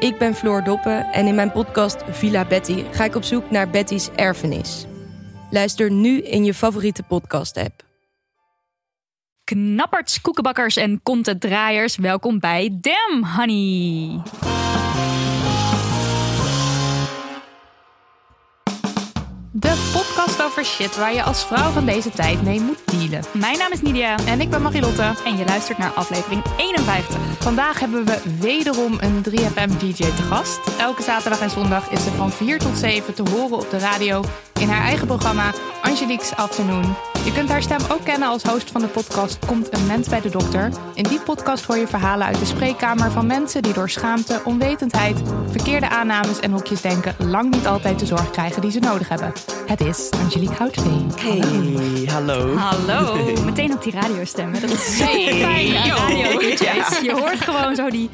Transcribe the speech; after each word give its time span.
Ik 0.00 0.18
ben 0.18 0.34
Floor 0.34 0.64
Doppen 0.64 1.12
en 1.12 1.26
in 1.26 1.34
mijn 1.34 1.52
podcast 1.52 2.02
Villa 2.10 2.44
Betty 2.44 2.84
ga 2.90 3.04
ik 3.04 3.14
op 3.14 3.22
zoek 3.22 3.50
naar 3.50 3.70
Betty's 3.70 4.08
erfenis. 4.16 4.86
Luister 5.50 5.90
nu 5.90 6.20
in 6.20 6.44
je 6.44 6.54
favoriete 6.54 7.02
podcast-app. 7.02 7.84
Knapperts, 9.44 10.20
koekenbakkers 10.20 10.76
en 10.76 11.00
contentdraaiers, 11.02 11.96
welkom 11.96 12.38
bij 12.38 12.78
Damn 12.80 13.26
Honey. 13.36 14.22
De 19.52 19.90
podcast 19.92 20.42
over 20.42 20.64
shit 20.64 20.96
waar 20.96 21.14
je 21.14 21.22
als 21.22 21.44
vrouw 21.44 21.70
van 21.70 21.84
deze 21.84 22.10
tijd 22.10 22.42
mee 22.42 22.60
moet 22.60 22.78
dealen. 22.84 23.24
Mijn 23.32 23.58
naam 23.58 23.72
is 23.72 23.82
Nidia 23.82 24.16
En 24.26 24.40
ik 24.40 24.50
ben 24.50 24.62
Marilotte. 24.62 25.14
en 25.24 25.36
je 25.36 25.44
luistert 25.44 25.78
naar 25.78 25.92
aflevering 25.92 26.42
51. 26.56 27.16
Vandaag 27.38 27.80
hebben 27.80 28.04
we 28.04 28.22
wederom 28.40 28.98
een 29.00 29.24
3FM-DJ 29.30 29.96
te 29.96 30.22
gast. 30.28 30.60
Elke 30.78 31.02
zaterdag 31.02 31.40
en 31.40 31.50
zondag 31.50 31.90
is 31.90 32.04
ze 32.04 32.10
van 32.10 32.30
4 32.30 32.58
tot 32.58 32.78
7 32.78 33.14
te 33.14 33.22
horen 33.30 33.58
op 33.58 33.70
de 33.70 33.78
radio 33.78 34.24
in 34.60 34.68
haar 34.68 34.84
eigen 34.84 35.06
programma 35.06 35.52
Angelique's 35.82 36.32
Afternoon. 36.32 37.09
Je 37.24 37.32
kunt 37.32 37.48
haar 37.48 37.62
stem 37.62 37.78
ook 37.90 38.04
kennen 38.04 38.28
als 38.28 38.42
host 38.42 38.70
van 38.70 38.80
de 38.80 38.86
podcast 38.86 39.38
Komt 39.46 39.68
een 39.76 39.86
mens 39.86 40.08
bij 40.08 40.20
de 40.20 40.28
dokter. 40.30 40.70
In 40.94 41.02
die 41.02 41.20
podcast 41.20 41.64
hoor 41.64 41.76
je 41.76 41.86
verhalen 41.86 42.26
uit 42.26 42.38
de 42.38 42.44
spreekkamer 42.44 43.10
van 43.10 43.26
mensen 43.26 43.62
die 43.62 43.72
door 43.72 43.90
schaamte, 43.90 44.40
onwetendheid, 44.44 45.22
verkeerde 45.50 45.88
aannames 45.88 46.40
en 46.40 46.50
hokjes 46.50 46.80
denken 46.80 47.14
lang 47.18 47.50
niet 47.54 47.66
altijd 47.66 47.98
de 47.98 48.06
zorg 48.06 48.30
krijgen 48.30 48.60
die 48.62 48.70
ze 48.70 48.78
nodig 48.78 49.08
hebben. 49.08 49.32
Het 49.66 49.80
is 49.80 50.08
Angelique 50.22 50.54
Houtveen. 50.56 51.12
Hey, 51.20 52.08
hallo. 52.12 52.54
Hallo, 52.56 53.24
meteen 53.44 53.72
op 53.72 53.82
die 53.82 53.92
radiostem. 53.92 54.52
hè. 54.54 54.60
Dat 54.60 54.70
is 54.70 54.96
zo 54.96 55.04
Hey, 55.04 55.34
fijn 55.40 55.66
yo. 55.66 55.94
radio-dj's. 55.94 57.00
Je 57.02 57.12
hoort 57.12 57.40
gewoon 57.40 57.74
zo 57.74 57.90
die, 57.90 58.10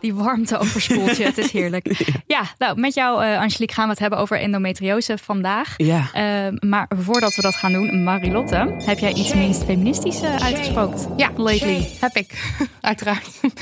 die 0.00 0.14
warmte 0.14 0.58
overspoelt 0.58 1.16
je. 1.16 1.24
Het 1.32 1.38
is 1.38 1.52
heerlijk. 1.52 2.14
Ja, 2.26 2.42
nou, 2.58 2.80
met 2.80 2.94
jou, 2.94 3.24
eh, 3.24 3.40
Angelique, 3.40 3.74
gaan 3.74 3.84
we 3.84 3.90
het 3.90 3.98
hebben 3.98 4.18
over 4.18 4.40
endometriose 4.40 5.18
vandaag. 5.18 5.74
Ja. 5.76 6.10
Eh, 6.12 6.68
maar 6.68 6.88
voordat 6.98 7.34
we 7.34 7.42
dat 7.42 7.54
gaan 7.54 7.72
doen, 7.72 8.02
Marilotte, 8.02 8.74
heb 8.84 8.98
jij 8.98 9.12
iets 9.12 9.34
minst 9.34 9.64
feministisch 9.64 10.22
uitgesproken? 10.22 11.12
Ja, 11.16 11.30
lately. 11.36 11.88
Heb 12.00 12.16
ik, 12.16 12.56
uiteraard. 12.80 13.40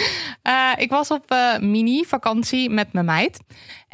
Eh, 0.46 0.72
ik 0.76 0.90
was 0.90 1.10
op 1.10 1.30
eh, 1.30 1.58
mini-vakantie 1.58 2.70
met 2.70 2.92
mijn 2.92 3.04
meid. 3.04 3.38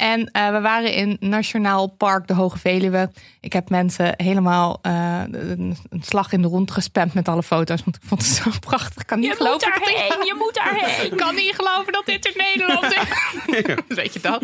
En 0.03 0.31
eh, 0.31 0.51
we 0.51 0.59
waren 0.61 0.93
in 0.93 1.17
Nationaal 1.19 1.87
Park 1.87 2.27
de 2.27 2.33
Hoge 2.33 2.57
Veluwe. 2.57 3.11
Ik 3.41 3.53
heb 3.53 3.69
mensen 3.69 4.13
helemaal 4.17 4.79
eh, 4.81 5.21
een, 5.31 5.77
een 5.89 6.03
slag 6.03 6.31
in 6.31 6.41
de 6.41 6.47
rond 6.47 6.71
gespamd 6.71 7.13
met 7.13 7.27
alle 7.27 7.43
foto's. 7.43 7.83
Want 7.83 7.95
ik 7.95 8.01
vond 8.05 8.21
het 8.21 8.31
zo 8.31 8.49
prachtig. 8.59 9.01
Ik 9.01 9.07
kan 9.07 9.19
niet 9.19 9.33
geloven 9.35 9.71
dat 9.71 9.83
dit- 9.85 10.27
je 10.27 10.35
moet 10.37 10.53
daarheen. 10.53 11.05
ik 11.11 11.17
kan 11.17 11.35
niet 11.35 11.53
geloven 11.55 11.93
dat 11.93 12.05
dit 12.05 12.25
in 12.25 12.33
Nederland 12.37 12.93
is. 12.93 12.95
Weet 14.01 14.13
je 14.13 14.19
dat? 14.21 14.43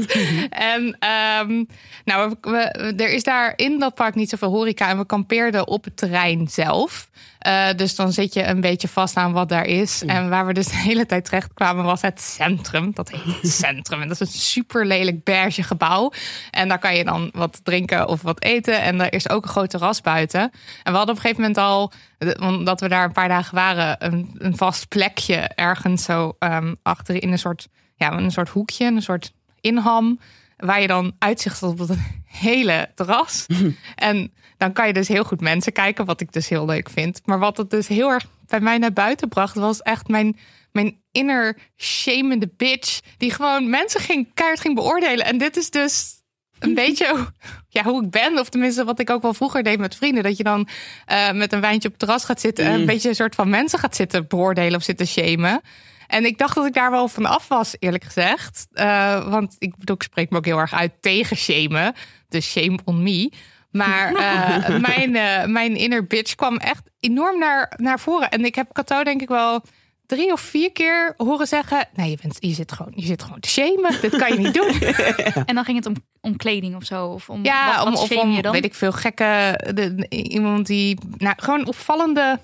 En 0.49 0.97
ehm, 0.99 1.63
nou, 2.05 2.35
we, 2.41 2.49
we- 2.51 2.93
er 3.03 3.09
is 3.13 3.23
daar 3.23 3.53
in 3.55 3.79
dat 3.79 3.95
park 3.95 4.15
niet 4.15 4.29
zoveel 4.29 4.49
horeca. 4.51 4.89
En 4.89 4.97
we 4.97 5.05
kampeerden 5.05 5.67
op 5.67 5.83
het 5.83 5.97
terrein 5.97 6.47
zelf. 6.47 7.09
Eh, 7.39 7.67
dus 7.75 7.95
dan 7.95 8.11
zit 8.11 8.33
je 8.33 8.43
een 8.43 8.61
beetje 8.61 8.87
vast 8.87 9.15
aan 9.15 9.31
wat 9.31 9.49
daar 9.49 9.65
is. 9.65 10.03
En 10.05 10.29
waar 10.29 10.45
we 10.45 10.53
dus 10.53 10.67
de 10.67 10.75
hele 10.75 11.05
tijd 11.05 11.25
terecht 11.25 11.53
kwamen 11.53 11.85
was 11.85 12.01
het 12.01 12.21
centrum. 12.21 12.91
Dat 12.93 13.11
heet 13.11 13.41
het 13.41 13.51
centrum. 13.65 14.01
En 14.01 14.07
dat 14.07 14.21
is 14.21 14.33
een 14.33 14.39
super 14.39 14.85
lelijk 14.85 15.23
beige 15.23 15.63
gebouw. 15.63 16.11
En 16.51 16.67
daar 16.67 16.79
kan 16.79 16.95
je 16.95 17.03
dan 17.03 17.29
wat 17.33 17.59
drinken 17.63 18.07
of 18.07 18.21
wat 18.21 18.43
eten. 18.43 18.81
En 18.81 19.01
er 19.01 19.13
is 19.13 19.29
ook 19.29 19.43
een 19.43 19.49
groot 19.49 19.69
terras 19.69 20.01
buiten. 20.01 20.41
En 20.41 20.91
we 20.91 20.97
hadden 20.97 21.15
op 21.15 21.23
een 21.23 21.29
gegeven 21.29 21.41
moment 21.41 21.57
al, 21.57 21.91
omdat 22.39 22.79
we 22.79 22.87
daar 22.87 23.03
een 23.03 23.11
paar 23.11 23.27
dagen 23.27 23.55
waren, 23.55 23.95
een, 24.05 24.35
een 24.37 24.57
vast 24.57 24.87
plekje 24.87 25.35
ergens 25.35 26.03
zo 26.03 26.35
ehm 26.39 26.73
achter 26.83 27.23
in 27.23 27.31
een 27.31 27.39
soort, 27.39 27.67
ja, 27.95 28.11
een 28.11 28.31
soort 28.31 28.49
hoekje, 28.49 28.85
een 28.85 29.01
soort 29.01 29.33
inham. 29.61 30.19
Waar 30.59 30.81
je 30.81 30.87
dan 30.87 31.15
uitzicht 31.19 31.63
op 31.63 31.79
het 31.79 31.97
hele 32.25 32.89
terras. 32.95 33.45
En 33.95 34.33
dan 34.57 34.73
kan 34.73 34.87
je 34.87 34.93
dus 34.93 35.07
heel 35.07 35.23
goed 35.23 35.41
mensen 35.41 35.71
kijken, 35.73 36.05
wat 36.05 36.21
ik 36.21 36.31
dus 36.31 36.49
heel 36.49 36.65
leuk 36.65 36.89
vind. 36.89 37.21
Maar 37.25 37.39
wat 37.39 37.57
het 37.57 37.69
dus 37.69 37.87
heel 37.87 38.09
erg 38.09 38.25
bij 38.47 38.59
mij 38.59 38.77
naar 38.77 38.93
buiten 38.93 39.29
bracht, 39.29 39.55
was 39.55 39.81
echt 39.81 40.07
mijn, 40.07 40.37
mijn 40.71 40.97
inner 41.11 41.57
shamende 41.77 42.49
bitch. 42.57 42.99
Die 43.17 43.31
gewoon 43.31 43.69
mensen 43.69 43.99
ging, 44.01 44.27
keihard 44.33 44.59
ging 44.61 44.75
beoordelen. 44.75 45.25
En 45.25 45.37
dit 45.37 45.57
is 45.57 45.69
dus 45.69 46.13
een 46.59 46.73
beetje 46.83 47.09
hoe- 47.09 47.31
ja, 47.69 47.83
hoe 47.83 48.03
ik 48.03 48.09
ben. 48.09 48.39
Of 48.39 48.49
tenminste 48.49 48.83
wat 48.83 48.99
ik 48.99 49.09
ook 49.09 49.21
wel 49.21 49.33
vroeger 49.33 49.63
deed 49.63 49.79
met 49.79 49.95
vrienden. 49.95 50.23
Dat 50.23 50.37
je 50.37 50.43
dan 50.43 50.67
eh, 51.05 51.31
met 51.31 51.53
een 51.53 51.61
wijntje 51.61 51.87
op 51.89 51.93
het 51.93 51.99
terras 51.99 52.23
gaat 52.23 52.41
zitten. 52.41 52.65
En 52.65 52.71
een 52.79 52.85
beetje 52.85 53.09
een 53.09 53.15
soort 53.15 53.35
van 53.35 53.49
mensen 53.49 53.79
gaat 53.79 53.95
zitten 53.95 54.27
beoordelen 54.27 54.75
of 54.75 54.83
zitten 54.83 55.07
shamen. 55.07 55.61
En 56.09 56.25
ik 56.25 56.37
dacht 56.37 56.55
dat 56.55 56.65
ik 56.65 56.73
daar 56.73 56.91
wel 56.91 57.07
van 57.07 57.25
af 57.25 57.47
was, 57.47 57.75
eerlijk 57.79 58.03
gezegd. 58.03 58.67
Eh, 58.71 59.29
want 59.29 59.55
ik 59.59 59.77
bedoel, 59.77 59.95
ik 59.95 60.03
spreek 60.03 60.29
me 60.29 60.37
ook 60.37 60.45
heel 60.45 60.57
erg 60.57 60.73
uit 60.73 60.91
tegen 60.99 61.37
shamen. 61.37 61.93
Dus 62.29 62.51
shame 62.51 62.79
on 62.85 63.03
me. 63.03 63.31
Maar 63.71 64.13
eh, 64.15 64.79
mijn, 64.79 65.15
eh, 65.15 65.45
mijn 65.45 65.75
inner 65.75 66.07
bitch 66.07 66.35
kwam 66.35 66.57
echt 66.57 66.89
enorm 66.99 67.39
naar, 67.39 67.73
naar 67.77 67.99
voren. 67.99 68.29
En 68.29 68.45
ik 68.45 68.55
heb 68.55 68.73
Cato 68.73 69.03
denk 69.03 69.21
ik 69.21 69.27
wel 69.27 69.61
drie 70.05 70.31
of 70.31 70.41
vier 70.41 70.71
keer 70.71 71.13
horen 71.17 71.47
zeggen... 71.47 71.87
nee, 71.93 72.09
je, 72.09 72.17
bent, 72.21 72.37
je, 72.39 72.53
zit 72.53 72.71
gewoon, 72.71 72.91
je 72.95 73.05
zit 73.05 73.23
gewoon 73.23 73.39
te 73.39 73.49
shamen. 73.49 74.01
Dit 74.01 74.17
kan 74.17 74.33
je 74.33 74.39
niet 74.39 74.53
doen. 74.53 74.73
En 75.45 75.55
dan 75.55 75.63
ging 75.63 75.77
het 75.77 75.85
om, 75.85 75.95
om 76.21 76.37
kleding 76.37 76.75
of 76.75 76.83
zo? 76.83 77.05
Of 77.05 77.29
om, 77.29 77.43
Ja, 77.43 77.75
wat, 77.75 77.85
om, 77.85 77.91
wat 77.91 78.01
of 78.01 78.07
shame 78.07 78.21
om, 78.21 78.31
je 78.31 78.41
dan? 78.41 78.51
weet 78.51 78.65
ik 78.65 78.73
veel, 78.73 78.91
gekke... 78.91 79.59
De, 79.73 80.05
iemand 80.09 80.67
die... 80.67 80.97
Nou, 81.17 81.35
gewoon 81.37 81.67
opvallende 81.67 82.39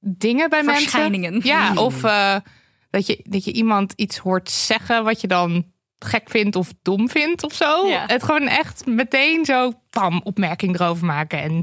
dingen 0.00 0.50
bij 0.50 0.62
mensen. 0.62 0.82
Verschijningen. 0.82 1.40
Ja, 1.42 1.74
of 1.74 2.04
eh, 2.04 2.36
dat, 2.90 3.06
je, 3.06 3.20
dat 3.22 3.44
je 3.44 3.52
iemand 3.52 3.92
iets 3.96 4.18
hoort 4.18 4.50
zeggen 4.50 5.04
wat 5.04 5.20
je 5.20 5.26
dan 5.26 5.64
gek 5.98 6.30
vindt 6.30 6.56
of 6.56 6.72
dom 6.82 7.08
vindt 7.08 7.42
of 7.44 7.52
zo. 7.52 7.86
Ja. 7.86 8.04
Het 8.06 8.22
gewoon 8.22 8.48
echt 8.48 8.86
meteen 8.86 9.44
zo, 9.44 9.72
pam, 9.90 10.20
opmerking 10.24 10.74
erover 10.80 11.06
maken. 11.06 11.42
En 11.42 11.62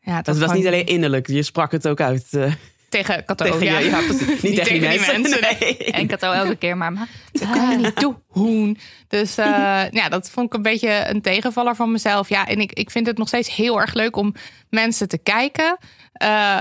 ja, 0.00 0.16
dat, 0.16 0.24
Dat 0.24 0.34
was 0.36 0.44
gewoon 0.44 0.56
niet 0.56 0.66
alleen 0.66 0.86
innerlijk, 0.86 1.26
je 1.26 1.42
sprak 1.42 1.72
het 1.72 1.88
ook 1.88 2.00
uit. 2.00 2.28
eh, 2.30 2.52
tegen 2.92 3.24
Kato. 3.24 3.44
tegen 3.44 3.66
ja. 3.66 3.78
je, 3.78 3.84
ja, 3.84 4.00
precies. 4.00 4.42
Niet, 4.42 4.64
tegen, 4.64 4.90
die 4.90 5.00
mensen. 5.00 5.40
nee. 5.58 5.76
En 5.76 6.06
Kato 6.06 6.32
elke 6.32 6.56
keer 6.56 6.76
maar. 6.76 6.92
maar 6.92 7.08
Dat 7.32 7.50
kan 7.50 7.70
je 7.70 7.76
niet 7.76 8.06
doen. 8.32 8.78
Dus 9.08 9.38
eh, 9.38 9.82
ja, 10.00 10.08
dat 10.08 10.30
vond 10.30 10.46
ik 10.46 10.54
een 10.54 10.62
beetje 10.62 11.04
een 11.08 11.20
tegenvaller 11.20 11.76
van 11.76 11.92
mezelf. 11.92 12.28
Ja, 12.28 12.46
en 12.46 12.60
ik, 12.60 12.72
ik 12.72 12.90
vind 12.90 13.06
het 13.06 13.18
nog 13.18 13.28
steeds 13.28 13.54
heel 13.54 13.80
erg 13.80 13.94
leuk 13.94 14.16
om 14.16 14.34
mensen 14.70 15.08
te 15.08 15.18
kijken. 15.18 15.78
Eh, 16.12 16.60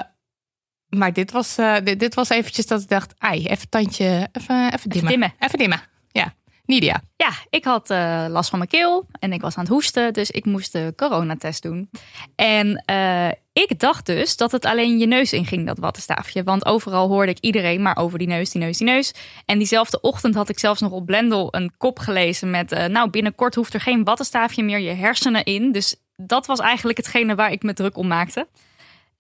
maar 0.98 1.14
dit 1.14 1.32
was, 1.32 1.58
eh, 1.58 1.76
dit, 1.84 2.00
dit 2.00 2.14
was 2.14 2.30
eventjes 2.30 2.68
dat 2.68 2.82
ik 2.82 2.88
dacht, 2.88 3.14
ai, 3.18 3.46
even 3.46 3.70
tandje, 3.70 4.30
even, 4.32 4.74
even 4.74 4.90
dimmen. 4.90 5.12
dimmen. 5.12 5.34
Even 5.40 5.58
dimmen. 5.58 5.82
Ja, 6.12 6.34
Nidia. 6.66 7.02
Ja, 7.16 7.32
ik 7.50 7.64
had 7.64 7.90
eh, 7.90 8.26
last 8.30 8.50
van 8.50 8.58
mijn 8.58 8.70
keel 8.70 9.06
en 9.20 9.34
ik 9.34 9.42
was 9.42 9.56
aan 9.56 9.64
het 9.64 9.74
hoesten, 9.74 10.14
dus 10.14 10.32
ik 10.32 10.46
moest 10.46 10.72
de 10.72 10.94
coronatest 10.96 11.62
doen. 11.62 11.90
En 12.36 12.84
eh, 12.86 13.30
ik 13.54 13.80
dacht 13.80 14.06
dus 14.06 14.38
dat 14.38 14.52
het 14.52 14.66
alleen 14.66 14.98
je 14.98 15.06
neus 15.06 15.34
inging, 15.34 15.66
dat 15.68 15.78
wattenstaafje. 15.78 16.44
Want 16.44 16.66
overal 16.66 17.08
hoorde 17.08 17.32
ik 17.32 17.40
iedereen 17.40 17.82
maar 17.82 17.98
over 17.98 18.20
die 18.20 18.28
neus, 18.28 18.50
die 18.50 18.62
neus, 18.62 18.78
die 18.78 18.88
neus. 18.88 19.14
En 19.46 19.58
diezelfde 19.58 20.02
ochtend 20.02 20.36
had 20.36 20.50
ik 20.50 20.60
zelfs 20.60 20.82
nog 20.82 20.92
op 20.92 21.06
Blendel 21.06 21.48
een 21.52 21.72
kop 21.78 22.00
gelezen 22.00 22.50
met... 22.50 22.70
nou, 22.70 23.10
binnenkort 23.10 23.56
hoeft 23.56 23.74
er 23.74 23.82
geen 23.82 24.04
wattenstaafje 24.04 24.64
meer 24.64 24.80
je 24.80 24.94
hersenen 24.94 25.44
in. 25.44 25.72
Dus 25.72 25.96
dat 26.16 26.46
was 26.46 26.60
eigenlijk 26.60 26.98
hetgene 26.98 27.36
waar 27.36 27.52
ik 27.52 27.64
me 27.64 27.74
druk 27.74 27.98
om 27.98 28.08
maakte. 28.08 28.48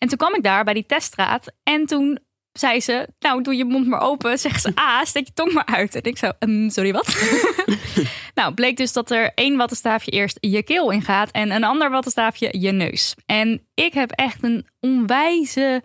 En 0.01 0.07
toen 0.07 0.17
kwam 0.17 0.35
ik 0.35 0.43
daar 0.43 0.63
bij 0.63 0.73
die 0.73 0.85
teststraat. 0.85 1.51
En 1.63 1.85
toen 1.85 2.19
zei 2.51 2.79
ze, 2.79 3.07
nou 3.19 3.43
doe 3.43 3.55
je 3.55 3.65
mond 3.65 3.87
maar 3.87 4.01
open. 4.01 4.39
Zegt 4.39 4.61
ze, 4.61 4.71
ah, 4.75 5.03
steek 5.03 5.25
je 5.25 5.33
tong 5.33 5.53
maar 5.53 5.65
uit. 5.65 5.95
En 5.95 6.03
ik 6.03 6.17
zo, 6.17 6.31
um, 6.39 6.69
sorry 6.69 6.91
wat? 6.91 7.15
nou, 8.35 8.53
bleek 8.53 8.77
dus 8.77 8.93
dat 8.93 9.11
er 9.11 9.31
één 9.35 9.57
wattenstaafje 9.57 10.11
eerst 10.11 10.37
je 10.39 10.63
keel 10.63 10.91
in 10.91 11.01
gaat. 11.01 11.31
En 11.31 11.51
een 11.51 11.63
ander 11.63 11.89
wattenstaafje 11.89 12.59
je 12.59 12.71
neus. 12.71 13.15
En 13.25 13.67
ik 13.73 13.93
heb 13.93 14.11
echt 14.11 14.43
een 14.43 14.67
onwijze 14.79 15.83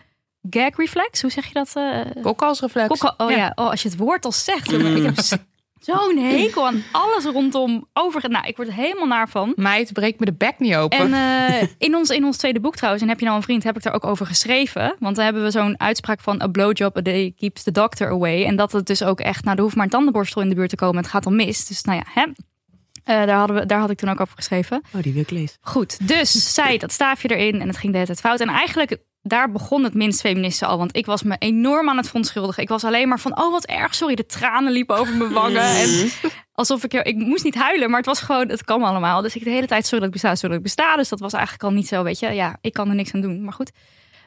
gag 0.51 0.77
reflex. 0.77 1.23
Hoe 1.23 1.31
zeg 1.31 1.47
je 1.47 1.53
dat? 1.53 1.73
Uh, 1.77 2.23
Kokhalsreflex. 2.23 2.89
Kokkel, 2.89 3.27
oh 3.27 3.33
ja. 3.33 3.53
oh, 3.55 3.71
als 3.71 3.83
je 3.83 3.89
het 3.89 3.99
woord 3.99 4.25
al 4.25 4.33
zegt. 4.33 4.71
jongen, 4.71 4.97
Ik 4.97 5.03
heb 5.03 5.41
zo'n 5.87 6.19
hekel 6.31 6.67
aan 6.67 6.83
alles 6.93 7.25
rondom 7.25 7.88
over. 7.93 8.31
Nou, 8.31 8.47
ik 8.47 8.56
word 8.56 8.69
er 8.69 8.75
helemaal 8.75 9.06
naar 9.06 9.29
van. 9.29 9.53
Meid, 9.56 9.93
breekt 9.93 10.19
me 10.19 10.25
de 10.25 10.33
bek 10.33 10.59
niet 10.59 10.75
open. 10.75 10.99
En 10.99 11.15
eh, 11.61 11.69
in, 11.88 11.94
ons, 11.94 12.11
in 12.11 12.25
ons 12.25 12.37
tweede 12.37 12.61
boek 12.61 12.77
trouwens, 12.77 13.03
en 13.03 13.09
heb 13.09 13.19
je 13.19 13.25
nou 13.25 13.37
een 13.37 13.43
vriend, 13.43 13.65
heb 13.65 13.77
ik 13.77 13.83
daar 13.83 13.94
ook 13.94 14.05
over 14.05 14.27
geschreven. 14.27 14.97
Want 14.99 15.17
dan 15.17 15.25
hebben 15.25 15.43
we 15.43 15.50
zo'n 15.50 15.81
uitspraak 15.81 16.21
van 16.21 16.43
a 16.43 16.47
blowjob 16.47 16.97
a 16.97 17.00
day 17.00 17.35
keeps 17.37 17.62
the 17.62 17.73
doctor 17.73 18.11
away. 18.11 18.44
En 18.44 18.56
dat 18.56 18.73
het 18.73 18.87
dus 18.87 19.03
ook 19.03 19.21
echt, 19.21 19.44
nou, 19.44 19.56
er 19.56 19.62
hoeft 19.62 19.75
maar 19.75 19.85
een 19.85 19.91
tandenborstel 19.91 20.43
in 20.43 20.49
de 20.49 20.55
buurt 20.55 20.71
te 20.71 20.77
komen. 20.77 20.97
Het 20.97 21.11
gaat 21.11 21.27
al 21.27 21.33
mis. 21.33 21.67
Dus 21.67 21.83
nou 21.83 21.99
ja, 21.99 22.05
hè. 22.21 22.27
Uh, 22.27 23.27
daar, 23.27 23.39
hadden 23.39 23.56
we, 23.56 23.67
daar 23.67 23.81
had 23.81 23.91
ik 23.91 23.99
toen 23.99 24.09
ook 24.09 24.21
over 24.21 24.37
geschreven. 24.37 24.82
Oh, 24.94 25.03
die 25.03 25.12
wil 25.12 25.23
ik 25.23 25.31
lezen. 25.31 25.56
Goed, 25.61 26.09
dus 26.09 26.32
zij 26.55 26.79
dat 26.79 26.93
staafje 26.93 27.37
erin 27.37 27.61
en 27.61 27.69
het 27.69 27.77
ging 27.77 27.93
de 27.93 27.99
hele 27.99 28.06
tijd 28.06 28.21
fout. 28.21 28.41
En 28.41 28.49
eigenlijk 28.49 28.99
daar 29.28 29.52
begon 29.52 29.84
het 29.84 29.94
minst 29.94 30.20
feministen 30.20 30.69
al. 30.69 30.78
Want 30.78 30.96
ik 30.96 31.06
was 31.06 31.23
me 31.23 31.37
enorm 31.38 31.88
aan 31.88 31.96
het 31.96 32.06
verontschuldigen. 32.06 32.62
Ik 32.62 32.69
was 32.69 32.84
alleen 32.84 33.08
maar 33.08 33.20
van, 33.20 33.38
oh 33.38 33.50
wat 33.50 33.64
erg, 33.64 33.94
sorry. 33.94 34.14
De 34.14 34.26
tranen 34.26 34.73
liepen 34.73 34.96
over 34.96 35.14
mijn 35.14 35.32
wangen. 35.32 35.62
en 35.62 36.11
alsof 36.52 36.84
ik, 36.84 36.93
ik 36.93 37.17
moest 37.17 37.44
niet 37.44 37.55
huilen, 37.55 37.88
maar 37.88 37.99
het 37.99 38.06
was 38.06 38.20
gewoon, 38.20 38.49
het 38.49 38.64
kwam 38.64 38.84
allemaal. 38.84 39.23
Dus 39.23 39.37
ik 39.37 39.44
de 39.44 39.50
hele 39.50 39.67
tijd, 39.67 39.84
sorry 39.84 39.99
dat 39.99 40.06
ik 40.06 40.12
besta, 40.12 40.34
sorry 40.34 40.49
dat 40.49 40.58
ik 40.58 40.62
besta. 40.62 40.96
Dus 40.96 41.08
dat 41.08 41.20
was 41.20 41.32
eigenlijk 41.32 41.64
al 41.64 41.73
niet 41.73 41.88
zo, 41.88 42.02
weet 42.02 42.19
je. 42.19 42.31
Ja, 42.32 42.56
ik 42.61 42.73
kan 42.73 42.88
er 42.88 42.94
niks 42.94 43.14
aan 43.14 43.20
doen, 43.20 43.43
maar 43.43 43.52
goed. 43.52 43.73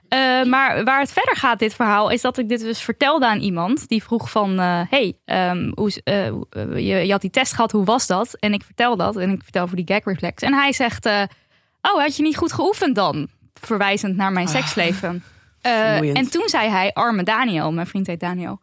Uh, 0.10 0.44
maar 0.44 0.84
waar 0.84 1.00
het 1.00 1.12
verder 1.12 1.36
gaat, 1.36 1.60
dit 1.60 1.74
verhaal, 1.74 2.10
is 2.10 2.22
dat 2.22 2.38
ik 2.38 2.50
dit 2.50 2.60
dus 2.60 2.82
vertelde 2.82 3.26
aan 3.26 3.40
iemand. 3.40 3.88
Die 3.88 4.04
vroeg 4.04 4.32
van, 4.32 4.60
uh, 4.60 4.82
hey, 4.90 5.18
um, 5.26 5.72
hoe, 5.76 6.02
uh, 6.04 6.26
je, 6.88 7.06
je, 7.06 7.12
had 7.12 7.22
die 7.22 7.30
test 7.30 7.54
gehad, 7.54 7.72
hoe 7.72 7.86
was 7.86 8.08
dat? 8.08 8.34
En 8.40 8.54
ik 8.54 8.64
vertel 8.64 8.98
dat 8.98 9.18
en 9.18 9.30
ik 9.30 9.44
vertel 9.44 9.68
voor 9.68 9.76
die 9.76 9.88
gag 9.88 10.04
reflex. 10.04 10.42
En 10.44 10.54
hij 10.54 10.74
zegt, 10.74 11.06
oh, 11.82 12.02
had 12.02 12.16
je 12.16 12.24
niet 12.24 12.38
goed 12.38 12.54
geoefend 12.54 12.96
dan? 12.96 13.28
Verwijzend 13.62 14.16
naar 14.16 14.32
mijn 14.32 14.48
ah. 14.48 14.54
seksleven. 14.54 15.24
Uh, 15.66 16.16
en 16.20 16.30
toen 16.30 16.50
zei 16.50 16.70
hij, 16.70 16.94
arme 16.94 17.24
Daniel, 17.24 17.72
mijn 17.72 17.88
vriend 17.88 18.08
heet 18.08 18.20
Daniel. 18.20 18.60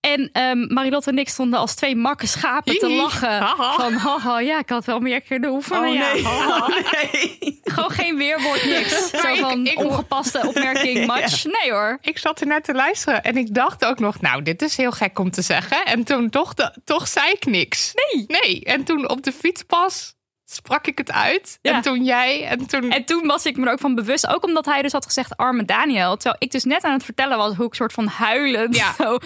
En 0.00 0.30
um, 0.42 0.72
Marilotte 0.72 1.10
en 1.10 1.18
ik 1.18 1.28
stonden 1.28 1.58
als 1.58 1.74
twee 1.74 1.96
makke 1.96 2.26
schapen 2.26 2.78
te 2.78 2.90
lachen. 2.90 3.48
Van, 3.76 3.92
haha, 3.92 4.40
ja, 4.40 4.58
ik 4.58 4.68
had 4.68 4.84
wel 4.84 5.00
meer 5.00 5.20
kunnen 5.20 5.50
oefenen. 5.50 5.80
Oh, 5.80 6.12
nee. 6.12 6.22
Ja, 6.22 6.28
oh, 6.58 6.68
nee. 6.68 7.60
Gewoon 7.64 7.90
geen 7.90 8.16
weerwoord, 8.16 8.64
niks. 8.64 9.10
Zo 9.22 9.34
van 9.34 9.66
ik, 9.66 9.78
ongepaste 9.78 10.46
opmerking, 10.46 11.06
match. 11.06 11.44
Nee 11.44 11.72
hoor. 11.72 11.98
Ik 12.00 12.18
zat 12.18 12.40
er 12.40 12.46
net 12.46 12.64
te 12.64 12.74
luisteren 12.74 13.22
en 13.22 13.36
ik 13.36 13.54
dacht 13.54 13.84
ook 13.84 13.98
nog, 13.98 14.20
nou, 14.20 14.42
dit 14.42 14.62
is 14.62 14.76
heel 14.76 14.92
gek 14.92 15.18
om 15.18 15.30
te 15.30 15.42
zeggen. 15.42 15.84
En 15.84 16.04
toen 16.04 16.30
toch, 16.30 16.54
de, 16.54 16.74
toch 16.84 17.08
zei 17.08 17.30
ik 17.30 17.46
niks. 17.46 17.92
Nee. 17.94 18.24
Nee. 18.40 18.64
En 18.64 18.84
toen 18.84 19.08
op 19.08 19.22
de 19.22 19.32
fietspas 19.32 20.14
sprak 20.50 20.86
ik 20.86 20.98
het 20.98 21.12
uit. 21.12 21.58
En 21.62 21.82
toen 21.82 22.04
jij. 22.04 22.44
En 22.44 22.66
toen... 22.66 22.90
en 22.90 23.04
toen 23.04 23.26
was 23.26 23.44
ik 23.46 23.56
me 23.56 23.66
er 23.66 23.72
ook 23.72 23.78
van 23.78 23.94
bewust. 23.94 24.26
Ook 24.28 24.44
omdat 24.44 24.64
hij 24.64 24.82
dus 24.82 24.92
had 24.92 25.04
gezegd 25.04 25.36
arme 25.36 25.64
Daniel. 25.64 26.16
Terwijl 26.16 26.36
ik 26.38 26.50
dus 26.50 26.64
net 26.64 26.82
aan 26.82 26.92
het 26.92 27.04
vertellen 27.04 27.36
was 27.36 27.54
hoe 27.54 27.66
ik 27.66 27.74
soort 27.74 27.92
van 27.92 28.06
huilend. 28.06 28.76
Ja. 28.76 28.94
Zo, 28.98 29.18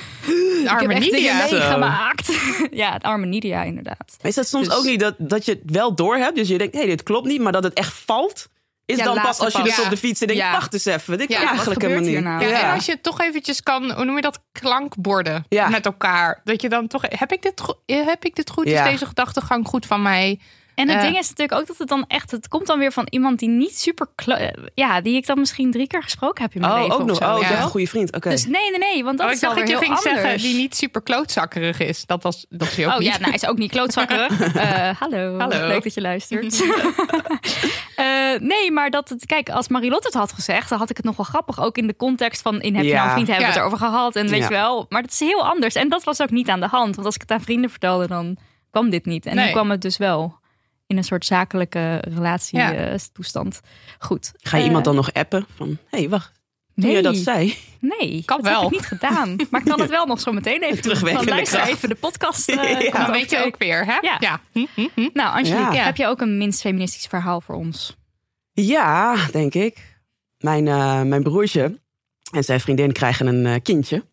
arme 0.66 0.94
Nidia. 0.94 1.36
meegemaakt. 1.50 2.32
ja, 2.70 2.92
het 2.92 3.02
arme 3.02 3.26
Nidia 3.26 3.62
inderdaad. 3.62 4.16
is 4.22 4.34
dat 4.34 4.48
soms 4.48 4.68
dus- 4.68 4.76
ook 4.76 4.84
niet 4.84 5.00
dat, 5.00 5.14
dat 5.18 5.44
je 5.44 5.52
het 5.52 5.70
wel 5.70 5.94
door 5.94 6.16
hebt? 6.16 6.36
Dus 6.36 6.48
je 6.48 6.58
denkt, 6.58 6.74
hé, 6.74 6.80
hey, 6.80 6.88
dit 6.88 7.02
klopt 7.02 7.26
niet. 7.26 7.40
Maar 7.40 7.52
dat 7.52 7.64
het 7.64 7.72
echt 7.72 7.94
valt? 7.94 8.48
Is 8.84 8.98
dan 8.98 9.20
pas 9.20 9.38
als 9.38 9.52
je 9.52 9.62
dus 9.62 9.80
op 9.80 9.90
de 9.90 9.96
fiets 9.96 10.20
en 10.20 10.26
denkt, 10.26 10.42
wacht 10.42 10.72
eens 10.72 10.84
even. 10.84 11.18
Dit 11.18 11.34
kan 11.34 11.46
eigenlijk 11.46 11.82
helemaal 11.82 12.02
niet. 12.02 12.20
Nou? 12.20 12.46
Ja, 12.46 12.62
en 12.62 12.74
als 12.74 12.86
je 12.86 13.00
toch 13.00 13.20
eventjes 13.20 13.62
kan, 13.62 13.92
hoe 13.92 14.04
noem 14.04 14.16
je 14.16 14.22
dat, 14.22 14.40
klankborden 14.52 15.44
met 15.48 15.86
elkaar. 15.86 16.40
Dat 16.44 16.62
je 16.62 16.68
dan 16.68 16.86
toch, 16.86 17.02
heb 17.08 17.32
ik 17.32 17.42
dit, 17.42 17.62
heb 17.86 18.24
ik 18.24 18.34
dit 18.34 18.50
goed? 18.50 18.66
Is 18.66 18.82
deze 18.82 19.06
gedachtegang 19.06 19.66
goed 19.66 19.86
van 19.86 20.02
mij? 20.02 20.40
En 20.74 20.88
het 20.88 21.00
ding 21.00 21.18
is 21.18 21.28
natuurlijk 21.28 21.60
ook 21.60 21.66
dat 21.66 21.78
het 21.78 21.88
dan 21.88 22.04
echt, 22.08 22.30
het 22.30 22.48
komt 22.48 22.66
dan 22.66 22.78
weer 22.78 22.92
van 22.92 23.06
iemand 23.10 23.38
die 23.38 23.48
niet 23.48 23.78
super, 23.78 24.06
ja, 24.74 25.00
die 25.00 25.16
ik 25.16 25.26
dan 25.26 25.38
misschien 25.38 25.70
drie 25.70 25.86
keer 25.86 26.02
gesproken 26.02 26.42
heb 26.42 26.54
in 26.54 26.60
mijn 26.60 26.72
oh, 26.72 26.80
leven. 26.80 26.94
Ook 26.94 27.06
nog, 27.06 27.16
zo, 27.16 27.34
oh, 27.34 27.40
ja. 27.40 27.62
een 27.62 27.68
goede 27.68 27.86
vriend. 27.86 28.16
Oké. 28.16 28.28
Dus 28.30 28.46
nee, 28.46 28.70
nee, 28.70 28.78
nee, 28.78 29.04
want 29.04 29.18
dat 29.18 29.26
oh, 29.26 29.32
is 29.32 29.40
ik 29.40 29.48
dacht 29.48 29.58
dat 29.58 29.68
je 29.68 29.76
ging 29.76 29.96
anders. 29.96 30.20
zeggen 30.20 30.38
die 30.38 30.56
niet 30.56 30.76
super 30.76 31.02
klootzakkerig 31.02 31.80
is. 31.80 32.06
Dat 32.06 32.22
was, 32.22 32.46
dat 32.48 32.68
is 32.76 32.84
ook 32.84 32.92
oh 32.92 32.98
niet. 32.98 33.06
ja, 33.06 33.12
nou, 33.12 33.24
hij 33.24 33.34
is 33.34 33.46
ook 33.46 33.58
niet 33.58 33.70
klootzakkerig. 33.70 34.54
uh, 34.54 34.90
hallo. 35.00 35.38
hallo, 35.38 35.66
leuk 35.66 35.82
dat 35.82 35.94
je 35.94 36.00
luistert. 36.00 36.60
uh, 36.60 36.80
nee, 38.52 38.70
maar 38.70 38.90
dat 38.90 39.08
het, 39.08 39.26
kijk, 39.26 39.48
als 39.48 39.68
Marilotte 39.68 40.06
het 40.06 40.16
had 40.16 40.32
gezegd, 40.32 40.68
dan 40.68 40.78
had 40.78 40.90
ik 40.90 40.96
het 40.96 41.06
nog 41.06 41.16
wel 41.16 41.26
grappig. 41.26 41.60
Ook 41.60 41.76
in 41.76 41.86
de 41.86 41.96
context 41.96 42.42
van 42.42 42.60
in 42.60 42.74
heb 42.74 42.84
je 42.84 42.90
ja. 42.90 42.94
nou 42.94 43.06
een 43.06 43.12
vriend, 43.12 43.28
hebben 43.28 43.46
we 43.46 43.52
het 43.52 43.60
erover 43.60 43.78
gehad 43.78 44.16
en 44.16 44.28
weet 44.28 44.42
je 44.42 44.48
wel. 44.48 44.86
Maar 44.88 45.02
dat 45.02 45.10
is 45.10 45.20
heel 45.20 45.46
anders. 45.46 45.74
En 45.74 45.88
dat 45.88 46.04
was 46.04 46.22
ook 46.22 46.30
niet 46.30 46.48
aan 46.48 46.60
de 46.60 46.66
hand, 46.66 46.94
want 46.94 47.06
als 47.06 47.14
ik 47.14 47.20
het 47.20 47.30
aan 47.30 47.40
vrienden 47.40 47.70
vertelde, 47.70 48.06
dan 48.06 48.36
kwam 48.70 48.90
dit 48.90 49.04
niet. 49.04 49.26
En 49.26 49.36
nee. 49.36 49.46
nu 49.46 49.52
kwam 49.52 49.70
het 49.70 49.80
dus 49.80 49.96
wel 49.96 50.40
in 50.92 50.98
een 50.98 51.04
soort 51.04 51.24
zakelijke 51.24 51.96
relatietoestand. 51.96 53.60
Goed. 53.98 54.32
Ga 54.36 54.56
je 54.56 54.64
iemand 54.64 54.84
dan 54.84 54.94
nog 54.94 55.12
appen 55.12 55.46
van, 55.56 55.78
hé, 55.90 55.98
hey, 55.98 56.08
wacht. 56.08 56.32
Toen 56.74 56.84
nee. 56.84 56.96
je 56.96 57.02
dat 57.02 57.16
zei. 57.16 57.56
Nee, 57.78 58.22
kan 58.24 58.42
dat 58.42 58.46
wel. 58.46 58.62
heb 58.62 58.70
ik 58.70 58.76
niet 58.76 58.86
gedaan. 58.86 59.36
Maar 59.50 59.60
ik 59.60 59.66
kan 59.66 59.80
het 59.80 59.90
wel 59.90 60.06
nog 60.06 60.20
zo 60.20 60.32
meteen 60.32 60.62
even 60.62 60.82
terugwerken. 60.82 61.26
Dan 61.26 61.34
luister 61.34 61.62
even 61.62 61.88
de 61.88 61.94
podcast. 61.94 62.48
Uh, 62.48 62.80
ja. 62.80 63.10
Weet 63.10 63.30
je 63.30 63.44
ook 63.44 63.56
weer, 63.58 63.84
hè? 63.84 63.98
Ja. 64.00 64.16
ja. 64.18 64.40
Hm, 64.52 64.66
hm, 64.74 64.88
hm. 64.94 65.08
Nou, 65.12 65.36
Angelique, 65.36 65.78
heb 65.78 65.96
je 65.96 66.06
ook 66.06 66.20
een 66.20 66.38
minst 66.38 66.60
feministisch 66.60 67.06
verhaal 67.06 67.40
voor 67.40 67.54
ons? 67.54 67.96
Ja, 68.52 69.16
denk 69.32 69.54
ik. 69.54 70.00
Mijn, 70.38 70.66
uh, 70.66 71.02
mijn 71.02 71.22
broertje 71.22 71.78
en 72.32 72.44
zijn 72.44 72.60
vriendin 72.60 72.92
krijgen 72.92 73.26
een 73.26 73.44
uh, 73.44 73.54
kindje. 73.62 74.04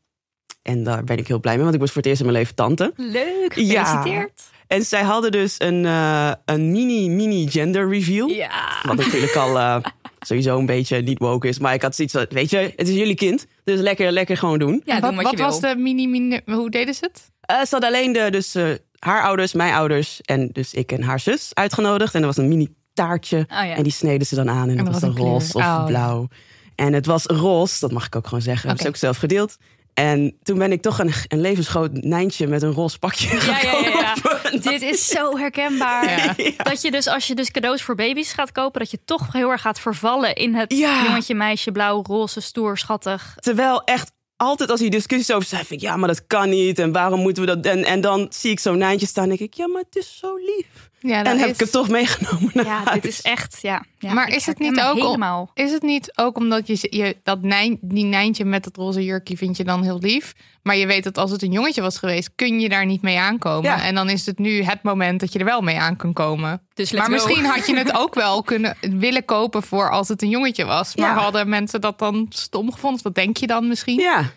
En 0.61 0.83
daar 0.83 1.03
ben 1.03 1.17
ik 1.17 1.27
heel 1.27 1.39
blij 1.39 1.53
mee, 1.53 1.63
want 1.63 1.75
ik 1.75 1.81
was 1.81 1.91
voor 1.91 2.01
het 2.01 2.09
eerst 2.09 2.21
in 2.21 2.27
mijn 2.27 2.37
leven 2.37 2.55
tante. 2.55 2.93
Leuk, 2.95 3.53
gefeliciteerd. 3.53 4.41
Ja. 4.51 4.58
En 4.69 4.85
zij 4.85 5.03
hadden 5.03 5.31
dus 5.31 5.55
een, 5.57 5.83
uh, 5.83 6.31
een 6.45 6.71
mini, 6.71 7.09
mini 7.09 7.47
gender 7.47 7.89
reveal. 7.89 8.27
Ja. 8.27 8.51
Wat 8.83 8.95
natuurlijk 8.95 9.35
al 9.35 9.55
uh, 9.55 9.77
sowieso 10.19 10.57
een 10.57 10.65
beetje 10.65 11.01
niet 11.01 11.19
woke 11.19 11.47
is. 11.47 11.59
Maar 11.59 11.73
ik 11.73 11.81
had 11.81 11.95
zoiets 11.95 12.15
weet 12.29 12.49
je, 12.49 12.73
het 12.75 12.87
is 12.87 12.95
jullie 12.95 13.15
kind. 13.15 13.45
Dus 13.63 13.79
lekker, 13.79 14.11
lekker 14.11 14.37
gewoon 14.37 14.59
doen. 14.59 14.81
Ja, 14.85 14.99
wat, 14.99 15.15
wat, 15.15 15.23
wat 15.23 15.39
was 15.39 15.59
de 15.59 15.75
mini, 15.77 16.07
mini, 16.07 16.41
hoe 16.45 16.69
deden 16.69 16.93
ze 16.93 17.05
het? 17.11 17.31
Uh, 17.51 17.65
ze 17.65 17.67
hadden 17.69 17.89
alleen 17.89 18.11
de, 18.11 18.29
dus, 18.31 18.55
haar 18.99 19.23
ouders, 19.23 19.53
mijn 19.53 19.73
ouders 19.73 20.21
en 20.21 20.49
dus 20.51 20.73
ik 20.73 20.91
en 20.91 21.03
haar 21.03 21.19
zus 21.19 21.51
uitgenodigd. 21.53 22.15
En 22.15 22.19
er 22.19 22.25
was 22.25 22.37
een 22.37 22.47
mini 22.47 22.73
taartje. 22.93 23.37
Oh, 23.37 23.45
ja. 23.47 23.75
En 23.75 23.83
die 23.83 23.91
sneden 23.91 24.27
ze 24.27 24.35
dan 24.35 24.49
aan. 24.49 24.69
En, 24.69 24.77
en 24.77 24.83
dat 24.85 24.93
was 24.93 25.01
dan 25.01 25.17
roze 25.17 25.53
of 25.53 25.63
oh, 25.63 25.85
blauw. 25.85 26.27
En 26.75 26.93
het 26.93 27.05
was 27.05 27.25
roze, 27.25 27.79
dat 27.79 27.91
mag 27.91 28.05
ik 28.05 28.15
ook 28.15 28.25
gewoon 28.25 28.41
zeggen. 28.41 28.63
Okay. 28.63 28.75
Dat 28.75 28.85
is 28.85 28.91
ook 28.91 28.99
zelf 28.99 29.17
gedeeld. 29.17 29.57
En 29.93 30.37
toen 30.43 30.57
ben 30.57 30.71
ik 30.71 30.81
toch 30.81 30.99
een, 30.99 31.11
een 31.27 31.41
levensgroot 31.41 31.91
Nijntje 31.91 32.47
met 32.47 32.61
een 32.61 32.71
roze 32.71 32.99
pakje 32.99 33.35
ja, 33.35 33.61
ja, 33.61 33.79
ja, 33.79 33.89
ja. 33.89 34.28
Dit 34.71 34.81
is 34.81 35.07
zo 35.07 35.37
herkenbaar. 35.37 36.35
Dat 36.69 36.81
je 36.81 36.91
dus 36.91 37.07
als 37.07 37.27
je 37.27 37.35
dus 37.35 37.51
cadeaus 37.51 37.81
voor 37.81 37.95
baby's 37.95 38.31
gaat 38.31 38.51
kopen, 38.51 38.79
dat 38.79 38.91
je 38.91 38.99
toch 39.05 39.33
heel 39.33 39.49
erg 39.49 39.61
gaat 39.61 39.79
vervallen 39.79 40.35
in 40.35 40.55
het 40.55 40.73
jongetje, 40.77 41.35
meisje, 41.35 41.71
blauw, 41.71 42.03
roze, 42.03 42.41
stoer, 42.41 42.77
schattig. 42.77 43.35
Terwijl 43.39 43.83
echt 43.83 44.11
altijd 44.35 44.69
als 44.69 44.79
die 44.79 44.89
discussies 44.89 45.31
over 45.31 45.47
zijn, 45.47 45.65
vind 45.65 45.81
ik 45.81 45.87
ja, 45.87 45.97
maar 45.97 46.07
dat 46.07 46.27
kan 46.27 46.49
niet. 46.49 46.79
En 46.79 46.91
waarom 46.91 47.19
moeten 47.19 47.45
we 47.45 47.55
dat? 47.55 47.65
En, 47.65 47.83
en 47.83 48.01
dan 48.01 48.27
zie 48.29 48.51
ik 48.51 48.59
zo'n 48.59 48.77
Nijntje 48.77 49.07
staan 49.07 49.23
en 49.23 49.29
denk 49.29 49.41
ik, 49.41 49.53
ja, 49.53 49.67
maar 49.67 49.81
het 49.81 49.95
is 49.95 50.17
zo 50.17 50.35
lief. 50.35 50.88
Ja, 50.99 51.23
en 51.23 51.37
heb 51.37 51.49
ik 51.49 51.59
het 51.59 51.71
toch 51.71 51.89
meegenomen. 51.89 52.51
ja, 52.53 52.83
dit 52.83 53.05
is 53.05 53.21
echt. 53.21 53.59
Ja, 53.61 53.83
ja 53.97 54.13
maar 54.13 54.29
is 54.29 54.45
het 54.45 54.59
niet 54.59 54.81
ook 54.81 54.95
helemaal. 54.95 55.51
is 55.53 55.71
het 55.71 55.81
niet 55.81 56.11
ook 56.15 56.37
omdat 56.37 56.67
je, 56.67 56.87
je 56.89 57.17
dat 57.23 57.41
nijn, 57.41 57.77
die 57.81 58.05
Nijntje 58.05 58.45
met 58.45 58.65
het 58.65 58.77
roze 58.77 59.03
jurkje 59.03 59.37
vind 59.37 59.57
je 59.57 59.63
dan 59.63 59.83
heel 59.83 59.99
lief, 59.99 60.33
maar 60.61 60.75
je 60.75 60.87
weet 60.87 61.03
dat 61.03 61.17
als 61.17 61.31
het 61.31 61.41
een 61.41 61.51
jongetje 61.51 61.81
was 61.81 61.97
geweest, 61.97 62.29
kun 62.35 62.59
je 62.59 62.69
daar 62.69 62.85
niet 62.85 63.01
mee 63.01 63.19
aankomen. 63.19 63.81
En 63.81 63.95
dan 63.95 64.09
is 64.09 64.25
het 64.25 64.39
nu 64.39 64.63
het 64.63 64.83
moment 64.83 65.19
dat 65.19 65.33
je 65.33 65.39
er 65.39 65.45
wel 65.45 65.61
mee 65.61 65.79
aan 65.79 65.95
kan 65.95 66.13
komen. 66.13 66.61
Dus 66.73 66.91
maar 66.91 67.09
misschien 67.09 67.45
had 67.45 67.67
je 67.67 67.77
het 67.77 67.97
ook 68.01 68.15
wel 68.15 68.43
kunnen 68.43 68.75
willen 68.79 69.25
kopen 69.25 69.63
voor 69.63 69.91
als 69.91 70.07
het 70.07 70.21
een 70.21 70.29
jongetje 70.29 70.65
was. 70.65 70.95
Maar 70.95 71.13
hadden 71.13 71.49
mensen 71.49 71.81
dat 71.81 71.99
dan 71.99 72.25
stom 72.29 72.71
gevonden? 72.71 73.03
Wat 73.03 73.15
denk 73.15 73.37
je 73.37 73.47
dan 73.47 73.67
misschien? 73.67 73.99
Ja. 73.99 74.31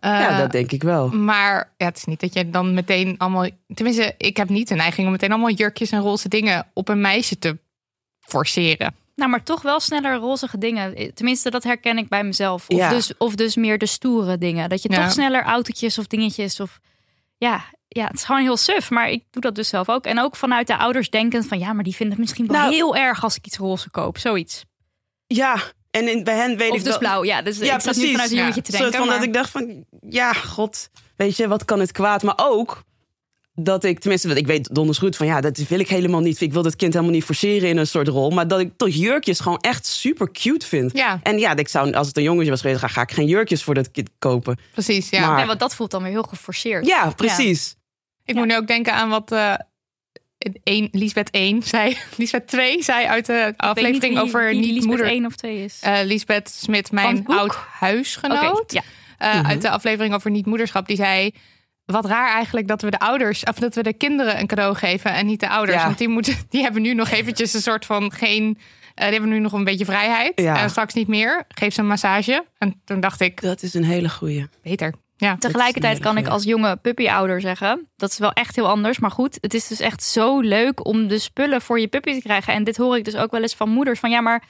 Ja, 0.00 0.38
dat 0.38 0.52
denk 0.52 0.72
ik 0.72 0.82
wel. 0.82 1.08
Maar 1.08 1.72
ja, 1.76 1.86
het 1.86 1.96
is 1.96 2.04
niet 2.04 2.20
dat 2.20 2.34
je 2.34 2.50
dan 2.50 2.74
meteen 2.74 3.14
allemaal. 3.18 3.48
Tenminste, 3.74 4.14
ik 4.18 4.36
heb 4.36 4.48
niet 4.48 4.68
de 4.68 4.74
neiging 4.74 5.06
om 5.06 5.12
meteen 5.12 5.30
allemaal 5.30 5.50
jurkjes 5.50 5.90
en 5.90 6.00
roze 6.00 6.28
dingen 6.28 6.66
op 6.72 6.88
een 6.88 7.00
meisje 7.00 7.38
te 7.38 7.58
forceren. 8.20 8.94
Nou, 9.18 9.30
maar 9.30 9.42
toch 9.42 9.62
wel 9.62 9.80
sneller 9.80 10.16
rozige 10.16 10.58
dingen. 10.58 11.14
Tenminste, 11.14 11.50
dat 11.50 11.64
herken 11.64 11.98
ik 11.98 12.08
bij 12.08 12.24
mezelf. 12.24 12.68
Of, 12.68 12.76
ja. 12.76 12.88
dus, 12.88 13.16
of 13.16 13.34
dus 13.34 13.56
meer 13.56 13.78
de 13.78 13.86
stoere 13.86 14.38
dingen. 14.38 14.68
Dat 14.68 14.82
je 14.82 14.92
ja. 14.92 15.02
toch 15.02 15.12
sneller 15.12 15.42
autootjes 15.42 15.98
of 15.98 16.06
dingetjes 16.06 16.60
of... 16.60 16.80
Ja, 17.36 17.64
ja, 17.88 18.06
het 18.06 18.14
is 18.14 18.24
gewoon 18.24 18.42
heel 18.42 18.56
suf. 18.56 18.90
Maar 18.90 19.10
ik 19.10 19.24
doe 19.30 19.42
dat 19.42 19.54
dus 19.54 19.68
zelf 19.68 19.88
ook. 19.88 20.04
En 20.04 20.20
ook 20.20 20.36
vanuit 20.36 20.66
de 20.66 20.76
ouders 20.76 21.10
denken 21.10 21.44
van... 21.44 21.58
Ja, 21.58 21.72
maar 21.72 21.84
die 21.84 21.94
vinden 21.94 22.16
het 22.16 22.24
misschien 22.24 22.46
wel 22.46 22.60
nou, 22.60 22.72
heel 22.74 22.96
erg 22.96 23.22
als 23.22 23.36
ik 23.36 23.46
iets 23.46 23.56
roze 23.56 23.90
koop. 23.90 24.18
Zoiets. 24.18 24.64
Ja, 25.26 25.62
en 25.90 26.08
in, 26.08 26.24
bij 26.24 26.34
hen 26.34 26.56
weet 26.56 26.70
of 26.70 26.76
ik 26.76 26.82
dus 26.82 26.90
wel... 26.90 26.98
blauw, 26.98 27.24
ja. 27.24 27.42
Dus 27.42 27.58
ja, 27.58 27.76
ik 27.76 27.82
precies. 27.82 28.02
nu 28.02 28.10
vanuit 28.10 28.30
een 28.30 28.36
jongetje 28.36 28.62
te 28.62 28.70
denken. 28.70 28.90
Soort 28.90 28.98
van 29.00 29.06
maar... 29.06 29.18
dat 29.18 29.26
ik 29.26 29.34
dacht 29.34 29.50
van... 29.50 29.84
Ja, 30.08 30.32
god, 30.32 30.90
weet 31.16 31.36
je, 31.36 31.48
wat 31.48 31.64
kan 31.64 31.80
het 31.80 31.92
kwaad? 31.92 32.22
Maar 32.22 32.34
ook 32.36 32.86
dat 33.64 33.84
ik, 33.84 33.98
tenminste, 33.98 34.28
ik 34.28 34.46
weet 34.46 34.74
donders 34.74 34.98
goed 34.98 35.16
van 35.16 35.26
ja, 35.26 35.40
dat 35.40 35.56
wil 35.56 35.78
ik 35.78 35.88
helemaal 35.88 36.20
niet. 36.20 36.40
Ik 36.40 36.52
wil 36.52 36.62
dat 36.62 36.76
kind 36.76 36.92
helemaal 36.92 37.14
niet 37.14 37.24
forceren 37.24 37.68
in 37.68 37.76
een 37.76 37.86
soort 37.86 38.08
rol. 38.08 38.30
Maar 38.30 38.48
dat 38.48 38.60
ik 38.60 38.72
toch 38.76 38.88
jurkjes 38.88 39.40
gewoon 39.40 39.58
echt 39.58 39.86
super 39.86 40.32
cute 40.32 40.66
vind. 40.66 40.96
Ja. 40.96 41.20
En 41.22 41.38
ja, 41.38 41.56
ik 41.56 41.68
zou, 41.68 41.92
als 41.92 42.06
het 42.06 42.16
een 42.16 42.22
jongetje 42.22 42.50
was 42.50 42.60
geweest, 42.60 42.80
ga, 42.80 42.88
ga 42.88 43.02
ik 43.02 43.12
geen 43.12 43.26
jurkjes 43.26 43.62
voor 43.62 43.74
dat 43.74 43.90
kind 43.90 44.10
kopen. 44.18 44.58
Precies, 44.72 45.10
ja. 45.10 45.30
Maar, 45.30 45.46
want 45.46 45.58
dat 45.58 45.74
voelt 45.74 45.90
dan 45.90 46.02
weer 46.02 46.10
heel 46.10 46.22
geforceerd. 46.22 46.86
Ja, 46.86 47.10
precies. 47.10 47.76
Ik 48.24 48.34
moet 48.34 48.46
nu 48.46 48.56
ook 48.56 48.66
denken 48.66 48.94
aan 48.94 49.08
wat 49.08 49.32
uh, 49.32 49.54
een, 50.62 50.88
Lisbeth 50.92 51.30
1 51.30 51.62
zei. 51.62 51.96
Lisbeth 52.16 52.46
2 52.46 52.82
zei 52.82 53.06
uit 53.06 53.26
de 53.26 53.54
aflevering 53.56 54.14
wie, 54.14 54.22
over 54.22 54.48
wie 54.48 54.58
niet 54.58 54.66
Lisbeth 54.66 54.86
moeder. 54.86 55.06
1 55.06 55.26
of 55.26 55.36
2 55.36 55.64
is. 55.64 55.80
Uh, 55.84 55.98
Lisbeth 56.04 56.48
Smit, 56.48 56.92
mijn 56.92 57.26
oud 57.26 57.54
huisgenoot. 57.54 58.60
Okay, 58.72 58.82
ja. 59.18 59.42
uh, 59.42 59.48
Uit 59.48 59.62
de 59.62 59.70
aflevering 59.70 60.14
over 60.14 60.30
niet 60.30 60.46
moederschap. 60.46 60.86
Die 60.86 60.96
zei 60.96 61.34
wat 61.84 62.06
raar 62.06 62.32
eigenlijk 62.32 62.68
dat 62.68 62.82
we 62.82 62.90
de 62.90 62.98
ouders, 62.98 63.44
of 63.44 63.54
dat 63.54 63.74
we 63.74 63.82
de 63.82 63.92
kinderen 63.92 64.38
een 64.38 64.46
cadeau 64.46 64.74
geven 64.74 65.12
en 65.12 65.26
niet 65.26 65.40
de 65.40 65.48
ouders. 65.48 65.78
Ja. 65.78 65.84
Want 65.84 65.98
die, 65.98 66.08
moeten, 66.08 66.34
die 66.50 66.62
hebben 66.62 66.82
nu 66.82 66.94
nog 66.94 67.10
eventjes 67.10 67.54
een 67.54 67.62
soort 67.62 67.86
van 67.86 68.12
geen. 68.12 68.44
Uh, 68.48 69.04
die 69.04 69.12
hebben 69.12 69.30
nu 69.30 69.38
nog 69.38 69.52
een 69.52 69.64
beetje 69.64 69.84
vrijheid. 69.84 70.32
Ja. 70.40 70.60
En 70.62 70.70
straks 70.70 70.94
niet 70.94 71.08
meer. 71.08 71.44
Geef 71.48 71.74
ze 71.74 71.80
een 71.80 71.86
massage. 71.86 72.44
En 72.58 72.80
toen 72.84 73.00
dacht 73.00 73.20
ik. 73.20 73.40
Dat 73.40 73.62
is 73.62 73.74
een 73.74 73.84
hele 73.84 74.08
goeie. 74.08 74.46
Beter. 74.62 74.94
Ja. 75.20 75.36
Tegelijkertijd 75.36 75.98
kan 75.98 76.16
ik 76.16 76.28
als 76.28 76.44
jonge 76.44 76.76
puppyouder 76.76 77.40
zeggen. 77.40 77.88
Dat 77.96 78.10
is 78.10 78.18
wel 78.18 78.32
echt 78.32 78.56
heel 78.56 78.68
anders. 78.68 78.98
Maar 78.98 79.10
goed, 79.10 79.38
het 79.40 79.54
is 79.54 79.66
dus 79.68 79.80
echt 79.80 80.02
zo 80.02 80.40
leuk 80.40 80.86
om 80.86 81.08
de 81.08 81.18
spullen 81.18 81.62
voor 81.62 81.80
je 81.80 81.88
puppy 81.88 82.14
te 82.14 82.20
krijgen. 82.22 82.52
En 82.52 82.64
dit 82.64 82.76
hoor 82.76 82.96
ik 82.96 83.04
dus 83.04 83.16
ook 83.16 83.30
wel 83.30 83.42
eens 83.42 83.54
van 83.54 83.68
moeders. 83.68 84.00
Van 84.00 84.10
ja, 84.10 84.20
maar 84.20 84.44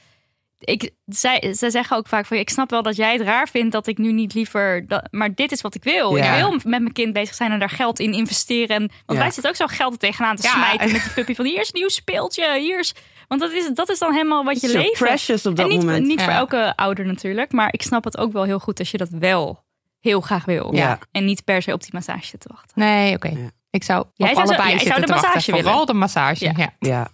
ik, 0.58 0.90
zij, 1.06 1.48
zij 1.54 1.70
zeggen 1.70 1.96
ook 1.96 2.08
vaak 2.08 2.26
van 2.26 2.36
ik 2.36 2.50
snap 2.50 2.70
wel 2.70 2.82
dat 2.82 2.96
jij 2.96 3.12
het 3.12 3.20
raar 3.22 3.48
vindt 3.48 3.72
dat 3.72 3.86
ik 3.86 3.98
nu 3.98 4.12
niet 4.12 4.34
liever. 4.34 4.84
Dat, 4.86 5.08
maar 5.10 5.34
dit 5.34 5.52
is 5.52 5.60
wat 5.60 5.74
ik 5.74 5.82
wil. 5.84 6.16
Ja. 6.16 6.34
Ik 6.34 6.40
wil 6.40 6.50
met 6.50 6.64
mijn 6.64 6.92
kind 6.92 7.12
bezig 7.12 7.34
zijn 7.34 7.52
en 7.52 7.58
daar 7.58 7.70
geld 7.70 7.98
in 7.98 8.12
investeren. 8.12 8.76
En, 8.76 8.80
want 9.06 9.18
Ja. 9.18 9.24
wij 9.24 9.30
zitten 9.30 9.50
ook 9.50 9.56
zo 9.56 9.66
geld 9.66 9.92
er 9.92 9.98
tegenaan 9.98 10.36
te 10.36 10.42
Ja. 10.42 10.50
smijten 10.52 10.92
met 10.92 11.02
die 11.02 11.12
puppy. 11.12 11.34
Van 11.34 11.44
hier 11.44 11.60
is 11.60 11.66
een 11.72 11.80
nieuw 11.80 11.88
speeltje. 11.88 12.58
Hier 12.58 12.78
is. 12.78 12.94
Want 13.28 13.40
dat 13.40 13.52
is, 13.52 13.68
dat 13.74 13.88
is 13.90 13.98
dan 13.98 14.12
helemaal 14.12 14.44
wat 14.44 14.60
je 14.60 14.68
leeft. 14.72 14.98
precious 14.98 15.46
op 15.46 15.56
dat 15.56 15.64
en 15.66 15.70
niet, 15.72 15.80
moment. 15.84 16.06
niet 16.06 16.22
voor 16.22 16.32
elke 16.32 16.72
ouder 16.76 17.06
natuurlijk. 17.06 17.52
Maar 17.52 17.68
ik 17.72 17.82
snap 17.82 18.04
het 18.04 18.18
ook 18.18 18.32
wel 18.32 18.44
heel 18.44 18.58
goed 18.58 18.78
als 18.78 18.90
je 18.90 18.96
dat 18.98 19.08
wel 19.10 19.66
heel 20.08 20.20
graag 20.20 20.44
wil. 20.44 20.74
Ja. 20.74 20.98
En 21.10 21.24
niet 21.24 21.44
per 21.44 21.62
se 21.62 21.72
op 21.72 21.80
die 21.80 21.90
massage 21.92 22.38
te 22.38 22.48
wachten. 22.52 22.72
Nee, 22.80 23.14
oké. 23.14 23.28
Ja. 23.28 23.50
Ik 23.70 23.84
zou 23.84 24.04
Jij 24.14 24.28
op 24.28 24.34
zou 24.34 24.46
zo- 24.46 24.52
allebei 24.52 24.76
jij 24.76 24.78
zou 24.86 24.94
zitten 24.94 25.00
de 25.00 25.06
te 25.06 25.12
wachten. 25.12 25.30
massage 25.30 25.50
willen. 25.50 25.66
Vooral 25.66 25.86
de 25.86 25.92
massage. 25.94 26.44
Ja. 26.44 26.52
Ja. 26.56 26.74
Ja. 26.78 27.08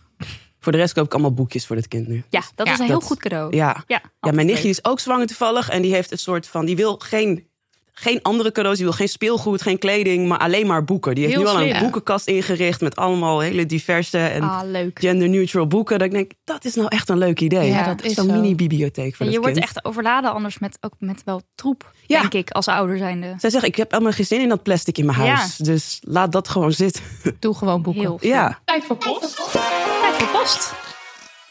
Voor 0.60 0.72
de 0.72 0.78
rest 0.78 0.92
koop 0.94 1.04
ik 1.04 1.12
allemaal 1.12 1.32
boekjes 1.34 1.66
voor 1.66 1.76
dit 1.76 1.88
kind 1.88 2.08
nu. 2.08 2.24
Ja, 2.28 2.42
dat 2.54 2.66
Ja, 2.66 2.72
is 2.72 2.78
een 2.78 2.84
heel 2.86 2.98
dat- 2.98 3.08
goed 3.08 3.18
cadeau. 3.18 3.56
Ja. 3.56 3.84
Ja, 3.86 4.00
mijn 4.20 4.46
nichtje 4.46 4.68
is 4.68 4.84
ook 4.84 5.00
zwanger 5.00 5.26
toevallig. 5.26 5.68
En 5.68 5.82
die 5.82 5.94
heeft 5.94 6.12
een 6.12 6.18
soort 6.18 6.46
van. 6.48 6.64
Die 6.64 6.76
wil 6.76 6.96
geen, 6.98 7.48
geen 7.96 8.22
andere 8.22 8.52
cadeaus. 8.52 8.76
Die 8.76 8.84
wil 8.84 8.94
geen 8.94 9.08
speelgoed, 9.08 9.62
geen 9.62 9.78
kleding. 9.78 10.28
Maar 10.28 10.38
alleen 10.38 10.66
maar 10.66 10.84
boeken. 10.84 11.14
Die 11.14 11.24
heeft 11.24 11.36
Heel 11.36 11.44
nu 11.44 11.50
al 11.50 11.62
een 11.74 11.78
boekenkast 11.82 12.26
ingericht. 12.26 12.80
Met 12.80 12.96
allemaal 12.96 13.40
hele 13.40 13.66
diverse 13.66 14.18
en 14.18 14.42
Ah, 14.42 14.60
gender-neutral 14.94 15.66
boeken. 15.66 15.98
Dat 15.98 16.06
ik 16.06 16.12
denk, 16.14 16.32
dat 16.44 16.64
is 16.64 16.74
nou 16.74 16.88
echt 16.88 17.08
een 17.08 17.18
leuk 17.18 17.40
idee. 17.40 17.68
Ja, 17.68 17.84
dat 17.86 18.02
is 18.02 18.14
Zo'n 18.14 18.26
zo. 18.28 18.32
mini-bibliotheek 18.32 19.14
voor 19.16 19.26
En 19.26 19.32
je 19.32 19.38
wordt 19.40 19.52
kind. 19.54 19.64
echt 19.66 19.84
overladen 19.84 20.32
anders 20.32 20.58
met, 20.58 20.78
ook 20.80 20.92
met 20.98 21.22
wel 21.24 21.42
troep, 21.54 21.92
Ja. 22.06 22.20
denk 22.20 22.34
ik, 22.34 22.50
als 22.50 22.66
ouder 22.68 22.98
zijnde. 22.98 23.34
Zij 23.38 23.50
zegt, 23.50 23.64
ik 23.64 23.76
heb 23.76 23.90
helemaal 23.90 24.12
geen 24.12 24.26
zin 24.26 24.40
in 24.40 24.48
dat 24.48 24.62
plastic 24.62 24.98
in 24.98 25.06
mijn 25.06 25.22
Ja. 25.24 25.34
huis. 25.34 25.56
Dus 25.56 25.98
laat 26.00 26.32
dat 26.32 26.48
gewoon 26.48 26.72
zitten. 26.72 27.02
Doe 27.38 27.54
gewoon 27.54 27.82
boeken. 27.82 28.02
Heel. 28.02 28.18
Ja. 28.20 28.60
Tijd 28.64 28.84
voor 28.84 28.96
post. 28.96 29.36
Tijd 29.52 30.14
voor 30.14 30.40
post. 30.40 30.72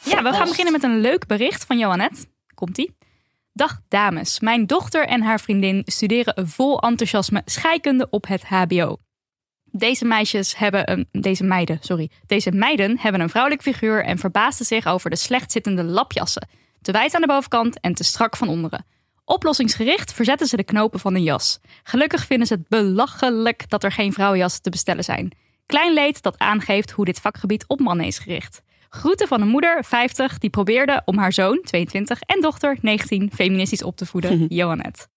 Ja, 0.04 0.24
we 0.24 0.32
gaan 0.34 0.48
beginnen 0.48 0.74
met 0.74 0.84
een 0.84 1.00
leuk 1.00 1.28
bericht 1.28 1.66
van 1.66 1.78
Johannet. 1.78 2.28
Komt-ie. 2.54 2.96
Dag 3.56 3.80
dames. 3.88 4.40
Mijn 4.40 4.66
dochter 4.66 5.08
en 5.08 5.22
haar 5.22 5.40
vriendin 5.40 5.82
studeren 5.86 6.48
vol 6.48 6.80
enthousiasme 6.80 7.42
scheikunde 7.46 8.08
op 8.10 8.28
het 8.28 8.44
HBO. 8.44 8.98
Deze 9.64 10.06
meisjes 10.06 10.58
hebben 10.58 10.92
een, 10.92 11.08
deze 11.12 11.44
meiden, 11.44 11.78
sorry, 11.82 12.10
deze 12.26 12.52
meiden 12.52 13.00
hebben 13.00 13.22
een 13.22 13.30
vrouwelijk 13.30 13.62
figuur 13.62 14.04
en 14.04 14.18
verbaasden 14.18 14.66
zich 14.66 14.86
over 14.86 15.10
de 15.10 15.16
slecht 15.16 15.52
zittende 15.52 15.84
lapjassen. 15.84 16.48
Te 16.82 16.92
wijd 16.92 17.16
aan 17.16 17.22
de 17.22 17.28
bovenkant 17.28 17.80
en 17.80 17.94
te 17.94 18.04
strak 18.04 18.36
van 18.36 18.48
onderen. 18.48 18.86
Oplossingsgericht 19.26 20.14
verzetten 20.14 20.48
ze 20.48 20.56
de 20.56 20.64
knopen 20.64 21.00
van 21.00 21.16
een 21.16 21.24
jas. 21.24 21.60
Gelukkig 21.84 22.26
vinden 22.26 22.48
ze 22.48 22.54
het 22.54 22.68
belachelijk 22.68 23.70
dat 23.70 23.84
er 23.84 23.92
geen 23.92 24.14
vrouwenjassen 24.14 24.62
te 24.62 24.70
bestellen 24.70 25.04
zijn. 25.04 25.32
Klein 25.66 25.94
leed 25.94 26.22
dat 26.22 26.38
aangeeft 26.38 26.92
hoe 26.92 27.06
dit 27.06 27.20
vakgebied 27.20 27.68
op 27.68 27.80
mannen 27.80 28.06
is 28.06 28.20
gericht. 28.20 28.62
Groeten 28.96 29.28
van 29.28 29.42
een 29.42 29.48
moeder, 29.48 29.84
50, 29.86 30.38
die 30.38 30.50
probeerde 30.50 31.02
om 31.06 31.18
haar 31.18 31.34
zoon, 31.34 31.60
22, 31.64 32.22
en 32.22 32.42
dochter, 32.42 32.78
19, 32.82 33.32
feministisch 33.34 33.84
op 33.84 33.96
te 33.98 34.06
voeden, 34.06 34.46
Johannet. 34.58 35.08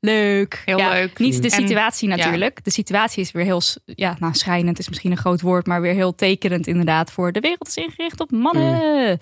Leuk. 0.00 0.62
Heel 0.64 0.78
Ja, 0.78 0.88
leuk. 0.92 1.18
Niet 1.18 1.42
de 1.42 1.50
En- 1.50 1.60
situatie 1.66 2.08
natuurlijk. 2.08 2.64
De 2.64 2.70
situatie 2.70 3.22
is 3.22 3.32
weer 3.32 3.44
heel, 3.44 3.60
ja, 3.84 4.16
nou, 4.18 4.34
schrijnend 4.34 4.78
is 4.78 4.88
misschien 4.88 5.10
een 5.10 5.16
groot 5.16 5.40
woord, 5.40 5.66
maar 5.66 5.80
weer 5.80 5.94
heel 5.94 6.14
tekenend 6.14 6.66
inderdaad 6.66 7.12
voor 7.12 7.32
de 7.32 7.40
wereld 7.40 7.66
is 7.68 7.76
ingericht 7.76 8.20
op 8.20 8.30
mannen. 8.30 9.18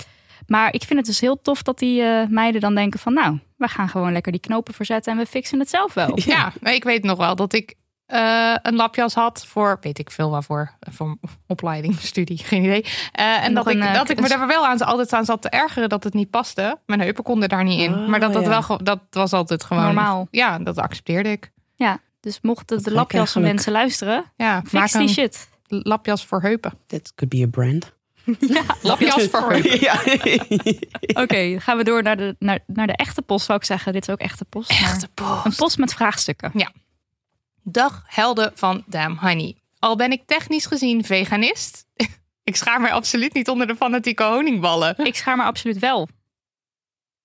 Maar 0.46 0.74
ik 0.74 0.82
vind 0.82 0.98
het 0.98 1.06
dus 1.08 1.20
heel 1.20 1.40
tof 1.42 1.62
dat 1.62 1.78
die 1.78 2.02
eh, 2.02 2.26
meiden 2.28 2.60
dan 2.60 2.74
denken 2.74 3.00
van, 3.00 3.12
nou, 3.14 3.38
we 3.56 3.68
gaan 3.68 3.88
gewoon 3.88 4.12
lekker 4.12 4.32
die 4.32 4.40
knopen 4.40 4.74
verzetten 4.74 5.12
en 5.12 5.18
we 5.18 5.26
fixen 5.26 5.58
het 5.58 5.70
zelf 5.70 5.94
wel. 5.94 6.18
Ja, 6.24 6.52
ik 6.62 6.84
weet 6.84 7.02
nog 7.04 7.18
wel 7.18 7.34
dat 7.36 7.52
ik 7.52 7.74
eh, 8.12 8.54
een 8.62 8.74
lapjas 8.74 9.14
had 9.14 9.46
voor, 9.46 9.78
weet 9.80 9.98
ik 9.98 10.10
veel 10.10 10.30
waarvoor, 10.30 10.70
voor 10.90 11.16
opleiding, 11.46 11.98
studie, 12.10 12.38
geen 12.38 12.62
idee. 12.62 12.84
Eh, 13.12 13.44
en 13.44 13.54
dat, 13.54 13.68
ik, 13.68 13.74
een, 13.74 13.82
eh, 13.82 13.94
dat 13.94 14.08
ik 14.08 14.20
me 14.20 14.28
daar 14.28 14.46
wel 14.46 14.66
aan, 14.66 14.78
altijd 14.78 15.12
aan 15.12 15.24
zat 15.24 15.42
te 15.42 15.48
ergeren 15.48 15.88
dat 15.88 16.04
het 16.04 16.14
niet 16.14 16.30
paste. 16.30 16.78
Mijn 16.86 17.00
heupen 17.00 17.24
konden 17.24 17.48
daar 17.48 17.64
niet 17.64 17.80
in. 17.80 17.94
Oh, 17.94 18.08
maar 18.08 18.20
dat, 18.20 18.32
dat, 18.32 18.44
ja. 18.44 18.64
wel, 18.66 18.78
dat 18.82 19.00
was 19.10 19.32
altijd 19.32 19.64
gewoon... 19.64 19.82
Normaal. 19.82 20.28
Ja, 20.30 20.58
dat 20.58 20.78
accepteerde 20.78 21.30
ik. 21.30 21.52
Ja, 21.74 21.98
dus 22.20 22.38
mochten 22.42 22.82
de 22.82 22.92
lapjassen 22.92 23.42
mensen 23.42 23.72
luisteren, 23.72 24.32
Ja, 24.36 24.60
fix 24.60 24.72
maak 24.72 24.92
die 24.92 25.08
shit. 25.08 25.48
lapjas 25.66 26.26
voor 26.26 26.40
heupen. 26.42 26.72
That 26.86 27.12
could 27.14 27.34
be 27.34 27.42
a 27.42 27.48
brand. 27.50 27.92
Lapjas 28.82 29.24
voor 29.24 29.52
heupen. 29.52 29.80
ja. 29.86 30.00
Oké, 31.22 31.60
gaan 31.60 31.76
we 31.76 31.84
door 31.84 32.02
naar 32.02 32.16
de, 32.16 32.36
naar, 32.38 32.58
naar 32.66 32.86
de 32.86 32.96
echte 32.96 33.22
post, 33.22 33.46
zou 33.46 33.58
ik 33.58 33.64
zeggen. 33.64 33.92
Dit 33.92 34.02
is 34.02 34.10
ook 34.14 34.20
echte 34.20 34.44
post. 34.44 34.80
maar 34.80 34.98
post. 35.14 35.44
Een 35.44 35.54
post 35.54 35.78
met 35.78 35.94
vraagstukken. 35.94 36.50
Dag 37.62 38.02
helden 38.06 38.52
van 38.54 38.84
Damn 38.86 39.16
Honey. 39.16 39.56
Al 39.78 39.96
ben 39.96 40.12
ik 40.12 40.22
technisch 40.26 40.66
gezien 40.66 41.04
veganist, 41.04 41.86
ik 42.44 42.56
schaar 42.56 42.80
mij 42.80 42.92
absoluut 42.92 43.32
niet 43.34 43.48
onder 43.48 43.66
de 43.66 43.76
fanatieke 43.76 44.24
honingballen. 44.24 44.98
Ik 44.98 45.16
schaar 45.16 45.36
me 45.36 45.42
absoluut 45.42 45.78
wel. 45.78 46.08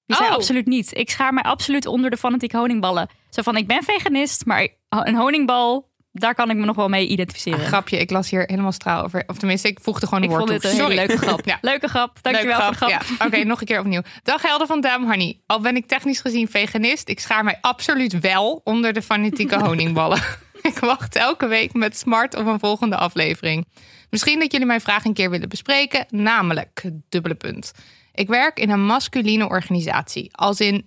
Die 0.05 0.19
Oh. 0.19 0.31
absoluut 0.31 0.65
niet. 0.65 0.97
Ik 0.97 1.09
schaar 1.09 1.33
mij 1.33 1.43
absoluut 1.43 1.85
onder 1.85 2.09
de 2.09 2.17
fanatieke 2.17 2.57
honingballen. 2.57 3.09
Zo 3.29 3.41
van, 3.41 3.57
ik 3.57 3.67
ben 3.67 3.83
veganist, 3.83 4.45
maar 4.45 4.67
een 4.89 5.15
honingbal, 5.15 5.89
daar 6.19 6.35
kan 6.35 6.49
ik 6.49 6.57
me 6.57 6.65
nog 6.65 6.75
wel 6.75 6.89
mee 6.89 7.07
identificeren. 7.07 7.59
Grapje, 7.59 7.97
ik 7.97 8.09
las 8.09 8.29
hier 8.29 8.43
helemaal 8.45 8.71
straal 8.71 9.03
over. 9.03 9.23
Of 9.27 9.37
tenminste, 9.37 9.67
ik 9.67 9.79
voegde 9.81 10.05
gewoon 10.05 10.21
de 10.21 10.27
ik 10.27 10.35
vond 10.35 10.49
dit 10.49 10.63
een 10.63 10.71
hele 10.71 10.95
leuke 10.95 11.17
grap. 11.17 11.45
Ja. 11.47 11.57
Leuke 11.61 11.87
grap, 11.87 12.17
dankjewel 12.21 12.57
Leuke 12.57 12.75
voor 12.75 12.87
de 12.87 12.93
grap. 12.95 13.05
Ja. 13.19 13.25
Oké, 13.25 13.43
nog 13.43 13.59
een 13.59 13.65
keer 13.65 13.79
opnieuw. 13.79 14.01
Dag 14.23 14.41
helden 14.41 14.67
van 14.67 14.81
Dame 14.81 15.05
Honey. 15.05 15.39
Al 15.45 15.59
ben 15.59 15.75
ik 15.75 15.87
technisch 15.87 16.19
gezien 16.19 16.47
veganist, 16.47 17.09
ik 17.09 17.19
schaar 17.19 17.43
mij 17.43 17.57
absoluut 17.61 18.19
wel 18.19 18.61
onder 18.63 18.93
de 18.93 19.01
fanatieke 19.01 19.59
honingballen. 19.65 20.21
ik 20.61 20.77
wacht 20.77 21.15
elke 21.15 21.47
week 21.47 21.73
met 21.73 21.97
smart 21.97 22.35
op 22.35 22.45
een 22.45 22.59
volgende 22.59 22.95
aflevering. 22.95 23.67
Misschien 24.09 24.39
dat 24.39 24.51
jullie 24.51 24.67
mijn 24.67 24.81
vraag 24.81 25.05
een 25.05 25.13
keer 25.13 25.29
willen 25.29 25.49
bespreken, 25.49 26.05
namelijk, 26.09 26.89
dubbele 27.09 27.35
punt. 27.35 27.71
Ik 28.13 28.27
werk 28.27 28.59
in 28.59 28.69
een 28.69 28.85
masculine 28.85 29.49
organisatie. 29.49 30.29
Als 30.31 30.59
in 30.59 30.83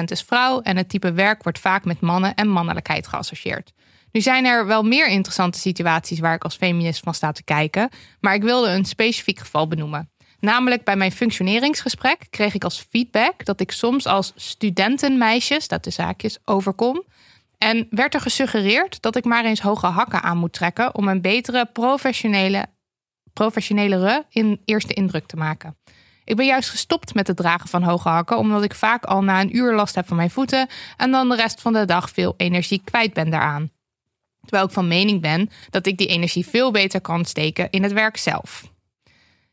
30% 0.00 0.02
is 0.04 0.22
vrouw 0.22 0.60
en 0.60 0.76
het 0.76 0.88
type 0.88 1.12
werk 1.12 1.42
wordt 1.42 1.58
vaak 1.58 1.84
met 1.84 2.00
mannen 2.00 2.34
en 2.34 2.48
mannelijkheid 2.48 3.06
geassocieerd. 3.06 3.72
Nu 4.12 4.20
zijn 4.20 4.44
er 4.44 4.66
wel 4.66 4.82
meer 4.82 5.08
interessante 5.08 5.58
situaties 5.58 6.18
waar 6.18 6.34
ik 6.34 6.44
als 6.44 6.56
feminist 6.56 7.02
van 7.02 7.14
sta 7.14 7.32
te 7.32 7.44
kijken, 7.44 7.88
maar 8.20 8.34
ik 8.34 8.42
wilde 8.42 8.68
een 8.68 8.84
specifiek 8.84 9.38
geval 9.38 9.68
benoemen. 9.68 10.10
Namelijk 10.40 10.84
bij 10.84 10.96
mijn 10.96 11.12
functioneringsgesprek 11.12 12.26
kreeg 12.30 12.54
ik 12.54 12.64
als 12.64 12.86
feedback 12.90 13.44
dat 13.44 13.60
ik 13.60 13.72
soms 13.72 14.06
als 14.06 14.32
studentenmeisjes, 14.36 15.68
dat 15.68 15.84
de 15.84 15.90
zaakjes, 15.90 16.38
overkom. 16.44 17.04
En 17.58 17.86
werd 17.90 18.14
er 18.14 18.20
gesuggereerd 18.20 19.02
dat 19.02 19.16
ik 19.16 19.24
maar 19.24 19.44
eens 19.44 19.60
hoge 19.60 19.86
hakken 19.86 20.22
aan 20.22 20.38
moet 20.38 20.52
trekken 20.52 20.94
om 20.94 21.08
een 21.08 21.20
betere 21.20 21.68
professionele, 21.72 22.66
professionelere 23.32 24.24
in 24.28 24.60
eerste 24.64 24.94
indruk 24.94 25.26
te 25.26 25.36
maken. 25.36 25.76
Ik 26.24 26.36
ben 26.36 26.46
juist 26.46 26.70
gestopt 26.70 27.14
met 27.14 27.26
het 27.26 27.36
dragen 27.36 27.68
van 27.68 27.82
hoge 27.82 28.08
hakken, 28.08 28.38
omdat 28.38 28.62
ik 28.62 28.74
vaak 28.74 29.04
al 29.04 29.22
na 29.22 29.40
een 29.40 29.56
uur 29.56 29.74
last 29.74 29.94
heb 29.94 30.06
van 30.06 30.16
mijn 30.16 30.30
voeten 30.30 30.68
en 30.96 31.10
dan 31.10 31.28
de 31.28 31.36
rest 31.36 31.60
van 31.60 31.72
de 31.72 31.84
dag 31.84 32.10
veel 32.10 32.34
energie 32.36 32.82
kwijt 32.84 33.12
ben 33.12 33.30
daaraan. 33.30 33.70
Terwijl 34.42 34.64
ik 34.64 34.72
van 34.72 34.88
mening 34.88 35.20
ben 35.20 35.50
dat 35.70 35.86
ik 35.86 35.96
die 35.96 36.06
energie 36.06 36.46
veel 36.46 36.70
beter 36.70 37.00
kan 37.00 37.24
steken 37.24 37.70
in 37.70 37.82
het 37.82 37.92
werk 37.92 38.16
zelf. 38.16 38.70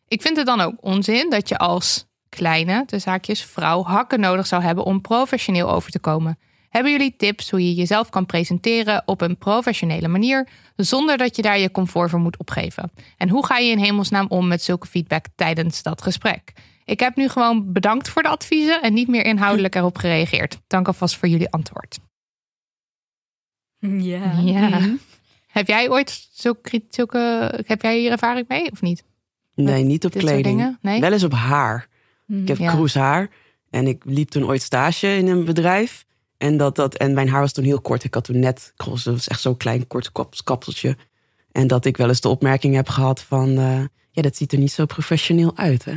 Ik 0.08 0.22
vind 0.22 0.38
het 0.38 0.46
dan 0.46 0.62
ook 0.62 0.76
onzin 0.82 1.30
dat 1.30 1.50
je 1.50 1.58
als 1.58 2.08
kleine, 2.30 2.84
de 2.86 3.00
zaakjes, 3.00 3.44
vrouw 3.44 3.84
hakken 3.84 4.20
nodig 4.20 4.48
zou 4.48 4.62
hebben 4.62 4.84
om 4.84 5.02
professioneel 5.02 5.72
over 5.72 5.92
te 5.92 6.00
komen. 6.00 6.40
Hebben 6.70 6.92
jullie 6.92 7.16
tips 7.16 7.50
hoe 7.50 7.68
je 7.68 7.74
jezelf 7.74 8.10
kan 8.10 8.26
presenteren 8.26 9.04
op 9.06 9.22
een 9.22 9.38
professionele 9.38 10.08
manier 10.08 10.48
zonder 10.76 11.18
dat 11.18 11.36
je 11.36 11.42
daar 11.42 11.60
je 11.60 11.72
comfort 11.72 12.10
voor 12.10 12.20
moet 12.20 12.38
opgeven? 12.38 12.92
En 13.18 13.30
hoe 13.30 13.46
ga 13.46 13.58
je 13.58 13.72
in 13.72 13.78
hemelsnaam 13.78 14.26
om 14.30 14.48
met 14.48 14.64
zulke 14.64 14.88
feedback 14.88 15.26
tijdens 15.36 15.84
dat 15.84 16.02
gesprek? 16.02 16.54
Ik 16.86 17.00
heb 17.00 17.16
nu 17.16 17.30
gewoon 17.30 17.74
bedankt 17.74 18.10
voor 18.10 18.24
de 18.24 18.30
adviezen 18.30 18.82
en 18.82 18.94
niet 18.94 19.08
meer 19.08 19.26
inhoudelijk 19.26 19.76
erop 19.76 19.98
gereageerd. 19.98 20.60
Dank 20.68 20.88
alvast 20.88 21.18
voor 21.18 21.28
jullie 21.28 21.50
antwoord. 21.50 22.00
Ja. 24.12 24.40
Ja. 24.44 24.80
Mhm. 24.80 24.96
Heb 25.48 25.68
jij 25.68 25.90
ooit 25.90 26.28
zulke, 26.32 26.84
zulke 26.90 27.54
heb 27.66 27.82
jij 27.82 28.00
hier 28.00 28.12
ervaring 28.12 28.48
mee 28.48 28.72
of 28.72 28.82
niet? 28.82 29.04
Nee, 29.56 29.84
niet 29.84 30.06
op 30.06 30.12
kleding. 30.12 30.78
Nee? 30.82 31.00
Wel 31.00 31.12
eens 31.12 31.24
op 31.24 31.34
haar. 31.34 31.88
Ik 32.28 32.48
heb 32.48 32.58
ja. 32.58 32.86
haar 32.94 33.30
en 33.70 33.88
ik 33.88 34.04
liep 34.06 34.30
toen 34.30 34.46
ooit 34.46 34.62
stage 34.62 35.16
in 35.16 35.28
een 35.28 35.46
bedrijf. 35.46 36.06
En, 36.38 36.58
dat, 36.58 36.76
dat, 36.76 36.96
en 36.96 37.14
mijn 37.14 37.30
haar 37.30 37.42
was 37.42 37.52
toen 37.54 37.64
heel 37.64 37.82
kort. 37.82 38.04
Ik 38.04 38.14
had 38.14 38.24
toen 38.24 38.40
net, 38.40 38.74
het 38.76 39.04
was 39.04 39.28
echt 39.28 39.42
zo'n 39.42 39.58
klein 39.58 39.88
kort 39.88 40.12
kapseltje. 40.44 40.98
En 41.52 41.68
dat 41.68 41.86
ik 41.86 41.98
wel 41.98 42.08
eens 42.08 42.22
de 42.22 42.30
opmerking 42.30 42.76
heb 42.76 42.90
gehad 42.90 43.22
van, 43.22 43.50
uh, 43.50 43.84
ja, 44.12 44.22
dat 44.22 44.36
ziet 44.36 44.52
er 44.52 44.60
niet 44.60 44.72
zo 44.72 44.86
professioneel 44.86 45.58
uit. 45.58 45.86
Hè? 45.86 45.96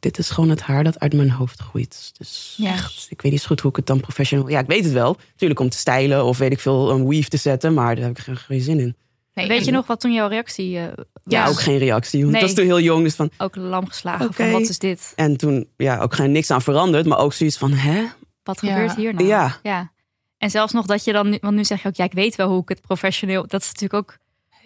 Dit 0.00 0.18
is 0.18 0.30
gewoon 0.30 0.50
het 0.50 0.60
haar 0.60 0.84
dat 0.84 1.00
uit 1.00 1.12
mijn 1.12 1.30
hoofd 1.30 1.60
groeit. 1.60 2.12
Dus 2.18 2.54
ja. 2.56 2.72
echt, 2.72 3.06
ik 3.10 3.22
weet 3.22 3.32
niet 3.32 3.40
zo 3.40 3.46
goed 3.46 3.60
hoe 3.60 3.70
ik 3.70 3.76
het 3.76 3.86
dan 3.86 4.00
professioneel... 4.00 4.48
Ja, 4.48 4.58
ik 4.58 4.66
weet 4.66 4.84
het 4.84 4.92
wel. 4.92 5.16
Natuurlijk 5.32 5.60
om 5.60 5.68
te 5.68 5.78
stijlen 5.78 6.24
of 6.24 6.38
weet 6.38 6.52
ik 6.52 6.60
veel, 6.60 6.90
een 6.90 7.08
weave 7.08 7.28
te 7.28 7.36
zetten. 7.36 7.74
Maar 7.74 7.96
daar 7.96 8.04
heb 8.04 8.18
ik 8.18 8.24
geen, 8.24 8.60
zin 8.60 8.80
in. 8.80 8.96
Nee, 9.34 9.48
weet 9.48 9.64
je 9.64 9.70
nog 9.70 9.86
wat 9.86 10.00
toen 10.00 10.12
jouw 10.12 10.28
reactie 10.28 10.76
uh, 10.76 10.84
Ja, 11.24 11.46
ook 11.46 11.60
geen 11.60 11.78
reactie. 11.78 12.20
Want 12.20 12.32
nee. 12.32 12.42
was 12.42 12.54
toen 12.54 12.64
heel 12.64 12.80
jong. 12.80 13.02
Dus 13.02 13.14
van, 13.14 13.30
ook 13.38 13.56
lam 13.56 13.86
geslagen 13.86 14.34
van 14.34 14.50
wat 14.50 14.68
is 14.68 14.78
dit? 14.78 15.12
En 15.16 15.36
toen 15.36 15.68
ja, 15.76 15.98
ook 15.98 16.14
geen 16.14 16.32
niks 16.32 16.50
aan 16.50 16.62
veranderd. 16.62 17.06
Maar 17.06 17.18
ook 17.18 17.32
zoiets 17.32 17.58
van, 17.58 17.72
hè? 17.72 18.04
Wat 18.42 18.58
gebeurt 18.58 18.94
hier 18.94 19.14
nou? 19.14 19.26
Ja. 19.26 19.58
ja. 19.62 19.92
En 20.38 20.50
zelfs 20.50 20.72
nog 20.72 20.86
dat 20.86 21.04
je 21.04 21.12
dan, 21.12 21.38
want 21.40 21.54
nu 21.54 21.64
zeg 21.64 21.82
je 21.82 21.88
ook, 21.88 21.96
ja, 21.96 22.04
ik 22.04 22.12
weet 22.12 22.36
wel 22.36 22.48
hoe 22.48 22.62
ik 22.62 22.68
het 22.68 22.80
professioneel. 22.80 23.46
Dat 23.46 23.60
is 23.60 23.66
natuurlijk 23.66 23.94
ook 23.94 24.16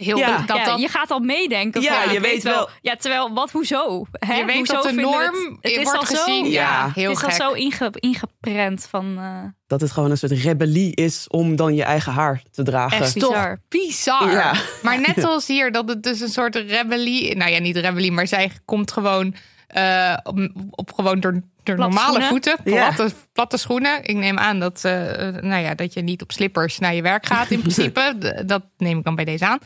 heel 0.04 0.18
ja. 0.18 0.42
Dat, 0.46 0.56
ja, 0.56 0.76
je 0.76 0.88
gaat 0.88 1.10
al 1.10 1.18
meedenken. 1.18 1.82
Ja, 1.82 2.02
je 2.10 2.20
weet 2.20 2.42
wel. 2.42 2.68
Ja, 2.80 2.96
terwijl 2.96 3.34
wat, 3.34 3.50
hoezo? 3.50 4.06
Hè? 4.12 4.34
Je 4.34 4.44
weet 4.44 4.56
hoezo 4.56 4.72
dat 4.72 4.82
de 4.84 4.92
norm 4.92 5.58
het, 5.60 5.74
het 5.74 5.82
wordt 5.82 6.06
gezien. 6.06 6.44
Zo, 6.44 6.50
ja, 6.50 6.90
heel 6.94 7.10
Het 7.10 7.18
is 7.18 7.40
al 7.40 7.50
zo 7.50 7.52
inge, 7.52 7.92
ingeprent 7.92 8.86
van. 8.90 9.18
Uh... 9.18 9.44
Dat 9.66 9.80
het 9.80 9.90
gewoon 9.90 10.10
een 10.10 10.18
soort 10.18 10.32
rebellie 10.32 10.94
is 10.94 11.28
om 11.28 11.56
dan 11.56 11.74
je 11.74 11.82
eigen 11.82 12.12
haar 12.12 12.42
te 12.50 12.62
dragen. 12.62 12.98
Echt 12.98 13.14
bizar. 13.14 13.60
bizar. 13.68 14.30
Ja. 14.30 14.54
Maar 14.82 15.00
net 15.00 15.24
als 15.28 15.46
hier, 15.46 15.72
dat 15.72 15.88
het 15.88 16.02
dus 16.02 16.20
een 16.20 16.28
soort 16.28 16.54
rebellie. 16.56 17.36
Nou 17.36 17.50
ja, 17.50 17.58
niet 17.58 17.76
rebellie, 17.76 18.12
maar 18.12 18.26
zij 18.26 18.50
komt 18.64 18.92
gewoon. 18.92 19.34
Uh, 19.76 20.16
op, 20.22 20.48
op, 20.70 20.92
gewoon 20.92 21.20
door 21.20 21.42
de 21.62 21.74
normale 21.74 22.22
voeten, 22.22 22.56
platte, 22.64 23.10
platte, 23.32 23.56
schoenen. 23.56 24.04
Ik 24.04 24.16
neem 24.16 24.38
aan 24.38 24.60
dat, 24.60 24.82
uh, 24.86 24.92
nou 25.40 25.62
ja, 25.62 25.74
dat 25.74 25.92
je 25.92 26.02
niet 26.02 26.22
op 26.22 26.32
slippers 26.32 26.78
naar 26.78 26.94
je 26.94 27.02
werk 27.02 27.26
gaat 27.26 27.50
in 27.50 27.60
principe. 27.66 28.14
dat 28.46 28.62
neem 28.76 28.98
ik 28.98 29.04
dan 29.04 29.14
bij 29.14 29.24
deze 29.24 29.46
aan. 29.46 29.58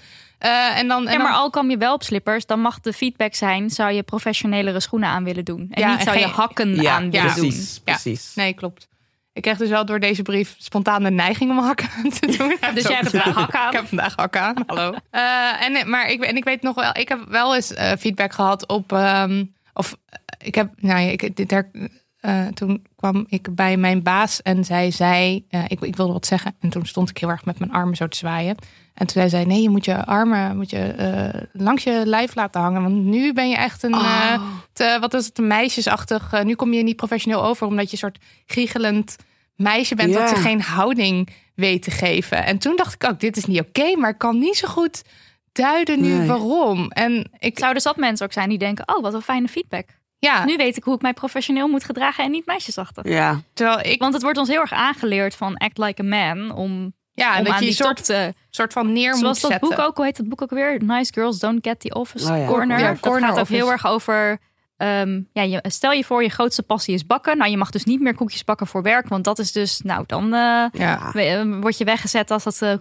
Uh, 0.44 0.78
en 0.78 0.88
dan, 0.88 1.06
en 1.06 1.12
ja, 1.12 1.22
maar 1.22 1.32
al 1.32 1.50
kwam 1.50 1.70
je 1.70 1.76
wel 1.76 1.94
op 1.94 2.02
slippers, 2.02 2.46
dan 2.46 2.60
mag 2.60 2.80
de 2.80 2.92
feedback 2.92 3.34
zijn: 3.34 3.70
zou 3.70 3.92
je 3.92 4.02
professionelere 4.02 4.80
schoenen 4.80 5.08
aan 5.08 5.24
willen 5.24 5.44
doen? 5.44 5.68
En 5.70 5.82
ja, 5.82 5.90
niet 5.94 6.02
zou 6.02 6.18
je 6.18 6.26
hakken 6.26 6.74
ja, 6.74 6.94
aan 6.94 7.10
willen 7.10 7.34
doen. 7.34 7.54
Precies. 7.84 8.34
Nee, 8.34 8.54
klopt. 8.54 8.88
Ik 9.36 9.42
kreeg 9.42 9.56
dus 9.56 9.68
wel 9.68 9.84
door 9.84 10.00
deze 10.00 10.22
brief 10.22 10.54
spontaan 10.58 11.02
de 11.02 11.10
neiging 11.10 11.50
om 11.50 11.58
hakken 11.58 11.88
aan 11.96 12.10
te 12.20 12.36
doen. 12.36 12.56
dus 12.74 12.82
jij 12.82 12.96
hebt 12.96 13.10
vandaag 13.10 13.34
hakken 13.34 13.60
aan? 13.60 13.68
Ik 13.68 13.76
heb 13.76 13.86
vandaag 13.86 14.14
hakken 14.16 14.40
aan. 14.40 14.56
Hallo. 14.66 14.94
Uh, 15.12 15.62
en, 15.62 15.90
maar 15.90 16.10
ik, 16.10 16.24
en 16.24 16.36
ik 16.36 16.44
weet 16.44 16.62
nog 16.62 16.74
wel, 16.74 16.90
ik 16.92 17.08
heb 17.08 17.24
wel 17.28 17.54
eens 17.54 17.72
uh, 17.72 17.92
feedback 17.98 18.32
gehad 18.32 18.66
op. 18.66 18.92
Um, 18.92 19.54
of 19.72 19.96
ik 20.38 20.54
heb, 20.54 20.70
nou 20.76 21.00
ja, 21.00 21.10
ik, 21.10 21.36
dit 21.36 21.50
her, 21.50 21.70
uh, 22.20 22.46
toen 22.46 22.86
kwam 22.96 23.26
ik 23.28 23.54
bij 23.54 23.76
mijn 23.76 24.02
baas 24.02 24.42
en 24.42 24.64
zij 24.64 24.90
zei, 24.90 25.46
uh, 25.50 25.64
ik, 25.68 25.80
ik 25.80 25.96
wilde 25.96 26.12
wat 26.12 26.26
zeggen. 26.26 26.56
En 26.60 26.68
toen 26.68 26.86
stond 26.86 27.10
ik 27.10 27.18
heel 27.18 27.28
erg 27.28 27.44
met 27.44 27.58
mijn 27.58 27.72
armen 27.72 27.96
zo 27.96 28.08
te 28.08 28.16
zwaaien. 28.16 28.56
En 28.96 29.06
toen 29.06 29.08
zei 29.08 29.28
zij, 29.28 29.44
nee, 29.44 29.62
je 29.62 29.70
moet 29.70 29.84
je 29.84 30.04
armen 30.04 30.56
moet 30.56 30.70
je, 30.70 30.94
uh, 30.98 31.42
langs 31.52 31.82
je 31.82 32.02
lijf 32.04 32.34
laten 32.34 32.60
hangen. 32.60 32.82
Want 32.82 33.04
nu 33.04 33.32
ben 33.32 33.48
je 33.48 33.56
echt 33.56 33.82
een, 33.82 33.94
oh. 33.94 34.40
te, 34.72 34.96
wat 35.00 35.14
is 35.14 35.26
het, 35.26 35.38
een 35.38 35.46
meisjesachtig. 35.46 36.42
nu 36.44 36.54
kom 36.54 36.72
je 36.72 36.82
niet 36.82 36.96
professioneel 36.96 37.44
over, 37.44 37.66
omdat 37.66 37.84
je 37.84 37.92
een 37.92 37.98
soort 37.98 38.18
giechelend 38.46 39.16
meisje 39.56 39.94
bent. 39.94 40.10
Yeah. 40.10 40.20
Dat 40.20 40.30
je 40.30 40.42
geen 40.42 40.62
houding 40.62 41.28
weet 41.54 41.82
te 41.82 41.90
geven. 41.90 42.44
En 42.44 42.58
toen 42.58 42.76
dacht 42.76 42.94
ik 42.94 43.10
ook, 43.10 43.20
dit 43.20 43.36
is 43.36 43.44
niet 43.44 43.60
oké, 43.60 43.96
maar 43.96 44.10
ik 44.10 44.18
kan 44.18 44.38
niet 44.38 44.56
zo 44.56 44.68
goed 44.68 45.02
duiden 45.52 46.00
nu 46.00 46.12
nee. 46.12 46.26
waarom. 46.26 46.90
En 46.90 47.30
ik 47.38 47.58
zou 47.58 47.74
dus 47.74 47.82
dat 47.82 47.96
mensen 47.96 48.26
ook 48.26 48.32
zijn 48.32 48.48
die 48.48 48.58
denken, 48.58 48.96
oh, 48.96 49.02
wat 49.02 49.14
een 49.14 49.22
fijne 49.22 49.48
feedback. 49.48 49.88
Ja. 50.18 50.44
Nu 50.44 50.56
weet 50.56 50.76
ik 50.76 50.84
hoe 50.84 50.94
ik 50.94 51.02
mij 51.02 51.12
professioneel 51.12 51.68
moet 51.68 51.84
gedragen 51.84 52.24
en 52.24 52.30
niet 52.30 52.46
meisjesachtig. 52.46 53.08
Ja. 53.08 53.40
Terwijl 53.52 53.92
ik... 53.92 54.00
Want 54.00 54.14
het 54.14 54.22
wordt 54.22 54.38
ons 54.38 54.48
heel 54.48 54.60
erg 54.60 54.72
aangeleerd 54.72 55.34
van 55.34 55.56
act 55.56 55.78
like 55.78 56.02
a 56.02 56.04
man 56.04 56.54
om 56.54 56.94
ja, 57.16 57.38
om 57.38 57.44
dat 57.44 57.58
je 57.58 57.66
een 57.66 57.72
soort, 57.72 58.04
te, 58.04 58.32
soort 58.50 58.72
van 58.72 58.92
neer 58.92 59.16
Zoals 59.16 59.42
moet 59.42 59.50
dat 59.50 59.60
boek 59.60 59.78
ook, 59.78 59.96
hoe 59.96 60.04
heet 60.04 60.16
het 60.16 60.28
boek 60.28 60.42
ook 60.42 60.50
weer? 60.50 60.82
Nice 60.84 61.12
Girls 61.12 61.38
Don't 61.38 61.66
Get 61.66 61.80
the 61.80 61.94
Office 61.94 62.32
oh, 62.32 62.38
ja. 62.38 62.46
Corner. 62.46 62.78
Ja, 62.78 62.96
corner 63.00 63.20
dat 63.20 63.30
gaat 63.30 63.40
ook 63.40 63.48
heel 63.48 63.70
erg 63.70 63.86
over 63.86 64.38
Um, 64.78 65.28
ja, 65.32 65.42
je, 65.42 65.64
stel 65.68 65.92
je 65.92 66.04
voor, 66.04 66.22
je 66.22 66.28
grootste 66.28 66.62
passie 66.62 66.94
is 66.94 67.06
bakken. 67.06 67.36
Nou, 67.36 67.50
je 67.50 67.56
mag 67.56 67.70
dus 67.70 67.84
niet 67.84 68.00
meer 68.00 68.14
koekjes 68.14 68.44
bakken 68.44 68.66
voor 68.66 68.82
werk. 68.82 69.08
Want 69.08 69.24
dat 69.24 69.38
is 69.38 69.52
dus, 69.52 69.80
nou, 69.80 70.04
dan 70.06 70.24
uh, 70.24 70.64
ja. 70.72 71.12
word 71.60 71.78
je 71.78 71.84
weggezet 71.84 72.30
als 72.30 72.44
dat. 72.44 72.60
Uh, 72.62 72.74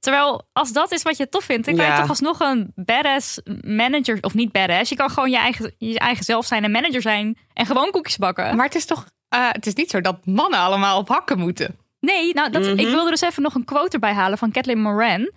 terwijl, 0.00 0.46
als 0.52 0.72
dat 0.72 0.92
is 0.92 1.02
wat 1.02 1.16
je 1.16 1.28
tof 1.28 1.44
vindt, 1.44 1.66
dan 1.66 1.76
kan 1.76 1.86
je 1.86 1.96
toch 1.96 2.08
alsnog 2.08 2.40
een 2.40 2.72
badass 2.74 3.40
manager. 3.60 4.18
Of 4.20 4.34
niet 4.34 4.52
badass. 4.52 4.90
Je 4.90 4.96
kan 4.96 5.10
gewoon 5.10 5.30
je 5.30 5.38
eigen, 5.38 5.74
je 5.78 5.98
eigen 5.98 6.24
zelf 6.24 6.46
zijn 6.46 6.64
en 6.64 6.70
manager 6.70 7.02
zijn. 7.02 7.38
En 7.52 7.66
gewoon 7.66 7.90
koekjes 7.90 8.16
bakken. 8.16 8.56
Maar 8.56 8.66
het 8.66 8.74
is 8.74 8.84
toch. 8.84 9.06
Uh, 9.34 9.48
het 9.50 9.66
is 9.66 9.74
niet 9.74 9.90
zo 9.90 10.00
dat 10.00 10.26
mannen 10.26 10.58
allemaal 10.58 10.98
op 10.98 11.08
hakken 11.08 11.38
moeten. 11.38 11.76
Nee, 12.04 12.34
nou, 12.34 12.50
dat, 12.50 12.62
mm 12.62 12.68
-hmm. 12.68 12.78
ik 12.78 12.88
wilde 12.88 13.10
dus 13.10 13.20
even 13.20 13.42
nog 13.42 13.54
een 13.54 13.64
quote 13.64 13.92
erbij 13.92 14.12
halen 14.12 14.38
van 14.38 14.50
Kathleen 14.50 14.80
Moran. 14.80 15.20
Uh, 15.20 15.30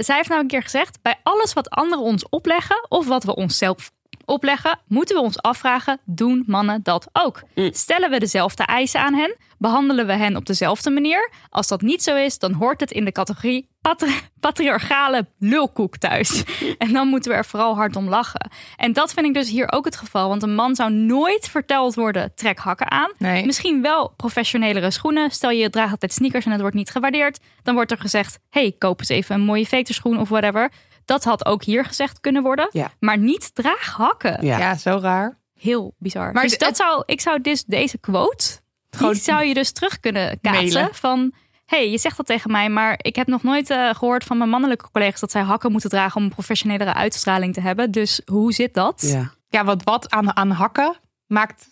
zij 0.00 0.16
heeft 0.16 0.28
nou 0.28 0.40
een 0.40 0.46
keer 0.46 0.62
gezegd: 0.62 0.98
bij 1.02 1.20
alles 1.22 1.52
wat 1.52 1.70
anderen 1.70 2.04
ons 2.04 2.28
opleggen 2.28 2.86
of 2.88 3.06
wat 3.06 3.24
we 3.24 3.34
onszelf 3.34 3.90
opleggen, 4.30 4.78
moeten 4.86 5.16
we 5.16 5.22
ons 5.22 5.42
afvragen: 5.42 6.00
doen 6.04 6.44
mannen 6.46 6.82
dat 6.82 7.08
ook? 7.12 7.42
Mm. 7.54 7.72
Stellen 7.72 8.10
we 8.10 8.18
dezelfde 8.18 8.62
eisen 8.62 9.00
aan 9.00 9.14
hen? 9.14 9.36
Behandelen 9.58 10.06
we 10.06 10.12
hen 10.12 10.36
op 10.36 10.46
dezelfde 10.46 10.90
manier? 10.90 11.30
Als 11.48 11.68
dat 11.68 11.80
niet 11.80 12.02
zo 12.02 12.16
is, 12.16 12.38
dan 12.38 12.52
hoort 12.52 12.80
het 12.80 12.90
in 12.90 13.04
de 13.04 13.12
categorie 13.12 13.68
patri 13.80 14.12
patriarchale 14.40 15.26
lulkoek 15.38 15.96
thuis. 15.96 16.44
En 16.78 16.92
dan 16.92 17.08
moeten 17.08 17.30
we 17.30 17.36
er 17.36 17.44
vooral 17.44 17.74
hard 17.74 17.96
om 17.96 18.08
lachen. 18.08 18.50
En 18.76 18.92
dat 18.92 19.12
vind 19.12 19.26
ik 19.26 19.34
dus 19.34 19.50
hier 19.50 19.72
ook 19.72 19.84
het 19.84 19.96
geval. 19.96 20.28
Want 20.28 20.42
een 20.42 20.54
man 20.54 20.74
zou 20.74 20.92
nooit 20.92 21.48
verteld 21.48 21.94
worden: 21.94 22.32
trek 22.34 22.58
hakken 22.58 22.90
aan. 22.90 23.12
Nee. 23.18 23.46
Misschien 23.46 23.82
wel 23.82 24.12
professionelere 24.16 24.90
schoenen. 24.90 25.30
Stel 25.30 25.50
je 25.50 25.70
draagt 25.70 25.90
altijd 25.90 26.12
sneakers 26.12 26.44
en 26.44 26.50
het 26.50 26.60
wordt 26.60 26.76
niet 26.76 26.90
gewaardeerd. 26.90 27.40
Dan 27.62 27.74
wordt 27.74 27.90
er 27.90 27.98
gezegd: 27.98 28.38
hey, 28.50 28.74
koop 28.78 29.00
eens 29.00 29.08
even 29.08 29.34
een 29.34 29.40
mooie 29.40 29.66
veterschoen 29.66 30.20
of 30.20 30.28
whatever. 30.28 30.70
Dat 31.10 31.24
had 31.24 31.46
ook 31.46 31.64
hier 31.64 31.84
gezegd 31.84 32.20
kunnen 32.20 32.42
worden. 32.42 32.68
Ja. 32.72 32.90
Maar 32.98 33.18
niet 33.18 33.54
draaghakken. 33.54 34.46
Ja. 34.46 34.58
ja, 34.58 34.74
zo 34.76 34.98
raar. 35.02 35.38
Heel 35.54 35.94
bizar. 35.98 36.32
Maar 36.32 36.42
dus 36.42 36.58
dat 36.58 36.76
zou, 36.76 37.02
ik 37.06 37.20
zou 37.20 37.40
dus 37.40 37.64
deze 37.64 37.98
quote, 37.98 38.60
die 38.98 39.14
zou 39.14 39.44
je 39.44 39.54
dus 39.54 39.72
terug 39.72 40.00
kunnen 40.00 40.40
kaatsen 40.40 40.72
mailen. 40.72 40.94
van... 40.94 41.32
hey, 41.66 41.90
je 41.90 41.98
zegt 41.98 42.16
dat 42.16 42.26
tegen 42.26 42.50
mij, 42.50 42.68
maar 42.68 42.94
ik 43.02 43.16
heb 43.16 43.26
nog 43.26 43.42
nooit 43.42 43.70
uh, 43.70 43.94
gehoord 43.94 44.24
van 44.24 44.38
mijn 44.38 44.50
mannelijke 44.50 44.90
collega's... 44.90 45.20
dat 45.20 45.30
zij 45.30 45.42
hakken 45.42 45.72
moeten 45.72 45.90
dragen 45.90 46.16
om 46.16 46.22
een 46.22 46.30
professionelere 46.30 46.94
uitstraling 46.94 47.54
te 47.54 47.60
hebben. 47.60 47.90
Dus 47.90 48.20
hoe 48.24 48.52
zit 48.52 48.74
dat? 48.74 49.00
Ja, 49.00 49.32
ja 49.48 49.64
want 49.64 49.84
wat 49.84 50.10
aan, 50.10 50.36
aan 50.36 50.50
hakken 50.50 50.96
maakt, 51.26 51.68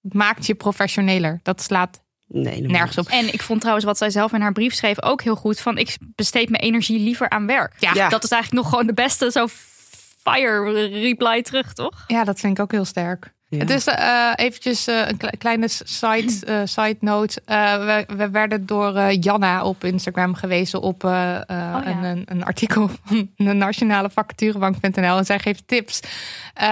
maakt 0.00 0.46
je 0.46 0.54
professioneler. 0.54 1.40
Dat 1.42 1.62
slaat 1.62 2.02
Nee, 2.28 2.60
nergens 2.60 2.98
op. 2.98 3.06
En 3.06 3.32
ik 3.32 3.42
vond 3.42 3.60
trouwens 3.60 3.86
wat 3.86 3.98
zij 3.98 4.10
zelf 4.10 4.32
in 4.32 4.40
haar 4.40 4.52
brief 4.52 4.74
schreef 4.74 5.02
ook 5.02 5.22
heel 5.22 5.36
goed. 5.36 5.60
Van 5.60 5.78
ik 5.78 5.96
besteed 6.00 6.48
mijn 6.48 6.62
energie 6.62 6.98
liever 6.98 7.30
aan 7.30 7.46
werk. 7.46 7.74
Ja, 7.78 7.94
ja. 7.94 8.08
dat 8.08 8.24
is 8.24 8.30
eigenlijk 8.30 8.62
nog 8.62 8.70
gewoon 8.70 8.86
de 8.86 8.94
beste 9.02 9.30
zo 9.30 9.46
fire 10.22 10.88
reply 10.88 11.42
terug, 11.42 11.72
toch? 11.72 12.04
Ja, 12.06 12.24
dat 12.24 12.40
vind 12.40 12.58
ik 12.58 12.62
ook 12.62 12.72
heel 12.72 12.84
sterk. 12.84 13.34
Ja. 13.48 13.58
Het 13.58 13.70
is 13.70 13.86
uh, 13.86 14.32
eventjes 14.34 14.88
uh, 14.88 15.08
een 15.08 15.18
kleine 15.38 15.68
side, 15.68 16.32
uh, 16.48 16.60
side 16.76 16.96
note. 17.00 17.42
We, 17.46 18.04
we, 18.16 18.30
werden 18.30 18.66
door 18.66 19.12
Janna 19.12 19.64
op 19.64 19.84
Instagram 19.84 20.34
gewezen 20.34 20.80
op 20.80 21.04
oh, 21.04 21.10
ja. 21.46 21.86
een, 21.86 22.22
een, 22.24 22.44
artikel 22.44 22.90
van 23.04 23.30
de 23.36 23.52
nationale 23.52 24.10
vacaturebank.nl. 24.10 25.16
En 25.16 25.24
zij 25.24 25.38
geeft 25.38 25.62
tips 25.66 26.00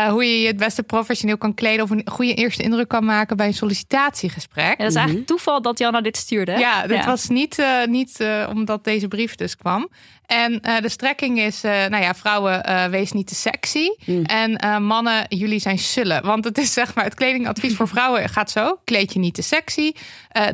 hoe 0.09 0.25
je 0.25 0.41
je 0.41 0.47
het 0.47 0.57
beste 0.57 0.83
professioneel 0.83 1.39
kan 1.39 1.55
kleden 1.55 1.85
of 1.85 1.91
een 1.91 2.03
goede 2.05 2.35
eerste 2.35 2.63
indruk 2.63 2.89
kan 2.89 3.05
maken 3.05 3.37
bij 3.37 3.47
een 3.47 3.55
sollicitatiegesprek. 3.55 4.65
Ja, 4.65 4.77
dat 4.77 4.91
is 4.91 4.95
eigenlijk 4.95 5.29
mhm. 5.29 5.37
toeval 5.37 5.63
dat 5.63 5.79
Janna 5.79 6.01
dit 6.01 6.17
stuurde. 6.17 6.53
Ja, 6.53 6.87
dit 6.87 7.05
was 7.05 7.29
niet, 7.29 7.63
niet 7.87 8.25
omdat 8.49 8.85
deze 8.85 9.09
brief 9.09 9.35
dus 9.35 9.57
kwam. 9.57 9.89
En 10.27 10.61
uh, 10.63 10.81
de 10.81 10.89
strekking 10.89 11.39
is, 11.39 11.65
uh, 11.65 11.71
nou 11.71 12.03
ja, 12.03 12.15
vrouwen, 12.15 12.71
uh, 12.71 12.85
wees 12.85 13.13
niet 13.13 13.27
te 13.27 13.35
sexy. 13.35 13.89
Mm. 14.05 14.25
En 14.25 14.83
mannen, 14.83 15.27
jullie 15.29 15.59
zijn 15.59 15.79
sullen. 15.79 16.25
Want 16.25 16.45
het 16.45 16.59
is 16.59 16.73
zeg 16.73 16.95
maar, 16.95 17.05
het 17.05 17.15
kledingadvies 17.15 17.77
voor 17.77 17.89
vrouwen 17.89 18.29
gaat 18.29 18.51
zo. 18.51 18.79
Kleed 18.85 19.13
je 19.13 19.19
niet 19.19 19.35
te 19.35 19.43
sexy. 19.43 19.93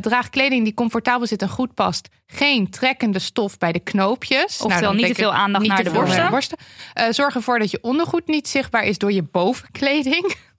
draag 0.01 0.31
kleding 0.31 0.65
die 0.65 0.75
comfortabel 0.75 1.27
zit 1.27 1.43
en 1.43 1.49
goed 1.49 1.75
past. 1.75 2.09
Geen 2.27 2.71
trekkende 2.71 3.19
stof 3.19 3.59
bij 3.59 3.73
de 3.73 3.79
knoopjes. 3.79 4.61
Oftewel 4.61 4.93
nou, 4.93 4.97
niet 4.97 5.07
te 5.07 5.15
veel 5.15 5.35
aandacht 5.35 5.67
naar 5.67 5.85
de 5.85 5.91
borsten. 5.91 6.31
borsten. 6.31 6.59
zorg 7.11 7.35
ervoor 7.35 7.59
dat 7.59 7.71
je 7.71 7.79
ondergoed 7.83 8.27
niet 8.27 8.49
zichtbaar 8.49 8.85
is 8.85 8.99
door 8.99 9.13
je 9.13 9.23
bovenkleding. 9.23 10.35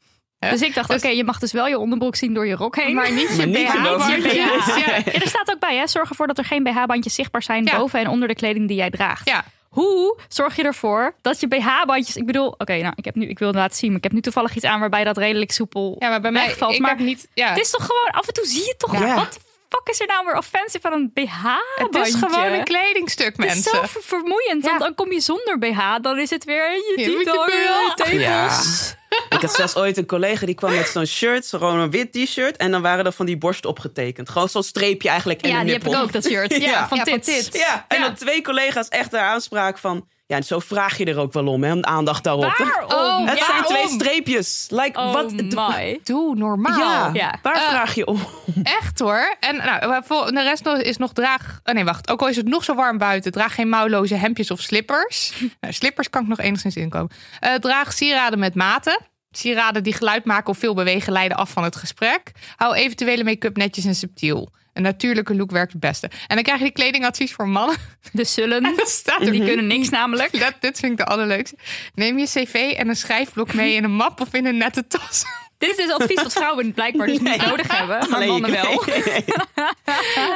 Dus 0.50 0.62
ik 0.62 0.74
dacht, 0.74 0.88
dus, 0.88 0.98
oké, 0.98 1.06
okay, 1.06 1.18
je 1.18 1.24
mag 1.24 1.40
dus 1.40 1.52
wel 1.52 1.68
je 1.68 1.78
onderbroek 1.78 2.16
zien 2.16 2.34
door 2.34 2.48
je 2.48 2.56
rok 2.56 2.76
heen. 2.76 2.96
Maar 2.96 3.12
niet 3.12 3.36
je 3.38 3.48
BH-bandjes. 3.48 4.34
Ja. 4.34 4.46
Ja. 4.78 4.86
ja. 4.86 5.04
er 5.06 5.28
staat 5.28 5.52
ook 5.52 5.60
bij, 5.60 5.78
hè, 5.78 5.88
zorg 5.88 6.10
ervoor 6.10 6.28
dat 6.28 6.38
er 6.38 6.46
geen 6.46 6.64
BH-bandjes 6.64 7.16
zichtbaar 7.16 7.44
zijn 7.44 7.66
boven 7.66 8.00
en 8.00 8.08
onder 8.08 8.28
de 8.28 8.36
kleding 8.36 8.68
die 8.68 8.78
jij 8.78 8.90
draagt. 8.90 9.30
Ja. 9.30 9.44
Hoe 9.70 10.20
zorg 10.28 10.56
je 10.56 10.64
ervoor 10.64 11.16
dat 11.22 11.40
je 11.40 11.48
BH-bandjes... 11.48 12.16
Ik 12.16 12.26
bedoel, 12.26 12.48
oké, 12.48 12.78
nou, 12.78 12.94
ik 12.96 13.06
heb 13.06 13.16
nu, 13.16 13.28
ik 13.28 13.40
wil 13.40 13.48
het 13.48 13.58
laten 13.58 13.78
zien, 13.78 13.88
maar 13.88 13.98
ik 13.98 14.04
heb 14.04 14.12
nu 14.12 14.22
toevallig 14.22 14.56
iets 14.56 14.66
aan 14.66 14.80
waarbij 14.80 15.04
dat 15.04 15.18
redelijk 15.18 15.52
soepel 15.52 15.96
Ja, 16.00 16.10
maar 16.10 16.22
bij 16.22 16.32
mij, 16.32 16.46
wegvalt. 16.46 16.74
Ik 16.74 16.80
maar 16.80 16.90
heb 16.90 17.00
niet, 17.00 17.28
ja. 17.34 17.50
het 17.50 17.60
is 17.60 17.70
toch 17.70 17.86
gewoon, 17.86 18.12
af 18.12 18.28
en 18.28 18.34
toe 18.34 18.46
zie 18.46 18.66
je 18.66 18.76
toch 18.78 18.92
wat 19.16 19.40
fuck 19.70 19.90
is 19.90 20.00
er 20.00 20.08
nou 20.08 20.26
weer 20.26 20.38
offensive 20.38 20.80
van 20.82 20.94
een 20.94 21.12
BH? 21.14 21.46
Het 21.76 21.96
is 21.96 22.14
gewoon 22.14 22.52
een 22.52 22.64
kledingstuk, 22.64 23.38
mensen. 23.38 23.78
Het 23.78 23.84
is 23.84 23.92
zo 23.92 24.00
vermoeiend, 24.02 24.64
want 24.64 24.80
dan 24.80 24.96
kom 24.96 25.12
je 25.12 25.20
zonder 25.20 25.60
BH. 25.60 25.96
Dan 26.02 26.20
is 26.20 26.30
het 26.30 26.44
weer 26.44 26.72
je 26.72 26.94
titel, 26.96 27.50
je 27.50 27.92
tepels. 27.96 28.96
Ik 29.30 29.42
had 29.42 29.54
zelfs 29.54 29.76
ooit 29.76 29.98
een 29.98 30.06
collega 30.06 30.46
die 30.46 30.56
kwam 30.56 30.76
met 30.76 30.88
zo'n 30.88 31.06
shirt, 31.06 31.48
gewoon 31.48 31.80
een 31.80 31.92
wit 31.92 32.12
t-shirt. 32.12 32.58
En 32.58 32.72
dan 32.72 32.82
waren 32.82 33.06
er 33.06 33.12
van 33.12 33.26
die 33.26 33.38
borsten 33.38 33.70
opgetekend. 33.70 34.30
Gewoon 34.30 34.50
zo'n 34.50 34.64
streepje 34.64 35.10
eigenlijk. 35.10 35.42
En 35.42 35.50
ja, 35.50 35.64
die 35.64 35.74
heb 35.74 35.88
ik 35.88 35.96
ook, 35.96 36.12
dat 36.12 36.26
shirt. 36.26 36.56
Ja, 36.62 36.88
van, 36.88 36.98
ja, 36.98 37.04
dit. 37.04 37.50
Ja, 37.54 37.86
en 37.88 38.02
dan 38.02 38.14
twee 38.14 38.42
collega's 38.42 38.88
echt 38.88 39.12
de 39.12 39.20
aanspraak 39.20 39.78
van... 39.78 40.08
Ja, 40.32 40.38
en 40.38 40.44
zo 40.44 40.60
vraag 40.60 40.98
je 40.98 41.06
er 41.06 41.18
ook 41.18 41.34
wel 41.34 41.48
om, 41.48 41.64
hè? 41.64 41.82
Aandacht 41.82 42.24
daarop. 42.24 42.56
Waarom? 42.58 43.28
Het 43.30 43.40
zijn 43.40 43.64
twee 43.64 43.88
streepjes. 43.88 44.68
Like, 44.70 45.00
oh 45.00 45.14
wat? 45.14 45.32
My. 45.32 46.00
Doe 46.04 46.36
normaal. 46.36 47.14
Ja, 47.14 47.40
waar 47.42 47.56
uh, 47.56 47.70
vraag 47.70 47.96
je 47.96 48.06
om? 48.06 48.20
Echt 48.64 49.00
hoor. 49.00 49.36
En 49.40 49.56
nou, 49.56 50.04
de 50.34 50.42
rest 50.44 50.68
is 50.68 50.98
nog 50.98 51.14
draag... 51.14 51.60
Oh 51.64 51.74
nee, 51.74 51.84
wacht. 51.84 52.10
Ook 52.10 52.22
al 52.22 52.28
is 52.28 52.36
het 52.36 52.48
nog 52.48 52.64
zo 52.64 52.76
warm 52.76 52.98
buiten, 52.98 53.32
draag 53.32 53.56
geen 53.56 53.70
mouwloze 53.70 54.16
hemdjes 54.16 54.52
of 54.52 54.60
slippers. 54.60 55.34
nou, 55.62 55.74
slippers 55.74 56.10
kan 56.10 56.22
ik 56.22 56.28
nog 56.28 56.40
enigszins 56.40 56.76
inkomen. 56.76 57.12
Uh, 57.44 57.54
draag 57.54 57.94
sieraden 57.94 58.40
met 58.40 58.56
maten. 58.56 59.00
Sieraden 59.32 59.84
die 59.84 59.94
geluid 59.94 60.26
maken 60.26 60.50
of 60.50 60.58
veel 60.58 60.74
bewegen 60.74 61.14
leiden 61.14 61.38
af 61.38 61.50
van 61.50 61.64
het 61.64 61.76
gesprek. 61.76 62.32
Hou 62.56 62.76
eventuele 62.76 63.24
make-up 63.24 63.58
netjes 63.58 63.86
en 63.86 63.96
subtiel. 63.96 64.52
Een 64.74 64.82
natuurlijke 64.82 65.36
look 65.36 65.52
werkt 65.52 65.72
het 65.72 65.82
beste. 65.82 66.10
En 66.28 66.36
dan 66.36 66.44
krijg 66.44 66.58
je 66.58 66.64
die 66.64 66.74
kledingadvies 66.74 67.34
voor 67.34 67.48
mannen. 67.48 67.78
De 68.12 68.24
zullen. 68.24 68.74
staat 68.86 69.22
er, 69.22 69.32
die 69.32 69.46
kunnen 69.46 69.68
niks 69.68 69.90
namelijk. 69.90 70.40
Dat, 70.40 70.54
dit 70.60 70.80
vind 70.80 70.92
ik 70.92 70.98
de 70.98 71.06
allerleukste. 71.06 71.56
Neem 71.96 72.18
je 72.18 72.26
cv 72.26 72.74
en 72.78 72.90
een 72.90 72.96
schrijfblok 72.96 73.54
mee 73.54 73.74
in 73.74 73.84
een 73.84 73.96
map 73.96 74.22
of 74.22 74.34
in 74.34 74.46
een 74.46 74.58
nette 74.58 74.88
tas. 74.88 75.24
Dit 75.62 75.70
is 75.70 75.86
dus 75.86 75.92
advies 75.92 76.22
wat 76.22 76.34
vrouwen 76.34 76.74
blijkbaar 76.74 77.08
dus 77.08 77.20
niet 77.20 77.46
nodig 77.46 77.78
hebben, 77.78 78.10
maar 78.10 78.28
mannen 78.28 78.52
wel. 78.52 78.84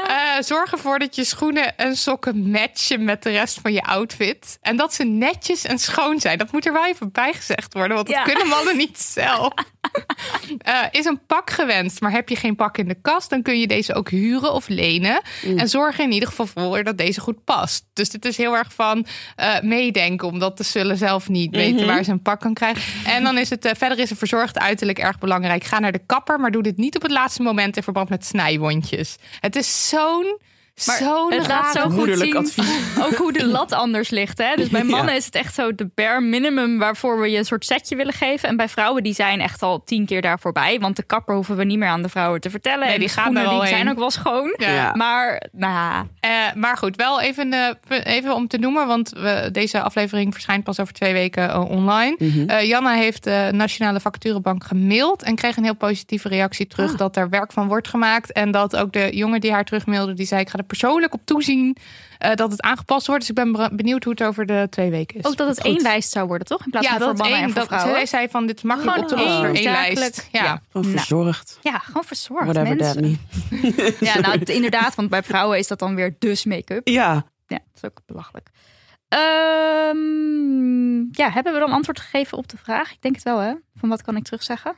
uh, 0.08 0.42
zorg 0.52 0.72
ervoor 0.72 1.00
dat 1.00 1.16
je 1.16 1.24
schoenen 1.24 1.78
en 1.78 1.96
sokken 1.96 2.50
matchen 2.50 3.04
met 3.04 3.24
de 3.24 3.30
rest 3.30 3.60
van 3.62 3.74
je 3.74 3.84
outfit. 3.84 4.58
En 4.62 4.76
dat 4.76 4.94
ze 4.94 5.04
netjes 5.04 5.64
en 5.64 5.80
schoon 5.80 6.20
zijn. 6.20 6.38
Dat 6.38 6.52
moet 6.52 6.66
er 6.66 6.74
wel 6.74 6.86
even 6.86 7.12
bij 7.12 7.34
gezegd 7.34 7.74
worden, 7.74 7.96
want 7.96 8.08
dat 8.08 8.22
kunnen 8.22 8.48
mannen 8.48 8.78
niet 8.78 9.00
zelf. 9.00 9.54
Uh, 10.68 10.84
is 11.00 11.06
een 11.06 11.26
pak 11.28 11.50
gewenst, 11.50 12.02
maar 12.02 12.12
heb 12.12 12.30
je 12.30 12.36
geen 12.36 12.56
pak 12.56 12.78
in 12.78 12.88
de 12.88 12.98
kast, 13.02 13.30
dan 13.30 13.42
kun 13.42 13.60
je 13.60 13.68
deze 13.68 13.94
ook 13.94 14.10
huren 14.10 14.54
of 14.54 14.68
lenen. 14.68 15.22
Mm. 15.46 15.58
En 15.58 15.70
zorg 15.70 16.00
in 16.00 16.12
ieder 16.12 16.30
geval 16.30 16.48
voor 16.48 16.84
dat 16.84 16.98
deze 16.98 17.20
goed 17.20 17.44
past. 17.44 17.86
Dus 17.94 18.10
dit 18.10 18.26
is 18.26 18.38
heel 18.38 18.56
erg 18.56 18.74
van 18.74 19.06
uh, 19.40 19.60
meedenken, 19.62 20.28
omdat 20.28 20.58
de 20.58 20.64
zullen 20.64 20.98
zelf 20.98 21.30
niet 21.30 21.56
weten 21.56 21.76
mhm. 21.76 21.86
waar 21.86 22.04
ze 22.04 22.12
een 22.12 22.22
pak 22.22 22.40
kan 22.40 22.54
krijgen. 22.54 22.82
En 23.06 23.24
dan 23.24 23.38
is 23.38 23.50
het 23.50 23.72
verder 23.78 24.00
is 24.00 24.10
een 24.10 24.18
verzorgd 24.18 24.60
uiterlijk 24.60 25.00
erg 25.00 25.15
belangrijk. 25.20 25.64
Ga 25.64 25.80
naar 25.80 25.92
de 25.92 26.06
kapper, 26.06 26.40
maar 26.40 26.52
doe 26.52 26.64
dit 26.64 26.78
niet 26.78 26.96
op 26.96 27.02
het 27.02 27.12
laatste 27.12 27.42
moment 27.42 27.76
in 27.78 27.84
verband 27.84 28.10
met 28.10 28.26
snijwondjes. 28.26 29.18
Het 29.40 29.56
is 29.56 29.90
zo'n 29.90 30.38
maar 30.86 30.98
Zo'n 30.98 31.34
het 31.34 31.48
laat 31.48 31.72
zo 31.72 31.90
goed 31.90 32.18
zien 32.18 32.38
advies. 32.38 32.98
ook 33.06 33.16
hoe 33.16 33.34
de 33.34 33.46
lat 33.46 33.72
anders 33.72 34.10
ligt. 34.10 34.38
Hè? 34.38 34.56
Dus 34.56 34.70
bij 34.70 34.84
mannen 34.96 35.16
is 35.16 35.26
het 35.26 35.36
echt 35.36 35.54
zo 35.54 35.76
de 35.76 35.90
bare 35.96 36.22
minimum 36.22 36.80
waarvoor 36.80 37.20
we 37.20 37.30
je 37.30 37.38
een 37.38 37.46
soort 37.46 37.66
setje 37.66 37.96
willen 37.96 38.14
geven. 38.14 38.50
En 38.50 38.56
bij 38.56 38.70
vrouwen 38.70 39.04
die 39.04 39.14
zijn 39.14 39.40
echt 39.40 39.62
al 39.62 39.84
tien 39.84 40.06
keer 40.06 40.22
daar 40.22 40.40
voorbij. 40.40 40.80
Want 40.80 40.96
de 40.96 41.04
kapper 41.04 41.36
hoeven 41.36 41.56
we 41.56 41.64
niet 41.64 41.78
meer 41.78 41.88
aan 41.88 42.02
de 42.02 42.10
vrouwen 42.10 42.42
te 42.42 42.50
vertellen. 42.50 42.88
Nee, 42.88 43.00
die 43.00 43.10
gaan 43.10 43.38
er 43.38 43.46
al 43.46 43.60
die 43.60 43.68
zijn 43.68 43.90
ook 43.90 43.98
wel 43.98 44.12
schoon. 44.12 44.54
Ja. 44.58 44.94
Maar, 44.96 45.44
nou. 45.52 46.06
Uh, 46.26 46.32
maar 46.56 46.78
goed, 46.78 46.96
wel 46.96 47.22
even, 47.22 47.54
uh, 47.54 47.70
even 48.04 48.36
om 48.36 48.48
te 48.48 48.58
noemen. 48.58 48.88
Want 48.88 49.10
we, 49.10 49.50
deze 49.52 49.82
aflevering 49.82 50.34
verschijnt 50.34 50.64
pas 50.64 50.80
over 50.80 50.94
twee 50.94 51.14
weken 51.14 51.50
uh, 51.50 51.70
online. 51.70 52.16
Mm 52.20 52.30
-hmm. 52.32 52.60
Janna 52.60 52.94
heeft 52.94 53.24
de 53.24 53.50
Nationale 53.52 54.00
Vacaturebank 54.00 54.64
gemaild. 54.64 55.24
En 55.24 55.36
kreeg 55.36 55.58
een 55.58 55.64
heel 55.64 55.76
positieve 55.76 56.28
reactie 56.28 56.68
terug. 56.68 56.92
Ah. 56.92 56.98
Dat 56.98 57.16
er 57.16 57.30
werk 57.30 57.52
van 57.52 57.68
wordt 57.68 57.88
gemaakt. 57.88 58.32
En 58.32 58.52
dat 58.52 58.76
ook 58.76 58.94
de 58.94 59.10
jongen 59.12 59.42
die 59.42 59.52
haar 59.52 59.66
terugmailde, 59.66 60.14
die 60.14 60.26
zei 60.26 60.42
ik 60.42 60.50
ga 60.50 60.58
persoonlijk 60.68 61.14
op 61.14 61.22
toezien 61.26 61.78
uh, 62.26 62.34
dat 62.34 62.52
het 62.52 62.62
aangepast 62.62 63.08
wordt. 63.08 63.22
Dus 63.22 63.30
ik 63.30 63.36
ben 63.36 63.76
benieuwd 63.76 64.04
hoe 64.04 64.14
het 64.14 64.24
over 64.24 64.46
de 64.46 64.68
twee 64.70 64.90
weken 64.90 65.20
is. 65.20 65.26
Ook 65.26 65.38
dat 65.38 65.48
het 65.48 65.62
één 65.62 65.82
lijst 65.82 66.12
zou 66.12 66.28
worden, 66.28 66.48
toch? 66.48 66.66
In 66.66 66.72
plaats 66.72 66.88
ja, 66.88 66.98
van 66.98 67.02
voor 67.02 67.16
mannen 67.16 67.38
één, 67.38 67.44
en 67.44 67.52
voor 67.52 67.60
dat, 67.60 67.68
vrouwen. 67.68 67.96
Zij 67.96 68.06
zei 68.06 68.30
van 68.30 68.46
dit 68.46 68.58
is 68.58 68.64
makkelijk 68.64 68.98
op 68.98 69.08
te 69.08 69.16
lossen 69.16 69.38
voor 69.38 69.56
één 69.56 69.72
lijst. 69.72 70.28
Ja. 70.32 70.44
ja. 70.44 70.62
Gewoon 70.72 70.92
verzorgd. 70.92 71.60
Ja, 71.62 71.78
gewoon 71.78 72.04
verzorgd. 72.04 72.44
Whatever 72.44 72.76
mensen. 72.76 73.20
that 73.76 74.00
ja, 74.08 74.20
nou 74.20 74.40
inderdaad, 74.44 74.96
want 74.96 75.10
bij 75.10 75.24
vrouwen 75.24 75.58
is 75.58 75.68
dat 75.68 75.80
dan 75.80 75.96
weer 75.96 76.16
dus 76.20 76.46
make-up. 76.46 76.88
Ja. 76.88 77.26
Ja, 77.48 77.58
dat 77.58 77.76
is 77.76 77.84
ook 77.84 78.02
belachelijk. 78.06 78.50
Um, 79.90 81.08
ja, 81.12 81.32
hebben 81.32 81.54
we 81.54 81.60
dan 81.60 81.72
antwoord 81.72 82.00
gegeven 82.00 82.38
op 82.38 82.48
de 82.48 82.58
vraag? 82.58 82.92
Ik 82.92 83.02
denk 83.02 83.16
het 83.16 83.24
wel, 83.24 83.40
hè? 83.40 83.54
Van 83.76 83.90
wat 83.90 84.02
kan 84.02 84.16
ik 84.16 84.24
terugzeggen? 84.24 84.76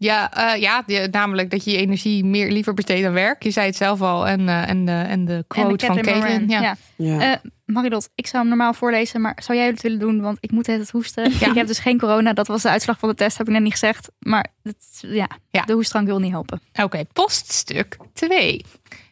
Ja, 0.00 0.54
uh, 0.54 0.60
ja, 0.60 0.84
namelijk 1.10 1.50
dat 1.50 1.64
je 1.64 1.70
je 1.70 1.76
energie 1.76 2.24
meer 2.24 2.50
liever 2.50 2.74
besteedt 2.74 3.06
aan 3.06 3.12
werk. 3.12 3.42
Je 3.42 3.50
zei 3.50 3.66
het 3.66 3.76
zelf 3.76 4.00
al. 4.00 4.26
En, 4.26 4.40
uh, 4.40 4.68
en, 4.68 4.84
de, 4.84 4.92
en 4.92 5.24
de 5.24 5.44
quote 5.48 5.86
en 5.86 5.94
de 5.94 6.04
van 6.04 6.12
Caitlin. 6.12 6.48
Ja. 6.48 6.60
ja. 6.60 6.76
ja. 6.96 7.30
Uh, 7.30 7.36
Maridot, 7.64 8.10
ik 8.14 8.26
zou 8.26 8.38
hem 8.38 8.48
normaal 8.48 8.74
voorlezen, 8.74 9.20
maar 9.20 9.38
zou 9.42 9.58
jij 9.58 9.66
het 9.66 9.82
willen 9.82 9.98
doen? 9.98 10.20
Want 10.20 10.38
ik 10.40 10.50
moet 10.50 10.66
het 10.66 10.90
hoesten. 10.90 11.32
Ja. 11.40 11.46
Ik 11.48 11.54
heb 11.54 11.66
dus 11.66 11.78
geen 11.78 11.98
corona. 11.98 12.32
Dat 12.32 12.46
was 12.46 12.62
de 12.62 12.68
uitslag 12.68 12.98
van 12.98 13.08
de 13.08 13.14
test, 13.14 13.38
heb 13.38 13.46
ik 13.46 13.52
net 13.52 13.62
niet 13.62 13.72
gezegd. 13.72 14.10
Maar 14.18 14.46
het, 14.62 14.98
ja, 15.00 15.28
ja, 15.50 15.62
de 15.62 15.72
hoestdrank 15.72 16.06
wil 16.06 16.18
niet 16.18 16.30
helpen. 16.30 16.60
Oké, 16.82 17.04
poststuk 17.12 17.96
2. 18.12 18.64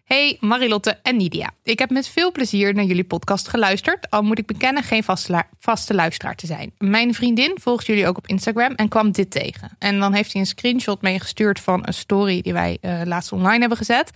Hey 0.09 0.37
Marilotte 0.41 0.99
en 1.03 1.17
Nidia. 1.17 1.51
Ik 1.63 1.79
heb 1.79 1.91
met 1.91 2.09
veel 2.09 2.33
plezier 2.33 2.75
naar 2.75 2.85
jullie 2.85 3.05
podcast 3.05 3.49
geluisterd. 3.49 4.11
Al 4.11 4.23
moet 4.23 4.39
ik 4.39 4.47
bekennen 4.47 4.83
geen 4.83 5.05
vaste, 5.05 5.45
vaste 5.59 5.95
luisteraar 5.95 6.35
te 6.35 6.47
zijn. 6.47 6.73
Mijn 6.79 7.15
vriendin 7.15 7.57
volgt 7.61 7.87
jullie 7.87 8.07
ook 8.07 8.17
op 8.17 8.27
Instagram 8.27 8.75
en 8.75 8.89
kwam 8.89 9.13
dit 9.13 9.31
tegen. 9.31 9.77
En 9.79 10.01
dan 10.01 10.13
heeft 10.13 10.33
hij 10.33 10.41
een 10.41 10.47
screenshot 10.47 11.03
meegestuurd 11.03 11.61
van 11.61 11.83
een 11.87 11.95
story 11.95 12.41
die 12.41 12.53
wij 12.53 12.79
uh, 12.81 13.01
laatst 13.05 13.33
online 13.33 13.59
hebben 13.59 13.79
gezet. 13.79 14.11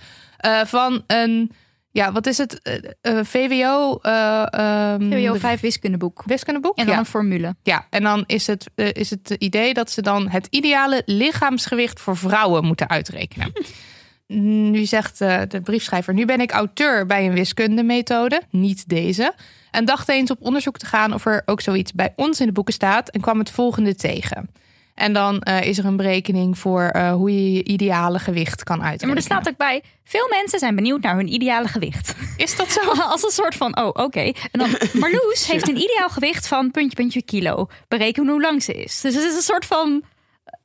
Uh, 0.47 0.65
van 0.65 1.03
een, 1.07 1.53
ja, 1.91 2.13
wat 2.13 2.27
is 2.27 2.39
het? 2.39 2.61
Uh, 3.03 3.21
VWO. 3.23 3.91
Um, 3.91 5.13
VWO 5.13 5.35
5 5.35 5.61
wiskundeboek. 5.61 6.23
Wiskundeboek? 6.27 6.77
En 6.77 6.87
dan 6.87 6.99
een 6.99 7.07
formule. 7.07 7.57
Ja, 7.63 7.87
en 7.91 8.03
dan 8.03 8.25
is 8.27 8.47
het, 8.47 8.71
is 8.75 9.11
het 9.11 9.31
idee 9.39 9.75
dat 9.75 9.91
ze 9.91 10.03
dan 10.03 10.29
het 10.29 10.47
ideale 10.51 11.03
lichaamsgewicht 11.07 12.01
voor 12.01 12.17
vrouwen 12.17 12.65
moeten 12.65 12.89
uitrekenen. 12.89 13.53
Nu 14.41 14.85
zegt 14.85 15.21
uh, 15.21 15.41
de 15.49 15.61
briefschrijver: 15.61 16.15
Nu 16.15 16.25
ben 16.25 16.41
ik 16.41 16.51
auteur 16.51 17.07
bij 17.07 17.27
een 17.27 17.35
wiskundemethode, 17.35 18.43
niet 18.51 18.89
deze. 18.89 19.35
En 19.71 19.85
dacht 19.85 20.09
eens 20.09 20.31
op 20.31 20.39
onderzoek 20.41 20.79
te 20.79 20.87
gaan 20.87 21.15
of 21.15 21.27
er 21.27 21.43
ook 21.47 21.61
zoiets 21.61 21.93
bij 21.93 22.13
ons 22.17 22.41
in 22.41 22.47
de 22.47 22.53
boeken 22.53 22.75
staat. 22.75 23.09
En 23.09 23.21
kwam 23.21 23.39
het 23.39 23.51
volgende 23.51 23.95
tegen. 23.95 24.51
En 24.95 25.13
dan 25.13 25.43
uh, 25.49 25.63
is 25.63 25.79
er 25.79 25.85
een 25.85 25.97
berekening 25.97 26.59
voor 26.59 26.93
uh, 26.97 27.13
hoe 27.13 27.33
je 27.33 27.53
je 27.53 27.65
ideale 27.65 28.19
gewicht 28.19 28.63
kan 28.63 28.77
uitrekenen. 28.77 29.09
maar 29.09 29.17
er 29.17 29.23
staat 29.23 29.49
ook 29.49 29.57
bij: 29.57 29.83
veel 30.05 30.29
mensen 30.29 30.59
zijn 30.59 30.75
benieuwd 30.75 31.01
naar 31.01 31.17
hun 31.17 31.33
ideale 31.33 31.69
gewicht. 31.69 32.15
Is 32.37 32.57
dat 32.57 32.73
zo? 32.73 32.81
Als 33.13 33.23
een 33.23 33.31
soort 33.31 33.55
van: 33.55 33.77
oh, 33.79 33.87
oké. 33.87 34.03
Okay. 34.03 34.35
En 34.53 34.59
dan 34.59 34.69
Marloes 35.01 35.47
heeft 35.47 35.69
een 35.69 35.77
ideaal 35.77 36.09
gewicht 36.09 36.49
van 36.49 36.71
puntje, 36.71 36.97
puntje, 36.97 37.23
kilo. 37.23 37.69
Bereken 37.89 38.29
hoe 38.29 38.41
lang 38.41 38.63
ze 38.63 38.75
is. 38.75 39.01
Dus 39.01 39.15
het 39.15 39.25
is 39.25 39.35
een 39.35 39.43
soort 39.43 39.67
van 39.67 40.03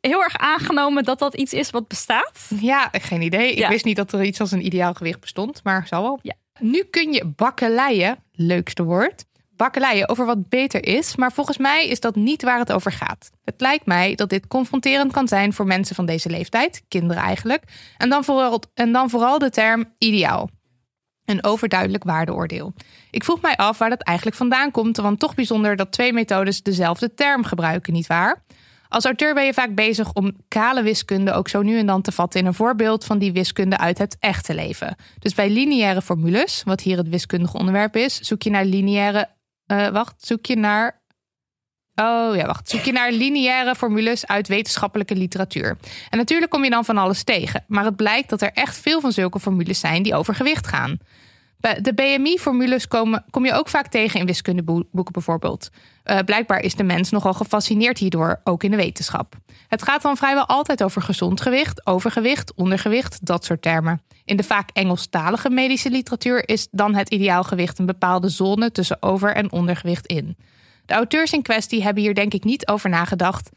heel 0.01 0.23
erg 0.23 0.37
aangenomen 0.37 1.03
dat 1.03 1.19
dat 1.19 1.35
iets 1.35 1.53
is 1.53 1.69
wat 1.69 1.87
bestaat? 1.87 2.49
Ja, 2.59 2.89
geen 2.91 3.21
idee. 3.21 3.53
Ik 3.53 3.67
wist 3.67 3.85
niet 3.85 3.95
dat 3.95 4.11
er 4.11 4.23
iets 4.23 4.39
als 4.39 4.51
een 4.51 4.65
ideaal 4.65 4.93
gewicht 4.93 5.19
bestond, 5.19 5.63
maar 5.63 5.87
zal 5.87 6.01
wel. 6.01 6.19
Ja. 6.21 6.33
Nu 6.59 6.83
kun 6.83 7.13
je 7.13 7.25
bakkeleien, 7.25 8.17
leukste 8.31 8.83
woord, 8.83 9.25
bakkeleien 9.55 10.09
over 10.09 10.25
wat 10.25 10.49
beter 10.49 10.85
is, 10.85 11.15
maar 11.15 11.31
volgens 11.31 11.57
mij 11.57 11.87
is 11.87 11.99
dat 11.99 12.15
niet 12.15 12.43
waar 12.43 12.59
het 12.59 12.71
over 12.71 12.91
gaat. 12.91 13.29
Het 13.43 13.61
lijkt 13.61 13.85
mij 13.85 14.15
dat 14.15 14.29
dit 14.29 14.47
confronterend 14.47 15.11
kan 15.11 15.27
zijn 15.27 15.53
voor 15.53 15.65
mensen 15.65 15.95
van 15.95 16.05
deze 16.05 16.29
leeftijd, 16.29 16.83
kinderen 16.87 17.23
eigenlijk, 17.23 17.63
en 17.97 18.09
dan 18.09 18.23
vooral, 18.23 18.61
en 18.73 18.91
dan 18.91 19.09
vooral 19.09 19.39
de 19.39 19.49
term 19.49 19.93
ideaal. 19.97 20.49
Een 21.25 21.43
overduidelijk 21.43 22.03
waardeoordeel. 22.03 22.73
Ik 23.11 23.23
vroeg 23.23 23.41
mij 23.41 23.55
af 23.55 23.77
waar 23.77 23.89
dat 23.89 24.01
eigenlijk 24.01 24.37
vandaan 24.37 24.71
komt, 24.71 24.97
want 24.97 25.19
toch 25.19 25.35
bijzonder 25.35 25.75
dat 25.75 25.91
twee 25.91 26.13
methodes 26.13 26.61
dezelfde 26.61 27.13
term 27.13 27.43
gebruiken, 27.43 27.93
nietwaar? 27.93 28.43
Als 28.89 29.05
auteur 29.05 29.33
ben 29.33 29.45
je 29.45 29.53
vaak 29.53 29.75
bezig 29.75 30.13
om 30.13 30.31
kale 30.47 30.83
wiskunde 30.83 31.31
ook 31.31 31.47
zo 31.47 31.61
nu 31.61 31.77
en 31.77 31.85
dan 31.85 32.01
te 32.01 32.11
vatten 32.11 32.39
in 32.39 32.45
een 32.45 32.53
voorbeeld 32.53 33.05
van 33.05 33.17
die 33.17 33.31
wiskunde 33.31 33.77
uit 33.77 33.97
het 33.97 34.17
echte 34.19 34.55
leven. 34.55 34.95
Dus 35.19 35.33
bij 35.33 35.49
lineaire 35.49 36.01
formules, 36.01 36.61
wat 36.65 36.81
hier 36.81 36.97
het 36.97 37.09
wiskundige 37.09 37.57
onderwerp 37.57 37.95
is, 37.95 38.19
zoek 38.19 38.41
je 38.41 38.49
naar 38.49 38.65
lineaire. 38.65 39.29
Uh, 39.67 39.87
wacht, 39.87 40.25
zoek 40.25 40.45
je 40.45 40.55
naar. 40.55 41.01
Oh 41.95 42.35
ja, 42.35 42.45
wacht. 42.45 42.69
Zoek 42.69 42.81
je 42.81 42.91
naar 42.91 43.11
lineaire 43.11 43.75
formules 43.75 44.27
uit 44.27 44.47
wetenschappelijke 44.47 45.15
literatuur. 45.15 45.77
En 46.09 46.17
natuurlijk 46.17 46.51
kom 46.51 46.63
je 46.63 46.69
dan 46.69 46.85
van 46.85 46.97
alles 46.97 47.23
tegen. 47.23 47.63
Maar 47.67 47.85
het 47.85 47.95
blijkt 47.95 48.29
dat 48.29 48.41
er 48.41 48.51
echt 48.53 48.77
veel 48.77 49.01
van 49.01 49.11
zulke 49.11 49.39
formules 49.39 49.79
zijn 49.79 50.03
die 50.03 50.15
over 50.15 50.35
gewicht 50.35 50.67
gaan. 50.67 50.97
De 51.59 51.93
BMI-formules 51.93 52.87
kom 52.87 53.45
je 53.45 53.53
ook 53.53 53.69
vaak 53.69 53.87
tegen 53.87 54.19
in 54.19 54.25
wiskundeboeken 54.25 55.13
bijvoorbeeld. 55.13 55.69
Uh, 56.05 56.19
blijkbaar 56.19 56.59
is 56.59 56.75
de 56.75 56.83
mens 56.83 57.09
nogal 57.09 57.33
gefascineerd 57.33 57.97
hierdoor, 57.97 58.41
ook 58.43 58.63
in 58.63 58.71
de 58.71 58.77
wetenschap. 58.77 59.35
Het 59.67 59.83
gaat 59.83 60.01
dan 60.01 60.17
vrijwel 60.17 60.45
altijd 60.45 60.83
over 60.83 61.01
gezond 61.01 61.41
gewicht, 61.41 61.85
overgewicht, 61.85 62.53
ondergewicht, 62.53 63.25
dat 63.25 63.45
soort 63.45 63.61
termen. 63.61 64.01
In 64.25 64.37
de 64.37 64.43
vaak 64.43 64.69
Engelstalige 64.73 65.49
medische 65.49 65.89
literatuur 65.89 66.49
is 66.49 66.67
dan 66.71 66.95
het 66.95 67.09
ideaalgewicht 67.09 67.79
een 67.79 67.85
bepaalde 67.85 68.29
zone 68.29 68.71
tussen 68.71 68.97
over- 68.99 69.35
en 69.35 69.51
ondergewicht 69.51 70.05
in. 70.05 70.37
De 70.85 70.93
auteurs 70.93 71.31
in 71.31 71.41
kwestie 71.41 71.83
hebben 71.83 72.03
hier 72.03 72.15
denk 72.15 72.33
ik 72.33 72.43
niet 72.43 72.67
over 72.67 72.89
nagedacht 72.89 73.49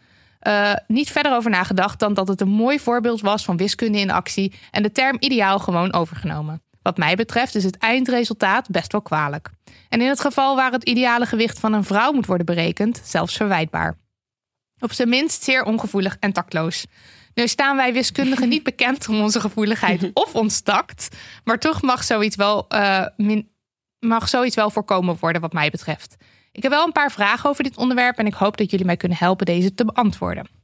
uh, 0.42 0.72
niet 0.86 1.10
verder 1.10 1.34
over 1.34 1.50
nagedacht 1.50 1.98
dan 1.98 2.14
dat 2.14 2.28
het 2.28 2.40
een 2.40 2.48
mooi 2.48 2.78
voorbeeld 2.78 3.20
was 3.20 3.44
van 3.44 3.56
wiskunde 3.56 3.98
in 3.98 4.10
actie 4.10 4.52
en 4.70 4.82
de 4.82 4.92
term 4.92 5.16
ideaal 5.18 5.58
gewoon 5.58 5.92
overgenomen. 5.92 6.62
Wat 6.82 6.96
mij 6.96 7.14
betreft 7.14 7.54
is 7.54 7.64
het 7.64 7.78
eindresultaat 7.78 8.70
best 8.70 8.92
wel 8.92 9.02
kwalijk. 9.02 9.50
En 9.88 10.00
in 10.00 10.08
het 10.08 10.20
geval 10.20 10.56
waar 10.56 10.72
het 10.72 10.84
ideale 10.84 11.26
gewicht 11.26 11.58
van 11.58 11.72
een 11.72 11.84
vrouw 11.84 12.12
moet 12.12 12.26
worden 12.26 12.46
berekend, 12.46 13.00
zelfs 13.04 13.36
verwijtbaar. 13.36 13.98
Op 14.78 14.92
zijn 14.92 15.08
minst 15.08 15.42
zeer 15.42 15.62
ongevoelig 15.64 16.16
en 16.20 16.32
tactloos. 16.32 16.86
Nu 17.34 17.48
staan 17.48 17.76
wij 17.76 17.92
wiskundigen 17.92 18.48
niet 18.48 18.62
bekend 18.62 19.08
om 19.08 19.20
onze 19.20 19.40
gevoeligheid 19.40 20.10
of 20.14 20.34
ons 20.34 20.60
tact, 20.60 21.16
maar 21.44 21.58
toch 21.58 21.82
mag 21.82 22.04
zoiets 22.04 22.36
wel, 22.36 22.66
uh, 22.68 23.06
min, 23.16 23.50
mag 23.98 24.28
zoiets 24.28 24.56
wel 24.56 24.70
voorkomen 24.70 25.16
worden, 25.20 25.40
wat 25.40 25.52
mij 25.52 25.70
betreft. 25.70 26.16
Ik 26.52 26.62
heb 26.62 26.72
wel 26.72 26.86
een 26.86 26.92
paar 26.92 27.12
vragen 27.12 27.50
over 27.50 27.64
dit 27.64 27.76
onderwerp 27.76 28.18
en 28.18 28.26
ik 28.26 28.34
hoop 28.34 28.56
dat 28.56 28.70
jullie 28.70 28.86
mij 28.86 28.96
kunnen 28.96 29.18
helpen 29.18 29.46
deze 29.46 29.74
te 29.74 29.84
beantwoorden. 29.84 30.59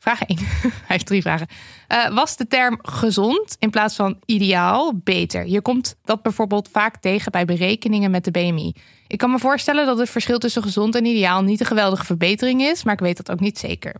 Vraag 0.00 0.22
1. 0.22 0.38
Hij 0.60 0.70
heeft 0.86 1.06
drie 1.06 1.22
vragen. 1.22 1.46
Uh, 1.88 2.14
was 2.14 2.36
de 2.36 2.46
term 2.46 2.78
gezond 2.82 3.56
in 3.58 3.70
plaats 3.70 3.96
van 3.96 4.18
ideaal 4.24 4.92
beter? 4.94 5.46
Je 5.46 5.60
komt 5.60 5.96
dat 6.02 6.22
bijvoorbeeld 6.22 6.68
vaak 6.72 6.96
tegen 6.96 7.32
bij 7.32 7.44
berekeningen 7.44 8.10
met 8.10 8.24
de 8.24 8.30
BMI. 8.30 8.74
Ik 9.06 9.18
kan 9.18 9.30
me 9.30 9.38
voorstellen 9.38 9.86
dat 9.86 9.98
het 9.98 10.10
verschil 10.10 10.38
tussen 10.38 10.62
gezond 10.62 10.94
en 10.94 11.04
ideaal 11.04 11.42
niet 11.42 11.60
een 11.60 11.66
geweldige 11.66 12.04
verbetering 12.04 12.62
is, 12.62 12.84
maar 12.84 12.94
ik 12.94 13.00
weet 13.00 13.16
dat 13.16 13.30
ook 13.30 13.40
niet 13.40 13.58
zeker. 13.58 13.94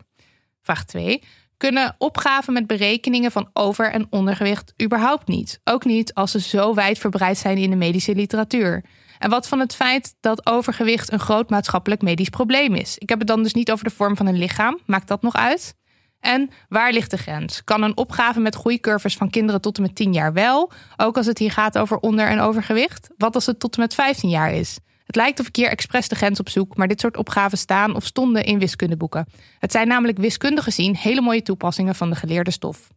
Vraag 0.63 0.85
2. 0.85 1.23
Kunnen 1.57 1.95
opgaven 1.99 2.53
met 2.53 2.67
berekeningen 2.67 3.33
van 3.33 3.51
over- 3.53 3.93
en 3.93 4.07
ondergewicht 4.11 4.75
überhaupt 4.83 5.29
niet? 5.29 5.61
Ook 5.65 5.85
niet 5.85 6.15
als 6.15 6.31
ze 6.31 6.41
zo 6.41 6.75
wijdverbreid 6.75 7.39
zijn 7.39 7.57
in 7.57 7.71
de 7.71 7.77
medische 7.77 8.15
literatuur. 8.15 8.85
En 9.19 9.31
wat 9.31 9.49
van 9.49 9.61
het 9.61 9.75
feit 9.75 10.15
dat 10.21 10.47
overgewicht 10.47 11.13
een 11.13 11.21
groot 11.21 11.51
maatschappelijk 11.51 12.03
medisch 12.03 12.29
probleem 12.29 12.75
is? 12.75 12.99
Ik 12.99 13.09
heb 13.09 13.19
het 13.19 13.29
dan 13.29 13.43
dus 13.43 13.55
niet 13.55 13.73
over 13.73 13.85
de 13.85 13.91
vorm 13.91 14.17
van 14.17 14.27
een 14.27 14.39
lichaam. 14.39 14.79
Maakt 14.87 15.09
dat 15.09 15.23
nog 15.23 15.35
uit? 15.35 15.79
En 16.21 16.51
waar 16.69 16.93
ligt 16.93 17.11
de 17.11 17.17
grens? 17.17 17.65
Kan 17.65 17.83
een 17.83 17.97
opgave 17.97 18.41
met 18.41 18.55
groeicurves 18.55 19.17
van 19.17 19.31
kinderen 19.31 19.61
tot 19.61 19.77
en 19.77 19.83
met 19.83 19.95
10 19.95 20.13
jaar 20.13 20.33
wel? 20.33 20.73
Ook 20.97 21.17
als 21.17 21.27
het 21.27 21.39
hier 21.39 21.51
gaat 21.51 21.79
over 21.79 21.99
onder- 21.99 22.29
en 22.29 22.41
overgewicht? 22.41 23.11
Wat 23.17 23.35
als 23.35 23.47
het 23.47 23.61
tot 23.61 23.75
en 23.75 23.81
met 23.81 23.95
15 23.95 24.29
jaar 24.29 24.53
is? 24.53 24.79
Het 25.05 25.17
lijkt 25.17 25.41
of 25.41 25.47
ik 25.47 25.57
hier 25.57 25.69
expres 25.69 26.09
de 26.09 26.15
grens 26.15 26.41
op 26.41 26.49
zoek, 26.49 26.77
maar 26.77 26.89
dit 26.89 27.01
soort 27.01 27.17
opgaven 27.17 27.59
staan 27.59 27.95
of 27.95 28.05
stonden 28.05 28.45
in 28.45 28.59
wiskundeboeken. 28.59 29.27
Het 29.59 29.73
zijn 29.73 29.89
namelijk 29.89 30.19
wiskundig 30.19 30.65
gezien 30.65 30.97
hele 30.97 31.21
mooie 31.21 31.43
toepassingen 31.43 31.95
van 31.95 32.11
de 32.11 32.17
geleerde 32.17 32.51
stof. 32.51 32.89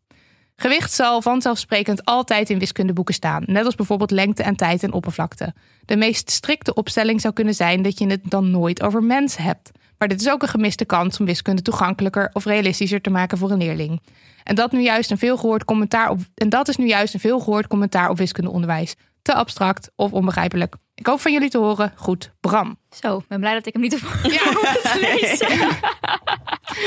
Gewicht 0.55 0.91
zal 0.91 1.21
vanzelfsprekend 1.21 2.05
altijd 2.05 2.49
in 2.49 2.59
wiskundeboeken 2.59 3.13
staan, 3.13 3.43
net 3.45 3.65
als 3.65 3.75
bijvoorbeeld 3.75 4.11
lengte 4.11 4.43
en 4.43 4.55
tijd 4.55 4.83
en 4.83 4.93
oppervlakte. 4.93 5.53
De 5.85 5.95
meest 5.95 6.31
strikte 6.31 6.73
opstelling 6.73 7.21
zou 7.21 7.33
kunnen 7.33 7.53
zijn 7.53 7.81
dat 7.81 7.99
je 7.99 8.07
het 8.07 8.21
dan 8.23 8.51
nooit 8.51 8.83
over 8.83 9.03
mensen 9.03 9.43
hebt. 9.43 9.71
Maar 9.97 10.07
dit 10.07 10.21
is 10.21 10.29
ook 10.29 10.41
een 10.41 10.47
gemiste 10.47 10.85
kans 10.85 11.19
om 11.19 11.25
wiskunde 11.25 11.61
toegankelijker 11.61 12.29
of 12.33 12.45
realistischer 12.45 13.01
te 13.01 13.09
maken 13.09 13.37
voor 13.37 13.51
een 13.51 13.57
leerling. 13.57 14.01
En 14.43 14.55
dat, 14.55 14.71
nu 14.71 14.81
juist 14.81 15.11
een 15.11 15.37
commentaar 15.65 16.09
op, 16.09 16.19
en 16.35 16.49
dat 16.49 16.67
is 16.67 16.75
nu 16.75 16.87
juist 16.87 17.13
een 17.13 17.19
veelgehoord 17.19 17.67
commentaar 17.67 18.09
op 18.09 18.17
wiskundeonderwijs. 18.17 18.95
Te 19.21 19.33
abstract 19.33 19.91
of 19.95 20.11
onbegrijpelijk. 20.11 20.75
Ik 21.03 21.09
hoop 21.09 21.21
van 21.21 21.31
jullie 21.31 21.49
te 21.49 21.57
horen. 21.57 21.93
Goed, 21.95 22.31
Bram. 22.39 22.77
Zo, 22.89 23.17
ik 23.17 23.27
ben 23.27 23.39
blij 23.39 23.53
dat 23.53 23.65
ik 23.65 23.73
hem 23.73 23.81
niet 23.81 23.91
heb 23.91 24.01
ja. 24.31 24.39
te 24.91 25.17
lezen. 25.19 25.51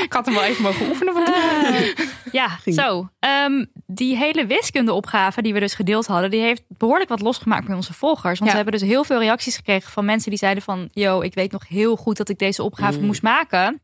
ik 0.03 0.13
had 0.13 0.27
hem 0.27 0.35
wel 0.35 0.45
even 0.45 0.63
mogen 0.63 0.89
oefenen 0.89 1.15
uh, 1.17 2.07
Ja, 2.33 2.59
zo. 2.67 3.09
Um, 3.45 3.71
die 3.87 4.17
hele 4.17 4.47
wiskundeopgave 4.47 5.43
die 5.43 5.53
we 5.53 5.61
dus 5.61 5.75
gedeeld 5.75 6.07
hadden, 6.07 6.31
die 6.31 6.41
heeft 6.41 6.63
behoorlijk 6.69 7.09
wat 7.09 7.21
losgemaakt 7.21 7.67
bij 7.67 7.75
onze 7.75 7.93
volgers. 7.93 8.39
Want 8.39 8.51
we 8.51 8.57
hebben 8.57 8.79
dus 8.79 8.89
heel 8.89 9.05
veel 9.05 9.19
reacties 9.19 9.57
gekregen 9.57 9.91
van 9.91 10.05
mensen 10.05 10.31
die 10.31 10.39
zeiden 10.39 10.63
van, 10.63 10.89
yo, 10.93 11.21
ik 11.21 11.35
weet 11.35 11.53
nog 11.53 11.69
heel 11.69 11.97
goed 11.97 12.17
dat 12.17 12.29
ik 12.29 12.39
deze 12.39 12.63
opgave 12.63 12.99
mm. 12.99 13.07
moest 13.07 13.23
maken. 13.23 13.81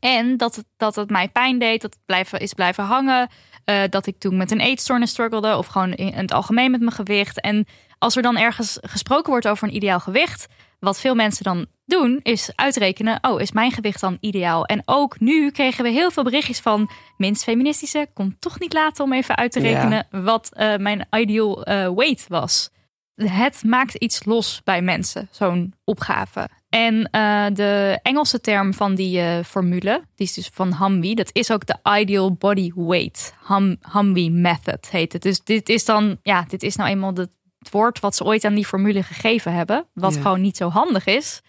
En 0.00 0.36
dat 0.36 0.56
het, 0.56 0.66
dat 0.76 0.94
het 0.94 1.10
mij 1.10 1.28
pijn 1.28 1.58
deed, 1.58 1.80
dat 1.82 1.94
het 1.94 2.02
blijven, 2.06 2.40
is 2.40 2.52
blijven 2.52 2.84
hangen. 2.84 3.28
Uh, 3.64 3.82
dat 3.90 4.06
ik 4.06 4.18
toen 4.18 4.36
met 4.36 4.50
een 4.50 4.60
eetstoornis 4.60 5.10
struggelde 5.10 5.56
of 5.56 5.66
gewoon 5.66 5.92
in 5.92 6.12
het 6.14 6.32
algemeen 6.32 6.70
met 6.70 6.80
mijn 6.80 6.92
gewicht. 6.92 7.40
En 7.40 7.66
als 8.02 8.16
er 8.16 8.22
dan 8.22 8.36
ergens 8.36 8.78
gesproken 8.80 9.30
wordt 9.30 9.48
over 9.48 9.68
een 9.68 9.74
ideaal 9.74 10.00
gewicht, 10.00 10.46
wat 10.78 11.00
veel 11.00 11.14
mensen 11.14 11.44
dan 11.44 11.66
doen, 11.84 12.20
is 12.22 12.50
uitrekenen: 12.54 13.18
oh, 13.20 13.40
is 13.40 13.52
mijn 13.52 13.72
gewicht 13.72 14.00
dan 14.00 14.16
ideaal? 14.20 14.64
En 14.64 14.82
ook 14.84 15.20
nu 15.20 15.50
kregen 15.50 15.84
we 15.84 15.90
heel 15.90 16.10
veel 16.10 16.22
berichtjes 16.22 16.60
van 16.60 16.90
minst 17.16 17.42
feministische. 17.42 18.08
Kon 18.14 18.36
toch 18.38 18.60
niet 18.60 18.72
laten 18.72 19.04
om 19.04 19.12
even 19.12 19.36
uit 19.36 19.52
te 19.52 19.60
rekenen 19.60 20.06
wat 20.10 20.50
uh, 20.56 20.76
mijn 20.76 21.06
ideal 21.10 21.68
uh, 21.68 21.90
weight 21.94 22.26
was. 22.28 22.70
Het 23.14 23.62
maakt 23.64 23.94
iets 23.94 24.24
los 24.24 24.60
bij 24.64 24.82
mensen, 24.82 25.28
zo'n 25.30 25.74
opgave. 25.84 26.48
En 26.68 26.94
uh, 26.94 27.46
de 27.52 27.98
Engelse 28.02 28.40
term 28.40 28.74
van 28.74 28.94
die 28.94 29.44
formule, 29.44 30.04
die 30.14 30.26
is 30.26 30.32
dus 30.32 30.50
van 30.52 30.76
Humvee, 30.76 31.14
dat 31.14 31.30
is 31.32 31.50
ook 31.50 31.66
de 31.66 31.76
ideal 32.00 32.32
body 32.32 32.72
weight. 32.74 33.34
Hum, 33.46 33.76
Humvee 33.92 34.30
method 34.30 34.90
heet 34.90 35.12
het. 35.12 35.22
Dus 35.22 35.44
dit 35.44 35.68
is 35.68 35.84
dan, 35.84 36.18
ja, 36.22 36.44
dit 36.48 36.62
is 36.62 36.76
nou 36.76 36.90
eenmaal 36.90 37.14
de 37.14 37.28
het 37.62 37.72
woord 37.72 38.00
wat 38.00 38.16
ze 38.16 38.24
ooit 38.24 38.44
aan 38.44 38.54
die 38.54 38.66
formule 38.66 39.02
gegeven 39.02 39.54
hebben. 39.54 39.86
Wat 39.92 40.16
gewoon 40.16 40.40
niet 40.40 40.56
zo 40.56 40.68
handig 40.68 41.06
is. 41.06 41.42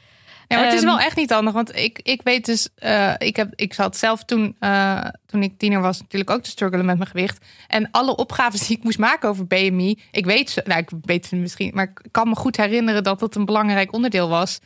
Ja, 0.47 0.57
maar 0.57 0.65
het 0.65 0.77
is 0.77 0.83
wel 0.83 0.97
ehm, 0.97 1.05
echt 1.05 1.15
niet 1.15 1.29
handig. 1.31 1.53
Want 1.53 1.75
ik, 1.75 1.99
ik 2.03 2.21
weet 2.23 2.45
dus, 2.45 2.69
uh, 2.79 3.13
ik, 3.17 3.35
heb, 3.35 3.53
ik 3.55 3.73
zat 3.73 3.97
zelf 3.97 4.23
toen, 4.23 4.55
uh, 4.59 5.05
toen 5.25 5.43
ik 5.43 5.57
tiener 5.57 5.81
was, 5.81 5.99
natuurlijk 5.99 6.29
ook 6.29 6.43
te 6.43 6.49
struggelen 6.49 6.85
met 6.85 6.97
mijn 6.97 7.09
gewicht. 7.09 7.45
En 7.67 7.91
alle 7.91 8.15
opgaves 8.15 8.59
die 8.67 8.77
ik 8.77 8.83
moest 8.83 8.97
maken 8.97 9.29
over 9.29 9.47
BMI, 9.47 9.99
ik 10.11 10.25
weet 10.25 10.49
ze, 10.49 10.61
nou, 10.65 10.79
ik 10.79 10.89
weet 11.01 11.25
ze 11.25 11.35
misschien, 11.35 11.71
maar 11.73 11.85
ik 12.03 12.11
kan 12.11 12.29
me 12.29 12.35
goed 12.35 12.57
herinneren 12.57 13.03
dat 13.03 13.21
het 13.21 13.35
een 13.35 13.45
belangrijk 13.45 13.93
onderdeel 13.93 14.29
was. 14.29 14.59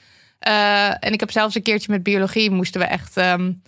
Uh, 0.48 0.88
en 0.90 1.14
ik 1.14 1.20
heb 1.20 1.32
zelfs 1.32 1.56
een 1.56 1.62
keertje 1.62 1.92
met 1.92 2.04
biologie 2.04 2.52
moesten 2.52 2.82
we 2.82 2.88
echt. 2.88 3.18
Um, 3.18 3.62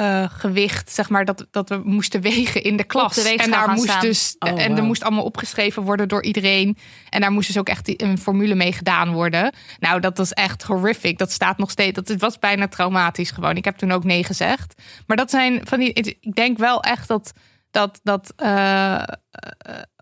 uh, 0.00 0.24
gewicht, 0.28 0.90
zeg 0.90 1.08
maar, 1.08 1.24
dat, 1.24 1.46
dat 1.50 1.68
we 1.68 1.80
moesten 1.84 2.20
wegen 2.20 2.62
in 2.62 2.76
de 2.76 2.84
klas. 2.84 3.24
en 3.24 3.50
daar 3.50 3.70
moest 3.70 4.00
dus 4.00 4.36
oh, 4.38 4.62
en 4.62 4.76
er 4.76 4.82
moest 4.82 5.02
allemaal 5.02 5.24
opgeschreven 5.24 5.82
worden 5.82 6.08
door 6.08 6.22
iedereen. 6.22 6.76
En 7.10 7.20
daar 7.20 7.32
moest 7.32 7.46
dus 7.46 7.58
ook 7.58 7.68
echt 7.68 8.02
een 8.02 8.18
formule 8.18 8.54
mee 8.54 8.72
gedaan 8.72 9.12
worden. 9.12 9.54
Nou, 9.78 10.00
dat 10.00 10.18
was 10.18 10.32
echt 10.32 10.62
horrific. 10.62 11.18
Dat 11.18 11.32
staat 11.32 11.58
nog 11.58 11.70
steeds. 11.70 12.02
Dat 12.02 12.20
was 12.20 12.38
bijna 12.38 12.68
traumatisch 12.68 13.30
gewoon. 13.30 13.56
Ik 13.56 13.64
heb 13.64 13.76
toen 13.76 13.92
ook 13.92 14.04
nee 14.04 14.24
gezegd. 14.24 14.82
Maar 15.06 15.16
dat 15.16 15.30
zijn 15.30 15.60
van 15.64 15.78
die. 15.78 15.92
Ik 15.92 16.34
denk 16.34 16.58
wel 16.58 16.82
echt 16.82 17.08
dat 17.08 17.32
dat, 17.70 18.00
dat 18.02 18.32
uh, 18.42 19.02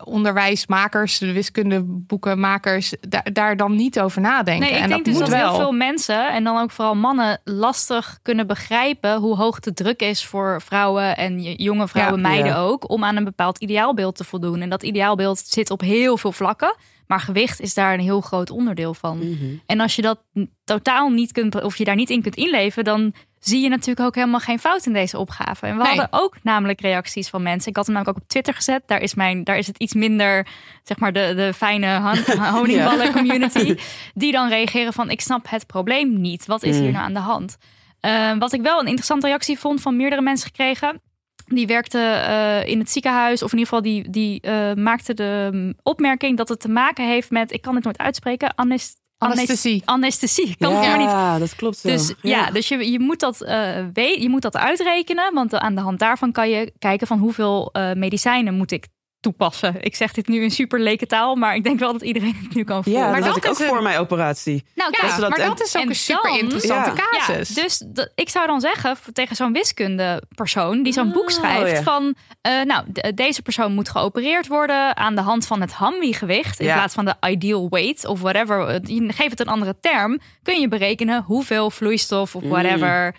onderwijsmakers, 0.04 1.18
de 1.18 1.32
wiskundeboekenmakers, 1.32 2.94
daar, 3.08 3.32
daar 3.32 3.56
dan 3.56 3.74
niet 3.76 4.00
over 4.00 4.20
nadenken. 4.20 4.68
Nee, 4.68 4.76
ik 4.76 4.82
en 4.82 4.88
denk 4.88 5.04
dat 5.04 5.14
dus 5.14 5.14
moet 5.14 5.30
dat 5.30 5.40
wel. 5.40 5.48
heel 5.48 5.60
veel 5.60 5.72
mensen, 5.72 6.32
en 6.32 6.44
dan 6.44 6.58
ook 6.58 6.70
vooral 6.70 6.94
mannen, 6.94 7.40
lastig 7.44 8.18
kunnen 8.22 8.46
begrijpen 8.46 9.16
hoe 9.16 9.36
hoog 9.36 9.60
de 9.60 9.72
druk 9.72 10.02
is 10.02 10.26
voor 10.26 10.62
vrouwen 10.62 11.16
en 11.16 11.42
jonge 11.42 11.88
vrouwen, 11.88 12.20
ja, 12.20 12.28
meiden 12.28 12.52
ja. 12.52 12.58
ook, 12.58 12.90
om 12.90 13.04
aan 13.04 13.16
een 13.16 13.24
bepaald 13.24 13.58
ideaalbeeld 13.58 14.16
te 14.16 14.24
voldoen. 14.24 14.60
En 14.60 14.68
dat 14.68 14.82
ideaalbeeld 14.82 15.38
zit 15.38 15.70
op 15.70 15.80
heel 15.80 16.16
veel 16.16 16.32
vlakken. 16.32 16.76
Maar 17.06 17.20
gewicht 17.20 17.60
is 17.60 17.74
daar 17.74 17.94
een 17.94 18.00
heel 18.00 18.20
groot 18.20 18.50
onderdeel 18.50 18.94
van. 18.94 19.16
Mm 19.16 19.38
-hmm. 19.38 19.60
En 19.66 19.80
als 19.80 19.96
je 19.96 20.02
dat 20.02 20.18
totaal 20.64 21.08
niet 21.08 21.32
kunt, 21.32 21.62
of 21.62 21.76
je 21.76 21.84
daar 21.84 21.94
niet 21.94 22.10
in 22.10 22.22
kunt 22.22 22.36
inleven, 22.36 22.84
dan 22.84 23.14
zie 23.44 23.62
je 23.62 23.68
natuurlijk 23.68 24.06
ook 24.06 24.14
helemaal 24.14 24.40
geen 24.40 24.58
fout 24.58 24.86
in 24.86 24.92
deze 24.92 25.18
opgave. 25.18 25.66
En 25.66 25.76
we 25.76 25.82
nee. 25.82 25.86
hadden 25.86 26.08
ook 26.10 26.36
namelijk 26.42 26.80
reacties 26.80 27.28
van 27.28 27.42
mensen. 27.42 27.70
Ik 27.70 27.76
had 27.76 27.86
hem 27.86 27.94
namelijk 27.94 28.16
ook 28.16 28.22
op 28.24 28.28
Twitter 28.30 28.54
gezet. 28.54 28.82
Daar 28.86 29.00
is, 29.00 29.14
mijn, 29.14 29.44
daar 29.44 29.58
is 29.58 29.66
het 29.66 29.78
iets 29.78 29.94
minder, 29.94 30.46
zeg 30.82 30.98
maar, 30.98 31.12
de, 31.12 31.32
de 31.36 31.52
fijne 31.54 32.16
honingballen 32.56 33.12
community. 33.12 33.76
Die 34.14 34.32
dan 34.32 34.48
reageren 34.48 34.92
van, 34.92 35.10
ik 35.10 35.20
snap 35.20 35.50
het 35.50 35.66
probleem 35.66 36.20
niet. 36.20 36.46
Wat 36.46 36.62
is 36.62 36.78
hier 36.78 36.92
nou 36.92 37.04
aan 37.04 37.14
de 37.14 37.20
hand? 37.20 37.56
Uh, 38.00 38.38
wat 38.38 38.52
ik 38.52 38.62
wel 38.62 38.80
een 38.80 38.86
interessante 38.86 39.26
reactie 39.26 39.58
vond 39.58 39.80
van 39.80 39.96
meerdere 39.96 40.22
mensen 40.22 40.46
gekregen. 40.46 41.00
Die 41.46 41.66
werkte 41.66 41.98
uh, 41.98 42.70
in 42.70 42.78
het 42.78 42.90
ziekenhuis, 42.90 43.42
of 43.42 43.52
in 43.52 43.58
ieder 43.58 43.74
geval 43.74 43.92
die, 43.92 44.10
die 44.10 44.46
uh, 44.46 44.72
maakte 44.72 45.14
de 45.14 45.74
opmerking 45.82 46.36
dat 46.36 46.48
het 46.48 46.60
te 46.60 46.68
maken 46.68 47.06
heeft 47.06 47.30
met, 47.30 47.52
ik 47.52 47.62
kan 47.62 47.74
het 47.74 47.84
nooit 47.84 47.98
uitspreken, 47.98 48.58
anest 48.58 49.02
Anesthesie. 49.30 49.82
Anesthesie. 49.84 50.56
Kan 50.58 50.72
ja, 50.72 50.96
maar 50.96 50.98
niet. 51.32 51.40
dat 51.40 51.56
klopt. 51.56 51.82
Dus 51.82 52.08
ja, 52.08 52.14
ja 52.22 52.50
dus 52.50 52.68
je, 52.68 52.90
je, 52.90 53.00
moet 53.00 53.20
dat, 53.20 53.42
uh, 53.42 53.86
weet, 53.92 54.22
je 54.22 54.28
moet 54.28 54.42
dat 54.42 54.56
uitrekenen. 54.56 55.34
Want 55.34 55.54
aan 55.54 55.74
de 55.74 55.80
hand 55.80 55.98
daarvan 55.98 56.32
kan 56.32 56.50
je 56.50 56.72
kijken 56.78 57.06
van 57.06 57.18
hoeveel 57.18 57.70
uh, 57.72 57.92
medicijnen 57.92 58.54
moet 58.54 58.70
ik 58.70 58.86
toepassen. 59.24 59.74
Ik 59.80 59.96
zeg 59.96 60.12
dit 60.12 60.28
nu 60.28 60.42
in 60.42 60.50
super 60.50 60.80
leke 60.80 61.06
taal, 61.06 61.34
maar 61.34 61.54
ik 61.54 61.64
denk 61.64 61.78
wel 61.78 61.92
dat 61.92 62.02
iedereen 62.02 62.36
het 62.42 62.54
nu 62.54 62.64
kan 62.64 62.84
voelen. 62.84 63.02
Ja, 63.02 63.10
maar 63.10 63.20
dat, 63.20 63.34
dat 63.34 63.44
ik 63.44 63.50
ook 63.50 63.58
een... 63.58 63.66
voor 63.66 63.82
mijn 63.82 63.98
operatie. 63.98 64.64
Nou, 64.74 64.90
ja, 65.00 65.16
dat 65.16 65.28
maar 65.28 65.38
dat 65.38 65.62
is 65.62 65.76
ook 65.76 65.84
een 65.84 65.94
super 65.94 66.30
dan, 66.30 66.38
interessante 66.38 66.90
ja. 66.90 67.08
casus. 67.10 67.48
Ja, 67.48 67.62
dus 67.62 67.78
dat, 67.78 68.10
ik 68.14 68.28
zou 68.28 68.46
dan 68.46 68.60
zeggen 68.60 68.96
tegen 69.12 69.36
zo'n 69.36 69.52
wiskundepersoon 69.52 70.82
die 70.82 70.92
zo'n 70.92 71.06
oh, 71.06 71.12
boek 71.12 71.30
schrijft 71.30 71.76
ja. 71.76 71.82
van, 71.82 72.14
uh, 72.46 72.62
nou, 72.62 72.84
de, 72.86 73.14
deze 73.14 73.42
persoon 73.42 73.72
moet 73.72 73.88
geopereerd 73.88 74.46
worden 74.46 74.96
aan 74.96 75.14
de 75.14 75.20
hand 75.20 75.46
van 75.46 75.60
het 75.60 75.76
Humvee-gewicht 75.78 76.60
in 76.60 76.72
plaats 76.72 76.94
van 76.94 77.04
de 77.04 77.14
ideal 77.28 77.68
weight 77.68 78.04
of 78.06 78.20
whatever. 78.20 78.80
Geef 79.08 79.30
het 79.30 79.40
een 79.40 79.48
andere 79.48 79.76
term, 79.80 80.20
kun 80.42 80.60
je 80.60 80.68
berekenen 80.68 81.22
hoeveel 81.22 81.70
vloeistof 81.70 82.34
of 82.34 82.42
whatever. 82.42 83.14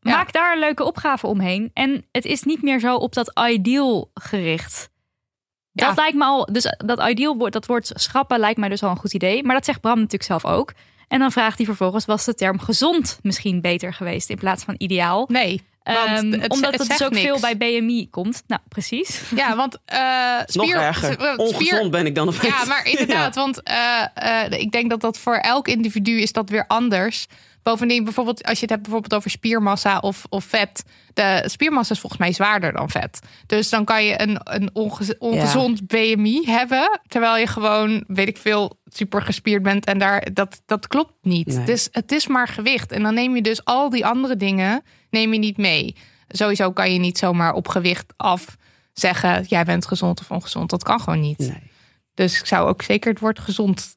Mm. 0.00 0.12
Maak 0.12 0.32
daar 0.32 0.52
een 0.52 0.58
leuke 0.58 0.84
opgave 0.84 1.26
omheen. 1.26 1.70
En 1.74 2.04
het 2.12 2.24
is 2.24 2.42
niet 2.42 2.62
meer 2.62 2.80
zo 2.80 2.96
op 2.96 3.14
dat 3.14 3.40
ideal 3.48 4.10
gericht. 4.14 4.92
Ja. 5.74 5.86
Dat 5.86 5.96
lijkt 5.96 6.16
me 6.16 6.24
al, 6.24 6.48
dus 6.52 6.74
dat 6.76 7.08
ideal, 7.08 7.50
dat 7.50 7.66
woord 7.66 7.90
schrappen 7.94 8.38
lijkt 8.38 8.58
mij 8.58 8.68
dus 8.68 8.82
al 8.82 8.90
een 8.90 8.96
goed 8.96 9.14
idee. 9.14 9.44
Maar 9.44 9.54
dat 9.54 9.64
zegt 9.64 9.80
Bram 9.80 9.96
natuurlijk 9.96 10.22
zelf 10.22 10.44
ook. 10.44 10.72
En 11.08 11.18
dan 11.18 11.32
vraagt 11.32 11.56
hij 11.56 11.66
vervolgens, 11.66 12.04
was 12.04 12.24
de 12.24 12.34
term 12.34 12.58
gezond 12.58 13.18
misschien 13.22 13.60
beter 13.60 13.92
geweest 13.92 14.30
in 14.30 14.36
plaats 14.36 14.64
van 14.64 14.74
ideaal? 14.78 15.24
Nee. 15.28 15.62
Um, 15.84 16.32
het, 16.32 16.52
omdat 16.52 16.78
het, 16.78 16.88
dus 16.88 17.02
ook 17.02 17.10
niks. 17.10 17.24
veel 17.24 17.40
bij 17.40 17.56
BMI 17.56 18.08
komt. 18.10 18.42
Nou, 18.46 18.60
precies. 18.68 19.22
Ja, 19.34 19.56
want 19.56 19.78
uh, 19.92 20.40
spier, 20.46 20.74
Nog 20.74 20.82
erger. 20.82 21.36
Ongezond 21.36 21.90
ben 21.90 22.06
ik 22.06 22.14
dan 22.14 22.28
opeens. 22.28 22.60
Ja, 22.60 22.64
maar 22.64 22.86
inderdaad. 22.86 23.34
Want 23.44 23.60
uh, 23.68 24.06
uh, 24.22 24.60
ik 24.60 24.72
denk 24.72 24.90
dat 24.90 25.00
dat 25.00 25.18
voor 25.18 25.36
elk 25.36 25.68
individu 25.68 26.20
is 26.20 26.32
dat 26.32 26.50
weer 26.50 26.64
anders. 26.66 27.26
Bovendien, 27.64 28.04
bijvoorbeeld 28.04 28.44
als 28.44 28.54
je 28.54 28.60
het 28.60 28.70
hebt 28.70 28.82
bijvoorbeeld 28.82 29.14
over 29.14 29.30
spiermassa 29.30 29.98
of, 29.98 30.26
of 30.28 30.44
vet. 30.44 30.84
De 31.14 31.42
spiermassa 31.46 31.94
is 31.94 32.00
volgens 32.00 32.20
mij 32.20 32.32
zwaarder 32.32 32.72
dan 32.72 32.90
vet. 32.90 33.18
Dus 33.46 33.70
dan 33.70 33.84
kan 33.84 34.04
je 34.04 34.22
een, 34.22 34.40
een 34.42 34.70
ongezond 35.18 35.86
BMI 35.86 36.42
hebben. 36.46 37.00
Terwijl 37.06 37.36
je 37.36 37.46
gewoon, 37.46 38.04
weet 38.06 38.28
ik 38.28 38.36
veel, 38.36 38.78
super 38.84 39.22
gespierd 39.22 39.62
bent. 39.62 39.84
En 39.84 39.98
daar, 39.98 40.32
dat, 40.32 40.62
dat 40.66 40.86
klopt 40.86 41.12
niet. 41.22 41.66
Dus 41.66 41.88
het 41.92 42.12
is 42.12 42.26
maar 42.26 42.48
gewicht. 42.48 42.92
En 42.92 43.02
dan 43.02 43.14
neem 43.14 43.34
je 43.34 43.42
dus 43.42 43.64
al 43.64 43.90
die 43.90 44.06
andere 44.06 44.36
dingen 44.36 44.82
neem 45.10 45.32
je 45.32 45.38
niet 45.38 45.56
mee. 45.56 45.96
Sowieso 46.28 46.72
kan 46.72 46.92
je 46.92 46.98
niet 46.98 47.18
zomaar 47.18 47.52
op 47.52 47.68
gewicht 47.68 48.12
af 48.16 48.56
zeggen... 48.92 49.44
jij 49.48 49.64
bent 49.64 49.86
gezond 49.86 50.20
of 50.20 50.30
ongezond. 50.30 50.70
Dat 50.70 50.82
kan 50.82 51.00
gewoon 51.00 51.20
niet. 51.20 51.38
Nee. 51.38 51.70
Dus 52.14 52.38
ik 52.38 52.46
zou 52.46 52.68
ook 52.68 52.82
zeker 52.82 53.10
het 53.10 53.20
woord 53.20 53.38
gezond 53.38 53.96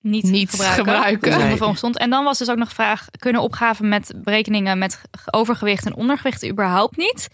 niet, 0.00 0.24
niet 0.24 0.50
gebruiken. 0.50 0.84
gebruiken. 0.84 1.92
En 1.94 2.10
dan 2.10 2.24
was 2.24 2.38
dus 2.38 2.50
ook 2.50 2.56
nog 2.56 2.68
de 2.68 2.74
vraag: 2.74 3.06
kunnen 3.18 3.42
opgaven 3.42 3.88
met 3.88 4.12
berekeningen 4.16 4.78
met 4.78 5.00
overgewicht 5.30 5.86
en 5.86 5.94
ondergewicht 5.94 6.48
überhaupt 6.48 6.96
niet? 6.96 7.28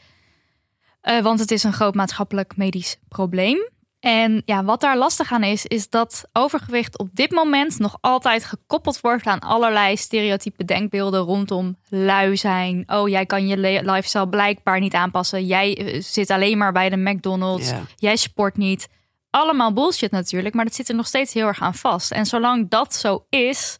Uh, 1.02 1.20
want 1.20 1.40
het 1.40 1.50
is 1.50 1.62
een 1.62 1.72
groot 1.72 1.94
maatschappelijk 1.94 2.56
medisch 2.56 2.98
probleem. 3.08 3.68
En 4.00 4.42
ja, 4.44 4.64
wat 4.64 4.80
daar 4.80 4.98
lastig 4.98 5.32
aan 5.32 5.42
is, 5.42 5.66
is 5.66 5.88
dat 5.88 6.28
overgewicht 6.32 6.98
op 6.98 7.08
dit 7.12 7.30
moment 7.30 7.78
nog 7.78 7.98
altijd 8.00 8.44
gekoppeld 8.44 9.00
wordt 9.00 9.26
aan 9.26 9.38
allerlei 9.38 9.96
stereotype 9.96 10.64
denkbeelden 10.64 11.20
rondom 11.20 11.76
lui 11.88 12.36
zijn. 12.36 12.84
Oh, 12.86 13.08
jij 13.08 13.26
kan 13.26 13.46
je 13.46 13.56
lifestyle 13.82 14.28
blijkbaar 14.28 14.80
niet 14.80 14.94
aanpassen. 14.94 15.46
Jij 15.46 15.76
eh, 15.76 16.02
zit 16.02 16.30
alleen 16.30 16.58
maar 16.58 16.72
bij 16.72 16.88
de 16.88 16.96
McDonald's. 16.96 17.72
Jij 17.96 18.16
sport 18.16 18.56
niet 18.56 18.88
allemaal 19.30 19.72
bullshit 19.72 20.10
natuurlijk, 20.10 20.54
maar 20.54 20.64
dat 20.64 20.74
zit 20.74 20.88
er 20.88 20.94
nog 20.94 21.06
steeds 21.06 21.32
heel 21.32 21.46
erg 21.46 21.60
aan 21.60 21.74
vast. 21.74 22.10
En 22.10 22.26
zolang 22.26 22.68
dat 22.68 22.94
zo 22.94 23.26
is, 23.28 23.78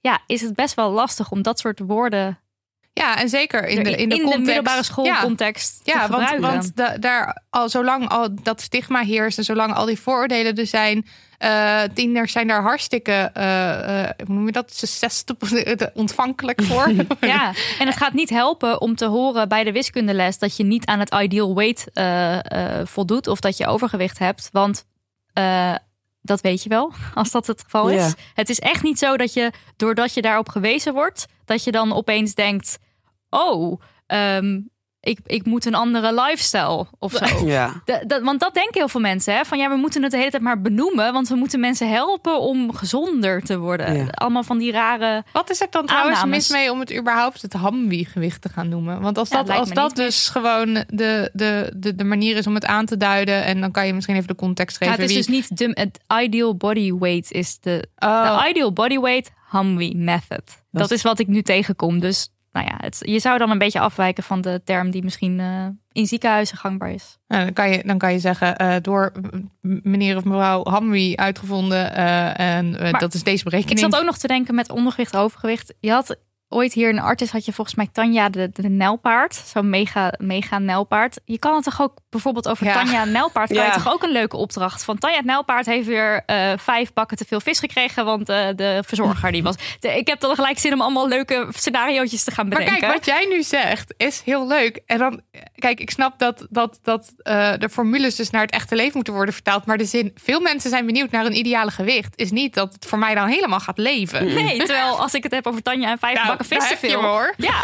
ja, 0.00 0.22
is 0.26 0.40
het 0.40 0.54
best 0.54 0.74
wel 0.74 0.90
lastig 0.90 1.30
om 1.30 1.42
dat 1.42 1.58
soort 1.58 1.78
woorden. 1.78 2.40
Ja, 2.98 3.18
en 3.18 3.28
zeker 3.28 3.66
in 3.66 3.82
de, 3.82 3.90
in 3.90 4.08
de, 4.08 4.14
in 4.14 4.22
context, 4.22 4.32
de 4.32 4.44
middelbare 4.44 4.82
schoolcontext. 4.82 5.80
Ja, 5.84 5.94
ja 5.94 6.08
want, 6.08 6.40
want 6.40 7.02
daar 7.02 7.42
al 7.50 7.68
zolang 7.68 8.08
al 8.08 8.28
dat 8.42 8.60
stigma 8.60 9.02
heerst 9.02 9.38
en 9.38 9.44
zolang 9.44 9.74
al 9.74 9.86
die 9.86 10.00
vooroordelen 10.00 10.54
er 10.54 10.66
zijn, 10.66 11.06
uh, 11.44 11.82
tieners 11.94 12.32
zijn 12.32 12.46
daar 12.46 12.62
hartstikke, 12.62 13.30
uh, 13.36 13.42
uh, 13.42 14.08
hoe 14.26 14.34
noem 14.34 14.46
je 14.46 14.52
dat, 14.52 15.90
ontvankelijk 15.94 16.62
voor. 16.62 16.92
ja, 17.20 17.52
en 17.78 17.86
het 17.86 17.96
gaat 17.96 18.12
niet 18.12 18.30
helpen 18.30 18.80
om 18.80 18.94
te 18.94 19.06
horen 19.06 19.48
bij 19.48 19.64
de 19.64 19.72
wiskundeles 19.72 20.38
dat 20.38 20.56
je 20.56 20.64
niet 20.64 20.86
aan 20.86 21.00
het 21.00 21.14
ideal 21.14 21.54
weight 21.54 21.86
voldoet 22.84 23.26
of 23.26 23.40
dat 23.40 23.56
je 23.56 23.66
overgewicht 23.66 24.18
hebt, 24.18 24.48
want 24.52 24.84
dat 26.22 26.40
weet 26.40 26.62
je 26.62 26.68
wel, 26.68 26.92
als 27.14 27.30
dat 27.30 27.46
het 27.46 27.62
geval 27.62 27.90
is. 27.90 28.14
Het 28.34 28.48
is 28.48 28.58
echt 28.58 28.82
niet 28.82 28.98
zo 28.98 29.16
dat 29.16 29.32
je, 29.32 29.52
doordat 29.76 30.14
je 30.14 30.22
daarop 30.22 30.48
gewezen 30.48 30.92
wordt, 30.92 31.26
dat 31.44 31.64
je 31.64 31.70
dan 31.70 31.92
opeens 31.92 32.34
denkt: 32.34 32.78
oh, 33.30 33.80
um, 34.06 34.70
ik, 35.06 35.18
ik 35.26 35.44
moet 35.44 35.64
een 35.64 35.74
andere 35.74 36.14
lifestyle 36.14 36.86
of 36.98 37.12
zo. 37.12 37.24
Ja. 37.46 37.82
dat, 37.84 38.22
want 38.22 38.40
dat 38.40 38.54
denken 38.54 38.74
heel 38.74 38.88
veel 38.88 39.00
mensen. 39.00 39.34
Hè? 39.34 39.44
Van 39.44 39.58
ja, 39.58 39.68
we 39.68 39.76
moeten 39.76 40.02
het 40.02 40.10
de 40.10 40.16
hele 40.16 40.30
tijd 40.30 40.42
maar 40.42 40.60
benoemen. 40.60 41.12
Want 41.12 41.28
we 41.28 41.34
moeten 41.34 41.60
mensen 41.60 41.90
helpen 41.90 42.40
om 42.40 42.74
gezonder 42.74 43.42
te 43.42 43.58
worden. 43.58 44.10
Allemaal 44.10 44.42
van 44.42 44.58
die 44.58 44.72
rare. 44.72 45.24
Wat 45.32 45.50
is 45.50 45.60
er 45.60 45.66
dan 45.70 45.86
trouwens 45.86 46.24
mis 46.24 46.48
mee 46.48 46.72
om 46.72 46.80
het 46.80 46.96
überhaupt 46.96 47.42
het 47.42 47.52
Hamwi-gewicht 47.52 48.42
te 48.42 48.48
gaan 48.48 48.68
noemen? 48.68 49.00
Want 49.00 49.18
als 49.18 49.28
dat, 49.28 49.50
als 49.50 49.70
dat 49.70 49.96
dus 49.96 50.28
gewoon 50.28 50.74
de, 50.74 51.30
de, 51.32 51.72
de, 51.76 51.94
de 51.94 52.04
manier 52.04 52.36
is 52.36 52.46
om 52.46 52.54
het 52.54 52.66
aan 52.66 52.86
te 52.86 52.96
duiden. 52.96 53.44
En 53.44 53.60
dan 53.60 53.70
kan 53.70 53.86
je 53.86 53.94
misschien 53.94 54.14
even 54.14 54.28
de 54.28 54.34
context 54.34 54.76
geven. 54.76 54.94
Ja, 54.94 55.00
het 55.00 55.10
is 55.10 55.16
dus 55.16 55.26
niet 55.26 55.58
de, 55.58 55.70
het 55.72 56.22
ideal 56.24 56.56
body 56.56 56.92
weight 56.92 57.32
is 57.32 57.58
de, 57.60 57.88
oh. 57.98 58.42
de 58.42 58.48
ideal 58.48 58.72
body 58.72 58.98
weight 58.98 59.30
Humvee 59.50 59.96
method. 59.96 60.44
Dat, 60.46 60.58
dat 60.70 60.90
is 60.90 61.02
wat 61.02 61.18
ik 61.18 61.26
nu 61.26 61.42
tegenkom. 61.42 62.00
Dus 62.00 62.30
nou 62.56 62.68
ja, 62.68 62.76
het, 62.76 62.98
je 63.00 63.18
zou 63.18 63.38
dan 63.38 63.50
een 63.50 63.58
beetje 63.58 63.80
afwijken 63.80 64.22
van 64.22 64.40
de 64.40 64.60
term 64.64 64.90
die 64.90 65.02
misschien 65.02 65.38
uh, 65.38 65.66
in 65.92 66.06
ziekenhuizen 66.06 66.56
gangbaar 66.56 66.90
is. 66.90 67.18
Nou, 67.28 67.44
dan, 67.44 67.52
kan 67.52 67.70
je, 67.70 67.82
dan 67.86 67.98
kan 67.98 68.12
je 68.12 68.18
zeggen, 68.18 68.62
uh, 68.62 68.74
door 68.82 69.12
meneer 69.60 70.16
of 70.16 70.24
mevrouw 70.24 70.64
Hamwi 70.64 71.14
uitgevonden. 71.16 71.92
Uh, 71.92 72.40
en 72.40 72.72
dat 72.98 73.14
is 73.14 73.22
deze 73.22 73.44
berekening. 73.44 73.78
Ik 73.78 73.84
zat 73.84 74.00
ook 74.00 74.06
nog 74.06 74.18
te 74.18 74.26
denken 74.26 74.54
met 74.54 74.70
ondergewicht, 74.70 75.16
overgewicht. 75.16 75.74
Je 75.80 75.90
had 75.90 76.16
ooit 76.48 76.72
hier 76.72 76.88
een 76.88 76.98
artis 76.98 77.30
had 77.30 77.44
je 77.44 77.52
volgens 77.52 77.76
mij 77.76 77.88
Tanja 77.92 78.28
de, 78.28 78.50
de 78.52 78.68
Nelpaard. 78.68 79.34
Zo'n 79.34 79.70
mega, 79.70 80.12
mega 80.18 80.58
Nelpaard. 80.58 81.20
Je 81.24 81.38
kan 81.38 81.54
het 81.54 81.64
toch 81.64 81.80
ook 81.80 81.98
bijvoorbeeld 82.10 82.48
over 82.48 82.72
Tanja 82.72 83.04
Nelpaard. 83.04 83.52
Kan 83.56 83.64
je 83.64 83.72
toch 83.72 83.92
ook 83.92 84.02
een 84.02 84.12
leuke 84.12 84.36
opdracht 84.36 84.84
van 84.84 84.98
Tanja 84.98 85.20
Nelpaard 85.24 85.66
heeft 85.66 85.86
weer 85.86 86.22
uh, 86.26 86.52
vijf 86.56 86.92
bakken 86.92 87.16
te 87.16 87.24
veel 87.24 87.40
vis 87.40 87.58
gekregen. 87.58 88.04
Want 88.04 88.30
uh, 88.30 88.48
de 88.56 88.82
verzorger 88.86 89.32
die 89.32 89.42
was. 89.42 89.56
ik 89.80 90.06
heb 90.06 90.20
dan 90.20 90.34
gelijk 90.34 90.58
zin 90.58 90.72
om 90.72 90.80
allemaal 90.80 91.08
leuke 91.08 91.48
scenario's 91.50 92.24
te 92.24 92.30
gaan 92.30 92.48
bedenken. 92.48 92.72
Maar 92.72 92.80
kijk, 92.80 92.92
wat 92.92 93.06
jij 93.06 93.26
nu 93.28 93.42
zegt 93.42 93.94
is 93.96 94.22
heel 94.24 94.46
leuk. 94.46 94.82
En 94.86 94.98
dan, 94.98 95.20
kijk, 95.54 95.80
ik 95.80 95.90
snap 95.90 96.18
dat, 96.18 96.46
dat, 96.50 96.78
dat 96.82 97.14
uh, 97.22 97.52
de 97.58 97.68
formules 97.68 98.16
dus 98.16 98.30
naar 98.30 98.42
het 98.42 98.50
echte 98.50 98.74
leven 98.74 98.92
moeten 98.94 99.14
worden 99.14 99.34
vertaald. 99.34 99.66
Maar 99.66 99.78
de 99.78 99.84
zin, 99.84 100.10
veel 100.14 100.40
mensen 100.40 100.70
zijn 100.70 100.86
benieuwd 100.86 101.10
naar 101.10 101.26
een 101.26 101.36
ideale 101.36 101.70
gewicht. 101.70 102.16
Is 102.16 102.30
niet 102.30 102.54
dat 102.54 102.72
het 102.72 102.86
voor 102.86 102.98
mij 102.98 103.14
dan 103.14 103.28
helemaal 103.28 103.60
gaat 103.60 103.78
leven. 103.78 104.34
Nee, 104.34 104.58
terwijl 104.58 105.00
als 105.00 105.14
ik 105.14 105.22
het 105.22 105.32
heb 105.32 105.46
over 105.46 105.62
Tanja 105.62 105.90
en 105.90 105.98
vijf 105.98 106.24
nou, 106.24 106.35
bakken 106.36 106.60
vis 106.60 106.68
te 106.68 106.76
veel. 106.76 107.00
hoor. 107.02 107.34
Ja. 107.36 107.62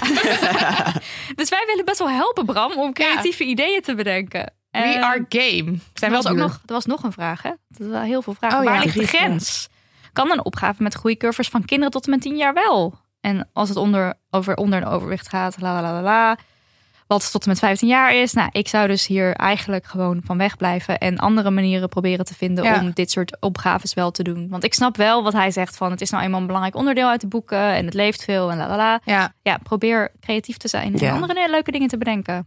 dus 1.41 1.49
wij 1.49 1.65
willen 1.67 1.85
best 1.85 1.99
wel 1.99 2.11
helpen, 2.11 2.45
Bram, 2.45 2.73
om 2.73 2.93
creatieve 2.93 3.45
ideeën 3.45 3.83
te 3.83 3.95
bedenken. 3.95 4.53
We 4.71 4.79
uh, 4.79 5.05
are 5.05 5.27
game. 5.29 5.79
Zijn 5.95 6.11
er, 6.11 6.17
was 6.17 6.27
ook 6.27 6.37
nog, 6.37 6.53
er 6.67 6.73
was 6.73 6.87
nog 6.87 7.03
een 7.03 7.13
vraag, 7.13 7.43
hè? 7.43 7.49
Er 7.49 7.91
waren 7.91 8.07
heel 8.07 8.23
veel 8.23 8.35
vragen. 8.35 8.59
Oh, 8.59 8.65
Waar 8.65 8.83
ligt 8.83 8.99
de 8.99 9.07
grens? 9.07 9.69
Kan 10.13 10.31
een 10.31 10.45
opgave 10.45 10.83
met 10.83 10.95
groeicurves 10.95 11.49
van 11.49 11.65
kinderen 11.65 11.93
tot 11.93 12.05
en 12.05 12.11
met 12.11 12.21
tien 12.21 12.37
jaar 12.37 12.55
wel? 12.55 13.01
En 13.21 13.49
als 13.53 13.69
het 13.69 13.79
onder, 13.79 14.15
over 14.31 14.57
onder 14.57 14.83
en 14.83 14.89
overwicht 14.89 15.29
gaat, 15.29 15.61
la 15.61 15.83
la 15.83 15.93
la 15.93 16.03
la 16.03 16.39
wat 17.13 17.31
tot 17.31 17.43
en 17.43 17.49
met 17.49 17.59
15 17.59 17.89
jaar 17.89 18.15
is. 18.15 18.33
Nou, 18.33 18.49
ik 18.53 18.69
zou 18.69 18.89
dus 18.89 19.07
hier 19.07 19.35
eigenlijk 19.35 19.87
gewoon 19.87 20.21
van 20.25 20.39
weg 20.39 20.57
blijven 20.57 20.99
en 20.99 21.19
andere 21.19 21.51
manieren 21.51 21.89
proberen 21.89 22.25
te 22.25 22.35
vinden 22.35 22.81
om 22.81 22.91
dit 22.95 23.11
soort 23.11 23.37
opgaves 23.41 23.95
wel 23.95 24.11
te 24.11 24.23
doen. 24.23 24.49
Want 24.49 24.65
ik 24.65 24.75
snap 24.75 24.97
wel 24.97 25.23
wat 25.23 25.33
hij 25.33 25.51
zegt 25.51 25.77
van 25.77 25.91
het 25.91 26.01
is 26.01 26.11
nou 26.11 26.25
eenmaal 26.25 26.41
een 26.41 26.47
belangrijk 26.47 26.77
onderdeel 26.77 27.09
uit 27.09 27.21
de 27.21 27.27
boeken 27.27 27.75
en 27.75 27.85
het 27.85 27.95
leeft 27.95 28.25
veel 28.25 28.51
en 28.51 28.57
la 28.57 28.69
la 28.69 28.77
la. 28.77 29.01
Ja, 29.05 29.35
ja 29.43 29.59
probeer 29.63 30.13
creatief 30.21 30.57
te 30.57 30.69
zijn 30.69 30.99
en 30.99 31.11
andere 31.11 31.51
leuke 31.51 31.71
dingen 31.71 31.89
te 31.89 31.99
bedenken. 31.99 32.47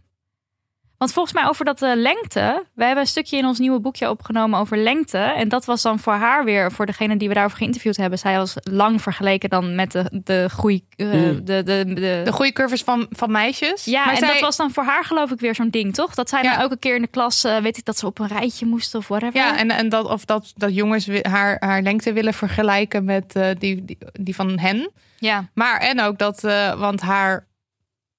Want 0.98 1.12
volgens 1.12 1.34
mij 1.34 1.46
over 1.46 1.64
dat 1.64 1.82
uh, 1.82 1.92
lengte. 1.94 2.64
We 2.74 2.84
hebben 2.84 3.02
een 3.02 3.10
stukje 3.10 3.36
in 3.36 3.46
ons 3.46 3.58
nieuwe 3.58 3.80
boekje 3.80 4.10
opgenomen 4.10 4.58
over 4.60 4.76
lengte. 4.78 5.18
En 5.18 5.48
dat 5.48 5.64
was 5.64 5.82
dan 5.82 5.98
voor 5.98 6.12
haar 6.12 6.44
weer, 6.44 6.72
voor 6.72 6.86
degene 6.86 7.16
die 7.16 7.28
we 7.28 7.34
daarover 7.34 7.58
geïnterviewd 7.58 7.96
hebben. 7.96 8.18
Zij 8.18 8.36
was 8.36 8.54
lang 8.62 9.02
vergeleken 9.02 9.50
dan 9.50 9.74
met 9.74 9.92
de, 9.92 10.20
de 10.24 10.48
groei. 10.48 10.84
Uh, 10.96 11.10
de, 11.10 11.42
de, 11.42 11.62
de, 11.62 12.20
de 12.24 12.32
groeicurves 12.32 12.82
van, 12.82 13.06
van 13.10 13.30
meisjes. 13.30 13.84
Ja, 13.84 14.04
maar 14.04 14.14
en 14.14 14.26
dat 14.26 14.40
was 14.40 14.56
dan 14.56 14.70
voor 14.70 14.84
haar 14.84 15.04
geloof 15.04 15.30
ik 15.30 15.40
weer 15.40 15.54
zo'n 15.54 15.70
ding, 15.70 15.94
toch? 15.94 16.14
Dat 16.14 16.28
zij 16.28 16.42
ja. 16.42 16.50
dan 16.50 16.60
elke 16.60 16.78
keer 16.78 16.94
in 16.94 17.02
de 17.02 17.08
klas, 17.08 17.44
uh, 17.44 17.56
weet 17.56 17.78
ik, 17.78 17.84
dat 17.84 17.98
ze 17.98 18.06
op 18.06 18.18
een 18.18 18.26
rijtje 18.28 18.66
moesten 18.66 18.98
of 18.98 19.08
whatever. 19.08 19.40
Ja, 19.40 19.58
en, 19.58 19.70
en 19.70 19.88
dat, 19.88 20.08
of 20.08 20.24
dat, 20.24 20.52
dat 20.56 20.74
jongens 20.74 21.08
haar, 21.22 21.56
haar 21.58 21.82
lengte 21.82 22.12
willen 22.12 22.34
vergelijken 22.34 23.04
met 23.04 23.32
die, 23.58 23.84
die, 23.84 23.98
die 24.12 24.34
van 24.34 24.58
hen. 24.58 24.90
Ja. 25.18 25.50
Maar 25.54 25.80
en 25.80 26.00
ook 26.00 26.18
dat, 26.18 26.40
want 26.76 27.00
haar 27.00 27.46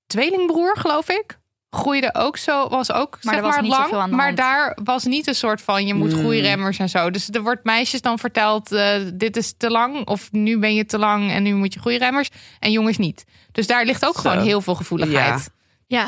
tweelingbroer, 0.07 0.77
geloof 0.77 1.09
ik 1.09 1.39
groeide 1.69 2.13
ook 2.13 2.37
zo, 2.37 2.69
was 2.69 2.91
ook 2.91 3.17
maar 3.21 3.33
zeg 3.33 3.61
maar 3.67 3.89
lang. 3.91 4.11
maar 4.11 4.35
daar 4.35 4.77
was 4.83 5.03
niet 5.03 5.27
een 5.27 5.35
soort 5.35 5.61
van 5.61 5.87
je 5.87 5.93
moet 5.93 6.13
mm. 6.13 6.19
groeiremmers 6.19 6.77
en 6.77 6.89
zo. 6.89 7.11
Dus 7.11 7.29
er 7.29 7.41
wordt 7.41 7.63
meisjes 7.63 8.01
dan 8.01 8.19
verteld: 8.19 8.71
uh, 8.71 8.91
dit 9.13 9.37
is 9.37 9.53
te 9.57 9.69
lang, 9.69 10.07
of 10.07 10.31
nu 10.31 10.59
ben 10.59 10.75
je 10.75 10.85
te 10.85 10.97
lang 10.97 11.31
en 11.31 11.43
nu 11.43 11.55
moet 11.55 11.73
je 11.73 11.79
groeiremmers. 11.79 12.29
En 12.59 12.71
jongens 12.71 12.97
niet. 12.97 13.25
Dus 13.51 13.67
daar 13.67 13.85
ligt 13.85 14.05
ook 14.05 14.17
gewoon 14.17 14.41
heel 14.41 14.61
veel 14.61 14.75
gevoeligheid. 14.75 15.49
Ja. 15.87 16.05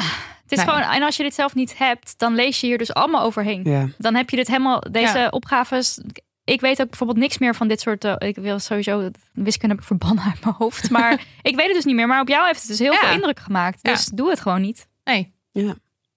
Het 0.49 0.57
is 0.57 0.63
gewoon, 0.63 0.81
en 0.81 1.03
als 1.03 1.17
je 1.17 1.23
dit 1.23 1.33
zelf 1.33 1.55
niet 1.55 1.77
hebt, 1.77 2.13
dan 2.17 2.35
lees 2.35 2.59
je 2.59 2.67
hier 2.67 2.77
dus 2.77 2.93
allemaal 2.93 3.21
overheen. 3.21 3.61
Ja. 3.63 3.87
Dan 3.97 4.15
heb 4.15 4.29
je 4.29 4.35
dit 4.35 4.47
helemaal, 4.47 4.83
deze 4.91 5.27
opgaves. 5.29 6.01
Ik 6.43 6.61
weet 6.61 6.81
ook 6.81 6.89
bijvoorbeeld 6.89 7.19
niks 7.19 7.37
meer 7.37 7.55
van 7.55 7.67
dit 7.67 7.81
soort. 7.81 8.05
Uh, 8.05 8.15
ik 8.17 8.35
wil 8.35 8.59
sowieso 8.59 9.09
wiskunde 9.33 9.75
heb 9.75 9.83
ik 9.83 9.87
verbannen 9.87 10.23
uit 10.23 10.43
mijn 10.43 10.55
hoofd. 10.57 10.89
Maar 10.89 11.11
ik 11.41 11.55
weet 11.55 11.65
het 11.65 11.75
dus 11.75 11.85
niet 11.85 11.95
meer. 11.95 12.07
Maar 12.07 12.21
op 12.21 12.27
jou 12.27 12.45
heeft 12.45 12.59
het 12.59 12.67
dus 12.67 12.79
heel 12.79 12.93
veel 12.93 13.11
indruk 13.11 13.39
gemaakt. 13.39 13.83
Dus 13.83 14.05
doe 14.05 14.29
het 14.29 14.39
gewoon 14.39 14.61
niet. 14.61 14.87
Nee. 15.03 15.33
Ja. 15.51 15.75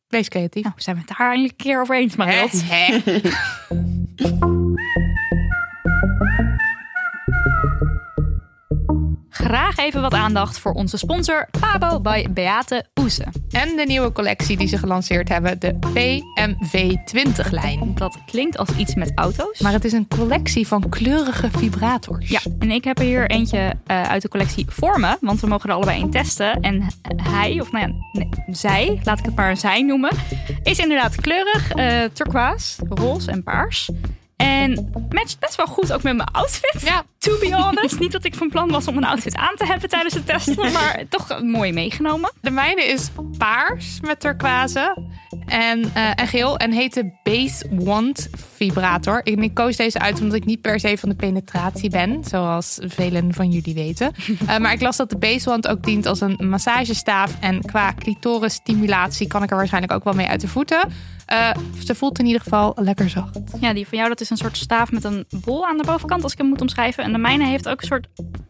Wees 0.09 0.28
creatief. 0.28 0.62
Nou, 0.62 0.74
zijn 0.76 0.97
we 0.97 1.03
het 1.07 1.18
daar 1.18 1.28
eindelijk 1.28 1.61
een 1.61 1.66
keer 1.66 1.80
over 1.80 1.97
eens, 1.97 2.16
Mariot. 2.16 2.62
Graag 9.53 9.76
even 9.76 10.00
wat 10.00 10.12
aandacht 10.12 10.59
voor 10.59 10.72
onze 10.72 10.96
sponsor 10.96 11.48
Pabo 11.61 12.00
bij 12.00 12.26
Beate 12.30 12.84
Oeze. 13.00 13.24
En 13.50 13.76
de 13.76 13.84
nieuwe 13.86 14.12
collectie 14.12 14.57
die 14.57 14.68
ze 14.68 14.78
gelanceerd 14.78 15.28
hebben, 15.28 15.61
de 15.61 15.74
PMV20-lijn. 15.74 17.94
Dat 17.94 18.18
klinkt 18.26 18.59
als 18.59 18.68
iets 18.76 18.94
met 18.94 19.12
auto's. 19.14 19.61
Maar 19.61 19.72
het 19.72 19.84
is 19.84 19.92
een 19.92 20.09
collectie 20.09 20.66
van 20.66 20.88
kleurige 20.88 21.50
vibrators. 21.50 22.28
Ja, 22.28 22.40
en 22.59 22.70
ik 22.70 22.84
heb 22.84 22.98
er 22.98 23.05
hier 23.05 23.30
eentje 23.30 23.74
uh, 23.86 24.03
uit 24.03 24.22
de 24.22 24.28
collectie 24.28 24.66
voor 24.68 25.00
me, 25.00 25.16
want 25.20 25.40
we 25.40 25.46
mogen 25.46 25.68
er 25.68 25.74
allebei 25.74 26.00
in 26.00 26.11
testen. 26.11 26.61
En 26.61 26.86
hij, 27.16 27.61
of 27.61 27.72
nou 27.72 27.86
ja, 27.86 27.92
nee, 28.12 28.28
zij, 28.46 29.00
laat 29.05 29.18
ik 29.18 29.24
het 29.24 29.34
maar 29.34 29.57
zij 29.57 29.82
noemen, 29.82 30.11
is 30.62 30.78
inderdaad 30.78 31.14
kleurig, 31.14 31.76
uh, 31.76 32.03
turquoise, 32.12 32.82
roze 32.88 33.30
en 33.30 33.42
paars. 33.42 33.90
En 34.36 34.92
matcht 35.11 35.38
best 35.38 35.57
wel 35.57 35.66
goed 35.66 35.92
ook 35.92 36.03
met 36.03 36.16
mijn 36.16 36.28
outfit. 36.28 36.82
Ja. 36.84 37.05
To 37.23 37.39
be 37.39 37.55
honest. 37.62 37.99
Niet 37.99 38.12
dat 38.12 38.25
ik 38.25 38.35
van 38.35 38.49
plan 38.49 38.70
was 38.70 38.89
om 38.89 38.97
een 38.97 39.05
outfit 39.05 39.37
aan 39.37 39.55
te 39.57 39.66
hebben 39.66 39.89
tijdens 39.89 40.14
het 40.14 40.27
testen. 40.27 40.73
Maar 40.73 41.03
toch 41.09 41.43
mooi 41.43 41.73
meegenomen. 41.73 42.33
De 42.41 42.51
mijne 42.51 42.83
is 42.83 43.11
paars 43.39 44.01
met 44.01 44.20
turquoise. 44.20 44.97
En, 45.47 45.81
uh, 45.81 46.11
en 46.14 46.27
geel. 46.27 46.57
En 46.57 46.73
heet 46.73 46.95
de 46.95 47.11
Base 47.23 47.66
Wand 47.70 48.29
Vibrator. 48.57 49.20
Ik, 49.25 49.41
ik, 49.41 49.55
koos 49.55 49.77
deze 49.77 49.99
uit 49.99 50.20
omdat 50.20 50.37
ik 50.37 50.45
niet 50.45 50.61
per 50.61 50.81
se 50.81 50.99
van 50.99 51.09
de 51.09 51.14
penetratie 51.14 51.91
ben. 51.91 52.25
Zoals 52.25 52.79
velen 52.81 53.35
van 53.35 53.51
jullie 53.51 53.75
weten. 53.75 54.12
Uh, 54.43 54.59
maar 54.62 54.73
ik 54.73 54.81
las 54.81 54.97
dat 54.97 55.11
de 55.11 55.18
Base 55.18 55.49
Wand 55.49 55.68
ook 55.68 55.83
dient 55.85 56.07
als 56.07 56.20
een 56.20 56.49
massagestaaf. 56.49 57.37
En 57.41 57.61
qua 57.61 57.95
clitoris 57.99 58.55
stimulatie 58.55 59.27
kan 59.27 59.43
ik 59.43 59.51
er 59.51 59.57
waarschijnlijk 59.57 59.93
ook 59.93 60.05
wel 60.05 60.14
mee 60.14 60.27
uit 60.27 60.41
de 60.41 60.49
voeten. 60.49 60.89
Uh, 61.33 61.51
ze 61.85 61.95
voelt 61.95 62.18
in 62.18 62.27
ieder 62.27 62.41
geval 62.41 62.73
lekker 62.77 63.11
zacht. 63.11 63.41
Ja, 63.61 63.73
die 63.73 63.89
van 63.89 63.99
jou 63.99 64.11
dat 64.11 64.20
is 64.20 64.31
een 64.31 64.37
soort 64.37 64.57
staaf 64.57 64.93
met 64.93 65.05
een 65.05 65.27
bol 65.45 65.66
aan 65.66 65.77
de 65.77 65.85
bovenkant, 65.85 66.23
als 66.23 66.33
ik 66.33 66.39
hem 66.39 66.47
moet 66.47 66.61
omschrijven. 66.61 67.05
En 67.05 67.12
de 67.13 67.19
mijne 67.19 67.47
heeft 67.47 67.69
ook 67.69 67.81
een 67.81 67.87
soort 67.87 68.07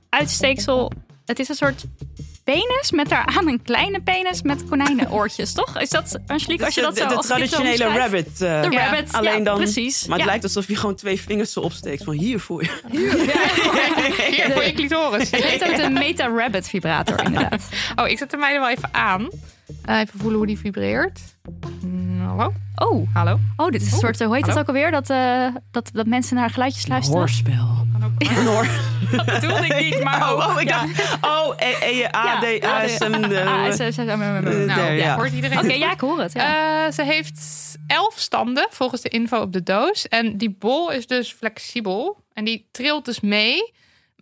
uitsteeksel. 0.08 0.92
Het 1.24 1.38
is 1.38 1.48
een 1.48 1.54
soort 1.54 1.84
penis 2.44 2.90
met 2.90 3.08
daaraan 3.08 3.48
een 3.48 3.62
kleine 3.62 4.02
penis 4.02 4.42
met 4.42 4.64
konijnenoortjes, 4.68 5.52
toch? 5.62 5.80
Is 5.80 5.90
dat, 5.90 6.18
Angelique, 6.26 6.64
als 6.64 6.74
je 6.74 6.80
dat 6.80 6.96
zo 6.96 7.08
De, 7.08 7.14
de 7.14 7.20
traditionele 7.20 7.84
rabbit. 7.84 8.26
Uh, 8.26 8.62
de 8.62 8.70
ja. 8.70 8.84
rabbit, 8.84 9.12
alleen 9.12 9.38
ja, 9.38 9.44
dan, 9.44 9.56
precies. 9.56 10.06
Maar 10.06 10.18
het 10.18 10.26
lijkt 10.26 10.44
alsof 10.44 10.66
je 10.66 10.76
gewoon 10.76 10.94
twee 10.94 11.20
vingers 11.20 11.52
zo 11.52 11.60
opsteekt 11.60 12.04
van 12.04 12.14
hier 12.14 12.40
voor 12.40 12.62
je. 12.62 12.70
Hier, 12.90 13.12
hier 14.30 14.50
voor 14.52 14.64
je 14.64 14.72
clitoris. 14.72 15.30
Het 15.30 15.44
heet 15.44 15.64
ook 15.64 15.76
de 15.76 15.90
Meta 15.90 16.28
Rabbit 16.28 16.68
vibrator, 16.68 17.24
inderdaad. 17.24 17.68
Oh, 17.96 18.08
ik 18.08 18.18
zet 18.18 18.30
de 18.30 18.36
mijne 18.36 18.58
wel 18.58 18.70
even 18.70 18.88
aan. 18.92 19.28
Uh, 19.88 19.98
even 20.00 20.18
voelen 20.18 20.38
hoe 20.38 20.46
die 20.46 20.58
vibreert. 20.58 21.20
Hallo? 22.26 22.52
Oh, 22.74 23.08
hallo. 23.14 23.38
Oh, 23.56 23.70
dit 23.70 23.82
is 23.82 23.92
een 23.92 23.98
soort, 23.98 24.22
hoe 24.22 24.34
heet 24.34 24.46
het 24.46 24.58
ook 24.58 24.66
alweer? 24.66 24.90
Dat, 24.90 25.10
uh, 25.10 25.46
dat, 25.70 25.90
dat 25.92 26.06
mensen 26.06 26.36
naar 26.36 26.50
geluidjes 26.50 26.86
luisteren. 26.86 27.18
Hoorspel. 27.18 27.86
Kan 27.92 28.04
ook 28.04 28.12
een 28.18 28.46
hoor. 28.46 28.66
dat 29.16 29.26
bedoelde 29.26 29.66
ik 29.66 29.80
niet, 29.80 30.04
maar 30.04 30.22
oh, 30.32 30.48
oh 30.48 30.60
ik 30.60 30.68
dacht, 30.68 31.16
oh, 31.34 31.54
e, 31.56 31.74
e, 31.80 32.04
A, 32.16 32.40
D, 32.40 32.64
A, 32.64 32.88
S, 32.88 32.98
M, 32.98 33.20
Nou, 34.66 34.92
ja, 34.92 35.16
hoort 35.16 35.32
iedereen. 35.32 35.58
Oké, 35.58 35.72
ja, 35.72 35.92
ik 35.92 36.00
hoor 36.00 36.20
het. 36.20 36.32
Ja. 36.32 36.86
Uh, 36.86 36.92
ze 36.92 37.02
heeft 37.02 37.40
elf 37.86 38.14
standen 38.16 38.66
volgens 38.70 39.00
de 39.00 39.08
info 39.08 39.40
op 39.40 39.52
de 39.52 39.62
doos. 39.62 40.08
En 40.08 40.36
die 40.36 40.56
bol 40.58 40.92
is 40.92 41.06
dus 41.06 41.32
flexibel. 41.32 42.24
En 42.32 42.44
die 42.44 42.68
trilt 42.70 43.04
dus 43.04 43.20
mee. 43.20 43.72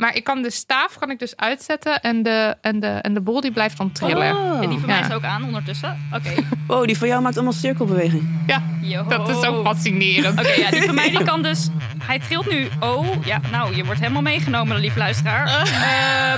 Maar 0.01 0.17
ik 0.17 0.25
kan 0.25 0.43
de 0.43 0.51
staaf 0.51 0.99
kan 0.99 1.11
ik 1.11 1.19
dus 1.19 1.37
uitzetten 1.37 2.01
en 2.01 2.23
de, 2.23 2.57
en 2.61 2.81
de, 2.81 2.87
en 2.87 3.15
de 3.15 3.21
bol 3.21 3.41
die 3.41 3.53
blijft 3.53 3.77
dan 3.77 3.93
trillen. 3.93 4.37
Oh. 4.37 4.63
En 4.63 4.69
die 4.69 4.79
van 4.79 4.89
mij 4.89 5.01
is 5.01 5.13
ook 5.13 5.25
aan 5.25 5.45
ondertussen. 5.45 5.99
Oké. 6.15 6.29
Okay. 6.29 6.45
Oh, 6.67 6.85
die 6.85 6.99
van 6.99 7.09
jou 7.09 7.23
maakt 7.23 7.35
allemaal 7.35 7.53
cirkelbeweging. 7.53 8.45
Ja, 8.47 9.03
dat 9.03 9.29
is 9.29 9.45
ook 9.45 9.67
fascinerend. 9.67 10.39
Oké, 10.39 10.49
ja, 10.49 10.71
die 10.71 10.83
van 10.83 10.95
mij 10.95 11.11
die 11.11 11.23
kan 11.23 11.43
dus... 11.43 11.69
Hij 12.03 12.19
trilt 12.19 12.51
nu. 12.51 12.69
Oh, 12.81 13.25
ja, 13.25 13.41
nou, 13.51 13.77
je 13.77 13.85
wordt 13.85 14.01
helemaal 14.01 14.23
meegenomen, 14.23 14.77
lieve 14.77 14.99
luisteraar. 14.99 15.69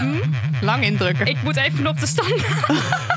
Um, 0.02 0.20
Lang 0.60 0.84
indrukken. 0.84 1.26
Ik 1.26 1.42
moet 1.42 1.56
even 1.56 1.86
op 1.86 2.00
de 2.00 2.06
stand 2.06 2.46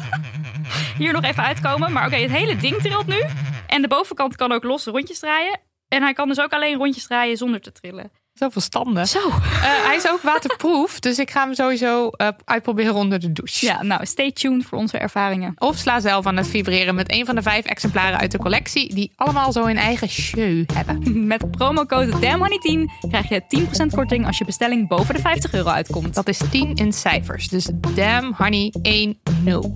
hier 0.97 1.13
nog 1.13 1.23
even 1.23 1.43
uitkomen. 1.43 1.91
Maar 1.91 2.05
oké, 2.05 2.15
het 2.15 2.31
hele 2.31 2.57
ding 2.57 2.75
trilt 2.75 3.07
nu. 3.07 3.23
En 3.67 3.81
de 3.81 3.87
bovenkant 3.87 4.35
kan 4.35 4.51
ook 4.51 4.63
losse 4.63 4.91
rondjes 4.91 5.19
draaien. 5.19 5.59
En 5.87 6.01
hij 6.01 6.13
kan 6.13 6.27
dus 6.27 6.39
ook 6.39 6.53
alleen 6.53 6.77
rondjes 6.77 7.07
draaien 7.07 7.37
zonder 7.37 7.61
te 7.61 7.71
trillen. 7.71 8.11
Zoveel 8.35 8.61
standen. 8.61 9.07
Zo. 9.07 9.27
Uh, 9.27 9.33
hij 9.61 9.95
is 9.95 10.07
ook 10.07 10.21
waterproof, 10.21 10.99
dus 10.99 11.19
ik 11.19 11.31
ga 11.31 11.43
hem 11.43 11.53
sowieso 11.53 12.09
uh, 12.17 12.27
uitproberen 12.45 12.93
onder 12.93 13.19
de 13.19 13.31
douche. 13.31 13.65
Ja, 13.65 13.83
nou, 13.83 14.05
stay 14.05 14.31
tuned 14.31 14.65
voor 14.65 14.77
onze 14.77 14.97
ervaringen. 14.97 15.53
Of 15.57 15.77
sla 15.77 15.99
zelf 15.99 16.25
aan 16.25 16.37
het 16.37 16.47
vibreren 16.47 16.95
met 16.95 17.11
een 17.11 17.25
van 17.25 17.35
de 17.35 17.41
vijf 17.41 17.65
exemplaren 17.65 18.19
uit 18.19 18.31
de 18.31 18.37
collectie, 18.37 18.95
die 18.95 19.11
allemaal 19.15 19.51
zo 19.51 19.65
hun 19.65 19.77
eigen 19.77 20.09
show 20.09 20.69
hebben. 20.73 21.03
Met 21.27 21.51
promocode 21.51 22.11
DAMHoney10 22.11 23.07
krijg 23.09 23.29
je 23.29 23.41
10% 23.83 23.95
korting 23.95 24.25
als 24.25 24.37
je 24.37 24.45
bestelling 24.45 24.87
boven 24.87 25.15
de 25.15 25.21
50 25.21 25.53
euro 25.53 25.69
uitkomt. 25.69 26.13
Dat 26.13 26.27
is 26.27 26.41
10 26.51 26.75
in 26.75 26.93
cijfers, 26.93 27.47
dus 27.47 27.69
DAMHoney10. 27.71 29.09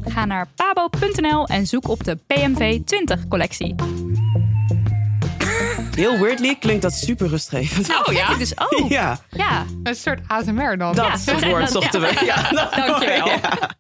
Ga 0.04 0.26
naar 0.26 0.48
pabo.nl 0.56 1.48
en 1.48 1.68
zoek 1.68 1.88
op 1.88 2.04
de 2.04 2.16
PMV 2.28 2.80
20 2.86 3.28
collectie. 3.28 3.76
Heel 6.00 6.20
weirdly 6.20 6.56
klinkt 6.56 6.82
dat 6.82 6.94
super 6.94 7.28
rustgevend. 7.28 7.88
Nou, 7.88 8.06
oh 8.06 8.14
ja? 8.14 8.36
Dus 8.38 8.60
ook. 8.60 8.90
Ja. 8.90 9.20
ja. 9.30 9.66
Een 9.84 9.96
soort 9.96 10.20
ASMR 10.28 10.78
dan. 10.78 10.96
Dat 10.96 11.06
ja, 11.06 11.16
soort 11.18 11.46
woord 11.46 11.70
zochten 11.70 12.02
we. 12.02 12.22
Ja. 12.26 12.52
Dankjewel. 12.52 13.28
Ja. 13.28 13.78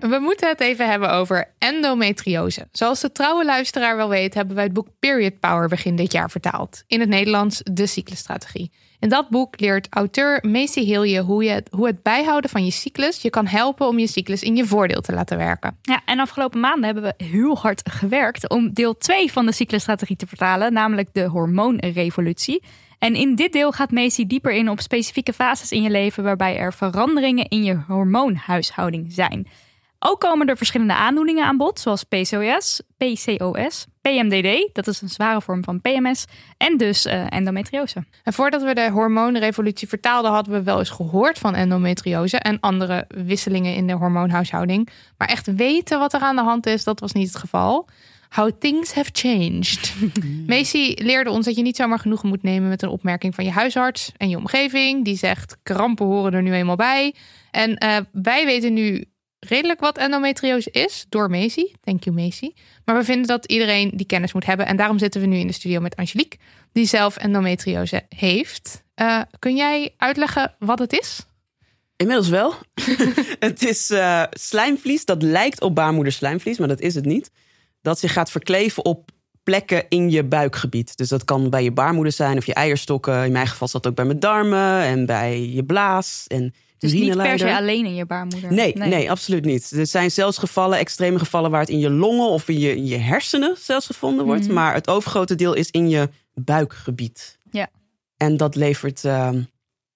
We 0.00 0.18
moeten 0.18 0.48
het 0.48 0.60
even 0.60 0.88
hebben 0.88 1.10
over 1.10 1.54
endometriose. 1.58 2.68
Zoals 2.72 3.00
de 3.00 3.12
trouwe 3.12 3.44
luisteraar 3.44 3.96
wel 3.96 4.08
weet, 4.08 4.34
hebben 4.34 4.54
wij 4.54 4.64
het 4.64 4.72
boek 4.72 4.88
Period 4.98 5.40
Power 5.40 5.68
begin 5.68 5.96
dit 5.96 6.12
jaar 6.12 6.30
vertaald. 6.30 6.82
In 6.86 7.00
het 7.00 7.08
Nederlands 7.08 7.60
De 7.72 7.86
Cyclusstrategie. 7.86 8.72
In 9.00 9.08
dat 9.08 9.28
boek 9.28 9.60
leert 9.60 9.86
auteur 9.90 10.38
Macy 10.46 10.84
Hilje 10.84 11.20
hoe, 11.20 11.44
je, 11.44 11.62
hoe 11.70 11.86
het 11.86 12.02
bijhouden 12.02 12.50
van 12.50 12.64
je 12.64 12.70
cyclus 12.70 13.22
je 13.22 13.30
kan 13.30 13.46
helpen 13.46 13.86
om 13.86 13.98
je 13.98 14.06
cyclus 14.06 14.42
in 14.42 14.56
je 14.56 14.66
voordeel 14.66 15.00
te 15.00 15.12
laten 15.12 15.38
werken. 15.38 15.78
Ja, 15.82 16.00
en 16.04 16.18
afgelopen 16.18 16.60
maanden 16.60 16.84
hebben 16.84 17.02
we 17.02 17.24
heel 17.24 17.56
hard 17.56 17.90
gewerkt 17.90 18.48
om 18.48 18.72
deel 18.72 18.96
2 18.96 19.32
van 19.32 19.46
de 19.46 19.52
cyclusstrategie 19.52 20.16
te 20.16 20.26
vertalen, 20.26 20.72
namelijk 20.72 21.08
de 21.12 21.24
hormoonrevolutie. 21.24 22.62
En 22.98 23.14
in 23.14 23.34
dit 23.34 23.52
deel 23.52 23.72
gaat 23.72 23.90
Macy 23.90 24.26
dieper 24.26 24.52
in 24.52 24.70
op 24.70 24.80
specifieke 24.80 25.32
fases 25.32 25.72
in 25.72 25.82
je 25.82 25.90
leven 25.90 26.24
waarbij 26.24 26.56
er 26.56 26.72
veranderingen 26.72 27.48
in 27.48 27.64
je 27.64 27.80
hormoonhuishouding 27.86 29.12
zijn. 29.12 29.46
Ook 30.02 30.20
komen 30.20 30.46
er 30.46 30.56
verschillende 30.56 30.94
aandoeningen 30.94 31.44
aan 31.44 31.56
bod, 31.56 31.80
zoals 31.80 32.04
PCOS, 32.04 32.80
PCOS, 32.96 33.86
PMDD, 34.00 34.68
dat 34.72 34.86
is 34.86 35.00
een 35.00 35.08
zware 35.08 35.40
vorm 35.40 35.64
van 35.64 35.80
PMS, 35.80 36.24
en 36.56 36.76
dus 36.76 37.06
uh, 37.06 37.26
endometriose. 37.28 38.04
En 38.24 38.32
voordat 38.32 38.62
we 38.62 38.74
de 38.74 38.90
hormoonrevolutie 38.90 39.88
vertaalden, 39.88 40.30
hadden 40.30 40.52
we 40.52 40.62
wel 40.62 40.78
eens 40.78 40.90
gehoord 40.90 41.38
van 41.38 41.54
endometriose 41.54 42.38
en 42.38 42.60
andere 42.60 43.04
wisselingen 43.08 43.74
in 43.74 43.86
de 43.86 43.92
hormoonhuishouding. 43.92 44.88
Maar 45.16 45.28
echt 45.28 45.54
weten 45.54 45.98
wat 45.98 46.12
er 46.12 46.20
aan 46.20 46.36
de 46.36 46.42
hand 46.42 46.66
is, 46.66 46.84
dat 46.84 47.00
was 47.00 47.12
niet 47.12 47.28
het 47.28 47.36
geval. 47.36 47.88
How 48.28 48.50
things 48.58 48.94
have 48.94 49.10
changed. 49.12 49.94
Macy 50.46 50.94
leerde 50.96 51.30
ons 51.30 51.44
dat 51.44 51.56
je 51.56 51.62
niet 51.62 51.76
zomaar 51.76 51.98
genoegen 51.98 52.28
moet 52.28 52.42
nemen 52.42 52.68
met 52.68 52.82
een 52.82 52.88
opmerking 52.88 53.34
van 53.34 53.44
je 53.44 53.50
huisarts 53.50 54.12
en 54.16 54.28
je 54.28 54.36
omgeving. 54.36 55.04
Die 55.04 55.16
zegt: 55.16 55.56
krampen 55.62 56.06
horen 56.06 56.32
er 56.32 56.42
nu 56.42 56.52
eenmaal 56.52 56.76
bij. 56.76 57.14
En 57.50 57.84
uh, 57.84 57.96
wij 58.12 58.44
weten 58.44 58.72
nu 58.72 59.04
redelijk 59.40 59.80
wat 59.80 59.98
endometriose 59.98 60.70
is 60.70 61.06
door 61.08 61.30
Macy. 61.30 61.64
Thank 61.80 62.04
you, 62.04 62.16
Macy. 62.16 62.52
Maar 62.84 62.96
we 62.96 63.04
vinden 63.04 63.26
dat 63.26 63.44
iedereen 63.44 63.90
die 63.94 64.06
kennis 64.06 64.32
moet 64.32 64.46
hebben. 64.46 64.66
En 64.66 64.76
daarom 64.76 64.98
zitten 64.98 65.20
we 65.20 65.26
nu 65.26 65.36
in 65.36 65.46
de 65.46 65.52
studio 65.52 65.80
met 65.80 65.96
Angelique, 65.96 66.38
die 66.72 66.86
zelf 66.86 67.16
endometriose 67.16 68.02
heeft. 68.08 68.82
Uh, 68.96 69.20
kun 69.38 69.56
jij 69.56 69.94
uitleggen 69.96 70.54
wat 70.58 70.78
het 70.78 70.92
is? 70.92 71.20
Inmiddels 71.96 72.28
wel. 72.28 72.54
het 73.38 73.62
is 73.62 73.90
uh, 73.90 74.22
slijmvlies 74.30 75.04
dat 75.04 75.22
lijkt 75.22 75.60
op 75.60 75.74
baarmoederslijmvlies, 75.74 76.58
maar 76.58 76.68
dat 76.68 76.80
is 76.80 76.94
het 76.94 77.04
niet. 77.04 77.30
Dat 77.82 77.98
zich 77.98 78.12
gaat 78.12 78.30
verkleven 78.30 78.84
op 78.84 79.10
plekken 79.42 79.84
in 79.88 80.10
je 80.10 80.24
buikgebied. 80.24 80.96
Dus 80.96 81.08
dat 81.08 81.24
kan 81.24 81.50
bij 81.50 81.62
je 81.62 81.72
baarmoeder 81.72 82.12
zijn 82.12 82.36
of 82.36 82.46
je 82.46 82.54
eierstokken. 82.54 83.24
In 83.24 83.32
mijn 83.32 83.46
geval 83.46 83.68
zat 83.68 83.82
dat 83.82 83.90
ook 83.90 83.96
bij 83.96 84.06
mijn 84.06 84.20
darmen 84.20 84.82
en 84.82 85.06
bij 85.06 85.48
je 85.48 85.64
blaas. 85.64 86.24
En 86.26 86.54
dus 86.80 86.92
niet 86.92 87.16
per 87.16 87.38
se 87.38 87.56
alleen 87.56 87.86
in 87.86 87.94
je 87.94 88.06
baarmoeder? 88.06 88.52
Nee, 88.52 88.72
nee, 88.74 89.10
absoluut 89.10 89.44
niet. 89.44 89.70
Er 89.70 89.86
zijn 89.86 90.10
zelfs 90.10 90.38
gevallen, 90.38 90.78
extreme 90.78 91.18
gevallen, 91.18 91.50
waar 91.50 91.60
het 91.60 91.68
in 91.68 91.78
je 91.78 91.90
longen 91.90 92.28
of 92.28 92.48
in 92.48 92.58
je, 92.58 92.76
in 92.76 92.86
je 92.86 92.96
hersenen 92.96 93.56
zelfs 93.58 93.86
gevonden 93.86 94.24
wordt. 94.24 94.44
Mhm. 94.44 94.52
Maar 94.52 94.74
het 94.74 94.88
overgrote 94.88 95.34
deel 95.34 95.54
is 95.54 95.70
in 95.70 95.88
je 95.88 96.08
buikgebied. 96.34 97.38
Ja. 97.50 97.68
En 98.16 98.36
dat 98.36 98.54
levert 98.54 99.04
uh, 99.04 99.30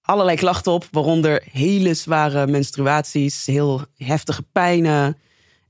allerlei 0.01 0.37
klachten 0.37 0.71
op, 0.71 0.87
waaronder 0.91 1.43
hele 1.51 1.93
zware 1.93 2.47
menstruaties, 2.47 3.45
heel 3.45 3.81
heftige 3.97 4.43
pijnen. 4.51 5.17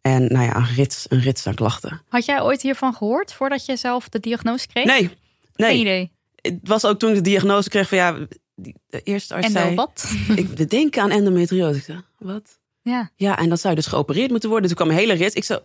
En 0.01 0.27
nou 0.27 0.45
ja, 0.45 0.55
een 0.55 0.75
rits, 0.75 1.05
een 1.09 1.21
rits 1.21 1.47
aan 1.47 1.55
klachten. 1.55 2.01
Had 2.07 2.25
jij 2.25 2.41
ooit 2.41 2.61
hiervan 2.61 2.93
gehoord 2.93 3.33
voordat 3.33 3.65
je 3.65 3.75
zelf 3.75 4.09
de 4.09 4.19
diagnose 4.19 4.67
kreeg? 4.67 4.85
Nee, 4.85 5.09
nee. 5.55 5.69
Geen 5.69 5.79
idee. 5.79 6.11
Het 6.35 6.59
was 6.63 6.85
ook 6.85 6.99
toen 6.99 7.09
ik 7.09 7.15
de 7.15 7.21
diagnose 7.21 7.69
kreeg 7.69 7.87
van 7.87 7.97
ja, 7.97 8.17
de 8.55 9.01
eerste 9.03 9.33
arts 9.33 9.47
Endo 9.47 9.59
zei... 9.59 9.75
wat? 9.75 10.13
Ik 10.35 10.69
denk 10.69 10.97
aan 10.97 11.11
endometriose. 11.11 11.77
Ik 11.77 11.83
zei, 11.83 12.03
wat? 12.17 12.59
Ja. 12.81 13.11
Ja, 13.15 13.37
en 13.37 13.49
dat 13.49 13.59
zou 13.59 13.75
dus 13.75 13.85
geopereerd 13.85 14.29
moeten 14.29 14.49
worden. 14.49 14.67
Dus 14.67 14.77
toen 14.77 14.87
kwam 14.87 14.97
een 14.97 15.03
hele 15.03 15.23
rit. 15.23 15.35
Ik 15.35 15.43
zo, 15.43 15.59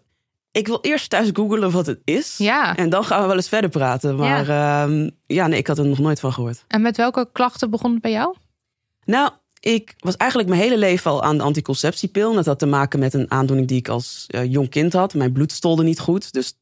ik 0.53 0.66
wil 0.66 0.78
eerst 0.80 1.11
thuis 1.11 1.30
googelen 1.32 1.70
wat 1.70 1.86
het 1.86 2.01
is. 2.05 2.36
Ja. 2.38 2.76
En 2.76 2.88
dan 2.88 3.05
gaan 3.05 3.20
we 3.20 3.26
wel 3.26 3.36
eens 3.36 3.49
verder 3.49 3.70
praten. 3.70 4.16
Maar 4.16 4.47
ja, 4.47 4.84
ehm, 4.84 5.11
ja 5.26 5.47
nee, 5.47 5.59
ik 5.59 5.66
had 5.66 5.78
er 5.78 5.86
nog 5.86 5.99
nooit 5.99 6.20
van 6.20 6.32
gehoord. 6.32 6.64
En 6.68 6.82
met 6.82 6.97
welke 6.97 7.28
klachten 7.32 7.70
begon 7.70 7.93
het 7.93 8.03
bij 8.03 8.11
jou? 8.11 8.36
Nou, 9.05 9.30
ik 9.61 9.95
was 9.99 10.16
eigenlijk 10.16 10.51
mijn 10.51 10.62
hele 10.62 10.78
leven 10.78 11.11
al 11.11 11.22
aan 11.22 11.36
de 11.36 11.43
anticonceptiepil. 11.43 12.34
Dat 12.34 12.47
had 12.47 12.59
te 12.59 12.66
maken 12.66 12.99
met 12.99 13.14
een 13.14 13.30
aandoening 13.30 13.68
die 13.68 13.78
ik 13.78 13.88
als 13.88 14.26
uh, 14.28 14.53
jong 14.53 14.68
kind 14.68 14.93
had. 14.93 15.14
Mijn 15.14 15.32
bloed 15.32 15.53
stolde 15.53 15.82
niet 15.82 16.01
goed. 16.01 16.32
Dus 16.32 16.55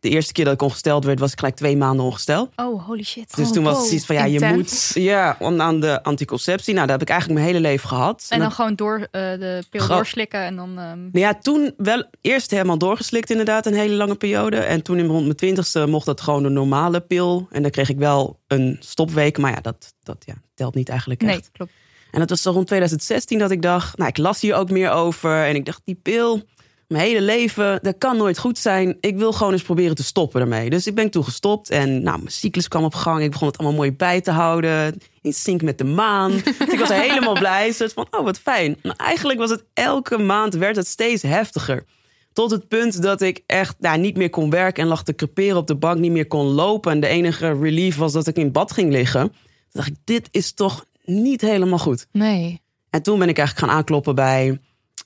de 0.00 0.08
eerste 0.08 0.32
keer 0.32 0.44
dat 0.44 0.54
ik 0.54 0.62
ongesteld 0.62 1.04
werd, 1.04 1.18
was 1.18 1.32
ik 1.32 1.38
gelijk 1.38 1.56
twee 1.56 1.76
maanden 1.76 2.04
ongesteld. 2.04 2.50
Oh, 2.56 2.86
holy 2.86 3.02
shit. 3.02 3.36
Dus 3.36 3.52
toen 3.52 3.64
was 3.64 3.76
het 3.76 3.86
zoiets 3.86 4.06
van, 4.06 4.16
ja, 4.16 4.24
je 4.24 4.54
moet 4.54 4.90
ja, 4.94 5.36
aan 5.40 5.80
de 5.80 6.02
anticonceptie. 6.02 6.74
Nou, 6.74 6.86
dat 6.86 6.98
heb 6.98 7.08
ik 7.08 7.14
eigenlijk 7.14 7.40
mijn 7.40 7.52
hele 7.54 7.68
leven 7.68 7.88
gehad. 7.88 8.26
En 8.28 8.38
dan, 8.38 8.52
gewoon 8.52 8.74
door 8.74 8.98
uh, 8.98 9.06
de 9.10 9.64
pil 9.70 9.86
doorslikken 9.86 10.40
en 10.40 10.56
dan... 10.56 10.68
Um... 10.68 10.76
Nou 10.76 11.10
ja, 11.12 11.34
toen 11.34 11.74
wel 11.76 12.04
eerst 12.20 12.50
helemaal 12.50 12.78
doorgeslikt 12.78 13.30
inderdaad, 13.30 13.66
een 13.66 13.74
hele 13.74 13.94
lange 13.94 14.14
periode. 14.14 14.56
En 14.56 14.82
toen 14.82 14.98
in 14.98 15.06
rond 15.06 15.24
mijn 15.24 15.36
twintigste 15.36 15.86
mocht 15.86 16.06
dat 16.06 16.20
gewoon 16.20 16.42
de 16.42 16.48
normale 16.48 17.00
pil. 17.00 17.46
En 17.50 17.62
dan 17.62 17.70
kreeg 17.70 17.88
ik 17.88 17.98
wel 17.98 18.40
een 18.46 18.76
stopweek, 18.80 19.38
maar 19.38 19.50
ja, 19.50 19.60
dat, 19.60 19.94
dat 20.02 20.22
ja, 20.26 20.34
telt 20.54 20.74
niet 20.74 20.88
eigenlijk 20.88 21.22
echt. 21.22 21.30
Nee, 21.30 21.42
klopt. 21.52 21.72
En 22.10 22.22
dat 22.22 22.30
was 22.30 22.42
zo 22.42 22.50
rond 22.50 22.66
2016 22.66 23.38
dat 23.38 23.50
ik 23.50 23.62
dacht, 23.62 23.98
nou, 23.98 24.08
ik 24.08 24.16
las 24.16 24.40
hier 24.40 24.54
ook 24.54 24.70
meer 24.70 24.90
over. 24.90 25.44
En 25.44 25.54
ik 25.54 25.64
dacht, 25.64 25.80
die 25.84 25.98
pil, 26.02 26.42
mijn 26.88 27.04
hele 27.04 27.20
leven, 27.20 27.78
dat 27.82 27.98
kan 27.98 28.16
nooit 28.16 28.38
goed 28.38 28.58
zijn. 28.58 28.96
Ik 29.00 29.16
wil 29.16 29.32
gewoon 29.32 29.52
eens 29.52 29.62
proberen 29.62 29.94
te 29.94 30.04
stoppen 30.04 30.40
ermee. 30.40 30.70
Dus 30.70 30.86
ik 30.86 30.94
ben 30.94 31.10
toen 31.10 31.24
gestopt 31.24 31.70
en 31.70 32.02
nou, 32.02 32.18
mijn 32.18 32.30
cyclus 32.30 32.68
kwam 32.68 32.84
op 32.84 32.94
gang. 32.94 33.22
Ik 33.22 33.30
begon 33.30 33.48
het 33.48 33.58
allemaal 33.58 33.76
mooi 33.76 33.92
bij 33.92 34.20
te 34.20 34.30
houden. 34.30 34.98
In 35.22 35.32
sync 35.32 35.62
met 35.62 35.78
de 35.78 35.84
maan. 35.84 36.30
dus 36.58 36.72
ik 36.72 36.78
was 36.78 36.88
helemaal 36.88 37.34
blij. 37.34 37.72
Zo 37.72 37.86
van, 37.94 38.06
oh 38.10 38.24
wat 38.24 38.38
fijn. 38.38 38.76
Maar 38.82 38.96
eigenlijk 38.96 39.38
was 39.38 39.50
het 39.50 39.64
elke 39.72 40.18
maand, 40.18 40.54
werd 40.54 40.76
het 40.76 40.86
steeds 40.86 41.22
heftiger. 41.22 41.84
Tot 42.32 42.50
het 42.50 42.68
punt 42.68 43.02
dat 43.02 43.20
ik 43.20 43.42
echt 43.46 43.76
nou, 43.78 43.98
niet 43.98 44.16
meer 44.16 44.30
kon 44.30 44.50
werken 44.50 44.82
en 44.82 44.88
lag 44.88 45.04
te 45.04 45.14
creperen 45.14 45.56
op 45.56 45.66
de 45.66 45.76
bank, 45.76 45.98
niet 45.98 46.12
meer 46.12 46.26
kon 46.26 46.46
lopen. 46.46 46.92
En 46.92 47.00
de 47.00 47.06
enige 47.06 47.58
relief 47.60 47.96
was 47.96 48.12
dat 48.12 48.26
ik 48.26 48.36
in 48.36 48.52
bad 48.52 48.72
ging 48.72 48.90
liggen. 48.90 49.20
Toen 49.20 49.34
dacht 49.72 49.88
ik, 49.88 49.96
dit 50.04 50.28
is 50.30 50.52
toch 50.52 50.84
niet 51.04 51.40
helemaal 51.40 51.78
goed. 51.78 52.06
Nee. 52.12 52.60
En 52.90 53.02
toen 53.02 53.18
ben 53.18 53.28
ik 53.28 53.38
eigenlijk 53.38 53.66
gaan 53.66 53.78
aankloppen 53.78 54.14
bij, 54.14 54.60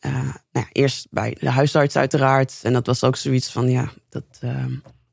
uh, 0.07 0.13
nou 0.13 0.35
ja, 0.53 0.67
eerst 0.73 1.07
bij 1.11 1.37
de 1.41 1.51
huisarts 1.51 1.97
uiteraard. 1.97 2.61
En 2.63 2.73
dat 2.73 2.87
was 2.87 3.05
ook 3.05 3.17
zoiets 3.17 3.51
van, 3.53 3.71
ja, 3.71 3.93
dat, 4.09 4.25
uh, 4.45 4.65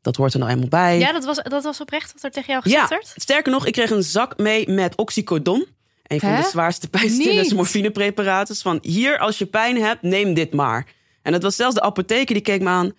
dat 0.02 0.16
hoort 0.16 0.34
er 0.34 0.40
nou 0.40 0.52
eenmaal 0.52 0.68
bij. 0.68 1.00
Ja, 1.00 1.12
dat 1.12 1.26
was, 1.26 1.38
dat 1.44 1.64
was 1.64 1.82
oprecht 1.82 2.14
wat 2.14 2.24
er 2.24 2.32
tegen 2.32 2.52
jou 2.52 2.62
gezegd 2.62 2.90
ja, 2.90 2.96
werd? 2.96 3.14
sterker 3.16 3.52
nog, 3.52 3.66
ik 3.66 3.74
kreeg 3.74 3.90
een 3.90 4.04
zak 4.04 4.38
mee 4.38 4.70
met 4.70 4.96
oxycodon. 4.96 5.68
Een 6.04 6.20
van 6.20 6.36
de 6.36 6.48
zwaarste 6.52 6.90
pijnstillers, 6.90 7.54
morfinepreparaten. 7.54 8.56
Van 8.56 8.80
hier, 8.82 9.20
als 9.20 9.38
je 9.38 9.46
pijn 9.46 9.82
hebt, 9.82 10.02
neem 10.02 10.34
dit 10.34 10.54
maar. 10.54 10.88
En 11.22 11.32
dat 11.32 11.44
was 11.44 11.56
zelfs 11.56 11.76
de 11.76 11.82
apotheker 11.82 12.34
die 12.34 12.44
keek 12.44 12.62
me 12.62 12.70
aan. 12.70 12.92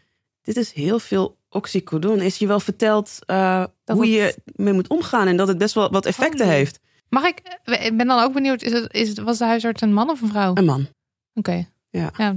Dit 0.42 0.56
is 0.56 0.72
heel 0.72 0.98
veel 0.98 1.38
oxycodon. 1.48 2.20
Is 2.20 2.38
je 2.38 2.46
wel 2.46 2.60
verteld 2.60 3.18
uh, 3.26 3.64
hoe 3.84 4.00
het... 4.00 4.08
je 4.08 4.36
mee 4.54 4.72
moet 4.72 4.88
omgaan 4.88 5.26
en 5.26 5.36
dat 5.36 5.48
het 5.48 5.58
best 5.58 5.74
wel 5.74 5.90
wat 5.90 6.06
effecten 6.06 6.46
oh, 6.46 6.52
heeft. 6.52 6.80
Mag 7.08 7.24
ik? 7.24 7.58
Ik 7.64 7.96
ben 7.96 8.06
dan 8.06 8.22
ook 8.22 8.32
benieuwd. 8.32 8.62
Is 8.62 8.72
het, 8.72 8.92
is 8.92 9.08
het, 9.08 9.18
was 9.18 9.38
de 9.38 9.44
huisarts 9.44 9.82
een 9.82 9.92
man 9.92 10.10
of 10.10 10.20
een 10.20 10.28
vrouw? 10.28 10.50
Een 10.54 10.64
man. 10.64 10.88
Oké. 11.34 11.68
Ja. 11.90 12.10
Ja, 12.16 12.34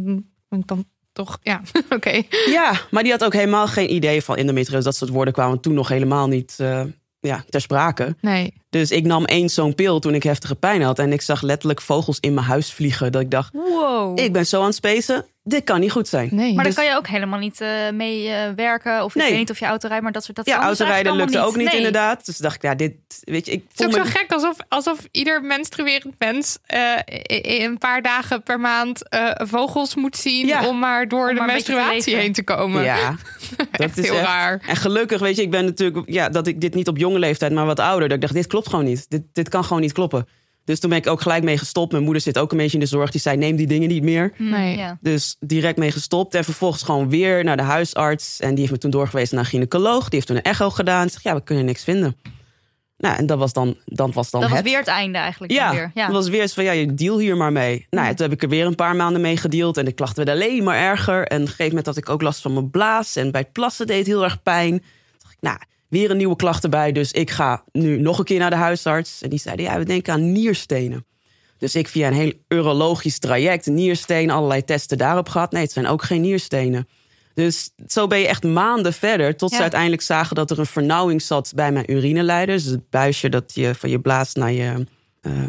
ik 0.50 0.68
dan 0.68 0.86
toch. 1.12 1.38
Ja, 1.42 1.62
oké. 1.90 2.22
Ja, 2.46 2.82
maar 2.92 3.04
die 3.04 3.12
had 3.12 3.24
ook 3.24 3.34
helemaal 3.34 3.68
geen 3.68 3.94
idee 3.94 4.22
van 4.22 4.36
endometriose. 4.36 4.84
Dat 4.84 4.96
soort 4.96 5.12
woorden 5.12 5.34
kwamen 5.34 5.60
toen 5.60 5.74
nog 5.74 5.88
helemaal 5.88 6.28
niet 6.28 6.58
uh, 6.62 6.84
ja, 7.20 7.44
ter 7.50 7.62
sprake. 7.62 8.16
Nee. 8.22 8.54
Dus 8.70 8.92
ik 8.92 9.06
nam 9.06 9.26
één 9.26 9.50
zo'n 9.50 9.76
pil 9.76 10.00
toen 10.00 10.14
ik 10.14 10.24
heftige 10.24 10.56
pijn 10.56 10.82
had. 10.82 11.00
En 11.00 11.14
ik 11.14 11.22
zag 11.22 11.42
letterlijk 11.42 11.82
vogels 11.82 12.20
in 12.20 12.34
mijn 12.34 12.46
huis 12.46 12.74
vliegen. 12.74 13.12
Dat 13.12 13.22
ik 13.22 13.32
dacht, 13.32 13.54
wow. 13.54 14.20
ik 14.20 14.34
ben 14.34 14.46
zo 14.46 14.60
aan 14.60 14.66
het 14.66 14.76
spacen 14.76 15.26
dit 15.44 15.64
kan 15.64 15.80
niet 15.80 15.92
goed 15.92 16.08
zijn. 16.08 16.30
Nee, 16.32 16.54
maar 16.54 16.66
dus... 16.66 16.76
dan 16.76 16.84
kan 16.84 16.94
je 16.94 17.00
ook 17.00 17.08
helemaal 17.08 17.40
niet 17.40 17.62
uh, 17.62 17.90
mee 17.94 18.28
uh, 18.28 18.50
werken. 18.56 19.04
Of 19.04 19.16
ik 19.16 19.22
weet 19.22 19.38
niet 19.38 19.50
of 19.50 19.60
je 19.60 19.66
autorijdt, 19.66 20.04
maar 20.04 20.12
dat 20.12 20.24
soort 20.24 20.38
dat 20.38 20.46
Ja, 20.46 20.56
dus 20.56 20.66
autorijden 20.66 21.16
lukte 21.16 21.38
niet. 21.38 21.46
ook 21.46 21.56
niet 21.56 21.68
nee. 21.68 21.76
inderdaad. 21.76 22.26
Dus 22.26 22.38
dacht 22.38 22.56
ik, 22.56 22.62
ja, 22.62 22.76
dit, 22.76 22.94
weet 23.22 23.46
je, 23.46 23.52
ik 23.52 23.64
Het 23.70 23.80
is 23.80 23.86
ook 23.86 24.06
zo 24.06 24.12
gek 24.20 24.32
alsof, 24.32 24.56
alsof 24.68 25.00
ieder 25.12 25.42
menstruerend 25.42 26.14
mens 26.18 26.58
uh, 26.74 26.98
een 27.62 27.78
paar 27.78 28.02
dagen 28.02 28.44
per 28.44 28.60
maand 28.60 29.02
vogels 29.36 29.96
moet 29.96 30.18
zien 30.18 30.48
ja. 30.48 30.68
om 30.68 30.80
maar 30.80 31.08
door 31.08 31.28
om 31.28 31.34
de 31.34 31.40
maar 31.40 31.52
menstruatie 31.52 32.16
heen 32.16 32.34
te 32.34 32.44
komen. 32.44 32.84
Ja, 32.84 33.16
dat 33.72 33.98
is 33.98 34.06
heel 34.06 34.18
echt... 34.18 34.26
raar. 34.26 34.62
En 34.68 34.76
gelukkig, 34.76 35.20
weet 35.20 35.36
je, 35.36 35.42
ik 35.42 35.52
ben 35.52 35.66
natuurlijk, 35.66 36.10
ja, 36.10 36.30
dat 36.30 36.48
ik 36.48 36.62
dit 36.62 36.74
niet 36.74 36.88
op 36.88 36.98
jonge 36.98 37.20
leeftijd, 37.20 37.52
maar 37.52 37.66
wat 37.66 37.80
ouder. 37.80 38.08
Dat 38.08 38.16
ik 38.16 38.22
dacht, 38.22 38.34
dit 38.34 38.48
klopt 38.48 38.70
gewoon 38.70 38.86
niet. 38.86 39.10
Dit, 39.10 39.22
dit 39.34 39.50
kan 39.50 39.64
gewoon 39.64 39.82
niet 39.82 39.94
kloppen. 39.94 40.28
Dus 40.72 40.80
toen 40.80 40.90
ben 40.90 41.00
ik 41.00 41.08
ook 41.08 41.22
gelijk 41.22 41.44
mee 41.44 41.58
gestopt. 41.58 41.92
Mijn 41.92 42.04
moeder 42.04 42.22
zit 42.22 42.38
ook 42.38 42.52
een 42.52 42.58
beetje 42.58 42.74
in 42.74 42.84
de 42.84 42.90
zorg. 42.90 43.12
Die 43.12 43.22
zei: 43.22 43.38
neem 43.38 43.56
die 43.56 43.68
dingen 43.68 43.88
niet 43.88 44.04
meer. 44.04 44.34
Nee. 44.38 44.78
Ja. 44.78 44.98
Dus 45.02 45.36
direct 45.40 45.78
mee 45.78 45.92
gestopt. 45.92 46.36
En 46.36 46.44
vervolgens 46.44 46.84
gewoon 46.84 47.10
weer 47.10 47.44
naar 47.44 47.58
de 47.58 47.64
huisarts. 47.64 48.40
En 48.40 48.50
die 48.50 48.60
heeft 48.60 48.72
me 48.72 48.78
toen 48.78 48.92
doorgewezen 48.92 49.36
naar 49.36 49.44
een 49.44 49.50
gynaecoloog. 49.50 50.02
Die 50.02 50.10
heeft 50.12 50.28
toen 50.28 50.36
een 50.36 50.42
echo 50.42 50.70
gedaan. 50.70 51.10
Zegt: 51.10 51.24
ja, 51.24 51.36
we 51.36 51.44
kunnen 51.44 51.66
niks 51.66 51.84
vinden. 51.84 52.16
Nou, 52.98 53.18
en 53.18 53.26
dat 53.26 53.38
was 53.38 53.54
dan, 53.54 53.78
dat 53.86 54.14
was 54.14 54.32
dan 54.32 54.42
dat 54.42 54.50
het. 54.50 54.60
was 54.60 54.70
weer 54.70 54.80
het 54.80 54.88
einde 54.88 55.18
eigenlijk. 55.18 55.54
Ja, 55.54 55.72
weer. 55.72 55.92
ja. 55.94 56.06
dat 56.06 56.16
was 56.16 56.28
weer 56.30 56.42
eens 56.42 56.54
van 56.54 56.64
ja, 56.64 56.72
je 56.72 56.94
deal 56.94 57.20
hier 57.20 57.38
maar 57.38 57.52
mee. 57.52 57.88
Nou, 57.90 58.08
ja, 58.08 58.14
toen 58.14 58.26
heb 58.26 58.36
ik 58.36 58.44
er 58.44 58.50
weer 58.50 58.66
een 58.66 58.76
paar 58.76 58.96
maanden 58.96 59.22
mee 59.22 59.38
gedeeld. 59.38 59.78
En 59.78 59.86
de 59.86 59.92
klachten 59.92 60.26
werden 60.26 60.44
alleen 60.44 60.64
maar 60.64 60.78
erger. 60.78 61.28
En 61.28 61.36
op 61.36 61.42
een 61.42 61.48
gegeven 61.48 61.68
moment 61.68 61.86
had 61.86 61.98
ik 61.98 62.10
ook 62.10 62.22
last 62.22 62.42
van 62.42 62.54
mijn 62.54 62.70
blaas. 62.70 63.16
En 63.16 63.32
bij 63.32 63.42
het 63.42 63.52
plassen 63.52 63.88
deed 63.88 63.98
het 63.98 64.08
heel 64.08 64.24
erg 64.24 64.44
pijn. 64.44 64.72
Toen 64.80 65.20
dacht 65.20 65.34
ik, 65.34 65.42
nou, 65.42 65.58
weer 65.92 66.12
een 66.12 66.18
nieuwe 66.18 66.36
klacht 66.36 66.64
erbij. 66.64 66.92
Dus 66.92 67.12
ik 67.12 67.30
ga 67.32 67.64
nu 67.72 68.00
nog 68.02 68.20
een 68.20 68.26
keer 68.26 68.40
naar 68.40 68.50
de 68.50 68.56
huisarts. 68.56 69.22
En 69.22 69.30
die 69.30 69.40
zeiden, 69.40 69.66
ja, 69.66 69.78
we 69.78 69.84
denken 69.86 70.14
aan 70.14 70.32
nierstenen. 70.32 71.06
Dus 71.58 71.76
ik 71.76 71.88
via 71.88 72.08
een 72.08 72.14
heel 72.14 72.34
urologisch 72.48 73.20
traject, 73.20 73.66
niersteen, 73.66 74.30
allerlei 74.30 74.64
testen 74.64 74.98
daarop 74.98 75.30
gehad. 75.30 75.52
Nee, 75.52 75.62
het 75.62 75.72
zijn 75.72 75.88
ook 75.88 76.04
geen 76.04 76.22
nierstenen. 76.22 76.88
Dus 77.34 77.70
zo 77.88 78.08
ben 78.08 78.20
je 78.20 78.28
echt 78.28 78.44
maanden 78.44 78.94
verder, 78.94 79.36
tot 79.38 79.50
Ja. 79.50 79.56
ze 79.56 79.62
uiteindelijk 79.62 80.02
zagen 80.02 80.36
dat 80.36 80.52
er 80.52 80.60
een 80.60 80.66
vernauwing 80.66 81.22
zat 81.22 81.52
bij 81.56 81.72
mijn 81.72 81.92
urineleider. 81.92 82.56
Dus 82.56 82.66
het 82.66 82.90
buisje 82.90 83.30
dat 83.30 83.54
je 83.56 83.76
van 83.76 83.90
je 83.90 84.00
blaast 84.00 84.36
naar 84.36 84.52
je. 84.52 84.88
eh, 85.22 85.44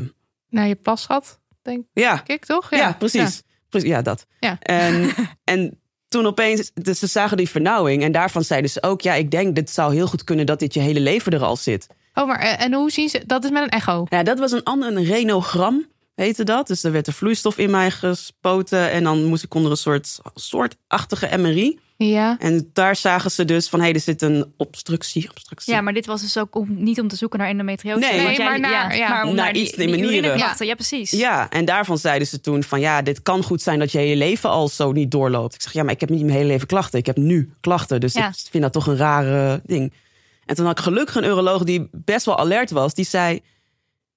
Naar 0.49 0.69
je 0.69 0.75
plasgat, 0.75 1.41
denk 1.63 1.85
ja, 1.93 2.23
ik 2.27 2.45
toch? 2.45 2.71
ja, 2.71 2.93
precies. 2.93 3.43
Precies, 3.69 3.89
Ja, 3.89 4.03
dat. 4.03 4.27
Ja. 4.41 4.59
En, 4.61 5.11
en 5.45 5.81
toen 6.13 6.27
opeens, 6.27 6.71
dus 6.75 6.99
ze 6.99 7.07
zagen 7.07 7.37
die 7.37 7.49
vernauwing. 7.49 8.03
En 8.03 8.13
daarvan 8.13 8.45
zeiden 8.45 8.71
ze 8.71 8.83
ook, 8.83 9.01
ja, 9.01 9.15
ik 9.15 9.31
denk, 9.31 9.55
dit 9.55 9.71
zou 9.71 9.95
heel 9.95 10.07
goed 10.07 10.25
kunnen 10.25 10.47
dat 10.47 10.59
dit 10.59 10.75
je 10.75 10.81
hele 10.81 11.01
leven 11.01 11.33
er 11.33 11.43
al 11.43 11.57
zit. 11.57 11.87
Oh, 12.15 12.27
maar 12.27 12.39
eh, 12.39 12.65
en 12.65 12.75
hoe 12.75 12.91
zien 12.91 13.09
ze? 13.09 13.23
Dat 13.27 13.45
is 13.45 13.51
met 13.51 13.63
een 13.63 13.69
echo. 13.69 14.07
Ja, 14.09 14.23
dat 14.23 14.39
was 14.39 14.53
een 14.53 14.63
ander, 14.63 14.97
een 14.97 15.05
renogram 15.05 15.87
heette 16.15 16.45
dat. 16.45 16.67
Dus 16.67 16.85
er 16.85 16.93
werd 16.93 17.07
er 17.07 17.13
vloeistof 17.13 17.59
in 17.59 17.71
mij 17.71 17.91
gespoten. 17.91 18.91
En 18.91 19.05
dan 19.05 19.25
moest 19.25 19.45
ik 19.45 19.55
onder 19.55 19.71
een 19.71 19.77
soort 19.77 20.19
soortachtige 20.35 21.37
MRI. 21.39 21.79
Ja. 22.09 22.37
En 22.39 22.71
daar 22.73 22.97
zagen 22.97 23.31
ze 23.31 23.45
dus 23.45 23.69
van, 23.69 23.79
hé, 23.79 23.85
hey, 23.85 23.95
er 23.95 24.01
zit 24.01 24.23
een 24.23 24.53
obstructie. 24.57 25.31
obstructie. 25.31 25.75
Ja, 25.75 25.81
maar 25.81 25.93
dit 25.93 26.07
was 26.07 26.21
dus 26.21 26.39
ook 26.39 26.55
om, 26.57 26.67
niet 26.83 27.01
om 27.01 27.09
te 27.09 27.17
zoeken 27.17 27.39
naar 27.39 27.49
endometriose. 27.49 27.99
Nee, 27.99 28.21
nee, 28.27 28.37
jij- 28.37 28.45
maar 28.45 28.61
naar- 28.61 28.97
ja. 28.97 29.09
maar 29.09 29.23
om 29.25 29.35
Naar 29.35 29.45
naar 29.45 29.53
die, 29.53 29.63
iets 29.63 29.73
in 29.73 29.77
mijn 29.79 29.91
die 29.91 30.01
nieren. 30.11 30.19
urineklachten. 30.25 30.67
Ja, 30.67 30.75
precies. 30.75 31.11
Ja, 31.11 31.51
en 31.51 31.65
daarvan 31.65 31.99
zeiden 31.99 32.29
ze 32.29 32.41
toen 32.41 32.63
van 32.63 32.81
ja, 32.81 33.03
dit 33.03 33.23
kan 33.23 33.43
goed 33.43 33.63
zijn 33.63 33.79
dat 33.79 33.93
je 33.93 34.01
je 34.01 34.17
leven 34.17 34.51
al 34.51 34.69
zo 34.69 34.93
niet 34.93 35.11
doorloopt. 35.11 35.55
Ik 35.55 35.63
zeg 35.63 35.73
ja, 35.73 35.83
maar 35.83 35.93
ik 35.93 36.01
heb 36.01 36.09
niet 36.09 36.21
mijn 36.23 36.37
hele 36.37 36.49
leven 36.49 36.67
klachten. 36.67 36.99
Ik 36.99 37.07
heb 37.07 37.17
nu 37.17 37.53
klachten, 37.61 38.01
dus 38.01 38.13
Ja. 38.13 38.29
ik 38.29 38.35
vind 38.51 38.63
dat 38.63 38.73
toch 38.73 38.87
een 38.87 38.97
rare 38.97 39.61
ding. 39.67 39.93
En 40.47 40.55
toen 40.55 40.67
had 40.67 40.79
ik 40.79 40.85
gelukkig 40.85 41.15
een 41.15 41.25
uroloog 41.25 41.65
die 41.65 41.89
best 41.93 42.27
wel 42.27 42.39
alert 42.39 42.71
was. 42.71 42.95
Die 42.95 43.05
zei, 43.05 43.41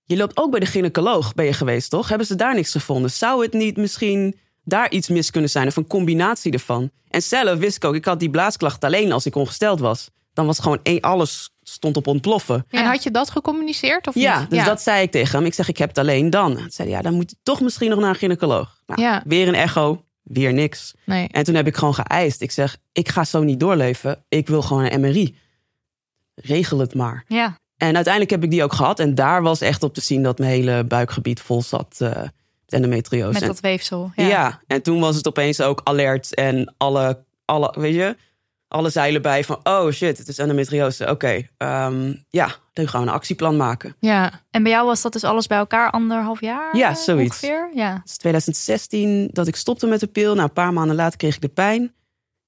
je 0.03 0.17
loopt 0.17 0.37
ook 0.37 0.51
bij 0.51 0.59
de 0.59 0.65
gynaecoloog 0.65 1.33
ben 1.33 1.45
je 1.45 1.53
geweest, 1.53 1.89
toch? 1.89 2.09
Hebben 2.09 2.27
ze 2.27 2.35
daar 2.35 2.55
niks 2.55 2.71
gevonden? 2.71 3.11
Zou 3.11 3.43
het 3.43 3.53
niet 3.53 3.77
misschien 3.77 4.35
daar 4.65 4.91
iets 4.91 5.07
mis 5.07 5.31
kunnen 5.31 5.49
zijn 5.49 5.67
of 5.67 5.75
een 5.75 5.87
combinatie 5.87 6.51
ervan? 6.51 6.89
En 7.09 7.21
zelf 7.21 7.59
wist 7.59 7.75
ik 7.75 7.85
ook, 7.85 7.95
ik 7.95 8.05
had 8.05 8.19
die 8.19 8.29
blaasklacht 8.29 8.83
alleen 8.83 9.11
als 9.11 9.25
ik 9.25 9.35
ongesteld 9.35 9.79
was. 9.79 10.09
Dan 10.33 10.45
was 10.45 10.59
gewoon 10.59 10.79
één, 10.83 11.01
alles 11.01 11.49
stond 11.63 11.97
op 11.97 12.07
ontploffen. 12.07 12.65
En 12.69 12.85
had 12.85 13.03
je 13.03 13.11
dat 13.11 13.29
gecommuniceerd 13.29 14.07
of 14.07 14.15
Ja, 14.15 14.39
niet? 14.39 14.49
dus 14.49 14.63
dat 14.65 14.81
zei 14.81 15.01
ik 15.01 15.11
tegen 15.11 15.37
hem. 15.37 15.45
Ik 15.47 15.53
zeg, 15.53 15.67
ik 15.69 15.77
heb 15.77 15.89
het 15.89 15.97
alleen 15.97 16.29
dan. 16.29 16.55
Toen 16.55 16.69
zei 16.71 16.87
hij, 16.87 16.97
ja, 16.97 17.03
dan 17.03 17.13
moet 17.13 17.29
je 17.29 17.35
toch 17.43 17.61
misschien 17.61 17.89
nog 17.89 17.99
naar 17.99 18.09
een 18.09 18.15
gynaecoloog. 18.15 18.81
Nou, 18.87 19.01
Ja. 19.01 19.23
Weer 19.25 19.47
een 19.47 19.53
echo, 19.55 20.03
weer 20.23 20.53
niks. 20.53 20.93
Nee. 21.05 21.27
En 21.31 21.43
toen 21.43 21.55
heb 21.55 21.67
ik 21.67 21.75
gewoon 21.75 21.93
geëist. 21.95 22.41
Ik 22.41 22.51
zeg, 22.51 22.77
ik 22.91 23.09
ga 23.09 23.23
zo 23.23 23.43
niet 23.43 23.59
doorleven. 23.59 24.23
Ik 24.29 24.47
wil 24.47 24.61
gewoon 24.61 24.91
een 24.91 24.99
MRI. 25.01 25.35
Regel 26.35 26.79
het 26.79 26.93
maar. 26.95 27.23
Ja. 27.27 27.57
En 27.77 27.95
uiteindelijk 27.95 28.31
heb 28.33 28.43
ik 28.43 28.49
die 28.51 28.63
ook 28.63 28.73
gehad. 28.73 28.99
En 28.99 29.15
daar 29.15 29.41
was 29.41 29.61
echt 29.61 29.83
op 29.83 29.93
te 29.93 30.01
zien 30.01 30.23
dat 30.23 30.37
mijn 30.39 30.51
hele 30.51 30.83
buikgebied 30.83 31.41
vol 31.41 31.61
zat. 31.61 31.95
eh 31.99 32.21
endometriose. 32.73 33.39
Met 33.39 33.47
dat 33.47 33.59
weefsel. 33.59 34.11
ja. 34.15 34.27
Ja. 34.27 34.59
en 34.67 34.81
toen 34.81 34.99
was 34.99 35.15
het 35.15 35.27
opeens 35.27 35.61
ook 35.61 35.81
alert. 35.83 36.33
En 36.33 36.73
alle, 36.77 37.23
alle 37.45 37.73
weet 37.77 37.95
je, 37.95 38.15
alle 38.67 38.89
zeilen 38.89 39.21
bij 39.21 39.43
van... 39.43 39.59
oh 39.63 39.91
shit, 39.91 40.17
het 40.17 40.27
is 40.27 40.37
endometriose. 40.37 41.09
Oké, 41.09 41.47
ehm, 41.57 42.13
ja, 42.29 42.55
dan 42.73 42.87
gaan 42.87 43.01
we 43.01 43.07
een 43.07 43.13
actieplan 43.13 43.57
maken. 43.57 43.95
Ja. 43.99 44.41
En 44.51 44.63
bij 44.63 44.71
jou 44.71 44.85
was 44.85 45.01
dat 45.01 45.13
dus 45.13 45.23
alles 45.23 45.47
bij 45.47 45.57
elkaar 45.57 45.91
anderhalf 45.91 46.41
jaar? 46.41 46.77
Ja, 46.77 46.93
zoiets. 46.95 47.41
Ongeveer? 47.41 47.69
Ja. 47.73 47.93
Het 47.93 48.09
is 48.09 48.17
2016 48.17 49.29
dat 49.31 49.47
ik 49.47 49.55
stopte 49.55 49.87
met 49.87 49.99
de 49.99 50.07
pil. 50.07 50.33
Nou, 50.33 50.47
een 50.47 50.53
paar 50.53 50.73
maanden 50.73 50.95
later 50.95 51.17
kreeg 51.17 51.35
ik 51.35 51.41
de 51.41 51.47
pijn. 51.47 51.93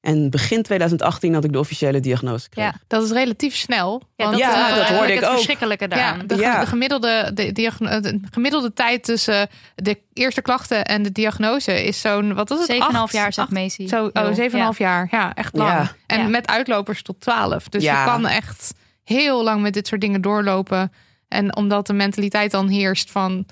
En 0.08 0.30
begin 0.30 0.64
2018 0.64 1.34
had 1.34 1.44
ik 1.44 1.52
de 1.52 1.60
officiële 1.60 2.00
diagnose 2.00 2.44
gekregen. 2.44 2.72
Ja, 2.76 2.80
dat 2.88 3.04
is 3.04 3.12
relatief 3.12 3.56
snel. 3.56 4.02
Ja, 4.16 4.26
want, 4.26 4.38
ja, 4.38 4.76
dat 4.76 4.88
hoorde 4.88 5.14
ik 5.14 5.20
het 5.20 5.26
ook. 5.28 5.34
verschrikkelijke 5.34 5.88
daaraan. 5.88 6.18
Ja, 6.18 6.24
de, 6.24 6.36
Ja. 6.36 6.60
de 6.60 6.66
gemiddelde, 6.66 7.32
de, 7.34 7.52
diagno- 7.52 8.00
de 8.00 8.20
gemiddelde 8.32 8.74
tijd 8.74 9.04
tussen 9.04 9.48
de 9.76 10.00
eerste 10.14 10.42
klachten 10.42 10.86
en 10.86 11.04
de 11.04 11.12
diagnose 11.12 11.84
is 11.86 12.02
zo'n, 12.02 12.34
wat 12.34 12.50
was 12.50 12.60
het? 12.60 12.68
7,5 12.68 12.96
Acht- 13.02 13.14
jaar, 13.14 13.34
zegt 13.34 13.50
Macy. 13.52 13.88
Zo, 13.88 14.10
oh, 14.14 14.34
7,5 14.34 14.78
jaar. 14.78 15.08
Ja, 15.12 15.34
echt 15.34 15.56
lang. 15.56 15.70
Ja. 15.72 15.92
En 16.08 16.20
Ja. 16.22 16.28
met 16.28 16.48
uitlopers 16.48 17.02
tot 17.02 17.22
12. 17.22 17.70
Dus 17.70 17.84
Ja. 17.84 18.00
je 18.00 18.06
kan 18.10 18.28
echt 18.28 18.74
heel 19.04 19.44
lang 19.44 19.62
met 19.62 19.74
dit 19.74 19.88
soort 19.88 20.02
dingen 20.02 20.22
doorlopen. 20.22 20.92
En 21.28 21.56
omdat 21.56 21.88
de 21.88 21.94
mentaliteit 21.94 22.52
dan 22.52 22.68
heerst 22.68 23.12
van 23.12 23.46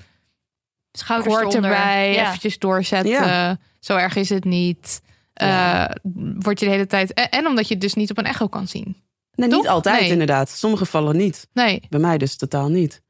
Schouders 0.92 1.34
hoort 1.34 1.46
eronder. 1.48 1.70
erbij, 1.70 2.12
Ja. 2.12 2.26
eventjes 2.26 2.58
doorzetten. 2.58 3.10
Ja. 3.10 3.56
Zo 3.80 3.96
erg 3.96 4.16
is 4.16 4.28
het 4.28 4.44
niet. 4.44 5.00
Ja. 5.44 5.88
Eh, 5.88 5.94
word 6.38 6.60
je 6.60 6.66
de 6.66 6.72
hele 6.72 6.86
tijd. 6.86 7.14
En, 7.14 7.46
omdat 7.46 7.66
je 7.68 7.74
het 7.74 7.82
dus 7.82 7.94
niet 7.94 8.10
op 8.10 8.18
een 8.18 8.24
echo 8.24 8.46
kan 8.46 8.66
zien. 8.68 8.96
Nee, 9.34 9.48
niet 9.48 9.68
altijd 9.68 10.00
Nee. 10.00 10.10
inderdaad. 10.10 10.50
Sommige 10.50 10.84
gevallen 10.84 11.16
niet. 11.16 11.48
Nee. 11.52 11.82
Bij 11.88 12.00
mij 12.00 12.18
dus 12.18 12.36
totaal 12.36 12.68
niet. 12.68 13.02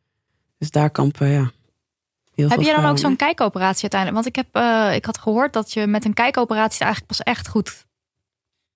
Dus 0.59 0.71
daar 0.71 0.91
kampen, 0.91 1.29
ja. 1.29 1.51
Heel 2.35 2.49
Heb 2.49 2.61
je 2.61 2.73
dan 2.75 2.85
ook 2.85 2.99
zo'n 2.99 3.17
kijkoperatie 3.17 3.83
uiteindelijk? 3.91 4.23
Want 4.25 4.37
ik, 4.37 4.45
heb, 4.45 4.63
eh, 4.65 4.95
ik 4.95 5.05
had 5.05 5.19
gehoord 5.19 5.53
dat 5.53 5.73
je 5.73 5.87
met 5.87 6.05
een 6.05 6.15
kijkoperatie 6.15 6.81
eigenlijk 6.85 7.07
pas 7.17 7.23
echt 7.23 7.49
goed 7.49 7.85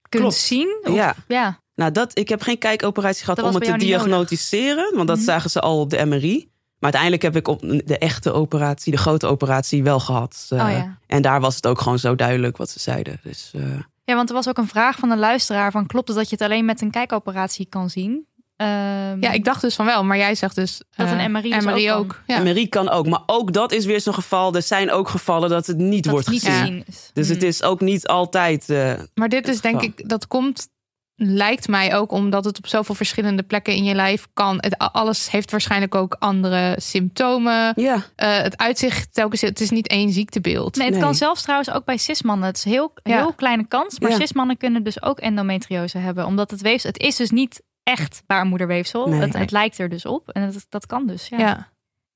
kunt 0.09 0.23
Klopt. 0.23 0.37
zien. 0.39 0.79
Of- 0.85 0.95
Ja. 0.95 1.15
ja. 1.29 1.61
Nou, 1.75 1.93
dat, 1.93 2.19
ik 2.19 2.29
heb 2.29 2.43
geen 2.43 2.59
kijkoperatie 2.59 3.21
gehad 3.21 3.37
Dat 3.37 3.47
om 3.49 3.55
het 3.55 3.65
te 3.65 3.77
diagnosticeren. 3.77 4.93
Want 4.97 5.09
dat 5.09 5.17
Mhm. 5.17 5.27
zagen 5.27 5.51
ze 5.51 5.61
al 5.61 5.81
op 5.81 5.91
de 5.91 6.05
MRI. 6.05 6.51
Maar 6.81 6.93
uiteindelijk 6.93 7.23
heb 7.23 7.37
ik 7.37 7.49
op 7.49 7.61
de 7.85 7.99
echte 7.99 8.33
operatie, 8.33 8.93
de 8.93 8.99
grote 8.99 9.27
operatie, 9.27 9.83
wel 9.83 10.01
gehad. 10.01 10.47
Eh, 10.49 10.65
Oh 10.65 10.71
ja. 10.71 10.99
En 11.07 11.23
daar 11.23 11.41
was 11.41 11.55
het 11.57 11.67
ook 11.67 11.81
gewoon 11.81 11.99
zo 11.99 12.15
duidelijk 12.15 12.57
wat 12.57 12.71
ze 12.71 12.81
zeiden. 12.81 13.21
Dus 13.23 13.51
eh, 13.55 13.63
ja, 14.05 14.15
want 14.15 14.29
er 14.29 14.35
was 14.35 14.49
ook 14.49 14.59
een 14.59 14.69
vraag 14.69 14.99
van 14.99 15.11
een 15.11 15.19
luisteraar: 15.19 15.71
van, 15.71 15.87
klopt 15.87 16.09
het 16.09 16.17
dat 16.17 16.29
je 16.31 16.37
het 16.39 16.45
alleen 16.45 16.65
met 16.65 16.81
een 16.81 16.91
kijkoperatie 16.91 17.67
kan 17.69 17.91
zien? 17.91 18.27
Ehm, 18.57 19.23
Ja, 19.23 19.31
ik 19.31 19.45
dacht 19.45 19.61
dus 19.61 19.75
van 19.75 19.87
wel. 19.87 20.05
Maar 20.05 20.17
jij 20.17 20.35
zegt 20.35 20.55
dus. 20.55 20.83
Dat 20.97 21.11
een 21.11 21.19
eh, 21.19 21.29
MRI 21.29 21.51
dus 21.51 21.65
MRI 21.65 21.93
ook 21.93 21.99
ook. 21.99 22.23
Ja. 22.27 22.43
MRI 22.43 22.69
kan 22.69 22.89
ook. 22.89 23.07
Maar 23.07 23.23
ook 23.27 23.53
dat 23.53 23.73
is 23.73 23.85
weer 23.85 24.01
zo'n 24.01 24.15
geval. 24.15 24.55
Er 24.55 24.63
zijn 24.63 24.91
ook 24.91 25.09
gevallen 25.09 25.49
dat 25.49 25.67
het 25.67 25.77
niet 25.77 26.05
dat 26.05 26.13
wordt 26.13 26.27
het 26.27 26.35
niet 26.35 26.45
gezien. 26.45 26.85
Dus 27.13 27.29
het 27.29 27.39
Hmm. 27.39 27.49
is 27.49 27.63
ook 27.63 27.81
niet 27.81 28.07
altijd. 28.07 28.71
eh, 28.71 28.93
Maar 29.15 29.29
dit 29.29 29.49
is 29.49 29.61
denk 29.61 29.83
ik, 29.83 30.09
dat 30.09 30.27
komt, 30.27 30.69
lijkt 31.23 31.69
mij 31.69 31.95
ook 31.97 32.13
omdat 32.13 32.45
het 32.45 32.59
op 32.59 32.67
zoveel 32.67 32.95
verschillende 32.95 33.43
plekken 33.43 33.75
in 33.75 33.85
je 33.85 33.95
lijf 33.95 34.29
kan. 34.35 34.57
Het, 34.61 34.79
alles 34.79 35.31
heeft 35.31 35.51
waarschijnlijk 35.51 35.95
ook 35.95 36.17
andere 36.19 36.75
symptomen. 36.81 37.73
ja, 37.77 38.05
Eh, 38.17 38.37
het 38.37 38.57
uitzicht 38.59 39.15
telkens, 39.15 39.41
het 39.41 39.61
is 39.61 39.71
niet 39.71 39.87
één 39.89 40.13
ziektebeeld. 40.13 40.77
Nee, 40.77 40.87
het 40.87 40.95
Nee. 40.95 41.05
kan 41.05 41.15
zelfs 41.15 41.43
trouwens 41.43 41.71
ook 41.71 41.85
bij 41.85 41.97
cismannen. 41.97 42.47
Het 42.47 42.57
is 42.57 42.65
een 42.65 42.71
heel, 42.71 42.93
Ja. 43.03 43.17
heel 43.17 43.33
kleine 43.33 43.67
kans. 43.69 43.99
Maar 43.99 44.11
Ja. 44.11 44.17
cismannen 44.17 44.57
kunnen 44.57 44.83
dus 44.83 45.03
ook 45.03 45.19
endometriose 45.19 45.99
hebben. 45.99 46.27
Omdat 46.27 46.51
het 46.51 46.61
weefsel... 46.61 46.91
Het 46.91 47.03
is 47.03 47.17
dus 47.17 47.31
niet 47.31 47.63
echt 47.83 48.23
baarmoederweefsel. 48.27 49.09
Nee. 49.09 49.21
het, 49.21 49.33
het 49.37 49.51
lijkt 49.51 49.79
er 49.79 49.89
dus 49.89 50.05
op. 50.07 50.29
En 50.29 50.51
dat, 50.53 50.67
dat 50.69 50.87
kan 50.87 51.07
dus, 51.07 51.29
ja. 51.29 51.39
Ja. 51.39 51.69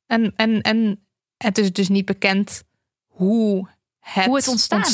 En, 0.06 0.32
en, 0.36 0.60
en 0.60 1.06
het 1.36 1.58
is 1.58 1.72
dus 1.72 1.88
niet 1.88 2.04
bekend 2.04 2.62
hoe 3.06 3.68
het, 4.00 4.24
Hoe 4.24 4.36
het 4.36 4.48
ontstaan 4.48 4.80
is, 4.80 4.92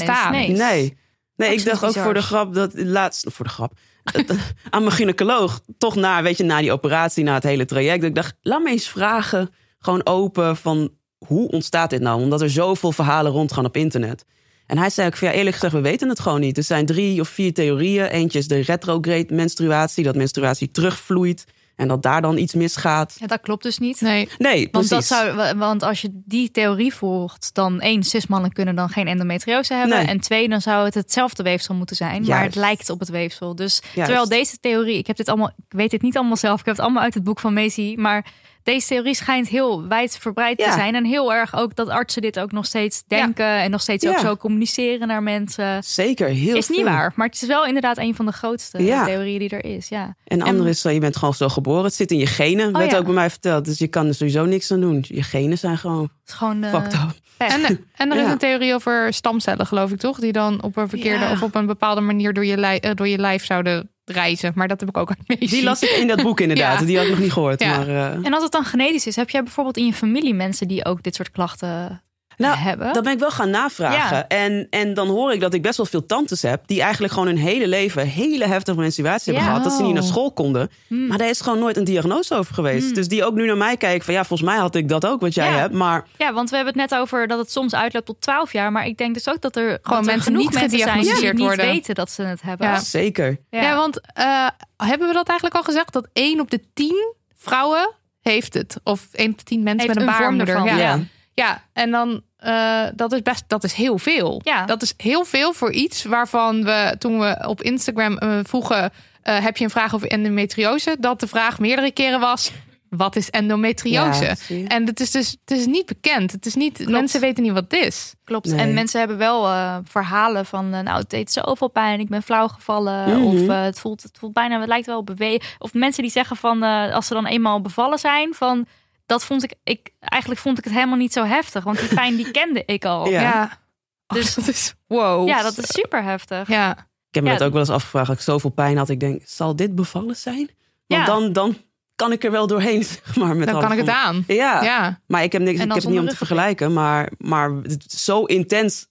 nee. 0.58 0.96
nee. 1.36 1.54
Ik 1.54 1.64
dacht 1.64 1.84
ook 1.84 1.92
voor 2.04 2.14
de 2.14 2.22
grap 2.22 2.54
dat 2.54 2.72
laatst 2.74 3.24
voor 3.28 3.44
de 3.44 3.50
grap 3.50 3.72
aan 4.70 4.82
mijn 4.82 4.94
gynaecoloog 4.94 5.60
toch 5.78 5.94
na 5.94 6.22
weet 6.22 6.36
je 6.36 6.44
na 6.44 6.60
die 6.60 6.72
operatie 6.72 7.24
na 7.24 7.34
het 7.34 7.42
hele 7.42 7.64
traject. 7.64 8.04
Ik 8.04 8.14
dacht 8.14 8.36
laat 8.42 8.62
me 8.62 8.70
eens 8.70 8.88
vragen 8.88 9.50
gewoon 9.78 10.06
open 10.06 10.56
van 10.56 10.90
hoe 11.26 11.48
ontstaat 11.48 11.90
dit 11.90 12.00
nou? 12.00 12.22
Omdat 12.22 12.40
er 12.40 12.50
zoveel 12.50 12.92
verhalen 12.92 13.32
rondgaan 13.32 13.64
op 13.64 13.76
internet. 13.76 14.24
En 14.66 14.78
hij 14.78 14.90
zei 14.90 15.06
ook 15.06 15.20
eerlijk 15.20 15.54
gezegd 15.54 15.72
we 15.72 15.80
weten 15.80 16.08
het 16.08 16.20
gewoon 16.20 16.40
niet. 16.40 16.56
Er 16.56 16.62
zijn 16.62 16.86
drie 16.86 17.20
of 17.20 17.28
vier 17.28 17.54
theorieën. 17.54 18.06
Eentje 18.06 18.38
is 18.38 18.48
de 18.48 18.60
retrograde 18.60 19.34
menstruatie, 19.34 20.04
dat 20.04 20.16
menstruatie 20.16 20.70
terugvloeit 20.70 21.44
en 21.80 21.88
dat 21.88 22.02
daar 22.02 22.22
dan 22.22 22.36
iets 22.36 22.54
misgaat. 22.54 23.16
Ja, 23.18 23.26
dat 23.26 23.40
klopt 23.40 23.62
dus 23.62 23.78
niet. 23.78 24.00
Nee, 24.00 24.28
Nee, 24.38 24.68
Want, 24.72 24.88
dat 24.88 25.04
zou, 25.04 25.54
want 25.56 25.82
als 25.82 26.00
je 26.00 26.10
die 26.24 26.50
theorie 26.50 26.94
volgt, 26.94 27.50
dan 27.54 27.80
één, 27.80 28.02
cismannen 28.02 28.52
kunnen 28.52 28.74
dan 28.74 28.88
geen 28.88 29.06
endometriose 29.06 29.74
hebben. 29.74 29.96
Nee. 29.96 30.06
En 30.06 30.20
twee, 30.20 30.48
dan 30.48 30.60
zou 30.60 30.84
het 30.84 30.94
hetzelfde 30.94 31.42
weefsel 31.42 31.74
moeten 31.74 31.96
zijn. 31.96 32.24
Maar 32.26 32.42
het 32.42 32.54
lijkt 32.54 32.90
op 32.90 32.98
het 33.00 33.08
weefsel. 33.08 33.54
Dus 33.54 33.80
Juist. 33.82 33.94
terwijl 33.94 34.28
deze 34.28 34.58
theorie, 34.60 34.98
ik 34.98 35.06
heb 35.06 35.16
dit 35.16 35.28
allemaal, 35.28 35.50
ik 35.56 35.76
weet 35.76 35.90
dit 35.90 36.02
niet 36.02 36.16
allemaal 36.16 36.36
zelf, 36.36 36.60
ik 36.60 36.66
heb 36.66 36.74
het 36.74 36.84
allemaal 36.84 37.02
uit 37.02 37.14
het 37.14 37.24
boek 37.24 37.40
van 37.40 37.52
Macy. 37.52 37.94
Maar 37.98 38.26
deze 38.62 38.86
theorie 38.86 39.14
schijnt 39.14 39.48
heel 39.48 39.88
wijdverbreid 39.88 40.58
te 40.58 40.72
zijn. 40.74 40.94
En 40.94 41.04
heel 41.04 41.32
erg 41.32 41.54
ook 41.56 41.74
dat 41.76 41.88
artsen 41.88 42.22
dit 42.22 42.38
ook 42.38 42.52
nog 42.52 42.66
steeds 42.66 43.02
denken. 43.06 43.46
En 43.60 43.70
nog 43.70 43.80
steeds 43.80 44.06
ook 44.06 44.18
zo 44.18 44.36
communiceren 44.36 45.08
naar 45.08 45.22
mensen. 45.22 45.82
Zeker, 45.84 46.28
heel 46.28 46.56
Is 46.56 46.68
niet 46.68 46.82
waar, 46.84 47.12
maar 47.16 47.26
het 47.26 47.42
is 47.42 47.48
wel 47.48 47.66
inderdaad 47.66 47.98
een 47.98 48.14
van 48.14 48.26
de 48.26 48.32
grootste 48.32 48.82
Ja. 48.84 49.04
theorieën 49.04 49.38
die 49.38 49.48
er 49.48 49.64
is. 49.64 49.88
Ja. 49.88 50.14
En 50.24 50.38
de 50.38 50.44
andere 50.44 50.68
is, 50.68 50.84
eh, 50.84 50.92
je 50.92 51.00
bent 51.00 51.16
gewoon 51.16 51.34
zo 51.34 51.48
geboren. 51.48 51.84
Het 51.84 51.94
zit 51.94 52.10
in 52.10 52.18
je 52.18 52.26
genen, 52.26 52.72
werd 52.72 52.90
ja. 52.90 52.98
ook 52.98 53.04
bij 53.04 53.14
mij 53.14 53.30
verteld. 53.30 53.64
Dus 53.64 53.78
je 53.78 53.88
kan 53.88 54.06
er 54.06 54.14
sowieso 54.14 54.44
niks 54.44 54.72
aan 54.72 54.80
doen. 54.80 55.04
Je 55.08 55.22
genen 55.22 55.58
zijn 55.58 55.78
gewoon 55.78 56.02
Het 56.02 56.10
is 56.28 56.32
gewoon 56.34 56.62
eh, 56.62 56.70
fucked 56.74 56.92
up. 56.92 57.00
En, 57.36 57.62
en 57.96 58.10
er 58.10 58.16
is 58.16 58.22
Ja. 58.26 58.30
een 58.32 58.38
theorie 58.38 58.74
over 58.74 59.12
stamcellen, 59.12 59.66
geloof 59.66 59.90
ik 59.90 59.98
toch? 59.98 60.18
Die 60.18 60.32
dan 60.32 60.62
op 60.62 60.76
een 60.76 60.88
verkeerde 60.88 61.24
Ja. 61.24 61.30
of 61.32 61.42
op 61.42 61.54
een 61.54 61.66
bepaalde 61.66 62.00
manier 62.00 62.32
door 62.32 62.44
je, 62.44 62.56
lijf, 62.56 62.80
door 62.80 63.08
je 63.08 63.18
lijf 63.18 63.44
zouden 63.44 63.90
reizen. 64.10 64.52
Maar 64.54 64.68
dat 64.68 64.80
heb 64.80 64.88
ik 64.88 64.96
ook 64.96 65.08
uit 65.08 65.28
Macy. 65.40 65.54
Die 65.54 65.64
las 65.64 65.82
ik 65.82 65.90
in 65.90 66.06
dat 66.06 66.22
boek 66.22 66.40
inderdaad. 66.46 66.80
Ja. 66.80 66.86
Die 66.86 66.96
had 66.96 67.04
ik 67.04 67.10
nog 67.10 67.20
niet 67.20 67.32
gehoord. 67.32 67.60
Ja. 67.60 67.76
Maar, 67.76 67.88
eh, 67.88 68.26
En 68.26 68.34
als 68.34 68.42
het 68.42 68.52
dan 68.52 68.64
genetisch 68.64 69.06
is, 69.06 69.16
heb 69.16 69.30
jij 69.30 69.42
bijvoorbeeld 69.42 69.76
in 69.76 69.86
je 69.86 69.92
familie 69.92 70.34
mensen 70.34 70.68
die 70.68 70.84
ook 70.84 71.02
dit 71.02 71.14
soort 71.14 71.30
klachten 71.30 72.02
nou, 72.40 72.56
hebben? 72.56 72.92
dat 72.92 73.02
ben 73.04 73.12
ik 73.12 73.18
wel 73.18 73.30
gaan 73.30 73.50
navragen. 73.50 74.16
Ja. 74.16 74.28
En, 74.28 74.66
en 74.70 74.94
dan 74.94 75.08
hoor 75.08 75.32
ik 75.32 75.40
dat 75.40 75.54
ik 75.54 75.62
best 75.62 75.76
wel 75.76 75.86
veel 75.86 76.06
tantes 76.06 76.42
heb... 76.42 76.62
die 76.66 76.82
eigenlijk 76.82 77.12
gewoon 77.12 77.28
hun 77.28 77.38
hele 77.38 77.68
leven 77.68 78.06
hele 78.06 78.46
heftige 78.46 78.78
menstruatie 78.78 79.24
hebben 79.32 79.42
Ja. 79.42 79.48
gehad. 79.56 79.64
Dat 79.70 79.78
ze 79.78 79.82
niet 79.84 79.94
naar 79.94 80.02
school 80.02 80.32
konden. 80.32 80.70
Hmm. 80.86 81.06
Maar 81.06 81.18
daar 81.18 81.28
is 81.28 81.40
gewoon 81.40 81.58
nooit 81.58 81.76
een 81.76 81.84
diagnose 81.84 82.34
over 82.34 82.54
geweest. 82.54 82.84
Hmm. 82.84 82.94
Dus 82.94 83.08
die 83.08 83.24
ook 83.24 83.34
nu 83.34 83.46
naar 83.46 83.56
mij 83.56 83.76
kijken 83.76 84.04
van... 84.04 84.14
ja, 84.14 84.24
volgens 84.24 84.48
mij 84.50 84.58
had 84.58 84.74
ik 84.74 84.88
dat 84.88 85.06
ook 85.06 85.20
wat 85.20 85.34
jij 85.34 85.50
Ja. 85.50 85.56
hebt. 85.58 85.74
Maar 85.74 86.06
Ja, 86.18 86.32
want 86.32 86.50
we 86.50 86.56
hebben 86.56 86.74
het 86.80 86.90
net 86.90 87.00
over 87.00 87.26
dat 87.26 87.38
het 87.38 87.50
soms 87.50 87.74
uitloopt 87.74 88.06
tot 88.06 88.20
12 88.20 88.52
jaar. 88.52 88.72
Maar 88.72 88.86
ik 88.86 88.96
denk 88.98 89.14
dus 89.14 89.28
ook 89.28 89.40
dat 89.40 89.56
er, 89.56 89.68
dat 89.82 89.92
er 89.92 90.04
mensen 90.04 90.22
genoeg 90.22 90.42
mensen 90.42 90.58
zijn 90.58 90.70
die 90.70 90.78
gediagnosticeerd 90.80 91.36
niet 91.36 91.46
worden. 91.46 91.66
weten 91.66 91.94
dat 91.94 92.10
ze 92.10 92.22
het 92.22 92.42
hebben. 92.42 92.66
Ja. 92.66 92.80
zeker. 92.80 93.40
Ja, 93.50 93.76
want 93.76 94.00
eh, 94.12 94.46
hebben 94.76 95.08
we 95.08 95.14
dat 95.14 95.26
eigenlijk 95.28 95.56
al 95.58 95.62
gezegd? 95.62 95.92
Dat 95.92 96.08
één 96.12 96.40
op 96.40 96.50
de 96.50 96.60
tien 96.74 97.14
vrouwen 97.36 97.90
heeft 98.20 98.54
het. 98.54 98.76
Of 98.84 99.08
één 99.12 99.30
op 99.30 99.38
de 99.38 99.44
tien 99.44 99.62
mensen 99.62 99.86
Heeft 99.86 99.98
met 99.98 100.08
een, 100.08 100.14
een 100.14 100.20
vorm 100.22 100.36
baarmoeder. 100.36 100.76
ja. 100.78 100.98
Ja. 101.40 101.62
En 101.72 101.90
dan 101.90 102.22
eh, 102.36 102.84
dat 102.94 103.12
is 103.12 103.22
best, 103.22 103.44
dat 103.46 103.64
is 103.64 103.72
heel 103.72 103.98
veel. 103.98 104.40
Ja. 104.44 104.64
Dat 104.64 104.82
is 104.82 104.94
heel 104.96 105.24
veel 105.24 105.52
voor 105.52 105.72
iets 105.72 106.04
waarvan 106.04 106.64
we 106.64 106.94
toen 106.98 107.18
we 107.20 107.44
op 107.46 107.62
Instagram 107.62 108.18
eh, 108.18 108.38
vroegen: 108.42 108.90
eh, 109.22 109.38
heb 109.38 109.56
je 109.56 109.64
een 109.64 109.70
vraag 109.70 109.94
over 109.94 110.08
endometriose? 110.08 110.96
Dat 111.00 111.20
de 111.20 111.26
vraag 111.26 111.58
meerdere 111.58 111.92
keren 111.92 112.20
was: 112.20 112.52
wat 112.90 113.16
is 113.16 113.30
endometriose? 113.30 114.36
Ja, 114.48 114.66
en 114.66 114.86
het 114.86 115.00
is 115.00 115.10
dus 115.10 115.30
het 115.44 115.58
is 115.58 115.66
niet 115.66 115.86
bekend. 115.86 116.32
Het 116.32 116.46
is 116.46 116.54
niet, 116.54 116.76
Klopt. 116.76 116.90
mensen 116.90 117.20
weten 117.20 117.42
niet 117.42 117.52
wat 117.52 117.64
het 117.68 117.86
is. 117.86 118.14
Klopt. 118.24 118.46
Nee. 118.46 118.60
En 118.60 118.74
mensen 118.74 118.98
hebben 118.98 119.18
wel 119.18 119.46
eh, 119.46 119.76
verhalen 119.84 120.46
van, 120.46 120.70
nou, 120.70 120.98
het 120.98 121.10
deed 121.10 121.32
zoveel 121.32 121.68
pijn, 121.68 122.00
ik 122.00 122.08
ben 122.08 122.22
flauw 122.22 122.48
gevallen. 122.48 123.08
Mhm. 123.08 123.26
Of 123.26 123.48
eh, 123.48 123.62
het, 123.62 123.80
voelt, 123.80 124.02
het 124.02 124.18
voelt 124.18 124.32
bijna, 124.32 124.58
het 124.58 124.68
lijkt 124.68 124.86
wel 124.86 125.04
bewegen. 125.04 125.48
Of 125.58 125.74
mensen 125.74 126.02
die 126.02 126.12
zeggen 126.12 126.36
van, 126.36 126.62
eh, 126.62 126.94
als 126.94 127.06
ze 127.06 127.14
dan 127.14 127.26
eenmaal 127.26 127.60
bevallen 127.60 127.98
zijn, 127.98 128.34
van, 128.34 128.66
dat 129.10 129.24
vond 129.24 129.42
ik, 129.42 129.54
ik, 129.64 129.90
eigenlijk 129.98 130.40
vond 130.40 130.58
ik 130.58 130.64
het 130.64 130.72
helemaal 130.72 130.96
niet 130.96 131.12
zo 131.12 131.24
heftig. 131.24 131.64
Want 131.64 131.78
die 131.80 131.94
pijn, 131.94 132.16
die 132.16 132.30
kende 132.40 132.62
ik 132.66 132.84
al. 132.84 133.08
Ja. 133.08 133.20
Ja. 133.20 133.58
Dus- 134.06 134.34
dat 134.34 134.48
is 134.48 134.74
wow. 134.86 135.28
Ja, 135.28 135.42
dat 135.42 135.58
is 135.58 135.72
super 135.72 136.02
heftig. 136.02 136.48
Ja. 136.48 136.70
Ik 137.08 137.14
heb 137.14 137.24
me 137.24 137.30
Ja. 137.30 137.36
dat 137.36 137.46
ook 137.46 137.52
wel 137.52 137.60
eens 137.60 137.70
afgevraagd. 137.70 138.06
Dat 138.06 138.16
ik 138.16 138.22
zoveel 138.22 138.50
pijn 138.50 138.76
had. 138.76 138.88
Ik 138.88 139.00
denk, 139.00 139.22
zal 139.24 139.56
dit 139.56 139.74
bevallen 139.74 140.16
zijn? 140.16 140.50
Want 140.86 141.00
Ja. 141.00 141.04
dan, 141.04 141.32
dan 141.32 141.56
kan 141.96 142.12
ik 142.12 142.24
er 142.24 142.30
wel 142.30 142.46
doorheen. 142.46 142.84
zeg 143.04 143.16
Maar 143.16 143.36
met 143.36 143.48
Dan 143.48 143.60
kan 143.60 143.72
ik 143.72 143.78
het 143.78 143.88
aan. 143.88 144.24
Ja. 144.26 144.62
Ja. 144.62 145.00
Maar 145.06 145.22
ik 145.22 145.32
heb, 145.32 145.42
niks, 145.42 145.60
ik 145.60 145.66
heb 145.72 145.82
het 145.82 145.88
niet 145.88 145.98
om 145.98 146.08
te 146.08 146.16
vergelijken. 146.16 146.72
Maar, 146.72 147.10
maar 147.18 147.50
het 147.50 147.92
zo 147.92 148.24
intens 148.24 148.86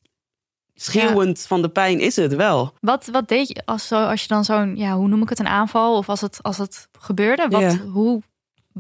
schreeuwend 0.75 1.45
van 1.47 1.61
de 1.61 1.69
pijn 1.69 1.99
is 1.99 2.15
het 2.15 2.35
wel. 2.35 2.73
Wat, 2.79 3.07
wat 3.11 3.27
deed 3.27 3.47
je 3.47 3.61
als, 3.65 3.87
zo, 3.87 3.95
als 4.05 4.21
je 4.21 4.27
dan 4.27 4.45
zo'n, 4.45 4.77
ja, 4.77 4.95
hoe 4.95 5.07
noem 5.07 5.21
ik 5.21 5.29
het, 5.29 5.39
een 5.39 5.47
aanval? 5.47 5.97
Of 5.97 6.09
als 6.09 6.21
het, 6.21 6.39
als 6.43 6.57
het 6.57 6.87
gebeurde? 6.99 7.47
Wat, 7.49 7.77
hoe, 7.77 8.21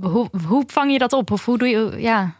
hoe, 0.01 0.29
hoe 0.47 0.63
vang 0.67 0.91
je 0.91 0.97
dat 0.97 1.13
op? 1.13 1.31
Of 1.31 1.45
hoe 1.45 1.57
doe 1.57 1.67
je, 1.67 1.93
ja. 1.97 2.35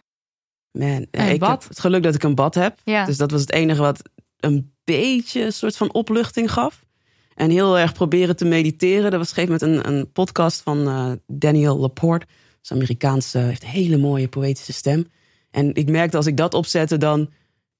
Man, 0.72 1.07
ik 1.12 1.39
bad? 1.39 1.49
heb 1.49 1.70
het 1.70 1.80
geluk 1.80 2.03
dat 2.03 2.16
ik 2.16 2.24
een 2.24 2.36
bad 2.36 2.55
heb. 2.55 2.80
ja. 2.84 3.05
Dus 3.05 3.18
dat 3.18 3.32
was 3.32 3.41
het 3.41 3.51
enige 3.51 3.82
wat 3.82 4.01
een 4.39 4.74
beetje 4.84 5.43
een 5.43 5.53
soort 5.53 5.78
van 5.78 5.93
opluchting 5.93 6.51
gaf. 6.51 6.86
En 7.36 7.49
heel 7.49 7.78
erg 7.80 7.93
proberen 7.93 8.36
te 8.36 8.45
mediteren. 8.45 9.12
Dat 9.12 9.20
was 9.20 9.32
op 9.32 9.38
een 9.38 9.43
gegeven 9.43 9.68
moment 9.68 9.86
een, 9.88 9.93
een 9.93 10.12
podcast 10.12 10.62
van 10.62 10.88
eh, 10.88 11.12
Daniel 11.28 11.78
Laporte. 11.78 12.26
Dat 12.26 12.57
is 12.62 12.72
Amerikaanse, 12.72 13.38
heeft 13.38 13.64
een 13.64 13.70
hele 13.70 13.97
mooie 13.97 14.28
poëtische 14.28 14.74
stem. 14.74 15.07
En 15.51 15.76
ik 15.76 15.89
merkte 15.89 16.18
als 16.18 16.26
ik 16.26 16.38
dat 16.38 16.53
opzette, 16.53 16.97
dan 16.97 17.30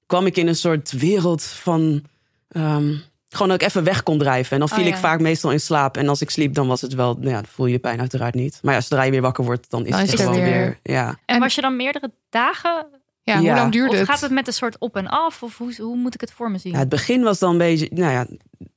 kwam 0.06 0.26
ik 0.26 0.36
in 0.36 0.46
een 0.46 0.56
soort 0.56 0.90
wereld 0.90 1.42
van... 1.42 2.04
ehm, 2.48 2.94
gewoon 3.34 3.48
dat 3.48 3.62
ik 3.62 3.68
even 3.68 3.84
weg 3.84 4.02
kon 4.02 4.18
drijven. 4.18 4.52
En 4.52 4.58
dan 4.58 4.68
viel 4.68 4.78
Oh, 4.78 4.84
ja. 4.84 4.94
ik 4.94 5.00
vaak 5.00 5.20
meestal 5.20 5.50
in 5.52 5.60
slaap. 5.60 5.96
En 5.96 6.08
als 6.08 6.20
ik 6.20 6.30
sliep, 6.30 6.54
dan 6.54 6.66
was 6.66 6.80
het 6.80 6.94
wel... 6.94 7.14
Nou 7.14 7.28
ja, 7.28 7.34
dan 7.34 7.46
voel 7.46 7.66
je 7.66 7.72
je 7.72 7.78
pijn 7.78 8.00
uiteraard 8.00 8.34
niet. 8.34 8.58
Maar 8.62 8.74
ja, 8.74 8.80
zodra 8.80 9.02
je 9.02 9.10
weer 9.10 9.20
wakker 9.20 9.44
wordt, 9.44 9.70
dan 9.70 9.84
is 9.84 9.90
Dan 9.90 10.00
het 10.00 10.12
is 10.12 10.12
het 10.12 10.22
gewoon 10.28 10.42
weer- 10.42 10.52
weer... 10.52 10.78
Ja. 10.82 11.18
En 11.26 11.40
was 11.40 11.54
je 11.54 11.60
dan 11.60 11.76
meerdere 11.76 12.12
dagen? 12.30 12.86
Ja, 13.22 13.38
hoe 13.38 13.54
lang 13.54 13.72
duurde 13.72 13.92
Of 13.92 13.98
het? 13.98 14.08
gaat 14.08 14.20
het 14.20 14.30
met 14.30 14.46
een 14.46 14.52
soort 14.52 14.78
op 14.78 14.96
en 14.96 15.06
af? 15.08 15.42
Of 15.42 15.58
hoe, 15.58 15.74
hoe 15.78 15.96
moet 15.96 16.14
ik 16.14 16.20
het 16.20 16.32
voor 16.32 16.50
me 16.50 16.58
zien? 16.58 16.72
Ja, 16.72 16.78
het 16.78 16.88
begin 16.88 17.22
was 17.22 17.38
dan 17.38 17.50
een 17.50 17.58
beetje, 17.58 17.88
nou 17.92 18.12
ja, 18.12 18.26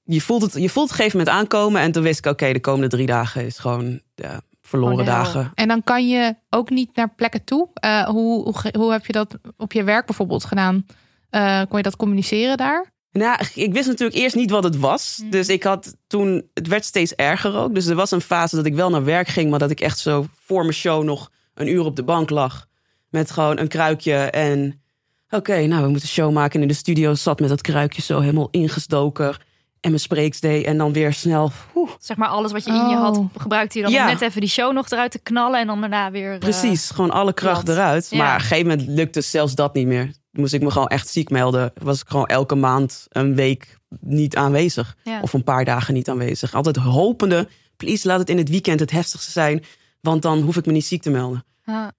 je 0.04 0.22
voelt 0.22 0.42
het, 0.42 0.54
je 0.54 0.70
voelt 0.70 0.88
het 0.88 0.98
gegeven 0.98 1.18
moment 1.18 1.36
aankomen. 1.36 1.82
En 1.82 1.92
toen 1.92 2.04
wist 2.04 2.20
ik, 2.20 2.26
oké, 2.26 2.54
de 2.54 2.60
komende 2.60 2.88
drie 2.88 3.06
dagen 3.06 3.46
is 3.46 3.58
gewoon 3.58 4.00
ja, 4.16 4.42
verloren 4.62 5.00
oh, 5.00 5.06
dagen. 5.06 5.52
En 5.56 5.68
dan 5.68 5.84
kan 5.84 6.08
je 6.10 6.36
ook 6.50 6.70
niet 6.70 6.96
naar 6.96 7.14
plekken 7.16 7.44
toe. 7.44 7.68
Uh, 7.86 8.04
hoe, 8.06 8.44
hoe, 8.44 8.74
hoe, 8.78 8.92
heb 8.92 9.06
je 9.06 9.14
dat 9.14 9.38
op 9.58 9.72
je 9.74 9.84
werk 9.84 10.06
bijvoorbeeld 10.06 10.46
gedaan? 10.46 10.86
Uh, 11.32 11.62
kon 11.70 11.78
je 11.78 11.84
dat 11.84 11.96
communiceren 11.96 12.58
daar? 12.58 12.92
Nou, 13.14 13.40
ik 13.56 13.74
wist 13.74 13.88
natuurlijk 13.88 14.20
eerst 14.20 14.36
niet 14.36 14.50
wat 14.50 14.64
het 14.64 14.78
was. 14.78 15.20
Mm. 15.24 15.30
Dus 15.30 15.48
ik 15.48 15.64
had 15.64 15.96
toen, 16.08 16.50
het 16.54 16.68
werd 16.68 16.86
steeds 16.86 17.16
erger 17.16 17.56
ook. 17.56 17.76
Dus 17.76 17.86
er 17.86 17.96
was 17.96 18.12
een 18.12 18.22
fase 18.22 18.56
dat 18.56 18.66
ik 18.66 18.76
wel 18.76 18.90
naar 18.90 19.04
werk 19.04 19.28
ging, 19.28 19.50
maar 19.50 19.60
dat 19.60 19.72
ik 19.72 19.80
echt 19.80 20.00
zo 20.00 20.26
voor 20.46 20.62
mijn 20.62 20.74
show 20.74 21.04
nog 21.04 21.32
een 21.54 21.68
uur 21.68 21.86
op 21.86 21.96
de 21.96 22.04
bank 22.04 22.30
lag. 22.30 22.68
Met 23.10 23.32
gewoon 23.32 23.60
een 23.60 23.68
kruikje 23.68 24.16
en 24.16 24.82
oké, 25.30 25.66
nou 25.66 25.84
we 25.84 25.90
moeten 25.90 26.08
show 26.08 26.32
maken. 26.32 26.56
En 26.56 26.62
in 26.62 26.68
de 26.68 26.74
studio 26.74 27.14
zat 27.14 27.40
met 27.40 27.50
dat 27.50 27.62
kruikje 27.62 28.02
zo 28.02 28.20
helemaal 28.20 28.48
ingestoken 28.52 29.36
en 29.80 29.90
mijn 29.90 30.00
spreeks 30.00 30.40
deed. 30.40 30.66
En 30.66 30.78
dan 30.78 30.94
weer 30.94 31.14
snel. 31.14 31.52
Zeg 32.00 32.18
maar 32.18 32.28
alles 32.28 32.52
wat 32.52 32.66
je 32.66 32.72
in 32.72 32.90
je 32.90 32.96
had, 32.96 33.18
oh. 33.18 33.26
gebruikte 33.38 33.78
je 33.78 33.84
dan 33.84 33.96
om 33.96 34.06
net 34.06 34.22
even 34.22 34.42
die 34.42 34.50
show 34.50 34.74
nog 34.74 34.90
eruit 34.90 35.12
te 35.12 35.20
knallen. 35.20 35.60
En 35.60 35.68
dan 35.68 35.80
daarna 35.80 36.12
weer. 36.12 36.34
Eh, 36.34 36.40
Precies, 36.40 36.90
gewoon 36.90 37.12
alle 37.12 37.34
kracht 37.34 37.68
eruit. 37.68 38.12
Maar 38.12 38.30
op 38.30 38.34
een 38.34 38.48
gegeven 38.48 38.68
moment 38.68 38.88
lukte 38.88 39.22
zelfs 39.22 39.56
dat 39.56 39.74
niet 39.74 39.88
meer. 39.88 40.14
Moest 40.34 40.54
ik 40.54 40.62
me 40.62 40.72
gewoon 40.72 40.88
echt 40.88 41.08
ziek 41.08 41.30
melden. 41.30 41.74
Was 41.82 42.02
ik 42.02 42.08
gewoon 42.08 42.26
elke 42.26 42.56
maand 42.56 43.06
een 43.10 43.36
week 43.36 43.78
niet 44.00 44.36
aanwezig. 44.36 44.98
Of 45.22 45.34
een 45.34 45.44
paar 45.44 45.66
dagen 45.66 45.94
niet 45.94 46.10
aanwezig. 46.10 46.54
Altijd 46.54 46.76
hopende, 46.76 47.48
please 47.78 48.08
laat 48.08 48.20
het 48.20 48.30
in 48.30 48.38
het 48.38 48.50
weekend 48.50 48.80
het 48.80 48.92
heftigste 48.92 49.32
zijn. 49.32 49.64
Want 50.02 50.22
dan 50.22 50.42
hoef 50.42 50.58
ik 50.58 50.66
me 50.66 50.72
niet 50.72 50.86
ziek 50.86 51.02
te 51.02 51.10
melden. 51.10 51.46
Ja. 51.66 51.92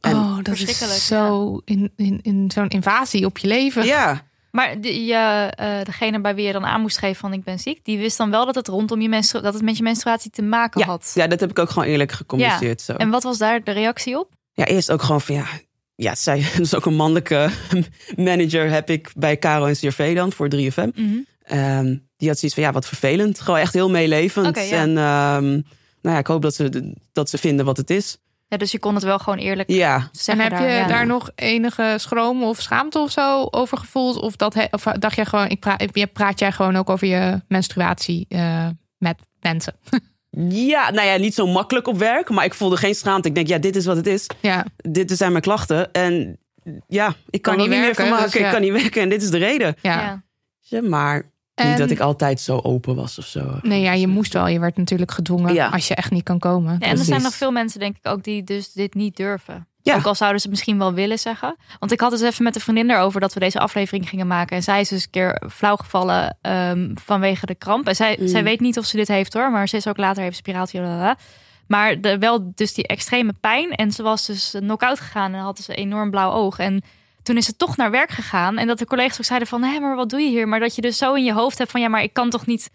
En, 0.00 0.16
oh, 0.16 0.38
dat 0.42 0.58
is 0.58 1.06
zo 1.06 1.60
in, 1.64 1.92
in, 1.96 2.18
in 2.22 2.50
zo'n 2.54 2.68
invasie 2.68 3.26
op 3.26 3.38
je 3.38 3.46
leven. 3.46 3.84
Ja, 3.84 4.22
maar 4.50 4.80
de, 4.80 5.04
je, 5.04 5.52
uh, 5.60 5.84
degene 5.84 6.20
bij 6.20 6.34
wie 6.34 6.46
je 6.46 6.52
dan 6.52 6.64
aan 6.64 6.80
moest 6.80 6.98
geven 6.98 7.16
van 7.16 7.32
ik 7.32 7.44
ben 7.44 7.58
ziek, 7.58 7.84
die 7.84 7.98
wist 7.98 8.16
dan 8.16 8.30
wel 8.30 8.46
dat 8.46 8.54
het 8.54 8.68
rondom 8.68 9.00
je 9.00 9.08
menstru 9.08 9.40
dat 9.40 9.54
het 9.54 9.62
met 9.62 9.76
je 9.76 9.82
menstruatie 9.82 10.30
te 10.30 10.42
maken 10.42 10.82
had. 10.82 11.12
Ja, 11.14 11.26
dat 11.26 11.40
heb 11.40 11.50
ik 11.50 11.58
ook 11.58 11.70
gewoon 11.70 11.88
eerlijk 11.88 12.12
gecommuniceerd. 12.12 12.80
Zo. 12.80 12.92
En 12.92 13.10
wat 13.10 13.22
was 13.22 13.38
daar 13.38 13.64
de 13.64 13.70
reactie 13.70 14.18
op? 14.18 14.32
Ja, 14.52 14.64
eerst 14.64 14.90
ook 14.90 15.02
gewoon 15.02 15.20
van 15.20 15.34
ja, 15.34 15.46
ja, 16.02 16.14
zij 16.14 16.38
is 16.60 16.74
ook 16.74 16.86
een 16.86 16.94
mannelijke 16.94 17.50
manager 18.16 18.70
heb 18.70 18.90
ik 18.90 19.12
bij 19.16 19.38
Caro 19.38 19.64
en 19.64 19.74
CRV 19.74 20.14
dan 20.14 20.32
voor 20.32 20.48
3FM. 20.54 20.94
Mm 20.94 21.28
ehm, 21.42 21.96
die 22.16 22.28
had 22.28 22.38
zoiets 22.38 22.54
van 22.54 22.62
ja, 22.62 22.72
wat 22.72 22.86
vervelend. 22.86 23.40
Gewoon 23.40 23.60
echt 23.60 23.72
heel 23.72 23.90
meelevend. 23.90 24.56
En 24.56 24.88
um, 24.88 25.64
nou 26.02 26.14
ja, 26.14 26.18
ik 26.18 26.26
hoop 26.26 26.42
dat 26.42 26.54
ze, 26.54 26.94
dat 27.12 27.30
ze 27.30 27.38
vinden 27.38 27.64
wat 27.64 27.76
het 27.76 27.90
is. 27.90 28.18
Ja, 28.48 28.56
dus 28.56 28.72
je 28.72 28.78
kon 28.78 28.94
het 28.94 29.02
wel 29.02 29.18
gewoon 29.18 29.38
eerlijk 29.38 29.70
ja. 29.70 30.08
zeggen. 30.12 30.44
En 30.44 30.52
heb 30.52 30.82
je 30.82 30.88
daar 30.88 31.06
nog 31.06 31.30
enige 31.34 31.94
schroom 31.98 32.42
of 32.42 32.60
schaamte 32.60 32.98
of 32.98 33.10
zo 33.10 33.48
over 33.50 33.78
gevoeld? 33.78 34.16
Of, 34.20 34.36
dat, 34.36 34.68
of 34.70 34.82
dacht 34.82 35.16
jij 35.16 35.24
gewoon, 35.24 35.48
ik 35.48 35.60
praat, 35.60 36.12
praat 36.12 36.38
jij 36.38 36.52
gewoon 36.52 36.76
ook 36.76 36.90
over 36.90 37.06
je 37.06 37.40
menstruatie 37.48 38.26
uh, 38.28 38.68
met 38.98 39.18
mensen? 39.40 39.74
Ja, 40.48 40.90
nou 40.90 41.06
ja, 41.06 41.16
niet 41.16 41.34
zo 41.34 41.46
makkelijk 41.46 41.86
op 41.86 41.98
werk, 41.98 42.30
maar 42.30 42.44
ik 42.44 42.54
voelde 42.54 42.76
geen 42.76 42.94
schaamte. 42.94 43.28
Ik 43.28 43.34
denk, 43.34 43.46
ja, 43.46 43.58
dit 43.58 43.76
is 43.76 43.86
wat 43.86 43.96
het 43.96 44.06
is. 44.06 44.26
Ja. 44.40 44.66
Dit 44.76 45.10
zijn 45.10 45.30
mijn 45.30 45.42
klachten. 45.42 45.92
En 45.92 46.38
ja, 46.86 47.14
ik 47.30 47.42
kan, 47.42 47.56
kan 47.56 47.68
niet, 47.68 47.80
meer 47.80 47.94
van 47.94 48.08
maken. 48.08 48.24
Dus 48.24 48.34
ik 48.34 48.50
kan 48.50 48.60
niet 48.60 48.72
werken 48.72 49.02
en 49.02 49.08
dit 49.08 49.22
is 49.22 49.30
de 49.30 49.38
reden. 49.38 49.76
Ja. 49.82 50.22
ja. 50.60 50.82
Maar 50.82 51.30
niet 51.54 51.78
dat 51.78 51.90
ik 51.90 52.00
altijd 52.00 52.40
zo 52.40 52.58
open 52.62 52.94
was 52.96 53.18
of 53.18 53.26
zo. 53.26 53.58
Nee, 53.62 53.80
ja, 53.80 53.92
je 53.92 54.06
moest 54.06 54.32
wel. 54.32 54.46
Je 54.46 54.60
werd 54.60 54.76
natuurlijk 54.76 55.10
gedwongen 55.10 55.70
als 55.70 55.88
je 55.88 55.94
echt 55.94 56.10
niet 56.10 56.22
kan 56.22 56.38
komen. 56.38 56.76
Ja, 56.80 56.86
en 56.86 56.98
er 56.98 57.04
zijn 57.04 57.22
nog 57.22 57.34
veel 57.34 57.50
mensen, 57.50 57.80
denk 57.80 57.96
ik, 57.96 58.08
ook 58.08 58.24
die 58.24 58.44
dus 58.44 58.72
dit 58.72 58.94
niet 58.94 59.16
durven. 59.16 59.68
Ja. 59.82 59.96
Ook 59.96 60.04
al 60.04 60.14
zouden 60.14 60.40
ze 60.40 60.46
het 60.46 60.56
misschien 60.56 60.78
wel 60.78 60.92
willen 60.92 61.18
zeggen. 61.18 61.56
Want 61.78 61.92
ik 61.92 62.00
had 62.00 62.12
het 62.12 62.20
even 62.22 62.44
met 62.44 62.54
een 62.54 62.60
vriendin 62.60 62.90
erover 62.90 63.20
dat 63.20 63.34
we 63.34 63.40
deze 63.40 63.58
aflevering 63.58 64.08
gingen 64.08 64.26
maken. 64.26 64.56
En 64.56 64.62
zij 64.62 64.80
is 64.80 64.88
dus 64.88 65.02
een 65.02 65.10
keer 65.10 65.42
flauw 65.52 65.76
gevallen 65.76 66.38
um, 66.42 66.92
vanwege 67.04 67.46
de 67.46 67.54
kramp. 67.54 67.88
En 67.88 67.96
zij, 67.96 68.16
mm. 68.20 68.28
zij 68.28 68.42
weet 68.42 68.60
niet 68.60 68.78
of 68.78 68.84
ze 68.84 68.96
dit 68.96 69.08
heeft 69.08 69.34
hoor. 69.34 69.50
Maar 69.50 69.68
ze 69.68 69.76
is 69.76 69.86
ook 69.86 69.96
later 69.96 70.22
heeft 70.22 70.36
spiraaltje. 70.36 71.16
Maar 71.66 72.00
de, 72.00 72.18
wel 72.18 72.52
dus 72.54 72.74
die 72.74 72.86
extreme 72.86 73.32
pijn. 73.40 73.70
En 73.70 73.92
ze 73.92 74.02
was 74.02 74.26
dus 74.26 74.54
knock-out 74.58 75.00
gegaan 75.00 75.34
en 75.34 75.40
had 75.40 75.56
dus 75.56 75.68
een 75.68 75.74
enorm 75.74 76.10
blauw 76.10 76.32
oog. 76.32 76.58
En 76.58 76.82
toen 77.22 77.36
is 77.36 77.46
het 77.46 77.58
toch 77.58 77.76
naar 77.76 77.90
werk 77.90 78.10
gegaan. 78.10 78.58
En 78.58 78.66
dat 78.66 78.78
de 78.78 78.86
collega's 78.86 79.18
ook 79.18 79.24
zeiden 79.24 79.48
van, 79.48 79.62
hé, 79.62 79.80
maar 79.80 79.96
wat 79.96 80.10
doe 80.10 80.20
je 80.20 80.28
hier? 80.28 80.48
Maar 80.48 80.60
dat 80.60 80.74
je 80.74 80.82
dus 80.82 80.98
zo 80.98 81.14
in 81.14 81.24
je 81.24 81.32
hoofd 81.32 81.58
hebt 81.58 81.70
van, 81.70 81.80
ja, 81.80 81.88
maar 81.88 82.02
ik 82.02 82.12
kan 82.12 82.30
toch 82.30 82.46
niet 82.46 82.70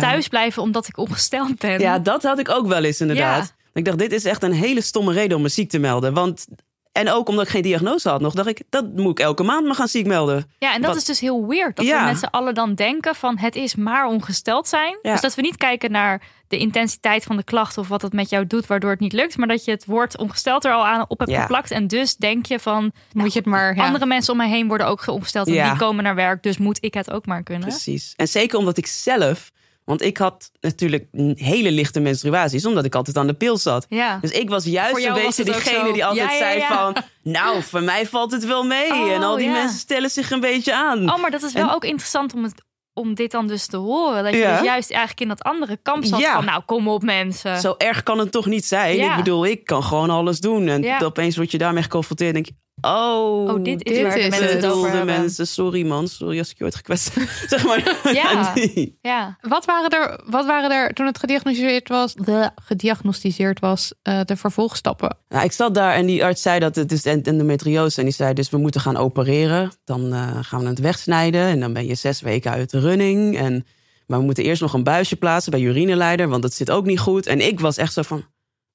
thuis 0.00 0.28
blijven 0.28 0.62
omdat 0.62 0.88
ik 0.88 0.96
ongesteld 0.96 1.58
ben. 1.58 1.80
Ja, 1.80 1.98
dat 1.98 2.22
had 2.22 2.38
ik 2.38 2.48
ook 2.48 2.66
wel 2.66 2.84
eens 2.84 3.00
inderdaad. 3.00 3.54
Ik 3.72 3.84
dacht, 3.84 3.98
dit 3.98 4.12
is 4.12 4.24
echt 4.24 4.42
een 4.42 4.52
hele 4.52 4.80
stomme 4.80 5.12
reden 5.12 5.36
om 5.36 5.42
me 5.42 5.48
ziek 5.48 5.70
te 5.70 5.78
melden. 5.78 6.14
Want 6.14 6.46
en 6.92 7.10
ook 7.10 7.28
omdat 7.28 7.44
ik 7.44 7.50
geen 7.50 7.62
diagnose 7.62 8.08
had 8.08 8.20
nog, 8.20 8.34
dacht 8.34 8.48
ik, 8.48 8.62
dat 8.68 8.96
moet 8.96 9.10
ik 9.10 9.24
elke 9.24 9.42
maand 9.42 9.66
me 9.66 9.74
gaan 9.74 9.88
ziek 9.88 10.06
melden. 10.06 10.50
Ja, 10.58 10.74
en 10.74 10.82
dat 10.82 10.96
is 10.96 11.04
dus 11.04 11.20
heel 11.20 11.46
weird. 11.46 11.76
Dat 11.76 11.86
we 11.86 12.02
met 12.04 12.18
z'n 12.18 12.24
allen 12.24 12.54
dan 12.54 12.74
denken 12.74 13.14
van 13.14 13.38
het 13.38 13.56
is 13.56 13.74
maar 13.74 14.06
ongesteld 14.06 14.68
zijn. 14.68 14.98
Dus 15.02 15.20
dat 15.20 15.34
we 15.34 15.42
niet 15.42 15.56
kijken 15.56 15.90
naar 15.90 16.22
de 16.48 16.58
intensiteit 16.58 17.24
van 17.24 17.36
de 17.36 17.44
klacht 17.44 17.78
of 17.78 17.88
wat 17.88 18.02
het 18.02 18.12
met 18.12 18.30
jou 18.30 18.46
doet, 18.46 18.66
waardoor 18.66 18.90
het 18.90 19.00
niet 19.00 19.12
lukt. 19.12 19.36
Maar 19.36 19.48
dat 19.48 19.64
je 19.64 19.70
het 19.70 19.84
woord 19.84 20.18
ongesteld 20.18 20.64
er 20.64 20.72
al 20.72 20.86
aan 20.86 21.04
op 21.08 21.18
hebt 21.18 21.34
geplakt. 21.34 21.70
En 21.70 21.86
dus 21.86 22.16
denk 22.16 22.46
je 22.46 22.58
van, 22.58 22.92
moet 23.12 23.32
je 23.32 23.38
het 23.38 23.48
maar. 23.48 23.76
Andere 23.76 24.06
mensen 24.06 24.32
om 24.32 24.38
mij 24.38 24.48
heen 24.48 24.68
worden 24.68 24.86
ook 24.86 25.06
ongesteld. 25.06 25.46
En 25.46 25.68
die 25.68 25.76
komen 25.76 26.04
naar 26.04 26.14
werk, 26.14 26.42
dus 26.42 26.58
moet 26.58 26.78
ik 26.80 26.94
het 26.94 27.10
ook 27.10 27.26
maar 27.26 27.42
kunnen. 27.42 27.68
Precies. 27.68 28.12
En 28.16 28.28
zeker 28.28 28.58
omdat 28.58 28.76
ik 28.76 28.86
zelf 28.86 29.50
want 29.90 30.02
ik 30.02 30.16
had 30.16 30.50
natuurlijk 30.60 31.08
hele 31.34 31.70
lichte 31.70 32.00
menstruaties, 32.00 32.66
omdat 32.66 32.84
ik 32.84 32.94
altijd 32.94 33.16
aan 33.16 33.26
de 33.26 33.32
pil 33.32 33.56
zat. 33.56 33.86
Ja. 33.88 34.18
Dus 34.20 34.30
ik 34.30 34.48
was 34.48 34.64
juist 34.64 35.06
een 35.06 35.14
beetje 35.14 35.44
diegene 35.44 35.92
die 35.92 36.04
altijd 36.04 36.30
zei 36.38 36.64
van... 36.68 36.96
Nou, 37.22 37.62
voor 37.70 37.82
mij 37.82 38.06
valt 38.06 38.32
het 38.32 38.46
wel 38.46 38.64
mee. 38.64 38.92
Oh, 38.92 39.10
en 39.10 39.22
al 39.22 39.36
die 39.36 39.48
mensen 39.48 39.78
stellen 39.78 40.10
zich 40.10 40.30
een 40.30 40.40
beetje 40.40 40.74
aan. 40.74 41.12
Oh, 41.12 41.20
maar 41.20 41.30
dat 41.30 41.42
is 41.42 41.52
wel 41.52 41.72
ook 41.72 41.84
interessant 41.84 42.34
om, 42.34 42.42
het, 42.42 42.54
om 42.92 43.14
dit 43.14 43.30
dan 43.30 43.46
dus 43.46 43.66
te 43.66 43.76
horen. 43.76 44.24
Dat 44.24 44.32
je 44.32 44.38
dus 44.38 44.62
juist 44.62 44.90
eigenlijk 44.90 45.20
in 45.20 45.28
dat 45.28 45.42
andere 45.42 45.78
kamp 45.82 46.04
zat 46.04 46.22
van... 46.22 46.44
Nou, 46.44 46.62
kom 46.66 46.88
op 46.88 47.02
mensen. 47.02 47.60
Zo 47.60 47.74
erg 47.78 48.02
kan 48.02 48.18
het 48.18 48.32
toch 48.32 48.46
niet 48.46 48.64
zijn? 48.64 49.00
Ik 49.00 49.16
bedoel, 49.16 49.46
ik 49.46 49.64
kan 49.64 49.82
gewoon 49.82 50.10
alles 50.10 50.40
doen. 50.40 50.68
En 50.68 51.04
opeens 51.04 51.36
word 51.36 51.50
je 51.50 51.58
daarmee 51.58 51.82
geconfronteerd 51.82 52.36
en 52.36 52.42
denk 52.42 52.46
je... 52.46 52.54
Oh, 52.80 53.48
oh, 53.48 53.64
dit 53.64 53.84
is 53.84 53.92
dit 53.92 54.02
waar 54.02 54.14
de 54.14 54.28
mensen 54.28 54.56
het 54.56 54.66
over 54.66 54.90
hebben. 54.90 55.20
mensen. 55.20 55.46
Sorry 55.46 55.86
man, 55.86 56.08
sorry 56.08 56.38
als 56.38 56.50
ik 56.50 56.58
je 56.58 56.64
ooit 56.64 56.74
gekwetst 56.74 57.12
zeg 57.48 57.64
maar. 57.64 57.98
Ja. 58.12 58.54
ja. 59.12 59.36
Wat 59.40 59.64
waren 59.64 59.90
er, 59.90 60.20
wat 60.24 60.46
waren 60.46 60.70
er 60.70 60.94
toen 60.94 61.06
het 61.06 61.18
gediagnosticeerd 61.18 61.88
was, 61.88 62.14
de, 62.14 62.50
gediagnosticeerd 62.54 63.60
was, 63.60 63.92
uh, 64.02 64.20
de 64.24 64.36
vervolgstappen? 64.36 65.16
Nou, 65.28 65.44
ik 65.44 65.52
zat 65.52 65.74
daar 65.74 65.94
en 65.94 66.06
die 66.06 66.24
arts 66.24 66.42
zei 66.42 66.58
dat 66.58 66.76
het 66.76 66.92
is 66.92 67.04
endometriose 67.04 67.98
en 67.98 68.04
die 68.04 68.14
zei 68.14 68.34
dus 68.34 68.50
we 68.50 68.58
moeten 68.58 68.80
gaan 68.80 68.96
opereren. 68.96 69.72
Dan 69.84 70.12
uh, 70.12 70.38
gaan 70.40 70.60
we 70.60 70.66
het 70.66 70.78
wegsnijden 70.78 71.44
en 71.44 71.60
dan 71.60 71.72
ben 71.72 71.86
je 71.86 71.94
zes 71.94 72.20
weken 72.20 72.50
uit 72.50 72.70
de 72.70 72.80
running 72.80 73.38
en 73.38 73.66
maar 74.10 74.18
we 74.18 74.24
moeten 74.24 74.44
eerst 74.44 74.60
nog 74.60 74.74
een 74.74 74.84
buisje 74.84 75.16
plaatsen 75.16 75.50
bij 75.50 75.60
urineleider, 75.60 76.28
want 76.28 76.42
dat 76.42 76.52
zit 76.52 76.70
ook 76.70 76.84
niet 76.84 76.98
goed. 76.98 77.26
En 77.26 77.46
ik 77.46 77.60
was 77.60 77.76
echt 77.76 77.92
zo 77.92 78.02
van, 78.02 78.24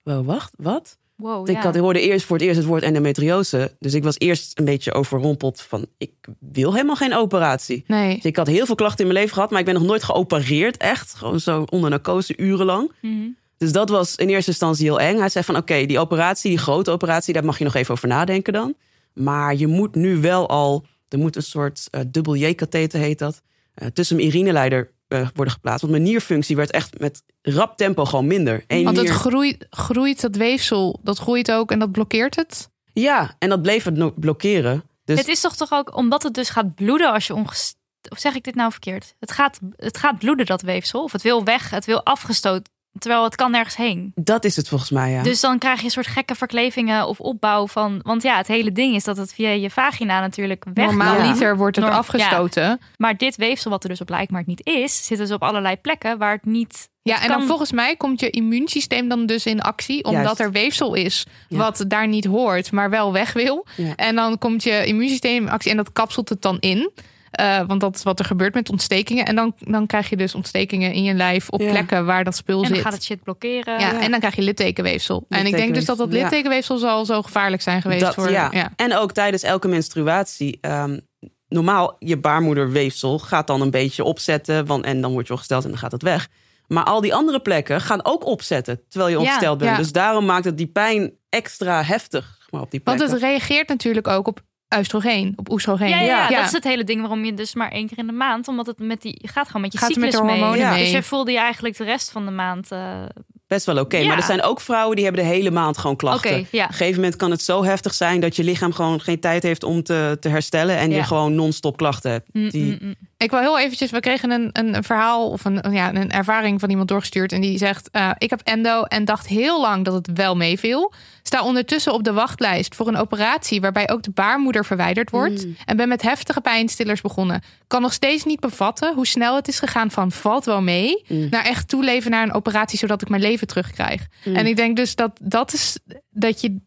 wow, 0.03 0.26
wacht, 0.26 0.53
wat? 0.58 0.97
Wow, 1.16 1.49
ik, 1.49 1.57
had, 1.57 1.76
ik 1.76 1.82
hoorde 1.82 2.01
eerst 2.01 2.26
voor 2.26 2.38
het 2.38 2.45
eerst 2.45 2.57
het 2.57 2.68
woord 2.68 2.84
endometriose. 2.84 3.76
Dus 3.80 3.93
ik 3.93 4.03
was 4.03 4.20
eerst 4.20 4.59
een 4.59 4.66
beetje 4.66 4.93
overrompeld 4.93 5.61
van... 5.61 5.86
ik 5.97 6.11
wil 6.39 6.74
helemaal 6.74 6.95
geen 6.95 7.16
operatie. 7.16 7.84
Nee. 7.88 8.16
Dus 8.16 8.26
ik 8.26 8.36
had 8.36 8.47
heel 8.47 8.66
veel 8.66 8.76
klachten 8.76 8.99
in 8.99 9.11
mijn 9.11 9.20
leven 9.20 9.34
gehad... 9.36 9.49
maar 9.49 9.59
ik 9.59 9.66
ben 9.66 9.74
nog 9.74 9.84
nooit 9.84 10.03
geopereerd, 10.03 10.78
echt. 10.78 11.13
Gewoon 11.13 11.39
zo 11.39 11.63
onder 11.70 11.89
narcose, 11.89 12.38
urenlang. 12.38 12.91
Mm 13.01 13.38
Dus 13.57 13.72
dat 13.72 13.89
was 13.89 14.16
in 14.16 14.30
eerste 14.30 14.49
instantie 14.49 14.86
heel 14.86 14.99
eng. 14.99 15.18
Hij 15.18 15.30
zei 15.30 15.45
van 15.45 15.55
oké, 15.55 15.86
die 15.86 15.99
operatie, 15.99 16.49
die 16.49 16.59
grote 16.59 16.91
operatie... 16.91 17.34
daar 17.34 17.45
mag 17.45 17.57
je 17.57 17.63
nog 17.63 17.76
even 17.76 17.93
over 17.93 18.07
nadenken 18.07 18.53
dan. 18.53 18.74
Maar 19.13 19.55
je 19.55 19.68
moet 19.68 19.95
nu 19.95 20.18
wel 20.22 20.49
al... 20.49 20.86
er 21.09 21.18
moet 21.18 21.36
een 21.36 21.43
soort 21.43 21.88
uh, 21.91 22.01
dubbel 22.07 22.36
J-katheter 22.36 22.99
heet 22.99 23.20
dat... 23.20 23.41
Uh, 23.76 23.88
tussen 23.88 24.16
mijn 24.16 24.28
urineleider 24.28 24.91
worden 25.08 25.53
geplaatst. 25.53 25.82
Want 25.82 25.93
mijn 25.93 26.03
nierfunctie 26.03 26.56
werd 26.56 26.72
echt 26.72 26.99
met 26.99 27.24
rap 27.41 27.78
tempo 27.78 28.06
gewoon 28.06 28.28
minder. 28.28 28.64
Eén 28.68 28.84
Want 28.84 28.97
het 28.97 29.10
groeit, 29.10 29.66
groeit, 29.70 30.22
dat 30.22 30.36
weefsel, 30.36 30.99
dat 31.03 31.18
groeit 31.18 31.51
ook 31.51 31.72
en 31.72 31.80
dat 31.80 31.91
blokkeert 31.91 32.36
het? 32.36 32.70
Ja, 32.93 33.36
en 33.39 33.49
dat 33.49 33.62
bleef 33.62 33.84
het 33.84 34.20
blokkeren. 34.20 34.84
Dus... 35.06 35.18
Het 35.18 35.28
is 35.28 35.41
toch 35.41 35.56
toch 35.56 35.72
ook 35.72 35.95
omdat 35.95 36.24
het 36.24 36.34
dus 36.34 36.49
gaat 36.49 36.76
bloeden 36.76 37.12
als 37.12 37.28
je 37.28 37.34
ongesteld... 37.34 37.84
Of 38.10 38.20
zeg 38.20 38.36
ik 38.36 38.43
dit 38.43 38.56
nou 38.56 38.72
verkeerd? 38.72 39.16
Het 39.20 39.32
gaat, 39.32 39.60
het 39.76 39.97
gaat 39.97 40.20
bloeden, 40.20 40.45
dat 40.45 40.62
weefsel. 40.62 41.03
Of 41.03 41.12
het 41.12 41.22
wil 41.22 41.43
weg, 41.43 41.70
het 41.70 41.86
wil 41.86 42.03
afgestoten 42.03 42.74
Terwijl 42.99 43.23
het 43.23 43.35
kan 43.35 43.51
nergens 43.51 43.75
heen. 43.75 44.11
Dat 44.15 44.45
is 44.45 44.55
het 44.55 44.67
volgens 44.67 44.89
mij, 44.89 45.11
ja. 45.11 45.23
Dus 45.23 45.39
dan 45.39 45.57
krijg 45.57 45.79
je 45.79 45.85
een 45.85 45.91
soort 45.91 46.07
gekke 46.07 46.35
verklevingen 46.35 47.07
of 47.07 47.19
opbauw 47.19 47.67
van... 47.67 47.99
Want 48.03 48.23
ja, 48.23 48.37
het 48.37 48.47
hele 48.47 48.71
ding 48.71 48.95
is 48.95 49.03
dat 49.03 49.17
het 49.17 49.33
via 49.33 49.49
je 49.49 49.69
vagina 49.69 50.19
natuurlijk 50.19 50.65
weg... 50.73 50.85
Normaal 50.85 51.21
liter 51.21 51.57
wordt 51.57 51.75
het 51.75 51.85
afgestoten. 51.85 52.79
Maar 52.97 53.17
dit 53.17 53.35
weefsel 53.35 53.71
wat 53.71 53.83
er 53.83 53.89
dus 53.89 54.01
op 54.01 54.09
lijkt, 54.09 54.31
maar 54.31 54.39
het 54.39 54.49
niet 54.49 54.65
is... 54.65 55.05
zit 55.05 55.17
dus 55.17 55.31
op 55.31 55.43
allerlei 55.43 55.77
plekken 55.77 56.17
waar 56.17 56.31
het 56.31 56.45
niet... 56.45 56.89
Ja, 57.01 57.21
en 57.21 57.27
dan 57.27 57.43
volgens 57.43 57.71
mij 57.71 57.95
komt 57.95 58.19
je 58.19 58.29
immuunsysteem 58.29 59.07
dan 59.07 59.25
dus 59.25 59.45
in 59.45 59.61
actie... 59.61 60.03
omdat 60.03 60.39
er 60.39 60.51
weefsel 60.51 60.93
is 60.93 61.25
wat 61.49 61.85
daar 61.87 62.07
niet 62.07 62.25
hoort, 62.25 62.71
maar 62.71 62.89
wel 62.89 63.13
weg 63.13 63.33
wil. 63.33 63.65
En 63.95 64.15
dan 64.15 64.37
komt 64.37 64.63
je 64.63 64.85
immuunsysteem 64.85 65.43
in 65.43 65.49
actie 65.49 65.71
en 65.71 65.77
dat 65.77 65.91
kapselt 65.91 66.29
het 66.29 66.41
dan 66.41 66.57
in... 66.59 66.91
Uh, 67.39 67.61
want 67.67 67.81
dat 67.81 67.95
is 67.95 68.03
wat 68.03 68.19
er 68.19 68.25
gebeurt 68.25 68.53
met 68.53 68.69
ontstekingen. 68.69 69.25
En 69.25 69.36
dan, 69.36 69.53
dan 69.57 69.86
krijg 69.86 70.09
je 70.09 70.17
dus 70.17 70.36
ontstekingen 70.36 70.93
in 70.93 71.03
je 71.03 71.13
lijf 71.13 71.49
op 71.49 71.59
plekken 71.59 72.05
waar 72.05 72.23
dat 72.23 72.36
spul 72.36 72.59
zit. 72.59 72.67
En 72.67 72.73
dan 72.73 72.83
gaat 72.83 72.93
het 72.93 73.03
shit 73.03 73.23
blokkeren. 73.23 73.79
Ja, 73.79 73.99
en 73.99 74.11
dan 74.11 74.19
krijg 74.19 74.36
je 74.36 74.41
littekenweefsel. 74.41 75.25
En 75.29 75.45
ik 75.45 75.55
denk 75.55 75.73
dus 75.73 75.86
dat 75.86 75.97
dat 75.97 76.11
littekenweefsel 76.11 76.77
zal 76.77 77.05
zo 77.05 77.21
gevaarlijk 77.21 77.61
zijn 77.61 77.81
geweest. 77.81 78.13
voor, 78.13 78.31
ja. 78.31 78.71
En 78.75 78.97
ook 78.97 79.11
tijdens 79.11 79.43
elke 79.43 79.67
menstruatie 79.67 80.59
um, 80.61 81.01
normaal, 81.47 81.95
je 81.99 82.17
baarmoederweefsel 82.17 83.19
gaat 83.19 83.47
dan 83.47 83.61
een 83.61 83.71
beetje 83.71 84.03
opzetten. 84.03 84.65
Want, 84.65 84.86
en 84.86 85.01
dan 85.01 85.11
word 85.11 85.27
je 85.27 85.33
ongesteld 85.33 85.63
en 85.63 85.69
dan 85.69 85.79
gaat 85.79 85.91
het 85.91 86.03
weg. 86.03 86.27
Maar 86.67 86.83
al 86.83 87.01
die 87.01 87.13
andere 87.13 87.39
plekken 87.39 87.81
gaan 87.81 88.05
ook 88.05 88.25
opzetten 88.25 88.81
terwijl 88.89 89.11
je 89.11 89.19
ongesteld 89.19 89.57
bent. 89.57 89.77
Dus 89.77 89.91
daarom 89.91 90.25
maakt 90.25 90.45
het 90.45 90.57
die 90.57 90.67
pijn 90.67 91.13
extra 91.29 91.83
heftig. 91.83 92.38
Maar 92.49 92.61
op 92.61 92.71
die 92.71 92.79
plekken. 92.79 93.07
Want 93.07 93.21
het 93.21 93.29
reageert 93.29 93.67
natuurlijk 93.67 94.07
ook 94.07 94.27
op 94.27 94.41
oestrogeen, 94.78 95.34
op 95.36 95.51
oestrogeen. 95.51 95.89
Ja, 95.89 95.99
ja, 95.99 96.30
dat 96.30 96.45
is 96.45 96.51
het 96.51 96.63
hele 96.63 96.84
ding 96.84 96.99
waarom 96.99 97.26
je 97.26 97.34
dus 97.34 97.55
maar 97.55 97.72
één 97.72 97.88
keer 97.88 97.97
in 97.97 98.07
de 98.07 98.13
maand, 98.13 98.47
omdat 98.47 98.66
het 98.66 98.80
met 98.80 99.01
die 99.01 99.18
je 99.22 99.28
gaat 99.28 99.47
gewoon 99.47 99.61
met 99.61 99.72
je 99.72 99.78
gaat 99.78 99.88
cyclus 99.88 100.11
met 100.11 100.22
de 100.22 100.28
hormonen 100.28 100.70
mee. 100.70 100.84
Dus 100.84 100.91
je 100.91 101.03
voelde 101.03 101.32
je 101.32 101.39
eigenlijk 101.39 101.78
de 101.78 101.84
rest 101.84 102.11
van 102.11 102.26
de 102.26 102.32
maand 102.32 102.72
uh, 102.72 103.05
best 103.47 103.66
wel 103.66 103.80
oké. 103.80 104.03
Maar 104.03 104.18
er 104.18 104.24
zijn 104.24 104.41
ook 104.41 104.61
vrouwen 104.61 104.95
die 104.95 105.05
hebben 105.05 105.24
de 105.24 105.30
hele 105.30 105.51
maand 105.51 105.78
gewoon 105.78 105.95
klachten. 105.95 106.39
Op 106.39 106.47
een 106.51 106.68
gegeven 106.68 106.95
moment 106.95 107.16
kan 107.16 107.32
het 107.32 107.41
zo 107.41 107.63
heftig 107.63 107.93
zijn 107.93 108.20
dat 108.20 108.36
je 108.36 108.43
lichaam 108.43 108.74
gewoon 108.74 109.01
geen 109.01 109.20
tijd 109.20 109.43
heeft 109.43 109.63
om 109.63 109.84
te, 109.84 110.18
te 110.20 110.30
herstellen 110.30 110.78
en 110.78 110.91
je 110.91 111.03
gewoon 111.03 111.36
non-stop 111.36 111.78
klachten 111.78 112.11
hebt. 112.11 112.30
Mm, 112.34 112.49
die... 112.49 112.78
Mm, 112.80 112.88
mm. 112.88 112.95
Ik 113.18 113.32
wil 113.32 113.39
heel 113.39 113.59
eventjes, 113.59 113.91
we 113.91 113.99
kregen 113.99 114.32
een, 114.32 114.49
een 114.51 114.84
verhaal 114.84 115.30
of 115.30 115.45
een, 115.45 115.72
ja, 115.72 115.93
een 115.93 116.11
ervaring 116.11 116.59
van 116.59 116.70
iemand 116.70 116.88
doorgestuurd 116.88 117.32
en 117.32 117.41
die 117.41 117.57
zegt: 117.57 117.89
uh, 117.91 118.11
Ik 118.18 118.30
heb 118.30 118.41
endo 118.43 118.84
en 118.84 119.05
dacht 119.05 119.28
heel 119.28 119.61
lang 119.61 119.86
dat 119.86 119.93
het 119.93 120.09
wel 120.13 120.36
meeviel. 120.36 120.93
Sta 121.24 121.43
ondertussen 121.43 121.93
op 121.93 122.03
de 122.03 122.13
wachtlijst 122.13 122.76
voor 122.76 122.88
een 122.88 122.97
operatie 122.97 123.61
waarbij 123.61 123.89
ook 123.89 124.03
de 124.03 124.11
baarmoeder 124.11 124.66
verwijderd 124.66 125.09
wordt. 125.09 125.47
En 125.66 125.78
ben 125.78 125.88
met 125.88 126.01
heftige 126.01 126.41
pijnstillers 126.41 127.01
begonnen. 127.01 127.41
Kan 127.68 127.82
nog 127.82 127.93
steeds 127.93 128.24
niet 128.24 128.39
bevatten 128.39 128.93
hoe 128.95 129.07
snel 129.07 129.36
het 129.36 129.47
is 129.47 129.59
gegaan 129.59 129.91
van 129.91 130.11
valt 130.11 130.45
wel 130.45 130.61
mee 130.61 131.05
naar 131.30 131.45
echt 131.45 131.68
toeleven 131.68 132.11
naar 132.11 132.24
een 132.24 132.34
operatie 132.34 132.78
zodat 132.78 133.01
ik 133.01 133.09
mijn 133.09 133.22
leven 133.22 133.47
terugkrijg. 133.47 134.07
Mm. 134.24 134.36
En 134.36 134.45
ik 134.45 134.55
denk 134.55 134.76
dus 134.76 134.95
dat 134.95 135.20
dat 135.22 135.53
is 135.53 135.80
dat 136.09 136.41
je. 136.41 136.57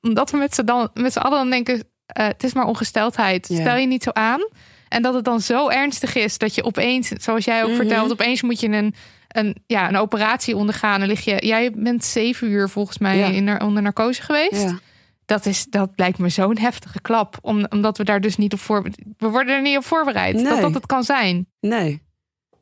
Dat 0.00 0.30
we 0.30 0.36
met 0.36 0.54
z'n, 0.54 0.64
dan, 0.64 0.90
met 0.94 1.12
z'n 1.12 1.18
allen 1.18 1.38
dan 1.38 1.50
denken: 1.50 1.74
uh, 1.74 1.82
het 2.26 2.44
is 2.44 2.52
maar 2.52 2.66
ongesteldheid. 2.66 3.44
Stel 3.44 3.76
je 3.76 3.86
niet 3.86 4.02
zo 4.02 4.10
aan. 4.12 4.40
En 4.90 5.02
dat 5.02 5.14
het 5.14 5.24
dan 5.24 5.40
zo 5.40 5.68
ernstig 5.68 6.14
is 6.14 6.38
dat 6.38 6.54
je 6.54 6.64
opeens, 6.64 7.08
zoals 7.08 7.44
jij 7.44 7.62
ook 7.62 7.70
mm 7.70 7.76
vertelt, 7.76 8.12
opeens 8.12 8.42
moet 8.42 8.60
je 8.60 8.68
een, 8.68 8.94
een, 9.28 9.56
ja, 9.66 9.88
een 9.88 9.96
operatie 9.96 10.56
ondergaan. 10.56 11.00
En 11.00 11.06
lig 11.06 11.24
je, 11.24 11.46
jij 11.46 11.72
bent 11.74 12.04
zeven 12.04 12.50
uur 12.50 12.68
volgens 12.68 12.98
mij 12.98 13.34
in, 13.34 13.62
onder 13.62 13.82
narcose 13.82 14.22
geweest. 14.22 14.62
Ja. 14.62 14.78
Dat, 15.24 15.46
is, 15.46 15.66
dat 15.66 15.90
lijkt 15.96 16.18
me 16.18 16.28
zo'n 16.28 16.58
heftige 16.58 17.00
klap. 17.00 17.38
Om, 17.42 17.66
omdat 17.68 17.98
we 17.98 18.04
daar 18.04 18.20
dus 18.20 18.36
niet 18.36 18.52
op 18.52 18.60
voor. 18.60 18.86
We 19.18 19.28
worden 19.28 19.54
er 19.54 19.62
niet 19.62 19.76
op 19.76 19.84
voorbereid. 19.84 20.34
Nee. 20.34 20.44
Dat 20.44 20.60
dat 20.60 20.74
het 20.74 20.86
kan 20.86 21.04
zijn. 21.04 21.46
Nee 21.60 22.02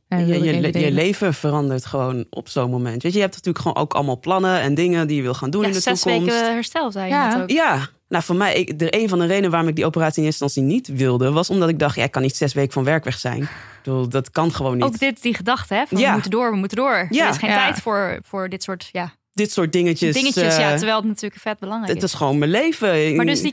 je, 0.09 0.43
je, 0.43 0.81
je, 0.81 0.93
leven 0.93 1.35
verandert 1.35 1.87
gewoon 1.87 2.27
op 2.31 2.49
zo'n 2.49 2.71
moment. 2.71 3.03
Weet 3.03 3.13
je, 3.13 3.19
je 3.19 3.25
hebt 3.25 3.35
natuurlijk 3.35 3.65
gewoon 3.65 3.83
ook 3.83 3.95
allemaal 3.95 4.19
plannen 4.19 4.61
en 4.61 4.75
dingen 4.75 5.07
die 5.07 5.17
je 5.17 5.23
wil 5.23 5.35
gaan 5.35 5.51
doen 5.51 5.65
in 5.65 5.73
de 5.73 5.81
zes 5.81 6.01
toekomst. 6.01 6.31
Zes 6.31 6.41
weken 6.41 6.55
herstel, 6.55 6.93
zei 6.93 7.05
je 7.05 7.11
ja. 7.11 7.29
net 7.29 7.43
ook. 7.43 7.51
Ja, 7.51 7.89
nou 8.09 8.25
voor 8.25 8.37
mij, 8.37 8.55
ik, 8.55 8.79
de, 8.79 8.97
een 8.99 9.09
van 9.09 9.19
de 9.19 9.27
redenen 9.27 9.51
waarom 9.51 9.69
ik 9.69 9.77
die 9.77 9.87
operatie 9.87 10.19
in 10.19 10.25
eerste 10.25 10.45
instantie 10.45 10.73
niet 10.75 10.99
wilde, 10.99 11.31
was 11.31 11.51
omdat 11.51 11.69
ik 11.69 11.79
dacht, 11.79 11.97
ja, 11.97 12.05
ik 12.05 12.11
kan 12.11 12.23
niet 12.23 12.37
zes 12.37 12.53
weken 12.53 12.73
van 12.73 12.85
werk 12.85 13.05
weg 13.05 13.19
zijn. 13.19 13.49
Bedoel, 13.83 14.09
dat 14.09 14.31
kan 14.31 14.53
gewoon 14.53 14.77
niet. 14.77 14.85
Ook 14.85 14.99
dit, 14.99 15.23
die 15.23 15.35
gedachte, 15.35 15.75
hè? 15.75 15.87
Van, 15.87 15.99
ja. 15.99 16.07
We 16.07 16.13
moeten 16.13 16.31
door, 16.31 16.51
we 16.51 16.57
moeten 16.57 16.77
door. 16.77 17.07
Ja. 17.11 17.25
Er 17.25 17.31
is 17.31 17.39
geen 17.39 17.51
tijd 17.51 17.81
voor, 17.81 18.19
voor 18.23 18.49
dit 18.49 18.63
soort, 18.63 18.89
ja, 18.93 19.13
dit 19.39 19.53
soort 19.53 19.73
dingetjes. 19.73 20.15
Dingetjes, 20.15 20.57
ja, 20.57 20.71
eh, 20.71 20.77
terwijl 20.77 20.97
het 20.97 21.07
natuurlijk 21.07 21.41
vet 21.41 21.59
belangrijk 21.59 21.97
is. 21.97 22.03
Het 22.03 22.11
is 22.11 22.17
gewoon 22.17 22.39
mijn 22.39 22.51
leven. 22.51 23.17
Maar 23.17 23.27
dus 23.27 23.41
die 23.41 23.53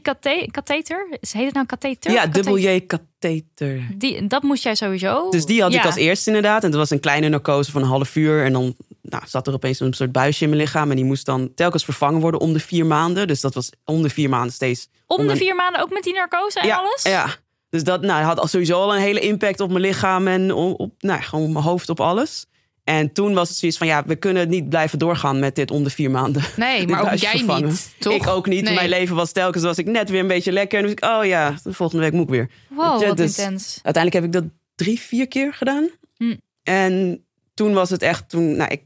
katheter, 0.52 1.08
heet 1.10 1.46
het 1.46 1.54
nou 1.54 1.66
katheter? 1.66 2.12
Ja, 2.12 2.28
dubbel 2.28 2.58
J 2.58 2.80
katheter. 2.80 3.88
Die, 3.96 4.28
dat 4.28 4.44
moest 4.44 4.64
jij 4.64 4.76
sowieso. 4.76 5.30
Dus 5.30 5.46
die 5.46 5.62
had 5.62 5.74
ik 5.74 5.86
als 5.86 5.96
eerste 5.96 6.28
inderdaad. 6.30 6.64
En 6.64 6.72
dat 6.72 6.80
was 6.80 6.90
een 6.90 7.00
kleine 7.00 7.30
narcose 7.30 7.72
van 7.72 7.82
een 7.82 7.88
half 7.88 8.16
uur. 8.16 8.44
En 8.44 8.54
dan 8.54 8.76
nou, 9.10 9.24
zat 9.28 9.48
er 9.48 9.54
opeens 9.54 9.80
een 9.80 9.94
soort 9.94 10.12
buisje 10.12 10.44
in 10.44 10.50
mijn 10.50 10.62
lichaam. 10.62 10.90
En 10.90 10.96
die 10.96 11.06
moest 11.06 11.26
dan 11.26 11.54
telkens 11.54 11.84
vervangen 11.84 12.22
worden 12.22 12.40
om 12.40 12.54
de 12.54 12.60
vier 12.60 12.86
maanden. 12.86 13.28
Dus 13.28 13.42
dat 13.42 13.54
was 13.54 13.70
om 13.86 14.02
de 14.02 14.10
vier 14.10 14.30
maanden 14.30 14.54
steeds. 14.54 14.90
Om 15.08 15.28
de 15.28 15.36
vier 15.36 15.56
maanden 15.56 15.82
ook 15.82 15.90
met 15.90 16.04
die 16.04 16.14
narcose 16.14 16.60
en 16.60 16.68
ja, 16.68 16.78
alles? 16.78 17.04
Ja. 17.04 17.36
Dus 17.70 17.84
dat 17.84 18.02
nou, 18.02 18.24
had 18.24 18.50
sowieso 18.50 18.82
al 18.82 18.96
een 18.96 19.02
hele 19.02 19.20
impact 19.20 19.60
op 19.60 19.70
mijn 19.70 19.82
lichaam 19.82 20.28
en 20.28 20.54
op, 20.54 20.80
op 20.80 20.94
nou, 21.00 21.22
gewoon 21.22 21.52
mijn 21.52 21.66
hoofd, 21.66 21.90
op 21.90 22.00
alles. 22.00 22.46
En 22.84 23.12
toen 23.14 23.34
was 23.34 23.50
het 23.50 23.58
zoiets 23.58 23.78
van, 23.78 23.88
ja, 23.88 24.04
we 24.06 24.16
kunnen 24.16 24.50
niet 24.50 24.70
blijven 24.70 25.00
doorgaan 25.00 25.40
met 25.40 25.56
dit 25.56 25.72
om 25.72 25.84
de 25.84 25.90
vier 25.90 26.12
maanden. 26.12 26.44
Nee, 26.56 26.88
maar 26.88 27.02
ook 27.12 27.18
jij 27.18 27.42
niet, 27.42 27.96
toch? 28.00 28.14
Ik 28.14 28.28
ook 28.28 28.48
niet. 28.48 28.64
Mijn 28.64 28.90
leven 28.90 29.16
was 29.16 29.32
telkens, 29.32 29.64
was 29.64 29.78
ik 29.78 29.86
net 29.86 30.10
weer 30.10 30.20
een 30.20 30.28
beetje 30.28 30.52
lekker. 30.52 30.78
En 30.78 30.84
dus 30.84 30.92
ik, 30.92 31.06
oh 31.06 31.26
ja, 31.26 31.56
de 31.64 31.74
volgende 31.74 32.04
week 32.04 32.14
moet 32.14 32.24
ik 32.24 32.30
weer. 32.30 32.50
Wow, 32.70 33.06
wat 33.08 33.18
dus 33.18 33.38
intens. 33.38 33.80
Uiteindelijk 33.84 34.14
heb 34.14 34.24
ik 34.24 34.42
dat 34.42 34.52
drie, 34.76 35.00
vier 35.00 35.28
keer 35.28 35.54
gedaan. 35.54 35.90
Hm. 36.18 36.36
En 36.64 37.26
toen 37.54 37.74
was 37.74 37.90
het 37.90 38.02
echt, 38.02 38.30
toen, 38.30 38.56
nou, 38.56 38.72
ik, 38.72 38.82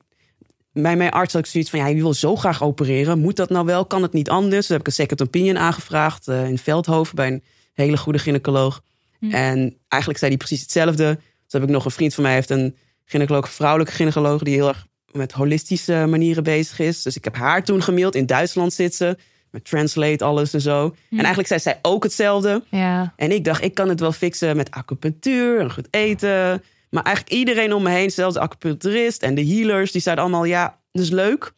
bij 0.82 0.96
mijn 0.96 1.12
arts 1.12 1.34
had 1.34 1.42
ik 1.42 1.52
zoiets 1.52 1.70
van, 1.70 1.80
ja, 1.80 1.88
je 1.88 1.96
wil 1.96 2.14
zo 2.14 2.36
graag 2.36 2.64
opereren. 2.64 3.20
Moet 3.20 3.36
dat 3.36 3.50
nou 3.50 3.66
wel? 3.66 3.86
Kan 3.86 4.02
het 4.02 4.14
niet 4.14 4.30
anders? 4.30 4.56
Dus 4.56 4.68
heb 4.68 4.80
ik 4.80 4.88
een 4.88 4.94
second 4.94 5.22
opinion 5.22 5.58
aangevraagd 5.58 6.28
uh, 6.28 6.48
in 6.48 6.58
Veldhoven 6.58 7.16
bij 7.16 7.28
een 7.28 7.44
hele 7.74 7.98
goede 7.98 8.20
gynaecoloog. 8.20 8.82
Hm. 9.20 9.32
En 9.32 9.78
eigenlijk 9.88 10.22
zei 10.22 10.32
hij 10.32 10.38
precies 10.38 10.62
hetzelfde. 10.62 11.20
Dus 11.44 11.54
heb 11.54 11.64
ik 11.64 11.70
nog 11.70 11.86
een 11.86 11.92
vriend 11.92 12.14
van 12.14 12.24
mij 12.24 12.34
heeft 12.34 12.50
een 12.50 12.76
gynaecoloog, 13.06 13.50
vrouwelijke 13.50 13.94
gynaecoloog, 13.94 14.44
die 14.44 14.54
heel 14.54 14.68
erg 14.68 14.86
met 15.12 15.32
holistische 15.32 16.06
manieren 16.10 16.44
bezig 16.44 16.80
is. 16.80 17.02
Dus 17.02 17.16
ik 17.16 17.24
heb 17.24 17.36
haar 17.36 17.64
toen 17.64 17.84
gemaild. 17.84 18.16
In 18.16 18.26
Duitsland 18.26 18.74
zit 18.74 18.96
ze. 18.96 19.18
Met 19.52 19.66
translate 19.66 20.24
alles 20.24 20.54
en 20.54 20.62
zo. 20.62 20.96
En 21.10 21.18
eigenlijk 21.18 21.48
zei 21.48 21.60
zij 21.60 21.80
ook 21.82 22.04
hetzelfde. 22.04 22.64
Ja. 22.70 23.14
En 23.16 23.32
ik 23.32 23.44
dacht, 23.44 23.64
ik 23.64 23.74
kan 23.74 23.90
het 23.90 24.00
wel 24.00 24.12
fixen 24.12 24.56
met 24.56 24.72
acupunctuur 24.72 25.60
en 25.60 25.72
goed 25.72 25.88
eten. 25.90 26.64
Maar 26.90 27.04
eigenlijk 27.04 27.36
iedereen 27.36 27.74
om 27.74 27.84
me 27.84 27.90
heen, 27.90 28.12
zelfs 28.12 28.34
de 28.34 28.40
acupuncturist 28.40 29.24
en 29.24 29.36
de 29.36 29.46
healers, 29.46 29.92
die 29.92 30.02
zeiden 30.02 30.24
allemaal: 30.24 30.46
ja, 30.46 30.80
dat 30.92 31.04
is 31.04 31.10
leuk. 31.10 31.52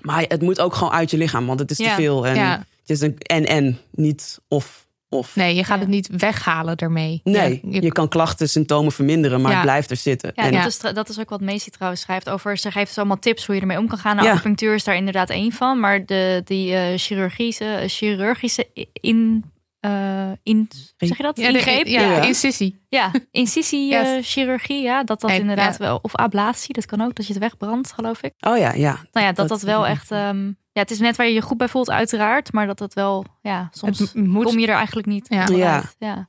Maar 0.00 0.24
het 0.28 0.42
moet 0.42 0.60
ook 0.60 0.74
gewoon 0.74 0.92
uit 0.92 1.10
je 1.10 1.16
lichaam, 1.16 1.46
want 1.46 1.60
het 1.60 1.70
is 1.70 1.76
te 1.76 1.92
veel. 1.96 2.26
En 2.26 2.38
het 2.80 2.90
is 2.90 3.00
een 3.00 3.18
en-en, 3.18 3.78
niet 3.90 4.40
of. 4.48 4.86
Of, 5.08 5.36
nee, 5.36 5.54
je 5.54 5.64
gaat 5.64 5.78
het 5.78 5.88
niet 5.88 6.08
weghalen 6.16 6.76
ermee. 6.76 7.20
Nee, 7.24 7.60
je, 7.70 7.92
kan 7.92 8.08
klachten, 8.08 8.48
symptomen 8.48 8.92
verminderen, 8.92 9.40
maar 9.40 9.52
het 9.52 9.62
blijft 9.62 9.90
er 9.90 9.96
zitten. 9.96 10.32
Ja, 10.34 10.42
en 10.42 10.52
dat, 10.52 10.66
is, 10.66 10.78
dat 10.78 11.08
is 11.08 11.20
ook 11.20 11.30
wat 11.30 11.40
Macy 11.40 11.70
trouwens 11.70 12.02
schrijft 12.02 12.28
over. 12.28 12.56
Ze 12.56 12.70
geeft 12.70 12.98
allemaal 12.98 13.18
tips 13.18 13.46
hoe 13.46 13.54
je 13.54 13.60
ermee 13.60 13.78
om 13.78 13.88
kan 13.88 13.98
gaan. 13.98 14.16
Nou, 14.16 14.28
acupunctuur 14.28 14.74
is 14.74 14.84
daar 14.84 14.96
inderdaad 14.96 15.30
één 15.30 15.52
van. 15.52 15.80
Maar 15.80 16.06
de, 16.06 16.42
die 16.44 16.72
uh, 16.72 16.82
chirurgische, 16.96 17.84
chirurgische 17.86 18.66
in, 18.92 19.44
uh, 19.86 20.30
in, 20.42 20.68
zeg 20.96 21.16
je 21.16 21.22
dat? 21.22 21.36
Ja, 21.36 21.48
Ingreep? 21.48 21.86
ja, 21.86 22.00
ja. 22.00 22.20
incisie. 22.20 22.84
Ja, 22.88 23.10
incisiechirurgie, 23.30 24.76
yes. 24.76 24.84
ja, 24.84 25.04
dat 25.04 25.20
dat 25.20 25.30
inderdaad 25.30 25.76
wel. 25.76 25.98
Of 26.02 26.16
ablatie, 26.16 26.74
dat 26.74 26.86
kan 26.86 27.00
ook, 27.00 27.14
dat 27.14 27.26
je 27.26 27.32
het 27.32 27.42
wegbrandt, 27.42 27.92
geloof 27.92 28.22
ik. 28.22 28.34
Oh 28.40 28.58
ja, 28.58 28.72
ja. 28.72 28.92
Nou 29.12 29.26
ja, 29.26 29.32
dat 29.32 29.36
dat, 29.36 29.48
dat 29.48 29.62
wel 29.62 29.86
echt... 29.86 30.10
Um, 30.10 30.60
ja, 30.72 30.80
het 30.80 30.90
is 30.90 30.98
net 30.98 31.16
waar 31.16 31.26
je 31.26 31.32
je 31.32 31.42
goed 31.42 31.56
bij 31.56 31.68
voelt, 31.68 31.90
uiteraard. 31.90 32.52
Maar 32.52 32.66
dat 32.66 32.78
het 32.78 32.94
wel, 32.94 33.24
ja, 33.42 33.68
soms 33.72 34.12
moet... 34.12 34.44
kom 34.44 34.58
je 34.58 34.66
er 34.66 34.74
eigenlijk 34.74 35.06
niet 35.06 35.26
ja. 35.28 35.46
ja. 35.46 35.82
ja. 35.98 36.28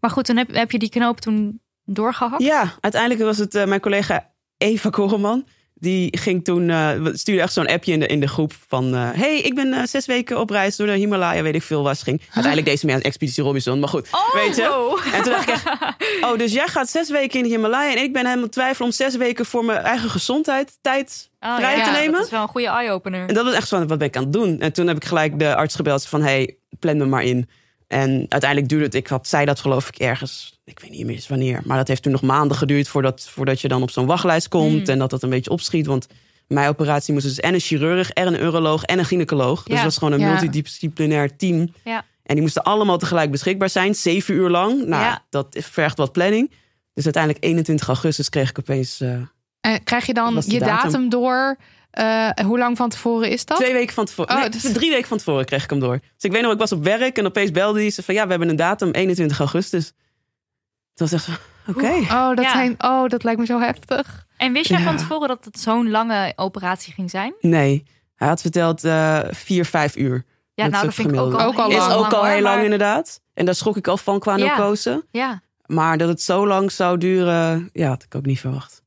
Maar 0.00 0.10
goed, 0.10 0.24
toen 0.24 0.36
heb, 0.36 0.54
heb 0.54 0.70
je 0.70 0.78
die 0.78 0.88
knoop 0.88 1.20
toen 1.20 1.60
doorgehakt? 1.84 2.42
Ja, 2.42 2.72
uiteindelijk 2.80 3.22
was 3.22 3.38
het 3.38 3.54
uh, 3.54 3.64
mijn 3.64 3.80
collega 3.80 4.30
Eva 4.56 4.90
Koreman. 4.90 5.46
Die 5.82 6.18
ging 6.18 6.44
toen, 6.44 6.68
uh, 6.68 6.90
stuurde 7.12 7.42
echt 7.42 7.52
zo'n 7.52 7.66
appje 7.66 7.92
in 7.92 8.00
de, 8.00 8.06
in 8.06 8.20
de 8.20 8.28
groep 8.28 8.52
van... 8.68 8.94
Uh, 8.94 9.10
hey, 9.12 9.38
ik 9.38 9.54
ben 9.54 9.66
uh, 9.66 9.82
zes 9.84 10.06
weken 10.06 10.40
op 10.40 10.50
reis 10.50 10.76
door 10.76 10.86
de 10.86 10.92
Himalaya, 10.92 11.42
weet 11.42 11.54
ik 11.54 11.62
veel 11.62 11.82
waar 11.82 11.96
ze 11.96 12.04
ging. 12.04 12.20
Uiteindelijk 12.20 12.66
deze 12.66 12.86
mee 12.86 12.94
aan 12.94 13.00
Expeditie 13.00 13.42
Robinson, 13.42 13.78
maar 13.78 13.88
goed, 13.88 14.08
oh, 14.10 14.34
weet 14.34 14.56
je. 14.56 15.00
En 15.12 15.22
toen 15.22 15.32
dacht 15.32 15.48
ik 15.48 15.54
echt, 15.54 15.66
oh, 16.26 16.38
dus 16.38 16.52
jij 16.52 16.68
gaat 16.68 16.88
zes 16.90 17.10
weken 17.10 17.38
in 17.38 17.44
de 17.44 17.50
Himalaya... 17.50 17.90
en 17.90 18.02
ik 18.02 18.12
ben 18.12 18.26
helemaal 18.26 18.48
twijfel 18.48 18.84
om 18.84 18.92
zes 18.92 19.16
weken 19.16 19.46
voor 19.46 19.64
mijn 19.64 19.78
eigen 19.78 20.10
gezondheid 20.10 20.78
tijd 20.80 21.30
oh, 21.40 21.56
vrij 21.56 21.76
ja, 21.76 21.84
te 21.84 21.90
nemen. 21.90 22.12
dat 22.12 22.24
is 22.24 22.30
wel 22.30 22.42
een 22.42 22.48
goede 22.48 22.68
eye-opener. 22.68 23.28
En 23.28 23.34
dat 23.34 23.44
was 23.44 23.54
echt 23.54 23.68
zo, 23.68 23.86
wat 23.86 23.98
ben 23.98 24.08
ik 24.08 24.16
aan 24.16 24.22
het 24.22 24.32
doen? 24.32 24.60
En 24.60 24.72
toen 24.72 24.86
heb 24.86 24.96
ik 24.96 25.04
gelijk 25.04 25.38
de 25.38 25.54
arts 25.54 25.74
gebeld 25.74 26.06
van, 26.06 26.22
hey, 26.22 26.56
plan 26.78 26.96
me 26.96 27.04
maar 27.04 27.22
in. 27.22 27.48
En 27.92 28.26
uiteindelijk 28.28 28.68
duurde 28.68 28.84
het, 28.84 28.94
ik 28.94 29.06
had, 29.06 29.28
zei 29.28 29.44
dat 29.44 29.60
geloof 29.60 29.88
ik 29.88 29.96
ergens, 29.96 30.60
ik 30.64 30.78
weet 30.78 30.90
niet 30.90 31.06
meer 31.06 31.14
eens 31.14 31.28
wanneer. 31.28 31.60
Maar 31.64 31.76
dat 31.76 31.88
heeft 31.88 32.02
toen 32.02 32.12
nog 32.12 32.22
maanden 32.22 32.56
geduurd 32.56 32.88
voordat, 32.88 33.28
voordat 33.28 33.60
je 33.60 33.68
dan 33.68 33.82
op 33.82 33.90
zo'n 33.90 34.06
wachtlijst 34.06 34.48
komt. 34.48 34.72
Hmm. 34.72 34.84
En 34.84 34.98
dat 34.98 35.10
dat 35.10 35.22
een 35.22 35.30
beetje 35.30 35.50
opschiet. 35.50 35.86
Want 35.86 36.06
mijn 36.46 36.68
operatie 36.68 37.12
moest 37.12 37.26
dus 37.26 37.40
en 37.40 37.54
een 37.54 37.60
chirurg, 37.60 38.10
en 38.10 38.26
een 38.26 38.42
uroloog 38.42 38.82
en 38.82 38.98
een 38.98 39.04
gynaecoloog. 39.04 39.62
Dus 39.62 39.74
het 39.74 39.84
was 39.84 39.96
gewoon 39.96 40.12
een 40.12 40.28
multidisciplinair 40.28 41.36
team. 41.36 41.72
Ja. 41.84 42.04
En 42.22 42.34
die 42.34 42.42
moesten 42.42 42.62
allemaal 42.62 42.98
tegelijk 42.98 43.30
beschikbaar 43.30 43.70
zijn, 43.70 43.94
zeven 43.94 44.34
uur 44.34 44.48
lang. 44.48 44.86
Nou, 44.86 45.18
dat 45.30 45.46
vergt 45.50 45.96
wat 45.96 46.12
planning. 46.12 46.50
Dus 46.94 47.04
uiteindelijk 47.04 47.44
21 47.44 47.88
augustus 47.88 48.28
kreeg 48.28 48.50
ik 48.50 48.58
opeens. 48.58 49.00
Uh, 49.00 49.10
en 49.60 49.84
krijg 49.84 50.06
je 50.06 50.14
dan 50.14 50.42
je 50.46 50.58
datum 50.58 51.08
door 51.08 51.56
uh, 51.98 52.28
hoe 52.44 52.58
lang 52.58 52.76
van 52.76 52.88
tevoren 52.88 53.30
is 53.30 53.44
dat? 53.44 53.56
Twee 53.56 53.72
weken 53.72 53.94
van 53.94 54.04
tevoren. 54.04 54.34
Oh, 54.34 54.40
nee, 54.40 54.48
dus... 54.48 54.72
Drie 54.72 54.90
weken 54.90 55.08
van 55.08 55.18
tevoren 55.18 55.44
kreeg 55.44 55.64
ik 55.64 55.70
hem 55.70 55.80
door. 55.80 55.98
Dus 55.98 56.22
ik 56.22 56.32
weet 56.32 56.42
nog, 56.42 56.52
ik 56.52 56.58
was 56.58 56.72
op 56.72 56.84
werk 56.84 57.18
en 57.18 57.26
opeens 57.26 57.50
belde 57.50 57.80
hij 57.80 57.90
ze 57.90 58.02
van 58.02 58.14
ja, 58.14 58.24
we 58.24 58.30
hebben 58.30 58.48
een 58.48 58.56
datum, 58.56 58.90
21 58.90 59.38
augustus. 59.38 59.92
Toen 60.94 61.08
was 61.08 61.12
echt 61.12 61.24
zo, 61.24 61.32
oké. 61.66 61.92
Oh, 62.10 62.34
dat 62.34 62.50
zijn, 62.50 62.74
oh, 62.78 63.08
dat 63.08 63.24
lijkt 63.24 63.40
me 63.40 63.46
zo 63.46 63.60
heftig. 63.60 64.26
En 64.36 64.52
wist 64.52 64.68
jij 64.68 64.82
van 64.82 64.96
tevoren 64.96 65.28
dat 65.28 65.44
het 65.44 65.60
zo'n 65.60 65.90
lange 65.90 66.32
operatie 66.36 66.92
ging 66.92 67.10
zijn? 67.10 67.34
Nee, 67.40 67.84
hij 68.14 68.28
had 68.28 68.40
verteld 68.40 68.84
uh, 68.84 69.20
vier, 69.30 69.64
vijf 69.64 69.96
uur. 69.96 70.24
Ja, 70.54 70.66
nou, 70.66 70.84
dat 70.84 70.94
vind 70.94 71.10
ik 71.12 71.20
ook 71.20 71.32
al, 71.32 71.46
ook 71.46 71.56
al 71.56 71.70
lang. 71.70 71.90
Is 71.90 71.94
ook 71.94 72.12
al 72.12 72.24
heel 72.24 72.42
lang 72.42 72.62
inderdaad. 72.62 73.20
En 73.34 73.44
daar 73.44 73.54
schrok 73.54 73.76
ik 73.76 73.88
al 73.88 73.96
van 73.96 74.18
qua 74.18 74.36
narcose. 74.36 75.06
Ja. 75.10 75.42
Maar 75.66 75.98
dat 75.98 76.08
het 76.08 76.22
zo 76.22 76.46
lang 76.46 76.72
zou 76.72 76.98
duren, 76.98 77.70
ja, 77.72 77.88
had 77.88 78.02
ik 78.02 78.14
ook 78.14 78.26
niet 78.26 78.40
verwacht. 78.40 78.82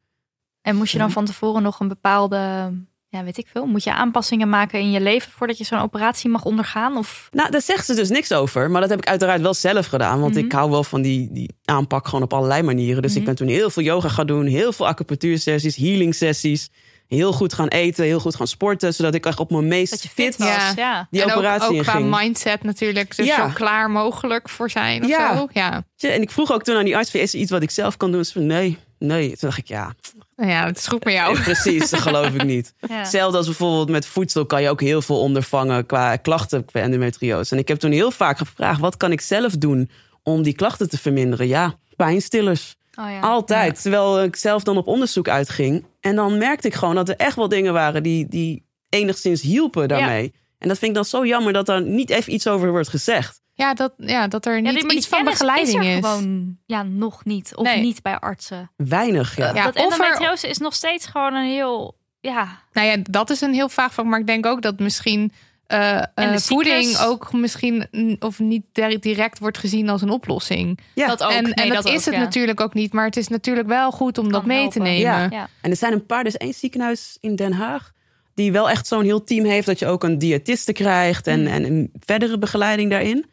En 0.62 0.76
moest 0.76 0.91
je 0.91 0.97
dan 0.97 1.12
van 1.12 1.26
tevoren 1.26 1.64
nog 1.64 1.80
een 1.80 1.88
bepaalde 1.88 2.74
ja, 3.16 3.24
weet 3.24 3.38
ik 3.38 3.47
veel. 3.51 3.66
Moet 3.66 3.84
je 3.84 3.93
aanpassingen 3.93 4.49
maken 4.49 4.80
in 4.80 4.91
je 4.91 5.01
leven 5.01 5.32
voordat 5.32 5.57
je 5.57 5.63
zo'n 5.63 5.80
operatie 5.80 6.30
mag 6.30 6.45
ondergaan? 6.45 6.97
Of? 6.97 7.30
Nou, 7.32 7.51
daar 7.51 7.61
zegt 7.61 7.86
ze 7.86 7.95
dus 7.95 8.09
niks 8.09 8.32
over. 8.32 8.72
Maar 8.72 8.82
dat 8.82 8.89
heb 8.89 8.99
ik 8.99 9.07
uiteraard 9.07 9.41
wel 9.41 9.53
zelf 9.53 9.86
gedaan. 9.86 10.20
Want 10.20 10.36
ik 10.36 10.45
mhm. 10.45 10.55
hou 10.55 10.70
wel 10.70 10.84
van 10.84 11.01
die, 11.01 11.30
die 11.32 11.49
aanpak 11.66 12.07
gewoon 12.07 12.24
op 12.24 12.34
allerlei 12.34 12.61
manieren. 12.61 13.01
Dus 13.01 13.11
ik 13.11 13.18
mhm. 13.18 13.26
ben 13.26 13.36
toen 13.36 13.47
heel 13.47 13.70
veel 13.70 13.84
yoga 13.84 14.07
gaan 14.07 14.28
doen. 14.28 14.45
Heel 14.45 14.74
veel 14.74 14.88
acupunctuursessies, 14.88 15.76
healing 15.76 16.16
sessies. 16.16 16.70
Heel 17.07 17.34
goed 17.34 17.53
gaan 17.53 17.68
eten, 17.68 18.05
heel 18.05 18.20
goed 18.20 18.36
gaan 18.36 18.47
sporten. 18.47 18.93
Zodat 18.93 19.13
ik 19.13 19.26
echt 19.26 19.39
op 19.39 19.51
mijn 19.51 19.68
meest 19.68 20.07
fit 20.09 20.38
was. 20.38 20.74
Ja. 20.76 21.07
Die 21.11 21.26
operatie 21.26 21.70
ook, 21.70 21.76
ook 21.76 21.84
qua 21.84 21.99
mindset 21.99 22.63
natuurlijk. 22.63 23.16
Dus 23.16 23.36
zo 23.36 23.49
klaar 23.53 23.89
mogelijk 23.89 24.49
voor 24.49 24.70
zijn 24.70 25.03
of 25.03 25.09
ja. 25.09 25.36
zo. 25.36 25.47
Ja. 25.51 25.84
En 25.97 26.22
ik 26.22 26.32
vroeg 26.32 26.51
ook 26.51 26.63
toen 26.63 26.76
aan 26.76 26.86
die 26.86 26.95
arts, 26.95 27.13
is 27.13 27.34
er 27.34 27.39
iets 27.39 27.51
wat 27.51 27.61
ik 27.61 27.72
zelf 27.72 27.97
kan 27.97 28.11
doen? 28.11 28.26
Ze 28.26 28.32
van, 28.32 28.45
nee, 28.45 28.78
nee. 28.99 29.28
Toen 29.28 29.38
dacht 29.49 29.57
ik, 29.57 29.68
ja, 29.68 29.93
nou 30.36 30.49
ja, 30.49 30.65
het 30.65 30.77
is 30.77 30.88
goed 30.88 31.03
met 31.03 31.13
jou. 31.13 31.41
Precies, 31.41 31.89
dat 31.89 31.99
geloof 31.99 32.33
ik 32.33 32.43
niet. 32.43 32.73
Ja. 32.89 32.97
Hetzelfde 32.97 33.38
als 33.38 33.45
bijvoorbeeld 33.45 33.89
met 33.89 34.05
voedsel 34.05 34.45
kan 34.45 34.61
je 34.61 34.69
ook 34.69 34.81
heel 34.81 35.01
veel 35.01 35.19
ondervangen 35.19 35.86
qua 35.86 36.15
klachten 36.15 36.65
qua 36.65 36.79
endometriose. 36.79 37.53
En 37.53 37.59
ik 37.61 37.67
heb 37.67 37.77
toen 37.77 37.91
heel 37.91 38.11
vaak 38.11 38.38
gevraagd, 38.38 38.79
wat 38.79 38.97
kan 38.97 39.11
ik 39.11 39.21
zelf 39.21 39.53
doen 39.53 39.89
om 40.23 40.43
die 40.43 40.55
klachten 40.55 40.89
te 40.89 40.97
verminderen? 40.97 41.47
Ja, 41.47 41.75
pijnstillers. 41.95 42.75
Oh 42.99 43.09
ja. 43.09 43.19
Altijd. 43.19 43.81
Terwijl 43.81 44.23
ik 44.23 44.36
zelf 44.36 44.63
dan 44.63 44.77
op 44.77 44.88
onderzoek 44.88 45.29
uitging. 45.29 45.86
En 45.99 46.15
dan 46.15 46.38
merkte 46.38 46.67
ik 46.67 46.73
gewoon 46.73 46.95
dat 46.95 47.09
er 47.09 47.15
echt 47.15 47.36
wel 47.36 47.49
dingen 47.49 47.73
waren 47.73 48.03
die, 48.03 48.27
die 48.27 48.65
enigszins 48.89 49.41
hielpen 49.41 49.88
daarmee. 49.88 50.33
En 50.59 50.67
dat 50.67 50.77
vind 50.77 50.89
ik 50.91 50.97
dan 50.97 51.05
zo 51.05 51.25
jammer 51.25 51.53
dat 51.53 51.69
er 51.69 51.81
niet 51.81 52.09
even 52.09 52.33
iets 52.33 52.47
over 52.47 52.69
wordt 52.71 52.89
gezegd. 52.89 53.41
Ja, 53.58 53.74
dat, 53.74 53.93
ja, 53.97 54.28
dat 54.28 54.45
er 54.45 54.62
niet 54.62 54.91
iets 54.91 55.08
van 55.08 55.24
begeleiding 55.24 55.84
is. 55.84 55.95
Er 55.95 56.03
gewoon 56.03 56.58
ja, 56.66 56.84
nog 56.84 57.26
niet. 57.26 57.56
Of 57.56 57.76
niet 57.76 58.01
bij 58.01 58.20
artsen. 58.20 58.72
Weinig, 58.76 59.36
ja. 59.36 59.53
ja 59.53 59.64
dat 59.64 59.76
endometriose 59.76 60.47
is 60.47 60.58
nog 60.58 60.74
steeds 60.74 61.06
gewoon 61.06 61.34
een 61.34 61.49
heel... 61.49 61.97
Ja. 62.20 62.60
Nou 62.74 62.88
ja, 62.88 62.97
dat 63.01 63.30
is 63.30 63.41
een 63.41 63.53
heel 63.53 63.70
vaag 63.70 63.93
vak. 63.93 64.06
Maar 64.06 64.20
ik 64.20 64.28
denk 64.28 64.45
ook 64.45 64.62
dat 64.62 64.80
misschien 64.80 65.32
uh, 65.68 66.01
uh, 66.16 66.36
voeding 66.38 66.97
ook 66.97 67.34
misschien 67.34 67.88
of 68.20 68.39
niet 68.39 68.66
direct 68.99 69.39
wordt 69.39 69.58
gezien 69.58 69.89
als 69.89 70.01
een 70.01 70.10
oplossing. 70.10 70.80
Ja, 70.93 71.08
dat 71.08 71.24
ook. 71.24 71.32
En, 71.32 71.53
en 71.53 71.70
dat, 71.70 71.86
is 71.86 72.06
het 72.06 72.18
natuurlijk 72.18 72.62
ook 72.62 72.74
niet. 72.74 72.93
Maar 72.93 73.06
het 73.06 73.18
is 73.18 73.28
natuurlijk 73.28 73.68
wel 73.68 73.91
goed 73.91 74.18
om 74.18 74.32
dat 74.32 74.45
mee 74.45 74.70
te 74.70 74.80
nemen. 74.80 75.30
Ja. 75.32 75.49
En 75.62 75.70
er 75.70 75.78
zijn 75.78 75.93
een 75.93 76.06
paar, 76.06 76.24
dus 76.24 76.38
één 76.38 76.53
ziekenhuis 76.53 77.18
in 77.22 77.36
Den 77.36 77.53
Haag 77.53 77.93
die 78.34 78.51
wel 78.51 78.70
echt 78.70 78.88
zo'n 78.88 79.03
heel 79.03 79.24
team 79.24 79.45
heeft 79.45 79.66
dat 79.66 79.80
je 79.80 79.88
ook 79.88 80.03
een 80.03 80.18
diëtiste 80.18 80.74
krijgt 80.74 81.28
en, 81.28 81.41
mm. 81.41 81.47
en 81.47 81.64
een 81.64 81.91
verdere 81.99 82.38
begeleiding 82.38 82.89
daarin. 82.89 83.26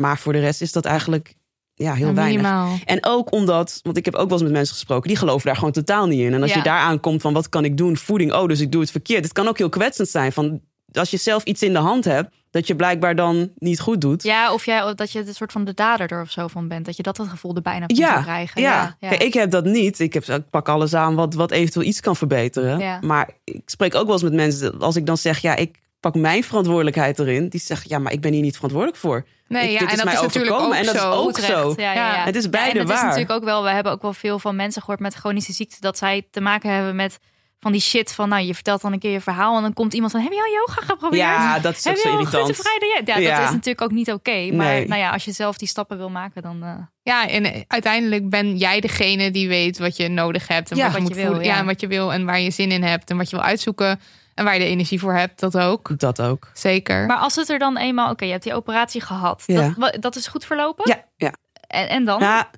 Maar 0.00 0.18
voor 0.18 0.32
de 0.32 0.38
rest 0.38 0.60
is 0.60 0.72
dat 0.72 0.84
eigenlijk 0.84 1.34
ja, 1.74 1.94
heel 1.94 2.14
weinig. 2.14 2.84
En 2.84 2.98
ook 3.04 3.32
omdat, 3.32 3.80
want 3.82 3.96
ik 3.96 4.04
heb 4.04 4.14
ook 4.14 4.28
wel 4.28 4.32
eens 4.32 4.42
met 4.42 4.52
mensen 4.52 4.74
gesproken, 4.74 5.08
die 5.08 5.16
geloven 5.16 5.46
daar 5.46 5.56
gewoon 5.56 5.72
totaal 5.72 6.06
niet 6.06 6.20
in. 6.20 6.34
En 6.34 6.42
als 6.42 6.54
je 6.54 6.62
daar 6.62 6.78
aankomt 6.78 7.20
van 7.20 7.32
wat 7.32 7.48
kan 7.48 7.64
ik 7.64 7.76
doen, 7.76 7.96
voeding, 7.96 8.32
oh, 8.32 8.48
dus 8.48 8.60
ik 8.60 8.72
doe 8.72 8.80
het 8.80 8.90
verkeerd. 8.90 9.24
Het 9.24 9.32
kan 9.32 9.48
ook 9.48 9.58
heel 9.58 9.68
kwetsend 9.68 10.08
zijn 10.08 10.32
van 10.32 10.60
als 10.92 11.10
je 11.10 11.16
zelf 11.16 11.44
iets 11.44 11.62
in 11.62 11.72
de 11.72 11.78
hand 11.78 12.04
hebt, 12.04 12.34
dat 12.50 12.66
je 12.66 12.76
blijkbaar 12.76 13.14
dan 13.14 13.50
niet 13.58 13.80
goed 13.80 14.00
doet. 14.00 14.22
Ja, 14.22 14.52
of 14.52 14.64
jij, 14.64 14.94
dat 14.94 15.12
je 15.12 15.18
een 15.18 15.34
soort 15.34 15.52
van 15.52 15.64
de 15.64 15.74
dader 15.74 16.10
er 16.10 16.22
of 16.22 16.30
zo 16.30 16.48
van 16.48 16.68
bent. 16.68 16.86
Dat 16.86 16.96
je 16.96 17.02
dat 17.02 17.16
het 17.16 17.28
gevoel 17.28 17.54
er 17.54 17.62
bijna 17.62 17.86
van 17.86 17.96
ja, 17.96 18.22
krijgen. 18.22 18.60
Ja, 18.60 18.96
ja. 19.00 19.08
Kijk, 19.08 19.22
ik 19.22 19.34
heb 19.34 19.50
dat 19.50 19.64
niet. 19.64 19.98
Ik, 19.98 20.12
heb, 20.12 20.24
ik 20.24 20.50
pak 20.50 20.68
alles 20.68 20.94
aan 20.94 21.14
wat, 21.14 21.34
wat 21.34 21.50
eventueel 21.50 21.86
iets 21.86 22.00
kan 22.00 22.16
verbeteren. 22.16 23.06
Maar 23.06 23.30
ik 23.44 23.62
spreek 23.66 23.94
ook 23.94 24.04
wel 24.04 24.12
eens 24.12 24.22
met 24.22 24.32
mensen, 24.32 24.80
als 24.80 24.96
ik 24.96 25.06
dan 25.06 25.16
zeg, 25.16 25.38
ja, 25.38 25.56
ik 25.56 25.78
pak 26.00 26.14
mijn 26.14 26.44
verantwoordelijkheid 26.44 27.18
erin. 27.18 27.48
Die 27.48 27.60
zeggen, 27.60 27.90
ja, 27.90 27.98
maar 27.98 28.12
ik 28.12 28.20
ben 28.20 28.32
hier 28.32 28.42
niet 28.42 28.54
verantwoordelijk 28.54 29.00
voor. 29.00 29.26
Nee, 29.48 29.72
ja, 29.72 29.78
en 29.78 29.96
dat 29.96 30.12
is 30.12 30.20
natuurlijk 30.20 30.60
ook 30.60 30.74
en 30.74 30.84
dat 30.84 30.96
zo. 30.96 31.10
is 31.10 31.18
ook 31.18 31.38
zo. 31.38 31.74
Ja, 31.76 31.92
ja, 31.92 32.14
ja, 32.14 32.24
Het 32.24 32.36
is 32.36 32.50
beide 32.50 32.78
ja, 32.78 32.84
waar. 32.84 32.94
Het 32.94 33.04
is 33.04 33.08
natuurlijk 33.08 33.30
ook 33.30 33.44
wel, 33.44 33.62
we 33.62 33.70
hebben 33.70 33.92
ook 33.92 34.02
wel 34.02 34.12
veel 34.12 34.38
van 34.38 34.56
mensen 34.56 34.80
gehoord 34.80 35.00
met 35.00 35.14
chronische 35.14 35.52
ziekte 35.52 35.76
dat 35.80 35.98
zij 35.98 36.26
te 36.30 36.40
maken 36.40 36.70
hebben 36.70 36.96
met 36.96 37.18
van 37.60 37.72
die 37.72 37.80
shit 37.80 38.12
van, 38.12 38.28
nou, 38.28 38.42
je 38.42 38.54
vertelt 38.54 38.82
dan 38.82 38.92
een 38.92 38.98
keer 38.98 39.10
je 39.10 39.20
verhaal 39.20 39.56
en 39.56 39.62
dan 39.62 39.72
komt 39.72 39.94
iemand 39.94 40.12
van, 40.12 40.20
heb 40.20 40.32
je 40.32 40.38
al 40.38 40.52
yoga 40.52 40.82
geprobeerd? 40.92 41.22
Ja, 41.22 41.58
dat 41.58 41.76
is 41.76 41.84
heb 41.84 41.96
zo 41.96 42.12
irritant. 42.12 42.62
Ja, 43.04 43.16
ja, 43.16 43.36
dat 43.36 43.44
is 43.44 43.50
natuurlijk 43.50 43.80
ook 43.80 43.90
niet 43.90 44.12
oké. 44.12 44.52
maar 44.52 44.86
nou 44.86 45.00
ja, 45.00 45.10
als 45.10 45.24
je 45.24 45.32
zelf 45.32 45.58
die 45.58 45.68
stappen 45.68 45.96
wil 45.96 46.10
maken, 46.10 46.42
dan. 46.42 46.64
Uh... 46.64 46.74
Ja, 47.02 47.28
en 47.28 47.64
uiteindelijk 47.66 48.28
ben 48.28 48.56
jij 48.56 48.80
degene 48.80 49.30
die 49.30 49.48
weet 49.48 49.78
wat 49.78 49.96
je 49.96 50.08
nodig 50.08 50.48
hebt 50.48 50.70
en 50.70 50.76
ja, 50.76 50.84
wat, 50.84 50.94
je, 50.94 51.00
wat 51.02 51.08
je 51.08 51.14
wil, 51.14 51.40
ja. 51.40 51.56
en 51.56 51.66
wat 51.66 51.80
je 51.80 51.86
wil 51.86 52.12
en 52.12 52.24
waar 52.24 52.40
je 52.40 52.50
zin 52.50 52.70
in 52.70 52.82
hebt 52.82 53.10
en 53.10 53.16
wat 53.16 53.30
je 53.30 53.36
wil 53.36 53.44
uitzoeken. 53.44 54.00
En 54.34 54.44
waar 54.44 54.54
je 54.54 54.60
de 54.60 54.66
energie 54.66 55.00
voor 55.00 55.14
hebt, 55.14 55.40
dat 55.40 55.56
ook. 55.56 55.98
Dat 55.98 56.22
ook. 56.22 56.50
Zeker. 56.54 57.06
Maar 57.06 57.18
als 57.18 57.36
het 57.36 57.48
er 57.48 57.58
dan 57.58 57.76
eenmaal, 57.76 58.10
oké, 58.10 58.24
je 58.24 58.30
hebt 58.30 58.42
die 58.44 58.54
operatie 58.54 59.00
gehad. 59.00 59.42
Ja. 59.46 59.74
Dat, 59.76 59.96
dat 60.00 60.16
is 60.16 60.26
goed 60.26 60.44
verlopen? 60.44 60.88
Ja, 60.88 61.04
ja. 61.16 61.34
En, 61.66 61.88
en 61.88 62.04
dan? 62.04 62.20
Ja, 62.20 62.50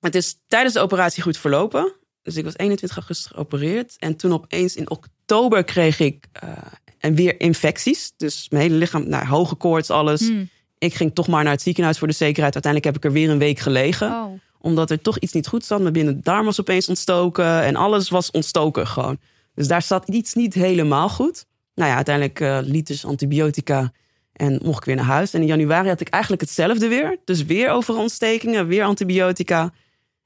het 0.00 0.14
is 0.14 0.40
tijdens 0.46 0.74
de 0.74 0.80
operatie 0.80 1.22
goed 1.22 1.38
verlopen. 1.38 1.92
Dus 2.22 2.36
ik 2.36 2.44
was 2.44 2.56
21 2.56 2.98
augustus 2.98 3.32
geopereerd. 3.32 3.96
En 3.98 4.16
toen 4.16 4.32
opeens 4.32 4.76
in 4.76 4.90
oktober 4.90 5.64
kreeg 5.64 6.00
ik 6.00 6.26
uh, 6.44 6.50
en 6.98 7.14
weer 7.14 7.40
infecties. 7.40 8.12
Dus 8.16 8.46
mijn 8.48 8.62
hele 8.62 8.74
lichaam, 8.74 9.08
nou, 9.08 9.26
hoge 9.26 9.54
koorts, 9.54 9.90
alles. 9.90 10.20
Hmm. 10.20 10.48
Ik 10.78 10.94
ging 10.94 11.14
toch 11.14 11.28
maar 11.28 11.42
naar 11.42 11.52
het 11.52 11.62
ziekenhuis 11.62 11.98
voor 11.98 12.08
de 12.08 12.14
zekerheid. 12.14 12.54
Uiteindelijk 12.54 12.94
heb 12.94 13.04
ik 13.04 13.10
er 13.10 13.18
weer 13.18 13.30
een 13.30 13.38
week 13.38 13.58
gelegen. 13.58 14.10
Oh. 14.10 14.40
Omdat 14.60 14.90
er 14.90 15.00
toch 15.00 15.18
iets 15.18 15.32
niet 15.32 15.46
goed 15.46 15.64
zat. 15.64 15.80
Mijn 15.80 15.92
binnendarm 15.92 16.44
was 16.44 16.60
opeens 16.60 16.88
ontstoken. 16.88 17.62
En 17.62 17.76
alles 17.76 18.08
was 18.08 18.30
ontstoken 18.30 18.86
gewoon. 18.86 19.18
Dus 19.58 19.68
daar 19.68 19.82
zat 19.82 20.08
iets 20.08 20.34
niet 20.34 20.54
helemaal 20.54 21.08
goed. 21.08 21.46
Nou 21.74 21.90
ja, 21.90 21.96
uiteindelijk 21.96 22.40
uh, 22.40 22.58
liters 22.62 23.04
antibiotica. 23.04 23.92
En 24.32 24.60
mocht 24.62 24.78
ik 24.78 24.84
weer 24.84 24.96
naar 24.96 25.04
huis. 25.04 25.34
En 25.34 25.40
in 25.40 25.46
januari 25.46 25.88
had 25.88 26.00
ik 26.00 26.08
eigenlijk 26.08 26.42
hetzelfde 26.42 26.88
weer. 26.88 27.18
Dus 27.24 27.44
weer 27.44 27.70
over 27.70 27.96
ontstekingen, 27.96 28.66
weer 28.66 28.84
antibiotica. 28.84 29.72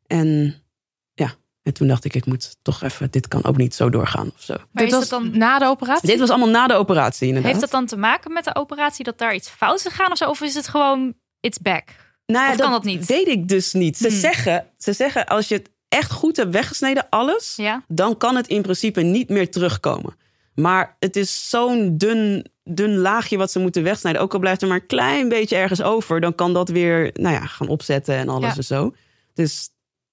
En 0.07 0.63
en 1.63 1.73
toen 1.73 1.89
dacht 1.89 2.05
ik, 2.05 2.15
ik 2.15 2.27
moet 2.27 2.57
toch 2.63 2.83
even, 2.83 3.11
dit 3.11 3.29
kan 3.29 3.45
ook 3.45 3.57
niet 3.57 3.75
zo 3.75 3.91
doorgaan 3.91 4.33
of 4.35 4.43
zo. 4.43 4.57
Maar 4.71 4.85
dit 4.85 4.93
was 4.93 5.09
dan 5.09 5.39
na 5.39 5.59
de 5.59 5.65
operatie? 5.65 6.09
Dit 6.09 6.19
was 6.19 6.31
allemaal 6.31 6.49
na 6.49 6.67
de 6.67 6.75
operatie 6.75 7.27
inderdaad. 7.27 7.51
Heeft 7.51 7.65
dat 7.65 7.71
dan 7.71 7.87
te 7.87 7.97
maken 7.97 8.33
met 8.33 8.45
de 8.45 8.55
operatie 8.55 9.05
dat 9.05 9.19
daar 9.19 9.35
iets 9.35 9.49
fout 9.49 9.77
is 9.77 9.83
gegaan 9.83 10.11
of 10.11 10.17
zo? 10.17 10.29
Of 10.29 10.41
is 10.41 10.55
het 10.55 10.69
gewoon, 10.69 11.15
it's 11.41 11.59
back? 11.59 11.85
Nou, 12.27 12.51
of 12.51 12.57
kan 12.57 12.71
dat, 12.71 12.85
niet? 12.85 13.07
weet 13.07 13.29
ik 13.29 13.49
dus 13.49 13.73
niet. 13.73 13.97
Ze, 13.97 14.09
hmm. 14.09 14.19
zeggen, 14.19 14.67
ze 14.79 14.93
zeggen, 14.93 15.27
als 15.27 15.49
je 15.49 15.55
het 15.55 15.71
echt 15.93 16.13
goed 16.13 16.37
hebt 16.37 16.53
weggesneden, 16.53 17.07
alles, 17.11 17.55
ja. 17.57 17.85
dan 17.89 18.17
kan 18.17 18.37
het 18.37 18.47
in 18.47 18.63
principe 18.63 19.01
niet 19.01 19.29
meer 19.29 19.51
terugkomen. 19.51 20.17
Maar 20.55 20.97
het 20.99 21.17
is 21.17 21.49
zo'n 21.49 21.99
dun, 21.99 22.47
dun 22.65 22.97
laagje 22.97 23.37
wat 23.37 23.51
ze 23.51 23.59
moeten 23.59 23.83
wegsnijden. 23.83 24.23
Ook 24.23 24.33
al 24.33 24.39
blijft 24.39 24.63
er 24.63 24.69
maar 24.69 24.81
een 24.81 24.87
klein 24.87 25.29
beetje 25.29 25.57
ergens 25.57 25.83
over, 25.83 26.21
dan 26.21 26.35
kan 26.35 26.53
dat 26.53 26.69
weer 26.69 27.11
nou 27.13 27.35
ja, 27.35 27.47
gaan 27.47 27.69
opzetten 27.69 28.15
en 28.15 28.29
alles 28.29 28.57
en 28.57 28.65
zo. 28.65 28.95
Dus 29.35 29.71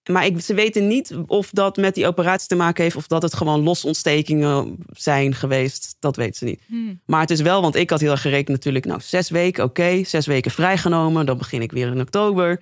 maar 0.10 0.26
ik, 0.26 0.42
ze 0.42 0.54
weten 0.54 0.88
niet 0.88 1.16
of 1.28 1.50
dat 1.50 1.78
met 1.78 1.96
die 1.96 2.08
operatie 2.08 2.48
te 2.48 2.56
maken 2.56 2.84
heeft... 2.84 2.96
of 2.96 3.08
dat 3.08 3.22
het 3.22 3.34
gewoon 3.34 3.64
losontstekingen 3.64 4.78
zijn 4.92 5.36
geweest. 5.36 5.96
Dat 6.00 6.16
weten 6.16 6.36
ze 6.36 6.46
niet. 6.46 6.62
Hmm. 6.68 7.02
Maar 7.06 7.22
het 7.22 7.30
is 7.30 7.42
wel, 7.42 7.62
want 7.62 7.76
ik 7.76 7.90
had 7.90 8.00
heel 8.00 8.12
erg 8.12 8.22
gerekend 8.22 8.48
natuurlijk... 8.48 8.86
nou, 8.86 9.00
zes 9.04 9.30
weken, 9.30 9.64
oké, 9.64 10.04
zes 10.04 10.26
weken 10.26 10.52
vrijgenomen. 10.52 11.26
Dan 11.26 11.38
begin 11.38 11.62
ik 11.62 11.72
weer 11.72 11.88
in 11.88 12.02
oktober. 12.02 12.62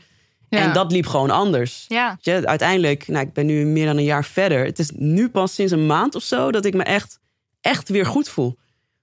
En 0.50 0.74
dat 0.74 0.92
liep 0.92 1.06
gewoon 1.06 1.30
anders. 1.30 1.86
Ja. 1.88 2.18
uiteindelijk, 2.24 3.08
nou, 3.08 3.26
ik 3.26 3.34
ben 3.34 3.46
nu 3.46 3.66
meer 3.66 3.86
dan 3.86 3.98
een 3.98 4.04
jaar 4.04 4.26
verder. 4.26 4.66
Het 4.66 4.80
is 4.80 4.92
nu 4.96 5.30
pas 5.30 5.54
sinds 5.54 5.72
een 5.72 5.86
maand 5.86 6.16
of 6.16 6.24
zo... 6.24 6.52
dat 6.52 6.66
ik 6.66 6.74
me 6.74 6.84
echt, 6.84 7.20
echt 7.62 7.90
weer 7.90 8.06
goed 8.06 8.30
voel. 8.30 8.58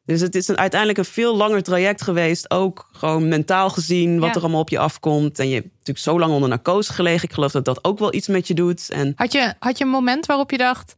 Dus 0.05 0.21
het 0.21 0.35
is 0.35 0.49
een, 0.49 0.59
uiteindelijk 0.59 0.99
een 0.99 1.05
veel 1.05 1.37
langer 1.37 1.63
traject 1.63 2.03
geweest. 2.03 2.51
Ook 2.51 2.89
gewoon 2.93 3.29
mentaal 3.29 3.71
gezien, 3.71 4.19
wat 4.19 4.37
er 4.37 4.41
allemaal 4.43 4.61
op 4.61 4.69
je 4.69 4.79
afkomt. 4.79 5.39
En 5.39 5.49
je 5.49 5.55
hebt 5.55 5.71
natuurlijk 5.71 5.99
zo 5.99 6.19
lang 6.19 6.33
onder 6.33 6.49
narcose 6.49 6.93
gelegen. 6.93 7.29
Ik 7.29 7.35
geloof 7.35 7.53
dat 7.53 7.65
dat 7.65 7.85
ook 7.85 7.99
wel 7.99 8.15
iets 8.15 8.29
met 8.29 8.47
je 8.47 8.55
doet. 8.55 8.91
En... 8.91 9.13
Had, 9.17 9.33
je, 9.33 9.55
had 9.59 9.79
je 9.79 9.85
een 9.85 9.91
moment 9.91 10.27
waarop 10.27 10.51
je 10.51 10.59
dacht... 10.59 10.97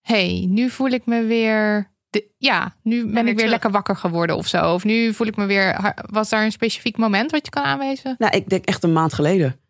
hey, 0.00 0.46
nu 0.48 0.70
voel 0.70 0.88
ik 0.88 1.06
me 1.06 1.24
weer... 1.24 1.90
De, 2.10 2.24
ja, 2.38 2.76
nu 2.82 3.06
ben, 3.06 3.28
ik 3.28 3.38
weer 3.38 3.48
lekker 3.48 3.70
wakker 3.70 3.96
geworden 3.96 4.36
of 4.36 4.46
zo. 4.46 4.74
Of 4.74 4.84
nu 4.84 5.14
voel 5.14 5.26
ik 5.26 5.36
me 5.36 5.46
weer... 5.46 5.94
Was 6.10 6.28
daar 6.28 6.44
een 6.44 6.52
specifiek 6.52 6.96
moment 6.96 7.30
wat 7.30 7.44
je 7.44 7.50
kan 7.50 7.62
aanwijzen? 7.62 8.14
Nou, 8.18 8.36
ik 8.36 8.48
denk 8.48 8.64
echt 8.64 8.82
een 8.82 8.92
maand 8.92 9.12
geleden. 9.12 9.60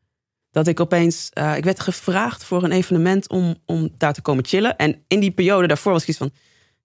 Dat 0.52 0.66
ik 0.66 0.80
opeens... 0.80 1.30
Uh, 1.38 1.56
ik 1.56 1.64
werd 1.64 1.80
gevraagd 1.80 2.44
voor 2.44 2.62
een 2.62 2.72
evenement 2.72 3.28
om, 3.28 3.56
om 3.66 3.88
daar 3.98 4.12
te 4.12 4.22
komen 4.22 4.44
chillen. 4.46 4.76
En 4.76 5.04
in 5.08 5.20
die 5.20 5.30
periode 5.30 5.66
daarvoor 5.66 5.92
was 5.92 6.02
ik 6.02 6.08
iets 6.08 6.18
van 6.18 6.32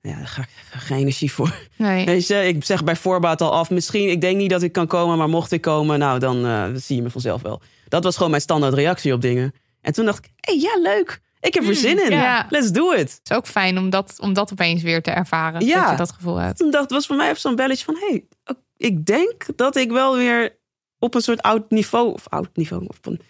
ja, 0.01 0.15
daar 0.15 0.27
ga 0.27 0.41
ik 0.41 0.49
geen 0.69 0.97
energie 0.97 1.31
voor. 1.31 1.55
Nee. 1.75 2.05
Weet 2.05 2.27
je, 2.27 2.47
ik 2.47 2.65
zeg 2.65 2.83
bij 2.83 2.95
voorbaat 2.95 3.41
al 3.41 3.51
af, 3.51 3.69
misschien, 3.69 4.09
ik 4.09 4.21
denk 4.21 4.37
niet 4.37 4.49
dat 4.49 4.61
ik 4.61 4.71
kan 4.71 4.87
komen, 4.87 5.17
maar 5.17 5.29
mocht 5.29 5.51
ik 5.51 5.61
komen, 5.61 5.99
nou, 5.99 6.19
dan 6.19 6.45
uh, 6.45 6.65
zie 6.73 6.95
je 6.95 7.01
me 7.01 7.09
vanzelf 7.09 7.41
wel. 7.41 7.61
Dat 7.87 8.03
was 8.03 8.15
gewoon 8.15 8.29
mijn 8.29 8.41
standaard 8.41 8.73
reactie 8.73 9.13
op 9.13 9.21
dingen. 9.21 9.53
En 9.81 9.93
toen 9.93 10.05
dacht 10.05 10.17
ik, 10.17 10.31
hé, 10.35 10.53
hey, 10.53 10.61
ja, 10.61 10.81
leuk. 10.81 11.21
Ik 11.39 11.53
heb 11.53 11.63
er 11.63 11.69
hmm, 11.69 11.79
zin 11.79 12.05
in. 12.05 12.11
Ja. 12.11 12.45
Let's 12.49 12.71
do 12.71 12.91
it. 12.91 12.99
Het 12.99 13.19
is 13.23 13.35
ook 13.35 13.47
fijn 13.47 13.77
om 13.77 13.89
dat, 13.89 14.15
om 14.19 14.33
dat 14.33 14.51
opeens 14.51 14.81
weer 14.81 15.01
te 15.01 15.11
ervaren. 15.11 15.65
Ja. 15.65 15.81
Dat 15.81 15.91
je 15.91 15.97
dat 15.97 16.11
gevoel 16.11 16.35
hebt. 16.35 16.57
Toen 16.57 16.71
dacht, 16.71 16.91
was 16.91 17.05
voor 17.05 17.15
mij 17.15 17.27
even 17.29 17.41
zo'n 17.41 17.55
belletje 17.55 17.85
van, 17.85 17.95
hé, 17.95 18.07
hey, 18.07 18.25
ik 18.77 19.05
denk 19.05 19.45
dat 19.55 19.75
ik 19.75 19.91
wel 19.91 20.15
weer 20.15 20.57
op 20.99 21.15
een 21.15 21.21
soort 21.21 21.41
oud 21.41 21.71
niveau, 21.71 22.13
of 22.13 22.27
oud 22.27 22.49
niveau, 22.53 22.85
of 22.87 22.97
een, 23.01 23.21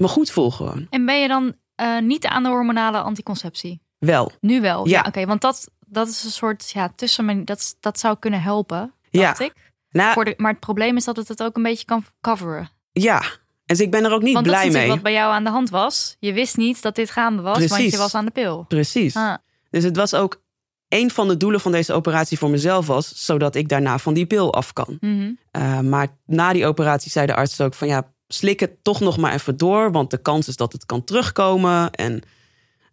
me 0.00 0.08
goed 0.08 0.30
voel 0.30 0.50
gewoon. 0.50 0.86
En 0.90 1.06
ben 1.06 1.20
je 1.20 1.28
dan 1.28 1.54
uh, 1.80 2.00
niet 2.00 2.26
aan 2.26 2.42
de 2.42 2.48
hormonale 2.48 3.00
anticonceptie? 3.00 3.82
Wel. 3.98 4.32
Nu 4.40 4.60
wel. 4.60 4.88
Ja, 4.88 5.04
oké. 5.06 5.26
want 5.26 5.40
dat, 5.40 5.70
dat 5.86 6.08
is 6.08 6.24
een 6.24 6.30
soort 6.30 6.70
ja, 6.70 6.92
tussen 6.96 7.44
dat, 7.44 7.76
dat 7.80 7.98
zou 7.98 8.16
kunnen 8.18 8.42
helpen, 8.42 8.94
dacht 9.10 9.38
ja. 9.38 9.44
ik. 9.44 9.72
Nou, 9.90 10.12
Voor 10.12 10.24
de, 10.24 10.34
maar 10.36 10.50
het 10.50 10.60
probleem 10.60 10.96
is 10.96 11.04
dat 11.04 11.16
het 11.16 11.28
het 11.28 11.42
ook 11.42 11.56
een 11.56 11.62
beetje 11.62 11.84
kan 11.84 12.04
coveren. 12.20 12.70
Ja, 12.92 13.18
en 13.20 13.76
dus 13.76 13.80
ik 13.80 13.90
ben 13.90 14.04
er 14.04 14.12
ook 14.12 14.22
niet 14.22 14.34
want 14.34 14.46
blij 14.46 14.64
dat 14.64 14.72
mee. 14.72 14.88
wat 14.88 15.02
bij 15.02 15.12
jou 15.12 15.32
aan 15.32 15.44
de 15.44 15.50
hand 15.50 15.70
was. 15.70 16.16
Je 16.18 16.32
wist 16.32 16.56
niet 16.56 16.82
dat 16.82 16.94
dit 16.94 17.10
gaande 17.10 17.42
was, 17.42 17.66
want 17.66 17.90
je 17.90 17.96
was 17.96 18.14
aan 18.14 18.24
de 18.24 18.30
pil. 18.30 18.64
Precies. 18.68 19.16
Ah. 19.16 19.34
Dus 19.70 19.84
het 19.84 19.96
was 19.96 20.14
ook 20.14 20.42
een 20.88 21.10
van 21.10 21.28
de 21.28 21.36
doelen 21.36 21.60
van 21.60 21.72
deze 21.72 21.92
operatie 21.92 22.38
voor 22.38 22.50
mezelf 22.50 22.86
was, 22.86 23.24
zodat 23.24 23.54
ik 23.54 23.68
daarna 23.68 23.98
van 23.98 24.14
die 24.14 24.26
pil 24.26 24.54
af 24.54 24.72
kan. 24.72 24.96
Mhm. 25.00 25.30
Uh, 25.56 25.80
maar 25.80 26.08
na 26.26 26.52
die 26.52 26.66
operatie 26.66 27.10
zei 27.10 27.26
de 27.26 27.34
arts 27.34 27.60
ook 27.60 27.74
van 27.74 27.88
ja, 27.88 28.12
slik 28.32 28.60
het 28.60 28.70
toch 28.82 29.00
nog 29.00 29.16
maar 29.16 29.32
even 29.32 29.56
door, 29.56 29.92
want 29.92 30.10
de 30.10 30.18
kans 30.18 30.48
is 30.48 30.56
dat 30.56 30.72
het 30.72 30.86
kan 30.86 31.04
terugkomen. 31.04 31.90
En 31.90 32.12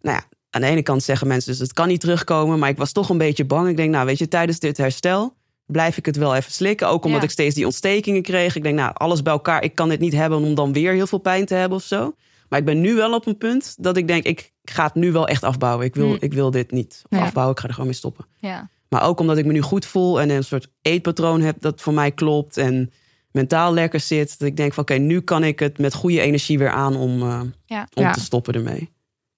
nou 0.00 0.16
ja, 0.16 0.24
aan 0.50 0.60
de 0.60 0.66
ene 0.66 0.82
kant 0.82 1.02
zeggen 1.02 1.26
mensen 1.26 1.50
dus 1.50 1.60
het 1.60 1.72
kan 1.72 1.88
niet 1.88 2.00
terugkomen, 2.00 2.58
maar 2.58 2.68
ik 2.68 2.76
was 2.76 2.92
toch 2.92 3.08
een 3.08 3.18
beetje 3.18 3.44
bang. 3.44 3.68
Ik 3.68 3.76
denk, 3.76 3.90
nou 3.90 4.06
weet 4.06 4.18
je, 4.18 4.28
tijdens 4.28 4.58
dit 4.58 4.76
herstel 4.76 5.36
blijf 5.66 5.96
ik 5.96 6.06
het 6.06 6.16
wel 6.16 6.34
even 6.34 6.52
slikken. 6.52 6.88
Ook 6.88 7.04
omdat 7.04 7.22
ik 7.22 7.30
steeds 7.30 7.54
die 7.54 7.64
ontstekingen 7.64 8.22
kreeg. 8.22 8.56
Ik 8.56 8.62
denk, 8.62 8.76
nou, 8.76 8.90
alles 8.94 9.22
bij 9.22 9.32
elkaar, 9.32 9.62
ik 9.62 9.74
kan 9.74 9.88
dit 9.88 10.00
niet 10.00 10.12
hebben 10.12 10.42
om 10.42 10.54
dan 10.54 10.72
weer 10.72 10.92
heel 10.92 11.06
veel 11.06 11.18
pijn 11.18 11.46
te 11.46 11.54
hebben 11.54 11.78
of 11.78 11.84
zo. 11.84 12.14
Maar 12.48 12.58
ik 12.58 12.64
ben 12.64 12.80
nu 12.80 12.94
wel 12.94 13.14
op 13.14 13.26
een 13.26 13.38
punt 13.38 13.74
dat 13.78 13.96
ik 13.96 14.06
denk, 14.08 14.24
ik 14.24 14.52
ga 14.64 14.84
het 14.84 14.94
nu 14.94 15.12
wel 15.12 15.28
echt 15.28 15.42
afbouwen. 15.42 15.86
Ik 15.86 15.94
wil, 15.94 16.06
Hmm. 16.06 16.16
ik 16.20 16.32
wil 16.32 16.50
dit 16.50 16.70
niet 16.70 17.02
afbouwen, 17.08 17.54
ik 17.54 17.60
ga 17.60 17.66
er 17.66 17.72
gewoon 17.72 17.88
mee 17.88 17.98
stoppen. 17.98 18.26
Ja. 18.38 18.68
Maar 18.88 19.02
ook 19.02 19.20
omdat 19.20 19.38
ik 19.38 19.44
me 19.44 19.52
nu 19.52 19.60
goed 19.60 19.86
voel 19.86 20.20
en 20.20 20.30
een 20.30 20.44
soort 20.44 20.68
eetpatroon 20.82 21.40
heb 21.40 21.56
dat 21.60 21.80
voor 21.80 21.94
mij 21.94 22.12
klopt. 22.12 22.56
En 22.56 22.92
mentaal 23.32 23.72
lekker 23.72 24.00
zit. 24.00 24.38
Dat 24.38 24.48
ik 24.48 24.56
denk 24.56 24.72
van 24.74 24.82
oké, 24.82 24.94
nu 24.94 25.20
kan 25.20 25.44
ik 25.44 25.58
het 25.58 25.78
met 25.78 25.94
goede 25.94 26.20
energie 26.20 26.58
weer 26.58 26.70
aan 26.70 26.96
om, 26.96 27.22
uh, 27.22 27.40
ja. 27.64 27.88
om 27.94 28.02
Ja. 28.02 28.12
te 28.12 28.20
stoppen 28.20 28.54
ermee. 28.54 28.90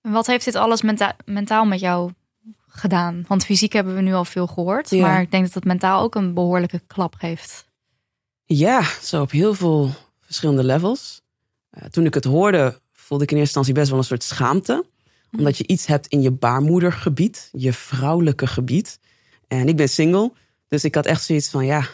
En 0.03 0.13
wat 0.13 0.27
heeft 0.27 0.45
dit 0.45 0.55
alles 0.55 0.83
menta 0.83 1.17
mentaal 1.25 1.65
met 1.65 1.81
jou 1.81 2.13
gedaan? 2.67 3.25
Want 3.29 3.45
fysiek 3.45 3.73
hebben 3.73 3.95
we 3.95 4.01
nu 4.01 4.13
al 4.13 4.25
veel 4.25 4.47
gehoord. 4.47 4.91
Ja. 4.91 5.01
Maar 5.07 5.21
ik 5.21 5.31
denk 5.31 5.45
dat 5.45 5.55
het 5.55 5.65
mentaal 5.65 6.03
ook 6.03 6.15
een 6.15 6.35
behoorlijke 6.35 6.83
klap 6.87 7.15
geeft. 7.15 7.69
Ja, 8.45 8.83
zo 9.03 9.21
op 9.23 9.31
heel 9.31 9.55
veel 9.55 9.91
verschillende 10.21 10.65
levels. 10.65 11.21
Uh, 11.79 11.85
toen 11.85 12.05
ik 12.07 12.15
het 12.15 12.25
hoorde, 12.25 12.81
voelde 12.93 13.25
ik 13.25 13.31
in 13.31 13.37
eerste 13.37 13.59
instantie 13.59 13.75
best 13.75 13.89
wel 13.89 13.99
een 13.99 14.05
soort 14.05 14.23
schaamte. 14.23 14.85
Omdat 15.39 15.59
je 15.59 15.67
iets 15.67 15.87
hebt 15.87 16.07
in 16.07 16.23
je 16.23 16.31
baarmoedergebied, 16.31 17.49
je 17.53 17.73
vrouwelijke 17.73 18.47
gebied. 18.47 18.99
En 19.49 19.69
ik 19.69 19.77
ben 19.77 19.89
single, 19.89 20.33
dus 20.69 20.85
ik 20.85 20.95
had 20.95 21.07
echt 21.07 21.25
zoiets 21.25 21.49
van 21.49 21.67
ja, 21.67 21.87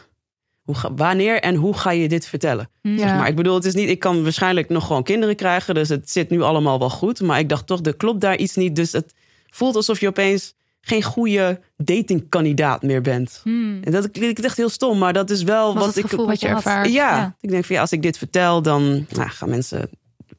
hoe 0.67 0.75
ga, 0.75 0.95
wanneer 0.95 1.41
en 1.41 1.55
hoe 1.55 1.77
ga 1.77 1.91
je 1.91 2.09
dit 2.09 2.27
vertellen? 2.27 2.69
Hm. 2.83 2.99
Zeg 2.99 3.11
maar 3.11 3.29
ik 3.29 3.37
bedoel, 3.37 3.55
het 3.55 3.65
is 3.65 3.75
niet, 3.75 3.89
ik 3.89 3.99
kan 3.99 4.23
waarschijnlijk 4.23 4.69
nog 4.69 4.87
gewoon 4.87 5.03
kinderen 5.03 5.37
krijgen, 5.37 5.75
dus 5.75 5.89
het 5.89 6.11
zit 6.11 6.31
nu 6.31 6.43
allemaal 6.43 6.79
wel 6.79 6.91
goed. 6.91 7.21
Maar 7.21 7.39
ik 7.39 7.49
dacht 7.49 7.67
toch, 7.67 7.85
er 7.85 7.97
klopt 7.97 8.21
daar 8.21 8.37
iets 8.37 8.55
niet. 8.55 8.77
Dus 8.77 8.93
het 8.93 9.15
voelt 9.51 9.77
alsof 9.77 10.01
je 10.01 10.09
opeens 10.09 10.55
geen 10.81 11.03
goede 11.03 11.61
datingkandidaat 11.77 12.83
meer 12.83 13.01
bent. 13.03 13.41
Hmm. 13.43 13.79
En 13.83 13.93
dat 13.93 14.11
klinkt 14.11 14.45
echt 14.45 14.57
heel 14.57 14.69
stom, 14.69 14.99
maar 14.99 15.13
dat 15.13 15.31
is 15.31 15.43
wel 15.43 15.75
Was 15.75 15.85
wat 15.85 15.95
het 15.95 16.05
ik 16.05 16.11
gevoel 16.11 16.27
wat 16.27 16.41
je 16.41 16.49
ervaart? 16.49 16.93
ja, 16.93 17.37
ik 17.41 17.51
denk 17.51 17.65
van 17.65 17.75
ja, 17.75 17.81
als 17.81 17.93
ik 17.93 18.03
dit 18.03 18.19
vertel, 18.19 18.63
dan 18.63 19.07
nou, 19.09 19.29
gaan 19.29 19.49
mensen, 19.49 19.91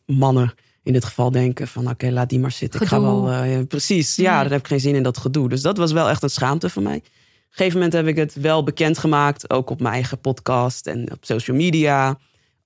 mannen 0.06 0.54
in 0.84 0.94
dit 0.94 1.06
geval, 1.06 1.32
denken 1.32 1.68
van 1.68 1.90
oké, 1.90 2.10
laat 2.10 2.30
die 2.30 2.40
maar 2.40 2.52
zitten. 2.52 2.82
Ik 2.82 2.88
ga 2.88 3.02
wel, 3.02 3.32
eh, 3.32 3.60
precies, 3.68 4.16
ja, 4.16 4.36
Mm. 4.36 4.42
dan 4.44 4.52
heb 4.52 4.60
ik 4.60 4.68
geen 4.68 4.80
zin 4.80 4.96
in 4.96 5.04
dat 5.04 5.18
gedoe. 5.18 5.50
Dus 5.50 5.62
dat 5.62 5.78
was 5.78 5.92
wel 5.92 6.10
echt 6.10 6.24
een 6.24 6.30
schaamte 6.30 6.70
voor 6.70 6.82
mij. 6.84 7.02
Een 7.50 7.64
gegeven 7.64 7.74
moment 7.74 7.94
heb 7.94 8.08
ik 8.08 8.16
het 8.16 8.36
wel 8.36 8.64
bekendgemaakt, 8.64 9.50
ook 9.50 9.70
op 9.70 9.80
mijn 9.80 9.94
eigen 9.94 10.20
podcast 10.20 10.88
en 10.88 11.12
op 11.12 11.26
social 11.26 11.58
media. 11.58 12.20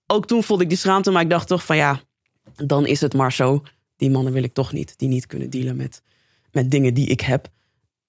Ook 0.07 0.27
toen 0.27 0.43
voelde 0.43 0.63
ik 0.63 0.69
die 0.69 0.77
schaamte, 0.77 1.11
maar 1.11 1.21
ik 1.21 1.29
dacht 1.29 1.47
toch 1.47 1.65
van 1.65 1.75
ja, 1.75 2.01
dan 2.55 2.85
is 2.85 3.01
het 3.01 3.13
maar 3.13 3.33
zo. 3.33 3.63
Die 3.95 4.09
mannen 4.09 4.33
wil 4.33 4.43
ik 4.43 4.53
toch 4.53 4.71
niet, 4.71 4.97
die 4.97 5.07
niet 5.07 5.25
kunnen 5.25 5.49
dealen 5.49 5.75
met, 5.75 6.01
met 6.51 6.71
dingen 6.71 6.93
die 6.93 7.07
ik 7.07 7.21
heb. 7.21 7.49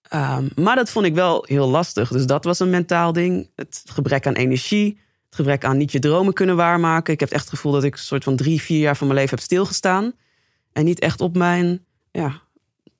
Ehm, 0.02 0.48
maar 0.54 0.76
dat 0.76 0.90
vond 0.90 1.06
ik 1.06 1.14
wel 1.14 1.44
heel 1.48 1.68
lastig. 1.68 2.08
Dus 2.08 2.26
dat 2.26 2.44
was 2.44 2.58
een 2.58 2.70
mentaal 2.70 3.12
ding. 3.12 3.50
Het 3.54 3.82
gebrek 3.86 4.26
aan 4.26 4.34
energie. 4.34 5.00
Het 5.26 5.34
gebrek 5.34 5.64
aan 5.64 5.76
niet 5.76 5.92
je 5.92 5.98
dromen 5.98 6.32
kunnen 6.32 6.56
waarmaken. 6.56 7.12
Ik 7.12 7.20
heb 7.20 7.30
echt 7.30 7.44
het 7.44 7.54
gevoel 7.54 7.72
dat 7.72 7.84
ik 7.84 7.92
een 7.92 7.98
soort 7.98 8.24
van 8.24 8.36
drie, 8.36 8.62
vier 8.62 8.78
jaar 8.78 8.96
van 8.96 9.06
mijn 9.06 9.18
leven 9.18 9.36
heb 9.36 9.44
stilgestaan. 9.44 10.12
En 10.72 10.84
niet 10.84 11.00
echt 11.00 11.20
op 11.20 11.36
mijn 11.36 11.84
ja, 12.10 12.40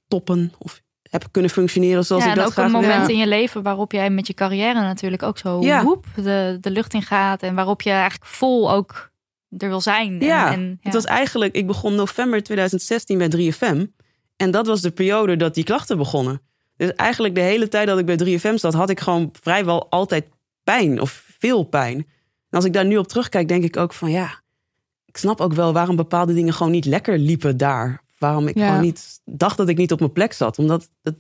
toppen 0.09 0.53
of 0.59 0.82
heb 1.13 1.29
kunnen 1.31 1.51
functioneren 1.51 2.05
zoals 2.05 2.25
ja, 2.25 2.31
ik 2.31 2.37
en 2.37 2.41
dat 2.43 2.49
ook 2.49 2.53
graag 2.53 2.67
een 2.67 2.73
wil. 2.73 2.81
moment 2.81 3.07
Ja. 3.07 3.13
in 3.13 3.19
je 3.19 3.27
leven 3.27 3.63
waarop 3.63 3.93
jij 3.93 4.11
met 4.11 4.27
je 4.27 4.35
carrière 4.35 4.81
natuurlijk 4.81 5.23
ook 5.23 5.39
zo 5.39 5.61
Ja. 5.61 5.85
woep 5.85 6.07
de, 6.15 6.59
de 6.61 6.71
lucht 6.71 6.95
in 6.95 7.03
gaat. 7.03 7.43
En 7.43 7.55
waarop 7.55 7.83
je 7.83 7.91
eigenlijk 7.91 8.25
vol 8.25 8.73
ook 8.73 9.11
er 9.59 9.69
wil 9.69 9.81
zijn. 9.81 10.21
Ja, 10.21 10.53
en, 10.53 10.79
het 10.81 10.95
was 10.95 11.05
eigenlijk, 11.05 11.55
ik 11.55 11.67
begon 11.67 11.95
november 11.95 12.43
2016 12.43 13.19
bij 13.19 13.31
3FM. 13.37 13.87
En 14.37 14.51
dat 14.51 14.67
was 14.67 14.81
de 14.81 14.91
periode 14.91 15.37
dat 15.37 15.55
die 15.55 15.65
klachten 15.65 15.97
begonnen. 15.97 16.41
Dus 16.77 16.95
eigenlijk 16.95 17.35
de 17.35 17.41
hele 17.41 17.69
tijd 17.69 17.87
dat 17.87 17.99
ik 17.99 18.07
bij 18.07 18.39
3FM 18.39 18.55
zat, 18.55 18.75
had 18.75 18.91
ik 18.91 19.01
gewoon 19.01 19.31
vrijwel 19.41 19.91
altijd 19.91 20.25
pijn 20.65 21.01
of 21.01 21.25
veel 21.39 21.63
pijn. 21.63 21.97
En 21.97 22.05
als 22.59 22.65
ik 22.65 22.73
daar 22.73 22.85
nu 22.87 22.97
op 22.97 23.09
terugkijk, 23.09 23.49
denk 23.49 23.65
ik 23.65 23.77
ook 23.77 23.93
van 23.93 24.11
ja, 24.11 24.41
ik 25.07 25.17
snap 25.17 25.41
ook 25.41 25.53
wel 25.53 25.73
waarom 25.73 25.97
bepaalde 25.97 26.35
dingen 26.35 26.53
gewoon 26.53 26.73
niet 26.73 26.85
lekker 26.85 27.19
liepen 27.19 27.57
daar. 27.57 28.02
Waarom 28.23 28.49
ik 28.49 28.57
Ja. 28.59 28.67
gewoon 28.67 28.81
niet 28.83 29.21
dacht 29.25 29.57
dat 29.57 29.69
ik 29.69 29.77
niet 29.77 29.93
op 29.93 29.99
mijn 29.99 30.13
plek 30.13 30.33
zat. 30.33 30.59
Omdat 30.59 30.89
het, 31.03 31.15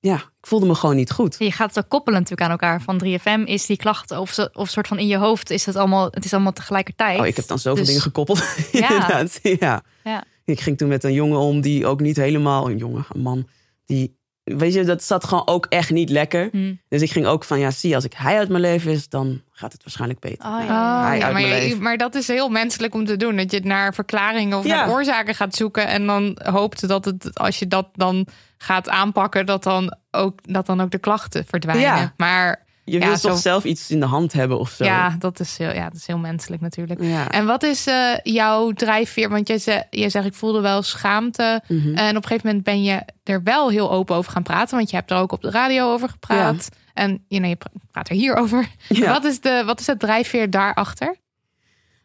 ja, 0.00 0.14
ik 0.14 0.46
voelde 0.46 0.66
me 0.66 0.74
gewoon 0.74 0.96
niet 0.96 1.10
goed. 1.10 1.36
Je 1.38 1.52
gaat 1.52 1.74
het 1.74 1.88
koppelen 1.88 2.18
natuurlijk 2.20 2.50
aan 2.50 2.58
elkaar. 2.58 2.82
Van 2.82 2.98
3FM 3.04 3.44
is 3.44 3.66
die 3.66 3.76
klachten 3.76 4.20
of, 4.20 4.38
of 4.52 4.68
soort 4.68 4.86
van 4.88 4.98
in 4.98 5.06
je 5.06 5.16
hoofd 5.16 5.50
is 5.50 5.66
het 5.66 5.76
allemaal, 5.76 6.08
het 6.10 6.24
is 6.24 6.32
allemaal 6.32 6.52
tegelijkertijd. 6.52 7.20
Oh, 7.20 7.26
ik 7.26 7.36
heb 7.36 7.46
dan 7.46 7.58
zoveel 7.58 7.78
Dus- 7.78 7.86
dingen 7.86 8.02
gekoppeld. 8.02 8.38
Ja. 8.72 8.90
Inderdaad, 8.90 9.40
ja. 9.42 9.82
Ja. 10.04 10.24
Ik 10.44 10.60
ging 10.60 10.78
toen 10.78 10.88
met 10.88 11.04
een 11.04 11.12
jongen 11.12 11.38
om 11.38 11.60
die 11.60 11.86
ook 11.86 12.00
niet 12.00 12.16
helemaal... 12.16 12.70
Een 12.70 12.76
jongen, 12.78 13.06
een 13.12 13.20
man. 13.20 13.48
Die, 13.84 14.18
weet 14.54 14.74
je, 14.74 14.84
dat 14.84 15.02
zat 15.02 15.24
gewoon 15.24 15.46
ook 15.46 15.66
echt 15.68 15.90
niet 15.90 16.10
lekker. 16.10 16.48
Hm. 16.52 16.74
Dus 16.88 17.02
ik 17.02 17.10
ging 17.10 17.26
ook 17.26 17.44
van, 17.44 17.58
ja, 17.58 17.70
zie, 17.70 17.94
als 17.94 18.04
ik 18.04 18.12
hij 18.16 18.38
uit 18.38 18.48
mijn 18.48 18.60
leven 18.62 18.92
is... 18.92 19.08
dan 19.08 19.42
gaat 19.52 19.72
het 19.72 19.82
waarschijnlijk 19.82 20.20
beter. 20.20 20.46
Oh, 20.46 20.64
ja. 20.66 21.00
Oh, 21.00 21.06
Hij 21.06 21.18
ja, 21.18 21.24
uit 21.24 21.32
maar, 21.32 21.42
mijn 21.42 21.62
leven. 21.62 21.82
maar 21.82 21.96
dat 21.96 22.14
is 22.14 22.28
heel 22.28 22.48
menselijk 22.48 22.94
om 22.94 23.04
te 23.04 23.16
doen. 23.16 23.36
Dat 23.36 23.50
je 23.50 23.60
naar 23.60 23.94
verklaringen 23.94 24.58
of 24.58 24.64
Ja. 24.66 24.74
naar 24.86 24.94
oorzaken 24.94 25.34
gaat 25.34 25.54
zoeken. 25.54 25.86
En 25.86 26.06
dan 26.06 26.38
hoopt 26.44 26.88
dat 26.88 27.04
het, 27.04 27.38
als 27.38 27.58
je 27.58 27.66
dat 27.66 27.88
dan 27.92 28.26
gaat 28.58 28.88
aanpakken, 28.88 29.46
dat 29.46 29.62
dan 29.62 29.96
ook, 30.10 30.38
dat 30.42 30.66
dan 30.66 30.80
ook 30.80 30.90
de 30.90 30.98
klachten 30.98 31.44
verdwijnen. 31.46 31.84
Ja. 31.84 32.12
Maar 32.16 32.64
Je 32.88 32.98
Ja, 32.98 33.06
wil 33.06 33.16
zo- 33.16 33.28
toch 33.28 33.38
zelf 33.38 33.64
iets 33.64 33.90
in 33.90 34.00
de 34.00 34.06
hand 34.06 34.32
hebben 34.32 34.58
of 34.58 34.70
zo? 34.70 34.84
ja, 34.84 35.16
dat 35.18 35.40
is 35.40 35.56
heel, 35.58 35.72
ja, 35.72 35.84
dat 35.84 35.94
is 35.94 36.06
heel 36.06 36.18
menselijk 36.18 36.62
natuurlijk. 36.62 37.02
Ja. 37.02 37.30
En 37.30 37.46
wat 37.46 37.62
is 37.62 37.86
eh, 37.86 38.12
jouw 38.22 38.70
drijfveer? 38.72 39.28
Want 39.28 39.48
jij 39.48 39.58
zegt, 39.58 39.86
jij 39.90 40.08
zegt, 40.10 40.26
ik 40.26 40.34
voelde 40.34 40.60
wel 40.60 40.82
schaamte. 40.82 41.62
Mhm. 41.68 41.94
En 41.94 42.08
op 42.16 42.22
een 42.22 42.28
gegeven 42.28 42.46
moment 42.46 42.64
ben 42.64 42.82
je 42.82 43.00
er 43.24 43.42
wel 43.42 43.68
heel 43.70 43.90
open 43.90 44.16
over 44.16 44.32
gaan 44.32 44.42
praten. 44.42 44.76
Want 44.76 44.90
je 44.90 44.96
hebt 44.96 45.10
er 45.10 45.16
ook 45.16 45.32
op 45.32 45.42
de 45.42 45.50
radio 45.50 45.92
over 45.92 46.08
gepraat. 46.08 46.68
En 46.94 47.24
je 47.28 47.56
pra- 47.56 47.70
praat 47.90 48.08
er 48.08 48.14
hier 48.14 48.34
over. 48.36 48.68
Wat, 48.88 49.24
is 49.24 49.40
de, 49.40 49.62
wat 49.66 49.80
is 49.80 49.86
het 49.86 49.98
drijfveer 50.00 50.50
daarachter? 50.50 51.16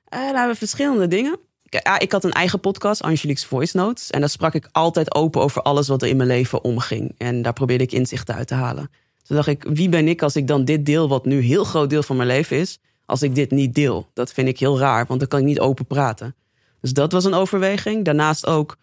Eh, 0.05 0.19
daar 0.19 0.25
hebben 0.34 0.47
we 0.51 0.55
verschillende 0.55 1.07
dingen. 1.07 1.39
Ah, 1.84 1.95
ik 1.97 2.11
had 2.11 2.23
een 2.23 2.32
eigen 2.32 2.59
podcast, 2.59 3.01
Angelique's 3.01 3.45
Voice 3.45 3.77
Notes. 3.77 4.09
En 4.09 4.19
daar 4.19 4.29
sprak 4.29 4.53
ik 4.53 4.69
altijd 4.71 5.15
open 5.15 5.41
over 5.41 5.61
alles 5.61 5.88
wat 5.88 6.01
er 6.01 6.07
in 6.07 6.17
mijn 6.17 6.29
leven 6.29 6.63
omging. 6.63 7.15
En 7.17 7.41
daar 7.41 7.53
probeerde 7.53 7.84
ik 7.84 7.91
inzichten 7.91 8.36
uit 8.36 8.47
te 8.47 8.53
halen. 8.55 8.89
Toen 9.32 9.39
dacht 9.39 9.51
ik, 9.51 9.63
wie 9.63 9.89
ben 9.89 10.07
ik 10.07 10.21
als 10.21 10.36
ik 10.36 10.47
dan 10.47 10.65
dit 10.65 10.86
deel, 10.86 11.09
wat 11.09 11.25
nu 11.25 11.38
een 11.38 11.43
heel 11.43 11.63
groot 11.63 11.89
deel 11.89 12.03
van 12.03 12.15
mijn 12.15 12.27
leven 12.27 12.57
is, 12.57 12.79
als 13.05 13.21
ik 13.21 13.36
dit 13.36 13.51
niet 13.51 13.75
deel? 13.75 14.09
Dat 14.13 14.34
vind 14.34 14.47
ik 14.47 14.59
heel 14.59 14.79
raar, 14.79 15.05
want 15.05 15.19
dan 15.19 15.29
kan 15.29 15.39
ik 15.39 15.45
niet 15.45 15.59
open 15.59 15.86
praten. 15.86 16.36
Dus 16.82 16.93
dat 16.93 17.11
was 17.11 17.25
een 17.25 17.34
overweging. 17.34 18.05
Daarnaast 18.05 18.45
ook, 18.45 18.77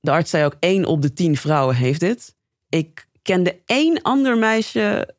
de 0.00 0.10
arts 0.10 0.30
zei 0.30 0.44
ook, 0.44 0.56
één 0.58 0.84
op 0.84 1.02
de 1.02 1.12
tien 1.12 1.36
vrouwen 1.36 1.76
heeft 1.76 2.00
dit. 2.00 2.34
Ik 2.68 3.08
kende 3.22 3.60
één 3.66 4.02
ander 4.02 4.38
meisje, 4.38 5.14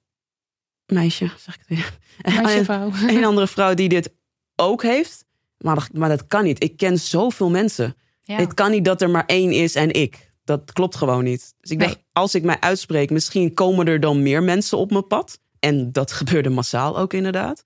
meisje, 0.85 1.31
zeg 1.37 1.55
ik 1.55 1.61
het 1.67 1.77
weer. 1.77 1.97
Meisje, 2.43 2.63
vrouw. 2.73 2.91
een 3.17 3.25
andere 3.25 3.47
vrouw 3.47 3.73
die 3.73 3.89
dit 3.89 4.13
ook 4.55 4.81
heeft. 4.81 5.25
Maar 5.57 5.75
dat, 5.75 5.89
maar 5.93 6.09
dat 6.09 6.27
kan 6.27 6.43
niet. 6.43 6.63
Ik 6.63 6.77
ken 6.77 6.99
zoveel 6.99 7.49
mensen. 7.49 7.95
Ja. 8.21 8.35
Het 8.35 8.53
kan 8.53 8.71
niet 8.71 8.85
dat 8.85 9.01
er 9.01 9.09
maar 9.09 9.25
één 9.25 9.51
is 9.51 9.75
en 9.75 9.91
ik. 9.91 10.31
Dat 10.45 10.73
klopt 10.73 10.95
gewoon 10.95 11.23
niet. 11.23 11.53
Dus 11.59 11.71
ik 11.71 11.79
dacht, 11.79 11.95
Nee. 11.95 12.05
als 12.13 12.35
ik 12.35 12.43
mij 12.43 12.57
uitspreek, 12.59 13.09
misschien 13.09 13.53
komen 13.53 13.87
er 13.87 13.99
dan 13.99 14.21
meer 14.21 14.43
mensen 14.43 14.77
op 14.77 14.91
mijn 14.91 15.07
pad. 15.07 15.39
En 15.59 15.91
dat 15.91 16.11
gebeurde 16.19 16.49
massaal 16.49 16.97
ook 16.97 17.13
inderdaad. 17.13 17.65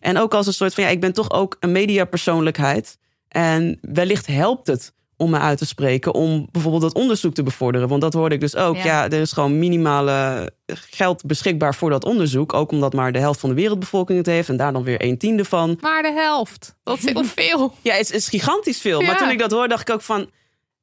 En 0.00 0.18
ook 0.18 0.34
als 0.34 0.46
een 0.46 0.52
soort 0.52 0.74
van, 0.74 0.84
ja, 0.84 0.90
ik 0.90 1.00
ben 1.00 1.12
toch 1.12 1.30
ook 1.30 1.56
een 1.60 1.72
mediapersoonlijkheid. 1.72 2.98
En 3.28 3.78
wellicht 3.82 4.26
helpt 4.26 4.66
het 4.66 4.92
om 5.16 5.30
me 5.30 5.38
uit 5.38 5.58
te 5.58 5.66
spreken, 5.66 6.14
om 6.14 6.48
bijvoorbeeld 6.50 6.82
dat 6.82 6.94
onderzoek 6.94 7.34
te 7.34 7.42
bevorderen. 7.42 7.88
Want 7.88 8.00
dat 8.00 8.12
hoorde 8.12 8.34
ik 8.34 8.40
dus 8.40 8.56
ook. 8.56 8.76
Ja. 8.76 8.84
Ja, 8.84 9.04
er 9.04 9.20
is 9.20 9.32
gewoon 9.32 9.58
minimale 9.58 10.50
geld 10.66 11.26
beschikbaar 11.26 11.74
voor 11.74 11.90
dat 11.90 12.04
onderzoek. 12.04 12.52
Ook 12.54 12.70
omdat 12.70 12.92
maar 12.92 13.12
de 13.12 13.18
helft 13.18 13.40
van 13.40 13.48
de 13.48 13.54
wereldbevolking 13.54 14.18
het 14.18 14.26
heeft 14.26 14.48
en 14.48 14.56
daar 14.56 14.72
dan 14.72 14.82
weer 14.82 15.04
een 15.04 15.18
tiende 15.18 15.44
van. 15.44 15.78
Maar 15.80 16.02
de 16.02 16.12
helft. 16.12 16.76
Dat 16.82 16.98
is 16.98 17.04
heel 17.04 17.24
veel. 17.24 17.74
Ja, 17.82 17.94
het 17.94 18.12
is, 18.12 18.28
gigantisch 18.28 18.80
veel. 18.80 19.00
Ja. 19.00 19.06
Maar 19.06 19.18
toen 19.18 19.30
ik 19.30 19.38
dat 19.38 19.50
hoorde, 19.50 19.68
dacht 19.68 19.88
ik 19.88 19.94
ook 19.94 20.02
van... 20.02 20.30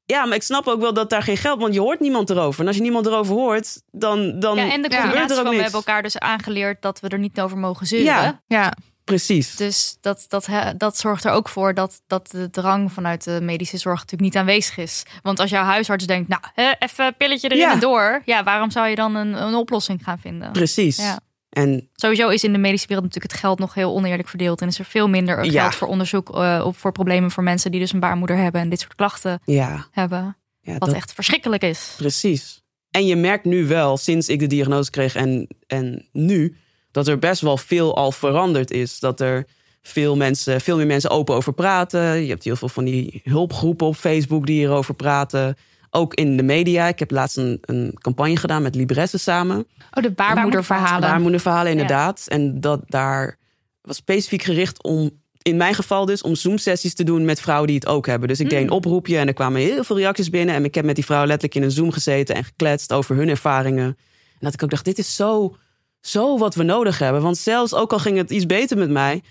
Ja, 0.05 0.25
maar 0.25 0.35
ik 0.35 0.43
snap 0.43 0.67
ook 0.67 0.81
wel 0.81 0.93
dat 0.93 1.09
daar 1.09 1.21
geen 1.23 1.37
geld... 1.37 1.59
Want 1.61 1.73
je 1.73 1.79
hoort 1.79 1.99
niemand 1.99 2.29
erover. 2.29 2.61
En 2.61 2.67
als 2.67 2.75
je 2.75 2.81
niemand 2.81 3.05
erover 3.05 3.33
hoort, 3.35 3.81
dan... 3.91 4.39
dan 4.39 4.55
ja, 4.57 4.71
en 4.71 4.81
de 4.81 4.89
Ja. 4.91 5.01
combinatie 5.01 5.09
gebeurt 5.09 5.31
er 5.31 5.37
ook 5.37 5.45
van 5.45 5.55
we 5.55 5.61
hebben 5.61 5.79
elkaar 5.79 6.01
dus 6.01 6.19
aangeleerd 6.19 6.81
dat 6.81 6.99
we 6.99 7.07
er 7.07 7.19
niet 7.19 7.41
over 7.41 7.57
mogen 7.57 7.87
zeuren. 7.87 8.05
Ja. 8.05 8.41
Ja, 8.47 8.73
Precies. 9.03 9.55
Dus 9.55 9.97
dat, 10.01 10.25
dat, 10.27 10.47
dat 10.77 10.97
zorgt 10.97 11.23
er 11.23 11.31
ook 11.31 11.49
voor 11.49 11.73
dat, 11.73 12.01
dat 12.07 12.31
de 12.31 12.49
drang 12.49 12.91
vanuit 12.91 13.23
de 13.23 13.39
medische 13.41 13.77
zorg 13.77 13.99
natuurlijk 13.99 14.21
niet 14.33 14.35
aanwezig 14.41 14.77
is. 14.77 15.03
Want 15.21 15.39
als 15.39 15.49
jouw 15.49 15.63
huisarts 15.63 16.05
denkt, 16.05 16.29
nou, 16.29 16.41
hè, 16.53 16.71
even 16.79 17.05
een 17.05 17.15
pilletje 17.17 17.47
erin 17.47 17.61
Ja. 17.61 17.71
en 17.71 17.79
door. 17.79 18.21
Ja, 18.25 18.43
waarom 18.43 18.71
zou 18.71 18.87
je 18.87 18.95
dan 18.95 19.15
een, 19.15 19.33
een 19.33 19.53
oplossing 19.55 20.03
gaan 20.03 20.19
vinden? 20.19 20.51
Precies. 20.51 20.97
Ja. 20.97 21.19
En 21.55 21.89
Sowieso 21.95 22.29
is 22.29 22.43
in 22.43 22.51
de 22.51 22.57
medische 22.57 22.87
wereld 22.87 23.05
natuurlijk 23.05 23.33
het 23.33 23.41
geld 23.41 23.59
nog 23.59 23.73
heel 23.73 23.93
oneerlijk 23.95 24.27
verdeeld. 24.27 24.61
En 24.61 24.67
is 24.67 24.79
er 24.79 24.85
veel 24.85 25.07
minder 25.09 25.35
geld 25.35 25.51
Ja. 25.51 25.71
voor 25.71 25.87
onderzoek 25.87 26.35
eh, 26.35 26.63
op 26.65 26.77
voor 26.77 26.91
problemen 26.91 27.31
voor 27.31 27.43
mensen 27.43 27.71
die 27.71 27.79
dus 27.79 27.93
een 27.93 27.99
baarmoeder 27.99 28.37
hebben 28.37 28.61
en 28.61 28.69
dit 28.69 28.79
soort 28.79 28.95
klachten 28.95 29.39
ja, 29.45 29.87
hebben. 29.91 30.37
ja 30.61 30.77
Wat 30.77 30.87
dat, 30.89 30.97
echt 30.97 31.13
verschrikkelijk 31.13 31.63
is. 31.63 31.93
precies. 31.97 32.63
En 32.91 33.05
je 33.05 33.15
merkt 33.15 33.45
nu 33.45 33.67
wel, 33.67 33.97
sinds 33.97 34.29
ik 34.29 34.39
de 34.39 34.47
diagnose 34.47 34.89
kreeg 34.91 35.15
en, 35.15 35.47
en 35.67 36.07
nu, 36.11 36.55
dat 36.91 37.07
er 37.07 37.19
best 37.19 37.41
wel 37.41 37.57
veel 37.57 37.95
al 37.95 38.11
veranderd 38.11 38.71
is. 38.71 38.99
Dat 38.99 39.19
er 39.19 39.45
veel, 39.81 40.15
mensen, 40.15 40.61
veel 40.61 40.77
meer 40.77 40.85
mensen 40.85 41.09
open 41.09 41.35
over 41.35 41.53
praten. 41.53 42.21
Je 42.21 42.29
hebt 42.29 42.43
heel 42.43 42.55
veel 42.55 42.69
van 42.69 42.85
die 42.85 43.21
hulpgroepen 43.23 43.87
op 43.87 43.95
Facebook 43.95 44.45
die 44.45 44.55
hierover 44.57 44.93
praten. 44.93 45.55
Ook 45.95 46.13
in 46.13 46.37
de 46.37 46.43
media. 46.43 46.87
Ik 46.87 46.99
heb 46.99 47.11
laatst 47.11 47.37
een, 47.37 47.57
een 47.61 47.97
campagne 48.01 48.37
gedaan 48.37 48.61
met 48.61 48.75
Libresse 48.75 49.17
samen. 49.17 49.67
Oh, 49.91 50.03
de 50.03 50.11
baarmoederverhalen. 50.11 51.09
Baarmoederverhalen, 51.09 51.71
inderdaad. 51.71 52.25
En 52.27 52.61
dat 52.61 52.81
daar 52.87 53.37
was 53.81 53.95
specifiek 53.95 54.43
gericht 54.43 54.83
om 54.83 55.11
in 55.41 55.57
mijn 55.57 55.73
geval 55.73 56.05
dus 56.05 56.21
om 56.21 56.35
Zoom-sessies 56.35 56.93
te 56.93 57.03
doen 57.03 57.25
met 57.25 57.41
vrouwen 57.41 57.67
die 57.67 57.75
het 57.75 57.87
ook 57.87 58.05
hebben. 58.05 58.27
Dus 58.27 58.39
ik 58.39 58.49
deed 58.49 58.59
een 58.59 58.67
hmm. 58.67 58.75
oproepje 58.75 59.17
en 59.17 59.27
er 59.27 59.33
kwamen 59.33 59.61
heel 59.61 59.83
veel 59.83 59.97
reacties 59.97 60.29
binnen. 60.29 60.55
En 60.55 60.63
ik 60.63 60.75
heb 60.75 60.85
met 60.85 60.95
die 60.95 61.05
vrouwen 61.05 61.29
letterlijk 61.29 61.59
in 61.59 61.65
een 61.69 61.75
Zoom 61.75 61.91
gezeten 61.91 62.35
en 62.35 62.43
gekletst 62.43 62.93
over 62.93 63.15
hun 63.15 63.29
ervaringen. 63.29 63.85
En 63.85 64.39
dat 64.39 64.53
ik 64.53 64.63
ook 64.63 64.69
dacht, 64.69 64.85
dit 64.85 64.97
is 64.97 65.15
zo, 65.15 65.55
zo 66.01 66.37
wat 66.37 66.55
we 66.55 66.63
nodig 66.63 66.99
hebben. 66.99 67.21
Want 67.21 67.37
zelfs 67.37 67.73
ook 67.73 67.91
al 67.91 67.99
ging 67.99 68.17
het 68.17 68.29
iets 68.29 68.45
beter 68.45 68.77
met 68.77 68.89
mij, 68.89 69.23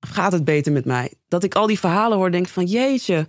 gaat 0.00 0.32
het 0.32 0.44
beter 0.44 0.72
met 0.72 0.84
mij. 0.84 1.12
Dat 1.28 1.44
ik 1.44 1.54
al 1.54 1.66
die 1.66 1.78
verhalen 1.78 2.18
hoor, 2.18 2.30
denk 2.30 2.48
van 2.48 2.64
jeetje, 2.64 3.28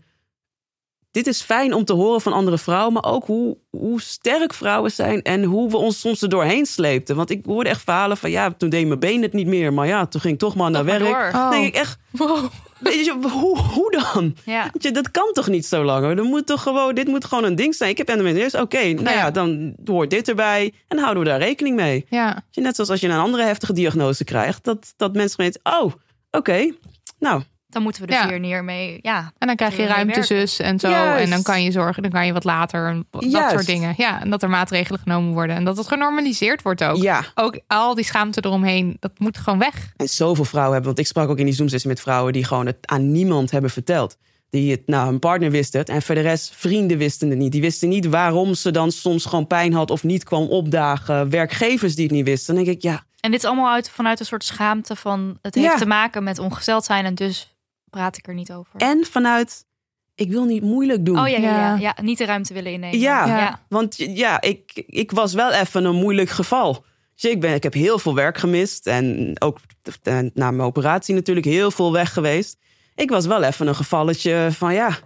dit 1.12 1.28
is 1.28 1.42
fijn 1.42 1.74
om 1.74 1.86
te 1.86 1.94
horen 1.94 2.22
van 2.22 2.34
andere 2.34 2.58
vrouwen, 2.58 2.94
maar 2.94 3.06
ook 3.06 3.26
hoe, 3.26 3.58
hoe 3.70 4.02
sterk 4.02 4.54
vrouwen 4.54 4.92
zijn 4.92 5.22
en 5.22 5.44
hoe 5.44 5.70
we 5.70 5.78
ons 5.78 6.00
soms 6.00 6.22
er 6.22 6.30
doorheen 6.30 6.66
sleepten. 6.66 7.16
Want 7.16 7.30
ik 7.30 7.46
hoorde 7.46 7.70
echt 7.70 7.82
verhalen 7.82 8.18
van 8.18 8.32
ja, 8.32 8.52
toen 8.52 8.70
deed 8.70 8.88
mijn 8.88 9.00
been 9.00 9.22
het 9.22 9.34
niet 9.34 9.48
meer, 9.48 9.74
maar 9.74 9.88
ja, 9.88 10.06
toen 10.06 10.22
ging 10.22 10.34
ik 10.34 10.40
toch 10.40 10.56
maar 10.56 10.72
naar 10.72 10.86
werk. 10.86 11.32
Dan 11.32 11.52
denk 11.52 11.66
ik 11.66 11.76
echt, 11.76 11.98
wow. 12.12 12.46
weet 12.80 13.06
je, 13.06 13.16
hoe, 13.22 13.60
hoe 13.60 13.92
dan? 13.92 14.36
Ja. 14.46 14.72
Je, 14.80 14.92
dat 14.92 15.12
kan 15.12 15.30
toch 15.34 15.48
niet 15.48 15.66
zo 15.66 15.84
lang? 15.84 16.16
Dan 16.16 16.26
moet 16.26 16.46
toch 16.46 16.62
gewoon, 16.62 16.96
dit 16.96 17.08
moet 17.08 17.26
gewoon 17.26 17.44
een 17.44 17.56
ding 17.56 17.76
zijn. 17.76 17.90
Ik 17.90 17.98
heb 17.98 18.10
endometriose, 18.10 18.62
oké, 18.62 18.78
okay, 18.78 18.92
nou 18.92 19.16
ja. 19.16 19.32
dan 19.32 19.76
hoort 19.86 20.10
dit 20.10 20.28
erbij 20.28 20.74
en 20.88 20.98
houden 20.98 21.24
we 21.24 21.30
daar 21.30 21.40
rekening 21.40 21.76
mee. 21.76 22.06
Ja. 22.10 22.44
Net 22.54 22.76
zoals 22.76 22.90
als 22.90 23.00
je 23.00 23.08
een 23.08 23.20
andere 23.20 23.44
heftige 23.44 23.74
diagnose 23.74 24.24
krijgt, 24.24 24.64
dat, 24.64 24.94
dat 24.98 25.14
mensen 25.14 25.38
weten, 25.38 25.62
oh, 25.64 25.94
oké, 26.32 26.72
nou, 27.20 27.42
dan 27.70 27.84
moeten 27.84 28.02
we 28.02 28.08
dus 28.08 28.24
hier 28.24 28.40
neer 28.40 28.64
mee. 28.64 29.00
Ja, 29.02 29.32
en 29.38 29.48
dan 29.48 29.56
krijg 29.56 29.78
je 29.78 29.86
ruimtezus 29.86 30.60
en 30.60 30.80
zo. 30.80 30.92
En 30.92 31.30
dan 31.30 31.42
kan 31.42 31.64
je 31.64 31.72
zorgen, 31.72 32.02
dan 32.02 32.12
kan 32.12 32.26
je 32.26 32.34
wat 32.34 32.44
later. 32.44 33.04
Dat 33.10 33.50
soort 33.50 33.66
dingen. 33.66 33.94
Ja, 33.98 34.22
en 34.22 34.30
dat 34.30 34.44
er 34.44 34.50
maatregelen 34.50 35.00
genomen 35.00 35.34
worden. 35.34 35.56
En 35.56 35.64
dat 35.64 35.78
het 35.78 35.88
genormaliseerd 35.88 36.62
wordt 36.62 36.84
ook. 36.84 36.98
Ja. 36.98 37.24
Ook 37.36 37.60
al 37.68 37.96
die 37.96 38.06
schaamte 38.06 38.46
eromheen, 38.46 38.98
dat 39.00 39.12
moet 39.18 39.38
gewoon 39.38 39.60
weg. 39.60 39.94
En 39.96 40.10
zoveel 40.10 40.46
vrouwen 40.46 40.74
hebben, 40.74 40.94
want 40.94 41.06
ik 41.06 41.08
sprak 41.08 41.30
ook 41.30 41.38
in 41.38 41.46
die 41.46 41.54
zoom 41.54 41.68
met 41.84 42.02
vrouwen 42.02 42.34
die 42.34 42.44
gewoon 42.44 42.66
het 42.66 42.78
aan 42.82 43.12
niemand 43.12 43.52
hebben 43.52 43.70
verteld. 43.70 44.18
Die 44.50 44.72
het, 44.72 44.82
nou, 44.86 45.10
een 45.10 45.20
partner 45.20 45.52
wist 45.52 45.74
het. 45.74 45.90
En 45.90 46.02
voor 46.02 46.16
de 46.16 46.22
rest, 46.22 46.56
vrienden 46.56 46.98
wisten 46.98 47.30
het 47.30 47.38
niet. 47.38 47.52
Die 47.52 47.62
wisten 47.62 47.90
niet 47.90 48.06
waarom 48.06 48.54
ze 48.54 48.72
dan 48.72 48.92
soms 48.92 49.26
gewoon 49.26 49.48
pijn 49.48 49.74
had 49.74 49.92
of 49.92 50.04
niet 50.04 50.24
kwam 50.24 50.48
opdagen. 50.48 51.30
Werkgevers 51.30 51.96
die 51.96 52.04
het 52.04 52.14
niet 52.14 52.26
wisten. 52.26 52.56
Dan 52.56 52.64
denk 52.64 52.78
ik, 52.78 52.84
ja. 52.84 53.04
En 53.20 53.32
dit 53.32 53.40
is 53.40 53.46
allemaal 53.46 53.74
uit, 53.74 53.90
vanuit 53.90 54.20
een 54.20 54.26
soort 54.26 54.44
schaamte 54.44 54.96
van 54.96 55.38
het 55.42 55.56
heeft 55.56 55.78
te 55.78 55.86
maken 55.86 56.24
met 56.24 56.40
ongesteld 56.40 56.86
zijn 56.86 57.06
en 57.06 57.16
dus 57.16 57.56
praat 57.90 58.18
ik 58.18 58.28
er 58.28 58.34
niet 58.34 58.52
over. 58.52 58.80
En 58.80 59.06
vanuit, 59.06 59.66
ik 60.16 60.30
wil 60.30 60.46
niet 60.46 60.64
moeilijk 60.64 61.06
doen. 61.06 61.20
Oh 61.20 61.28
ja, 61.28 61.38
ja, 61.38 61.50
ja. 61.50 61.76
ja 61.76 61.96
niet 62.02 62.18
de 62.18 62.26
ruimte 62.26 62.54
willen 62.54 62.72
innemen. 62.72 63.00
Ja, 63.00 63.26
ja. 63.26 63.66
want 63.70 63.96
ja, 63.98 64.42
ik, 64.42 64.84
ik 64.86 65.12
was 65.12 65.34
wel 65.34 65.52
even 65.52 65.86
een 65.86 65.96
moeilijk 65.96 66.30
geval. 66.30 66.86
Dus 67.16 67.32
ik, 67.32 67.42
ben, 67.42 67.54
ik 67.54 67.64
heb 67.64 67.74
heel 67.74 68.00
veel 68.00 68.16
werk 68.16 68.38
gemist. 68.38 68.88
En 68.88 69.34
ook 69.40 69.60
na 70.34 70.52
mijn 70.52 70.68
operatie 70.68 71.16
natuurlijk 71.16 71.46
heel 71.46 71.72
veel 71.72 71.92
weg 71.92 72.14
geweest. 72.14 72.58
Ik 72.96 73.10
was 73.10 73.26
wel 73.26 73.44
even 73.44 73.68
een 73.68 73.76
gevalletje 73.76 74.48
van 74.52 74.74
ja, 74.74 74.98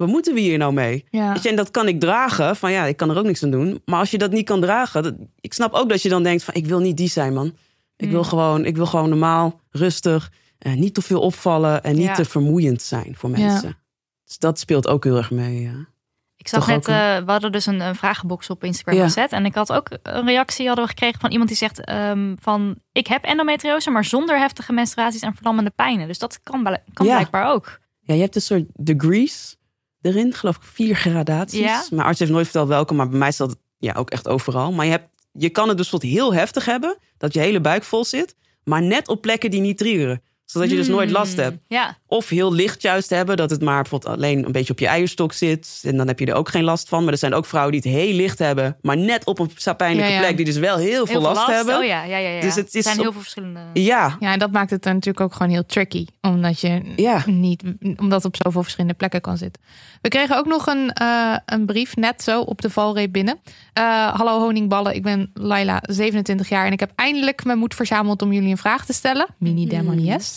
wat 0.00 0.08
moeten 0.08 0.34
we 0.34 0.40
hier 0.40 0.58
nou 0.58 0.72
mee? 0.72 1.04
Ja. 1.10 1.36
je, 1.42 1.48
en 1.48 1.56
dat 1.56 1.70
kan 1.70 1.88
ik 1.88 2.00
dragen. 2.00 2.56
Van 2.56 2.72
ja, 2.72 2.84
ik 2.84 2.96
kan 2.96 3.10
er 3.10 3.18
ook 3.18 3.24
niks 3.24 3.42
aan 3.42 3.50
doen. 3.50 3.82
Maar 3.84 3.98
als 3.98 4.10
je 4.10 4.18
dat 4.18 4.30
niet 4.30 4.44
kan 4.44 4.60
dragen, 4.60 5.02
dat, 5.02 5.14
ik 5.40 5.52
snap 5.52 5.72
ook 5.72 5.88
dat 5.88 6.02
je 6.02 6.08
dan 6.08 6.22
denkt 6.22 6.44
van 6.44 6.54
ik 6.54 6.66
wil 6.66 6.78
niet 6.78 6.96
die 6.96 7.08
zijn, 7.08 7.34
man. 7.34 7.56
Ik 7.96 8.10
wil 8.10 8.22
mm. 8.22 8.24
gewoon, 8.24 8.64
ik 8.64 8.76
wil 8.76 8.86
gewoon 8.86 9.08
normaal, 9.08 9.60
rustig. 9.70 10.32
Uh, 10.66 10.72
niet 10.74 10.94
te 10.94 11.02
veel 11.02 11.20
opvallen 11.20 11.82
en 11.82 11.96
niet 11.96 12.14
te 12.14 12.24
vermoeiend 12.24 12.82
zijn 12.82 13.14
voor 13.16 13.30
mensen. 13.30 13.78
Dus 14.24 14.38
dat 14.38 14.58
speelt 14.58 14.88
ook 14.88 15.04
heel 15.04 15.16
erg 15.16 15.30
mee. 15.30 15.60
Ja. 15.60 15.88
Ik 16.36 16.48
zag 16.48 16.66
net, 16.66 16.88
uh, 16.88 16.94
we 17.18 17.30
hadden 17.30 17.52
dus 17.52 17.66
een, 17.66 17.80
een 17.80 17.94
vragenbox 17.94 18.50
op 18.50 18.64
Instagram 18.64 18.98
gezet. 18.98 19.32
En 19.32 19.44
ik 19.44 19.54
had 19.54 19.72
ook 19.72 19.88
een 20.02 20.26
reactie 20.26 20.66
hadden 20.66 20.84
we 20.84 20.90
gekregen 20.90 21.20
van 21.20 21.30
iemand 21.30 21.48
die 21.48 21.58
zegt 21.58 21.90
um, 21.90 22.36
van... 22.40 22.78
ik 22.92 23.06
heb 23.06 23.24
endometriose, 23.24 23.90
maar 23.90 24.04
zonder 24.04 24.38
heftige 24.38 24.72
menstruaties 24.72 25.20
en 25.20 25.34
verlammende 25.34 25.70
pijnen. 25.70 26.06
Dus 26.06 26.18
dat 26.18 26.40
kan, 26.42 26.78
kan 26.92 27.06
blijkbaar 27.06 27.52
ook. 27.52 27.80
Ja, 28.00 28.14
je 28.14 28.20
hebt 28.20 28.34
een 28.34 28.42
soort 28.42 28.64
degrees 28.74 29.56
erin. 30.00 30.34
Geloof 30.34 30.56
ik 30.56 30.62
vier 30.62 30.96
gradaties. 30.96 31.90
Mijn 31.90 32.06
arts 32.06 32.18
heeft 32.18 32.30
nooit 32.30 32.44
verteld 32.44 32.68
welke, 32.68 32.94
maar 32.94 33.08
bij 33.08 33.18
mij 33.18 33.32
staat 33.32 33.50
het 33.50 33.58
ja, 33.78 33.92
ook 33.92 34.10
echt 34.10 34.28
overal. 34.28 34.72
Maar 34.72 34.84
je, 34.84 34.90
hebt, 34.90 35.08
je 35.32 35.50
kan 35.50 35.68
het 35.68 35.76
dus 35.76 35.88
tot 35.88 36.02
heel 36.02 36.34
heftig 36.34 36.64
hebben. 36.64 36.96
Dat 37.16 37.34
je 37.34 37.40
hele 37.40 37.60
buik 37.60 37.82
vol 37.82 38.04
zit. 38.04 38.36
Maar 38.64 38.82
net 38.82 39.08
op 39.08 39.20
plekken 39.20 39.50
die 39.50 39.60
niet 39.60 39.78
triggeren 39.78 40.22
zodat 40.50 40.70
je 40.70 40.76
dus 40.76 40.88
nooit 40.88 41.10
last 41.10 41.32
hmm, 41.32 41.42
hebt. 41.42 41.58
Ja. 41.66 41.96
Of 42.06 42.28
heel 42.28 42.52
licht 42.52 42.82
juist 42.82 43.10
hebben, 43.10 43.36
dat 43.36 43.50
het 43.50 43.62
maar 43.62 43.82
bijvoorbeeld 43.82 44.16
alleen 44.16 44.44
een 44.44 44.52
beetje 44.52 44.72
op 44.72 44.78
je 44.78 44.86
eierstok 44.86 45.32
zit. 45.32 45.80
En 45.84 45.96
dan 45.96 46.06
heb 46.06 46.18
je 46.18 46.26
er 46.26 46.34
ook 46.34 46.48
geen 46.48 46.64
last 46.64 46.88
van. 46.88 47.04
Maar 47.04 47.12
er 47.12 47.18
zijn 47.18 47.34
ook 47.34 47.46
vrouwen 47.46 47.72
die 47.72 47.90
het 47.90 48.00
heel 48.00 48.14
licht 48.14 48.38
hebben, 48.38 48.76
maar 48.82 48.96
net 48.96 49.24
op 49.24 49.38
een 49.38 49.50
pijnlijke 49.76 50.18
plek, 50.18 50.36
die 50.36 50.44
dus 50.44 50.56
wel 50.56 50.76
heel, 50.76 51.06
veel, 51.06 51.20
last, 51.20 51.46
hebben. 51.46 51.76
Oh 51.76 51.84
ja, 51.84 52.04
ja, 52.04 52.16
ja. 52.16 52.28
ja. 52.28 52.40
Dus 52.40 52.54
het 52.54 52.74
is 52.74 52.84
zijn 52.84 52.98
heel 52.98 53.12
veel 53.12 53.20
verschillende. 53.20 53.60
Ja. 53.72 54.16
ja, 54.20 54.32
en 54.32 54.38
dat 54.38 54.50
maakt 54.52 54.70
het 54.70 54.82
dan 54.82 54.94
natuurlijk 54.94 55.24
ook 55.24 55.32
gewoon 55.32 55.52
heel 55.52 55.66
tricky. 55.66 56.06
Omdat 56.20 56.60
je 56.60 56.80
niet, 57.26 57.62
omdat 57.96 58.22
het 58.22 58.24
op 58.24 58.36
zoveel 58.42 58.62
verschillende 58.62 58.96
plekken 58.96 59.20
kan 59.20 59.36
zitten. 59.36 59.62
We 60.02 60.08
kregen 60.08 60.36
ook 60.36 60.46
nog 60.46 60.66
een, 60.66 60.96
uh, 61.02 61.36
een 61.46 61.66
brief 61.66 61.96
net 61.96 62.22
zo 62.22 62.40
op 62.40 62.62
de 62.62 62.70
valreep 62.70 63.12
binnen. 63.12 63.40
Uh, 63.78 64.14
hallo 64.14 64.38
honingballen, 64.38 64.94
ik 64.94 65.02
ben 65.02 65.30
Laila, 65.34 65.82
27 65.82 66.48
jaar 66.48 66.66
en 66.66 66.72
ik 66.72 66.80
heb 66.80 66.92
eindelijk 66.94 67.44
mijn 67.44 67.58
moed 67.58 67.74
verzameld 67.74 68.22
om 68.22 68.32
jullie 68.32 68.50
een 68.50 68.56
vraag 68.56 68.86
te 68.86 68.92
stellen. 68.92 69.26
Mini 69.38 69.66
demon, 69.66 70.04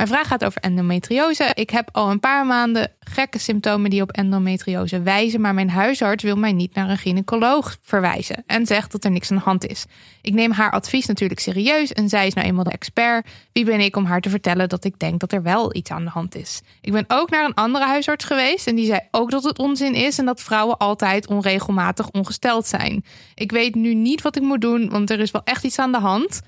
Mijn 0.00 0.12
vraag 0.12 0.28
gaat 0.28 0.44
over 0.44 0.60
endometriose. 0.60 1.50
Ik 1.54 1.70
heb 1.70 1.88
al 1.92 2.10
een 2.10 2.20
paar 2.20 2.46
maanden 2.46 2.92
gekke 3.00 3.38
symptomen 3.38 3.90
die 3.90 4.02
op 4.02 4.10
endometriose 4.10 5.02
wijzen, 5.02 5.40
maar 5.40 5.54
mijn 5.54 5.70
huisarts 5.70 6.22
wil 6.22 6.36
mij 6.36 6.52
niet 6.52 6.74
naar 6.74 6.90
een 6.90 6.98
gynaecoloog 6.98 7.76
verwijzen 7.82 8.42
en 8.46 8.66
zegt 8.66 8.92
dat 8.92 9.04
er 9.04 9.10
niks 9.10 9.30
aan 9.30 9.36
de 9.36 9.42
hand 9.42 9.66
is. 9.66 9.84
Ik 10.22 10.32
neem 10.32 10.50
haar 10.50 10.70
advies 10.70 11.06
natuurlijk 11.06 11.40
serieus 11.40 11.92
en 11.92 12.08
zij 12.08 12.26
is 12.26 12.34
nou 12.34 12.46
eenmaal 12.46 12.64
de 12.64 12.70
expert. 12.70 13.28
Wie 13.52 13.64
ben 13.64 13.80
ik 13.80 13.96
om 13.96 14.04
haar 14.04 14.20
te 14.20 14.30
vertellen 14.30 14.68
dat 14.68 14.84
ik 14.84 14.98
denk 14.98 15.20
dat 15.20 15.32
er 15.32 15.42
wel 15.42 15.76
iets 15.76 15.90
aan 15.90 16.04
de 16.04 16.10
hand 16.10 16.34
is? 16.34 16.60
Ik 16.80 16.92
ben 16.92 17.04
ook 17.08 17.30
naar 17.30 17.44
een 17.44 17.54
andere 17.54 17.86
huisarts 17.86 18.24
geweest 18.24 18.66
en 18.66 18.74
die 18.74 18.86
zei 18.86 19.00
ook 19.10 19.30
dat 19.30 19.44
het 19.44 19.58
onzin 19.58 19.94
is 19.94 20.18
en 20.18 20.24
dat 20.24 20.40
vrouwen 20.40 20.76
altijd 20.76 21.26
onregelmatig 21.26 22.10
ongesteld 22.10 22.66
zijn. 22.66 23.04
Ik 23.34 23.52
weet 23.52 23.74
nu 23.74 23.94
niet 23.94 24.22
wat 24.22 24.36
ik 24.36 24.42
moet 24.42 24.60
doen, 24.60 24.88
want 24.90 25.10
er 25.10 25.20
is 25.20 25.30
wel 25.30 25.44
echt 25.44 25.64
iets 25.64 25.78
aan 25.78 25.92
de 25.92 25.98
hand. 25.98 26.40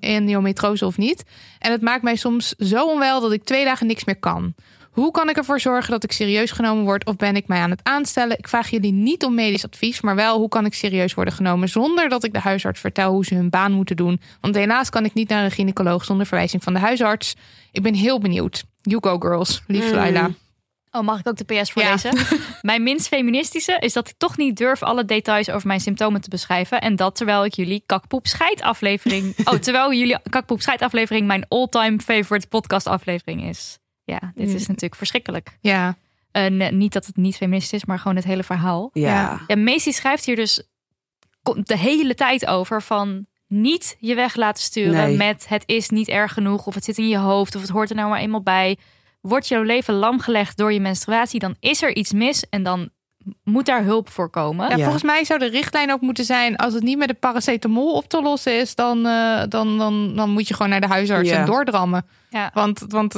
Endometriose 0.00 0.86
of 0.86 0.96
niet. 0.96 1.24
En 1.58 1.72
het 1.72 1.80
maakt 1.80 2.02
mij 2.02 2.16
soms 2.16 2.48
zo 2.48 2.77
onwel 2.86 3.20
dat 3.20 3.32
ik 3.32 3.44
twee 3.44 3.64
dagen 3.64 3.86
niks 3.86 4.04
meer 4.04 4.18
kan. 4.18 4.54
Hoe 4.90 5.10
kan 5.10 5.28
ik 5.28 5.36
ervoor 5.36 5.60
zorgen 5.60 5.90
dat 5.90 6.04
ik 6.04 6.12
serieus 6.12 6.50
genomen 6.50 6.84
word 6.84 7.06
of 7.06 7.16
ben 7.16 7.36
ik 7.36 7.46
mij 7.46 7.60
aan 7.60 7.70
het 7.70 7.80
aanstellen? 7.82 8.38
Ik 8.38 8.48
vraag 8.48 8.70
jullie 8.70 8.92
niet 8.92 9.24
om 9.24 9.34
medisch 9.34 9.64
advies, 9.64 10.00
maar 10.00 10.14
wel 10.14 10.38
hoe 10.38 10.48
kan 10.48 10.64
ik 10.64 10.74
serieus 10.74 11.14
worden 11.14 11.34
genomen 11.34 11.68
zonder 11.68 12.08
dat 12.08 12.24
ik 12.24 12.32
de 12.32 12.38
huisarts 12.38 12.80
vertel 12.80 13.12
hoe 13.12 13.24
ze 13.24 13.34
hun 13.34 13.50
baan 13.50 13.72
moeten 13.72 13.96
doen. 13.96 14.20
Want 14.40 14.54
helaas 14.54 14.90
kan 14.90 15.04
ik 15.04 15.14
niet 15.14 15.28
naar 15.28 15.44
een 15.44 15.50
gynaecoloog 15.50 16.04
zonder 16.04 16.26
verwijzing 16.26 16.62
van 16.62 16.72
de 16.72 16.78
huisarts. 16.78 17.34
Ik 17.72 17.82
ben 17.82 17.94
heel 17.94 18.18
benieuwd. 18.18 18.64
You 18.82 19.02
go 19.02 19.18
girls, 19.18 19.62
lief 19.66 19.92
Laila. 19.92 20.30
Oh, 20.98 21.04
mag 21.04 21.18
ik 21.18 21.28
ook 21.28 21.36
de 21.36 21.44
PS 21.44 21.70
voorlezen? 21.70 22.16
Ja. 22.16 22.24
mijn 22.62 22.82
minst 22.82 23.08
feministische 23.08 23.76
is 23.80 23.92
dat 23.92 24.08
ik 24.08 24.14
toch 24.18 24.36
niet 24.36 24.56
durf 24.56 24.82
alle 24.82 25.04
details 25.04 25.50
over 25.50 25.66
mijn 25.66 25.80
symptomen 25.80 26.20
te 26.20 26.28
beschrijven. 26.28 26.80
En 26.80 26.96
dat 26.96 27.16
terwijl 27.16 27.44
ik 27.44 27.54
jullie 27.54 27.82
kakpoep 27.86 28.26
scheid 28.26 28.62
aflevering... 28.62 29.34
oh, 29.48 29.54
terwijl 29.54 29.92
jullie 29.92 30.18
kakpoep 30.30 30.60
scheid 30.60 30.82
aflevering 30.82 31.26
mijn 31.26 31.46
all-time 31.48 32.00
favorite 32.00 32.46
podcast 32.46 32.86
aflevering 32.86 33.44
is. 33.44 33.78
Ja, 34.04 34.32
dit 34.34 34.46
is 34.48 34.52
mm. 34.52 34.66
natuurlijk 34.66 34.96
verschrikkelijk. 34.96 35.58
Ja. 35.60 35.96
Uh, 36.32 36.70
niet 36.70 36.92
dat 36.92 37.06
het 37.06 37.16
niet 37.16 37.36
feministisch 37.36 37.72
is, 37.72 37.84
maar 37.84 37.98
gewoon 37.98 38.16
het 38.16 38.24
hele 38.24 38.42
verhaal. 38.42 38.90
Ja. 38.92 39.40
ja. 39.46 39.56
Macy 39.56 39.90
schrijft 39.90 40.24
hier 40.24 40.36
dus 40.36 40.62
de 41.54 41.78
hele 41.78 42.14
tijd 42.14 42.46
over 42.46 42.82
van 42.82 43.26
niet 43.46 43.96
je 43.98 44.14
weg 44.14 44.36
laten 44.36 44.62
sturen 44.62 45.16
met 45.16 45.48
het 45.48 45.62
is 45.66 45.88
niet 45.88 46.08
erg 46.08 46.32
genoeg 46.32 46.66
of 46.66 46.74
het 46.74 46.84
zit 46.84 46.98
in 46.98 47.08
je 47.08 47.18
hoofd 47.18 47.54
of 47.54 47.60
het 47.60 47.70
hoort 47.70 47.90
er 47.90 47.96
nou 47.96 48.08
maar 48.08 48.20
eenmaal 48.20 48.42
bij 48.42 48.78
wordt 49.20 49.48
jouw 49.48 49.62
leven 49.62 49.94
lam 49.94 50.20
gelegd 50.20 50.56
door 50.56 50.72
je 50.72 50.80
menstruatie, 50.80 51.40
dan 51.40 51.56
is 51.60 51.82
er 51.82 51.96
iets 51.96 52.12
mis 52.12 52.48
en 52.48 52.62
dan 52.62 52.90
moet 53.44 53.66
daar 53.66 53.84
hulp 53.84 54.10
voor 54.10 54.30
komen. 54.30 54.76
Ja, 54.76 54.82
Volgens 54.82 55.02
mij 55.02 55.24
zou 55.24 55.38
de 55.38 55.48
richtlijn 55.48 55.92
ook 55.92 56.00
moeten 56.00 56.24
zijn: 56.24 56.56
als 56.56 56.74
het 56.74 56.82
niet 56.82 56.98
met 56.98 57.08
de 57.08 57.14
paracetamol 57.14 57.92
op 57.92 58.08
te 58.08 58.22
lossen 58.22 58.60
is, 58.60 58.74
dan, 58.74 59.06
uh, 59.06 59.42
dan, 59.48 59.78
dan, 59.78 60.16
dan 60.16 60.30
moet 60.30 60.48
je 60.48 60.54
gewoon 60.54 60.70
naar 60.70 60.80
de 60.80 60.86
huisarts 60.86 61.30
en 61.30 61.46
doordrammen. 61.46 62.06
Ja. 62.30 62.50
Want, 62.54 62.84
want 62.88 63.14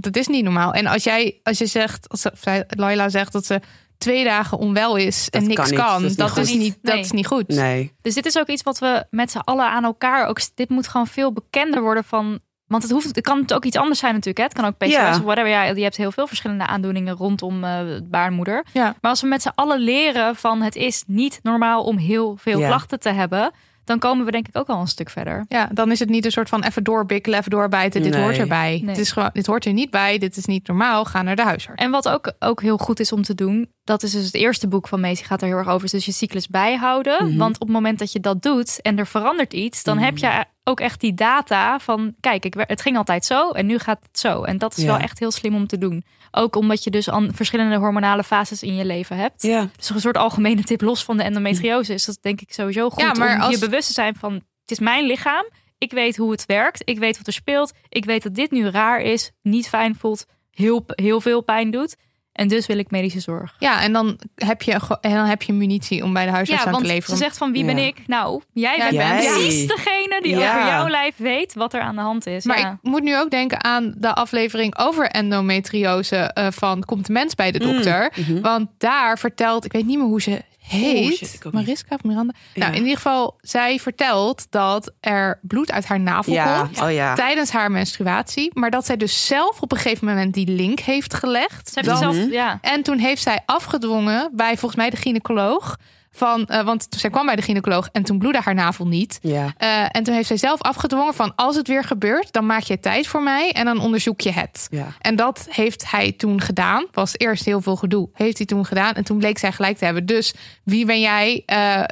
het 0.00 0.16
is 0.16 0.26
niet 0.26 0.44
normaal. 0.44 0.72
En 0.72 0.86
als 0.86 1.04
jij, 1.04 1.40
als 1.42 1.58
je 1.58 1.66
zegt, 1.66 2.08
als 2.08 2.26
Laila 2.68 3.08
zegt 3.08 3.32
dat 3.32 3.46
ze 3.46 3.60
twee 3.98 4.24
dagen 4.24 4.58
onwel 4.58 4.96
is 4.96 5.30
en 5.30 5.46
niks 5.46 5.72
kan, 5.72 6.12
dat, 6.16 6.36
is, 6.36 6.54
niet, 6.54 6.78
dat 6.82 6.94
is 6.94 7.10
niet 7.10 7.26
goed. 7.26 7.48
Nee. 7.48 7.92
Dus 8.02 8.14
dit 8.14 8.26
is 8.26 8.38
ook 8.38 8.48
iets 8.48 8.62
wat 8.62 8.78
we 8.78 9.06
met 9.10 9.30
z'n 9.30 9.38
allen 9.38 9.70
aan 9.70 9.84
elkaar 9.84 10.26
ook. 10.26 10.40
Dit 10.54 10.68
moet 10.68 10.88
gewoon 10.88 11.06
veel 11.06 11.32
bekender 11.32 11.82
worden 11.82 12.04
van 12.04 12.40
Want 12.66 12.82
het, 12.82 12.92
hoeft, 12.92 13.06
het 13.06 13.20
kan 13.20 13.44
ook 13.54 13.64
iets 13.64 13.76
anders 13.76 13.98
zijn 13.98 14.14
natuurlijk. 14.14 14.38
Hè? 14.38 14.44
Het 14.44 14.54
kan 14.54 14.64
ook 14.64 14.76
PCOS 14.76 14.92
ja. 14.92 15.10
of 15.10 15.18
whatever. 15.18 15.50
Ja, 15.50 15.62
je 15.62 15.82
hebt 15.82 15.96
heel 15.96 16.12
veel 16.12 16.26
verschillende 16.26 16.66
aandoeningen 16.66 17.14
rondom 17.14 17.64
uh, 17.64 17.80
baarmoeder. 18.04 18.64
Ja. 18.72 18.94
Maar 19.00 19.10
als 19.10 19.20
we 19.20 19.26
met 19.26 19.42
z'n 19.42 19.52
allen 19.54 19.78
leren 19.80 20.36
van 20.36 20.62
het 20.62 20.76
is 20.76 21.04
niet 21.06 21.40
normaal 21.42 21.84
om 21.84 21.96
heel 21.96 22.36
veel 22.36 22.58
klachten 22.58 23.00
te 23.00 23.10
hebben 23.10 23.52
dan 23.84 23.98
komen 23.98 24.24
we 24.24 24.30
denk 24.30 24.48
ik 24.48 24.56
ook 24.56 24.68
al 24.68 24.80
een 24.80 24.86
stuk 24.86 25.10
verder. 25.10 25.44
Ja, 25.48 25.68
dan 25.72 25.90
is 25.90 25.98
het 25.98 26.08
niet 26.08 26.24
een 26.24 26.30
soort 26.30 26.48
van 26.48 26.62
even 26.62 26.84
doorbikkelen, 26.84 27.38
even 27.38 27.50
doorbijten. 27.50 28.02
Dit 28.02 28.14
hoort 28.14 28.38
erbij. 28.38 28.70
Nee. 28.70 28.94
Dit, 28.94 28.98
is 28.98 29.12
gewoon, 29.12 29.30
dit 29.32 29.46
hoort 29.46 29.64
er 29.64 29.72
niet 29.72 29.90
bij. 29.90 30.18
Dit 30.18 30.36
is 30.36 30.44
niet 30.44 30.66
normaal. 30.66 31.04
Ga 31.04 31.22
naar 31.22 31.36
de 31.36 31.42
huisarts. 31.42 31.82
En 31.82 31.90
wat 31.90 32.08
ook, 32.08 32.32
ook 32.38 32.62
heel 32.62 32.78
goed 32.78 33.00
is 33.00 33.12
om 33.12 33.22
te 33.22 33.34
doen, 33.34 33.68
dat 33.84 34.02
is 34.02 34.12
dus 34.12 34.24
het 34.24 34.34
eerste 34.34 34.68
boek 34.68 34.88
van 34.88 35.00
Macy 35.00 35.24
gaat 35.24 35.40
er 35.42 35.48
heel 35.48 35.56
erg 35.56 35.68
over. 35.68 35.90
Dus 35.90 36.04
je 36.04 36.12
cyclus 36.12 36.48
bijhouden. 36.48 37.28
Mhm. 37.28 37.36
Want 37.36 37.54
op 37.54 37.66
het 37.66 37.76
moment 37.76 37.98
dat 37.98 38.12
je 38.12 38.20
dat 38.20 38.42
doet 38.42 38.82
en 38.82 38.98
er 38.98 39.06
verandert 39.06 39.52
iets, 39.52 39.82
dan 39.82 39.98
heb 39.98 40.18
je 40.18 40.26
mhm. 40.26 40.42
ook 40.64 40.80
echt 40.80 41.00
die 41.00 41.14
data 41.14 41.78
van, 41.78 42.14
kijk, 42.20 42.44
ik, 42.44 42.54
het 42.56 42.82
ging 42.82 42.96
altijd 42.96 43.24
zo 43.24 43.50
en 43.50 43.66
nu 43.66 43.78
gaat 43.78 44.00
het 44.02 44.18
zo. 44.18 44.42
En 44.42 44.58
dat 44.58 44.76
is 44.76 44.84
wel 44.84 44.98
echt 44.98 45.18
heel 45.18 45.30
slim 45.30 45.54
om 45.54 45.66
te 45.66 45.78
doen. 45.78 46.04
Ook 46.36 46.56
omdat 46.56 46.84
je 46.84 46.90
dus 46.90 47.10
aan 47.10 47.30
verschillende 47.34 47.76
hormonale 47.76 48.24
fases 48.24 48.62
in 48.62 48.74
je 48.74 48.84
leven 48.84 49.16
hebt. 49.16 49.42
Ja. 49.42 49.68
Dus 49.76 49.90
een 49.90 50.00
soort 50.00 50.16
algemene 50.16 50.62
tip 50.62 50.80
los 50.80 51.04
van 51.04 51.16
de 51.16 51.22
endometriose 51.22 51.94
is 51.94 52.04
dat 52.04 52.18
denk 52.20 52.40
ik 52.40 52.52
sowieso 52.52 52.90
goed. 52.90 53.02
Ja, 53.02 53.12
maar 53.12 53.34
om 53.34 53.40
als... 53.40 53.54
je 53.54 53.58
bewust 53.58 53.86
te 53.86 53.92
zijn 53.92 54.16
van 54.16 54.32
het 54.32 54.70
is 54.70 54.78
mijn 54.78 55.04
lichaam. 55.06 55.44
Ik 55.78 55.92
weet 55.92 56.16
hoe 56.16 56.30
het 56.30 56.46
werkt. 56.46 56.82
Ik 56.84 56.98
weet 56.98 57.16
wat 57.16 57.26
er 57.26 57.32
speelt. 57.32 57.72
Ik 57.88 58.04
weet 58.04 58.22
dat 58.22 58.34
dit 58.34 58.50
nu 58.50 58.68
raar 58.68 59.00
is, 59.00 59.30
niet 59.42 59.68
fijn 59.68 59.94
voelt, 59.94 60.26
heel, 60.50 60.84
heel 60.86 61.20
veel 61.20 61.42
pijn 61.42 61.70
doet. 61.70 61.96
En 62.34 62.48
dus 62.48 62.66
wil 62.66 62.78
ik 62.78 62.90
medische 62.90 63.20
zorg. 63.20 63.56
Ja, 63.58 63.82
en 63.82 63.92
dan 63.92 64.18
heb 64.34 64.62
je, 64.62 64.72
en 65.00 65.14
dan 65.14 65.26
heb 65.26 65.42
je 65.42 65.52
munitie 65.52 66.04
om 66.04 66.12
bij 66.12 66.24
de 66.24 66.30
huisarts 66.30 66.64
aan 66.64 66.78
te 66.78 66.86
leveren. 66.86 67.16
Ze 67.16 67.22
zegt 67.22 67.36
van 67.36 67.52
wie 67.52 67.64
ben 67.64 67.78
ik? 67.78 67.96
Nou, 68.06 68.42
jij 68.52 68.76
bent 68.90 69.16
precies 69.16 69.66
degene 69.66 70.18
die 70.22 70.36
over 70.36 70.66
jouw 70.66 70.88
lijf 70.88 71.16
weet 71.16 71.54
wat 71.54 71.74
er 71.74 71.80
aan 71.80 71.94
de 71.94 72.00
hand 72.00 72.26
is. 72.26 72.44
Maar 72.44 72.58
ik 72.58 72.76
moet 72.82 73.02
nu 73.02 73.18
ook 73.18 73.30
denken 73.30 73.64
aan 73.64 73.94
de 73.96 74.14
aflevering 74.14 74.78
over 74.78 75.06
endometriose 75.06 76.30
uh, 76.38 76.46
van 76.50 76.84
Komt 76.84 77.06
de 77.06 77.12
mens 77.12 77.34
bij 77.34 77.50
de 77.50 77.64
mm, 77.64 77.72
dokter. 77.72 78.12
Mhm. 78.16 78.40
Want 78.40 78.68
daar 78.78 79.18
vertelt, 79.18 79.64
ik 79.64 79.72
weet 79.72 79.86
niet 79.86 79.98
meer 79.98 80.06
hoe 80.06 80.22
ze 80.22 80.42
heet. 80.68 81.40
Oh, 81.46 81.52
Mariska 81.52 81.94
of 81.94 82.02
Miranda. 82.02 82.32
Nou, 82.54 82.72
in 82.72 82.80
ieder 82.80 82.96
geval, 82.96 83.36
zij 83.40 83.78
vertelt 83.78 84.46
dat 84.50 84.92
er 85.00 85.38
bloed 85.42 85.72
uit 85.72 85.86
haar 85.86 86.00
navel 86.00 86.42
komt 86.42 86.80
oh, 86.80 86.92
ja. 86.92 87.14
tijdens 87.14 87.50
haar 87.50 87.70
menstruatie. 87.70 88.50
Maar 88.54 88.70
dat 88.70 88.86
zij 88.86 88.96
dus 88.96 89.26
zelf 89.26 89.60
op 89.60 89.72
een 89.72 89.78
gegeven 89.78 90.06
moment 90.06 90.34
die 90.34 90.48
link 90.48 90.80
heeft 90.80 91.14
gelegd. 91.14 91.68
Ze 91.68 91.80
heeft 91.80 91.98
zelf, 91.98 92.30
ja. 92.30 92.58
En 92.60 92.82
toen 92.82 92.98
heeft 92.98 93.22
zij 93.22 93.40
afgedwongen 93.46 94.30
bij 94.32 94.56
volgens 94.56 94.76
mij 94.76 94.90
de 94.90 94.96
gynaecoloog 94.96 95.76
van, 96.14 96.48
uh, 96.50 96.62
want 96.62 96.86
zij 96.90 97.10
kwam 97.10 97.26
bij 97.26 97.36
de 97.36 97.42
gynaecoloog 97.42 97.88
en 97.92 98.02
toen 98.02 98.18
bloedde 98.18 98.40
haar 98.40 98.54
navel 98.54 98.86
niet. 98.86 99.18
Ja. 99.22 99.54
Uh, 99.58 99.84
en 99.90 100.02
toen 100.02 100.14
heeft 100.14 100.26
zij 100.26 100.36
zelf 100.36 100.62
afgedwongen 100.62 101.14
van 101.14 101.32
als 101.36 101.56
het 101.56 101.68
weer 101.68 101.84
gebeurt, 101.84 102.32
dan 102.32 102.46
maak 102.46 102.62
je 102.62 102.80
tijd 102.80 103.06
voor 103.06 103.22
mij 103.22 103.52
en 103.52 103.64
dan 103.64 103.80
onderzoek 103.80 104.20
je 104.20 104.32
het. 104.32 104.66
Ja. 104.70 104.86
En 105.00 105.16
dat 105.16 105.46
heeft 105.50 105.90
hij 105.90 106.12
toen 106.12 106.40
gedaan. 106.40 106.86
Was 106.92 107.12
eerst 107.16 107.44
heel 107.44 107.60
veel 107.60 107.76
gedoe. 107.76 108.08
Heeft 108.12 108.36
hij 108.36 108.46
toen 108.46 108.66
gedaan 108.66 108.94
en 108.94 109.04
toen 109.04 109.18
bleek 109.18 109.38
zij 109.38 109.52
gelijk 109.52 109.78
te 109.78 109.84
hebben. 109.84 110.06
Dus 110.06 110.34
wie 110.64 110.86
ben 110.86 111.00
jij? 111.00 111.42
Uh, 111.46 111.84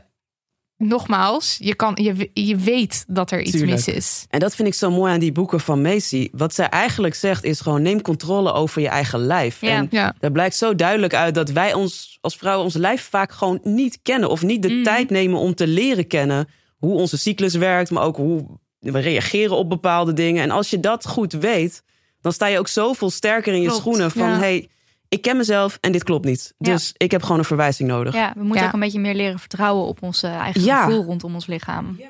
nogmaals, 0.89 1.57
je, 1.61 1.75
kan, 1.75 1.99
je, 2.03 2.31
je 2.35 2.57
weet 2.57 3.05
dat 3.09 3.31
er 3.31 3.43
iets 3.43 3.61
mis 3.61 3.89
is. 3.89 4.27
En 4.31 4.41
dat 4.41 4.55
vind 4.55 4.69
ik 4.69 4.75
zo 4.75 4.91
mooi 4.91 5.13
aan 5.13 5.21
die 5.21 5.33
boeken 5.33 5.61
van 5.61 5.83
Macy. 5.83 6.29
Wat 6.33 6.55
zij 6.55 6.69
eigenlijk 6.69 7.15
zegt 7.15 7.45
is 7.45 7.61
gewoon 7.61 7.83
neem 7.83 8.03
controle 8.03 8.53
over 8.53 8.81
je 8.81 8.89
eigen 8.89 9.19
lijf. 9.19 9.61
Ja. 9.61 9.69
En 9.69 9.87
ja. 9.91 10.15
daar 10.19 10.33
blijkt 10.33 10.57
zo 10.57 10.75
duidelijk 10.75 11.15
uit 11.15 11.35
dat 11.35 11.51
wij 11.51 11.75
ons 11.75 12.19
als 12.21 12.37
vrouwen 12.37 12.65
ons 12.65 12.75
lijf 12.75 13.09
vaak 13.11 13.33
gewoon 13.33 13.61
niet 13.63 13.99
kennen. 14.03 14.31
Of 14.31 14.43
niet 14.43 14.63
de 14.63 14.69
mm. 14.69 14.83
tijd 14.83 15.11
nemen 15.11 15.39
om 15.39 15.55
te 15.55 15.67
leren 15.67 16.07
kennen 16.07 16.49
hoe 16.77 16.95
onze 16.95 17.19
cyclus 17.19 17.55
werkt. 17.55 17.91
Maar 17.91 18.05
ook 18.05 18.17
hoe 18.17 18.47
we 18.79 18.99
reageren 18.99 19.57
op 19.57 19.69
bepaalde 19.69 20.13
dingen. 20.13 20.43
En 20.43 20.51
als 20.51 20.71
je 20.71 20.81
dat 20.81 21.07
goed 21.07 21.33
weet, 21.33 21.83
dan 22.21 22.33
sta 22.33 22.47
je 22.47 22.59
ook 22.59 22.69
zoveel 22.69 23.11
sterker 23.11 23.53
in 23.53 23.63
je 23.63 23.71
schoenen. 23.71 24.11
Van 24.11 24.29
hey, 24.31 24.69
ik 25.12 25.22
ken 25.22 25.36
mezelf 25.36 25.78
en 25.80 25.93
dit 25.93 26.05
klopt 26.05 26.24
niet. 26.24 26.55
Dus 26.59 26.94
ik 26.97 27.10
heb 27.10 27.22
gewoon 27.22 27.39
een 27.39 27.44
verwijzing 27.44 27.89
nodig. 27.89 28.14
Ja, 28.14 28.32
we 28.36 28.44
moeten 28.44 28.66
ook 28.66 28.72
een 28.72 28.80
beetje 28.80 29.01
meer 29.01 29.14
leren 29.14 29.39
vertrouwen 29.39 29.86
op 29.86 30.02
ons 30.02 30.22
eigen 30.22 30.60
gevoel 30.60 31.05
rondom 31.05 31.34
ons 31.34 31.47
lichaam. 31.47 32.01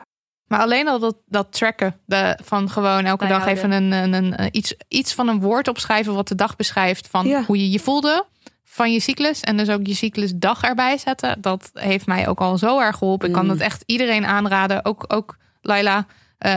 Maar 0.46 0.60
alleen 0.60 0.88
al 0.88 0.98
dat, 0.98 1.16
dat 1.26 1.52
tracken 1.52 2.00
de, 2.04 2.38
van 2.44 2.70
gewoon 2.70 3.04
elke 3.04 3.26
dag 3.26 3.46
even 3.46 3.70
een, 3.70 3.92
een, 3.92 4.12
een, 4.12 4.48
iets, 4.50 4.74
iets 4.88 5.14
van 5.14 5.28
een 5.28 5.40
woord 5.40 5.68
opschrijven 5.68 6.14
wat 6.14 6.28
de 6.28 6.34
dag 6.34 6.56
beschrijft 6.56 7.08
van 7.08 7.44
hoe 7.46 7.58
je 7.58 7.70
je 7.70 7.78
voelde 7.78 8.26
van 8.64 8.92
je 8.92 9.00
cyclus. 9.00 9.40
En 9.40 9.56
dus 9.56 9.68
ook 9.68 9.86
je 9.86 9.94
cyclusdag 9.94 10.62
erbij 10.62 10.98
zetten. 10.98 11.40
Dat 11.40 11.70
heeft 11.72 12.06
mij 12.06 12.28
ook 12.28 12.40
al 12.40 12.58
zo 12.58 12.80
erg 12.80 12.96
geholpen. 12.96 13.28
Ik 13.28 13.34
kan 13.34 13.46
dat 13.46 13.56
mm. 13.56 13.62
echt 13.62 13.82
iedereen 13.86 14.26
aanraden. 14.26 14.84
Ook, 14.84 15.04
ook 15.08 15.36
Laila, 15.60 16.06
uh, 16.46 16.56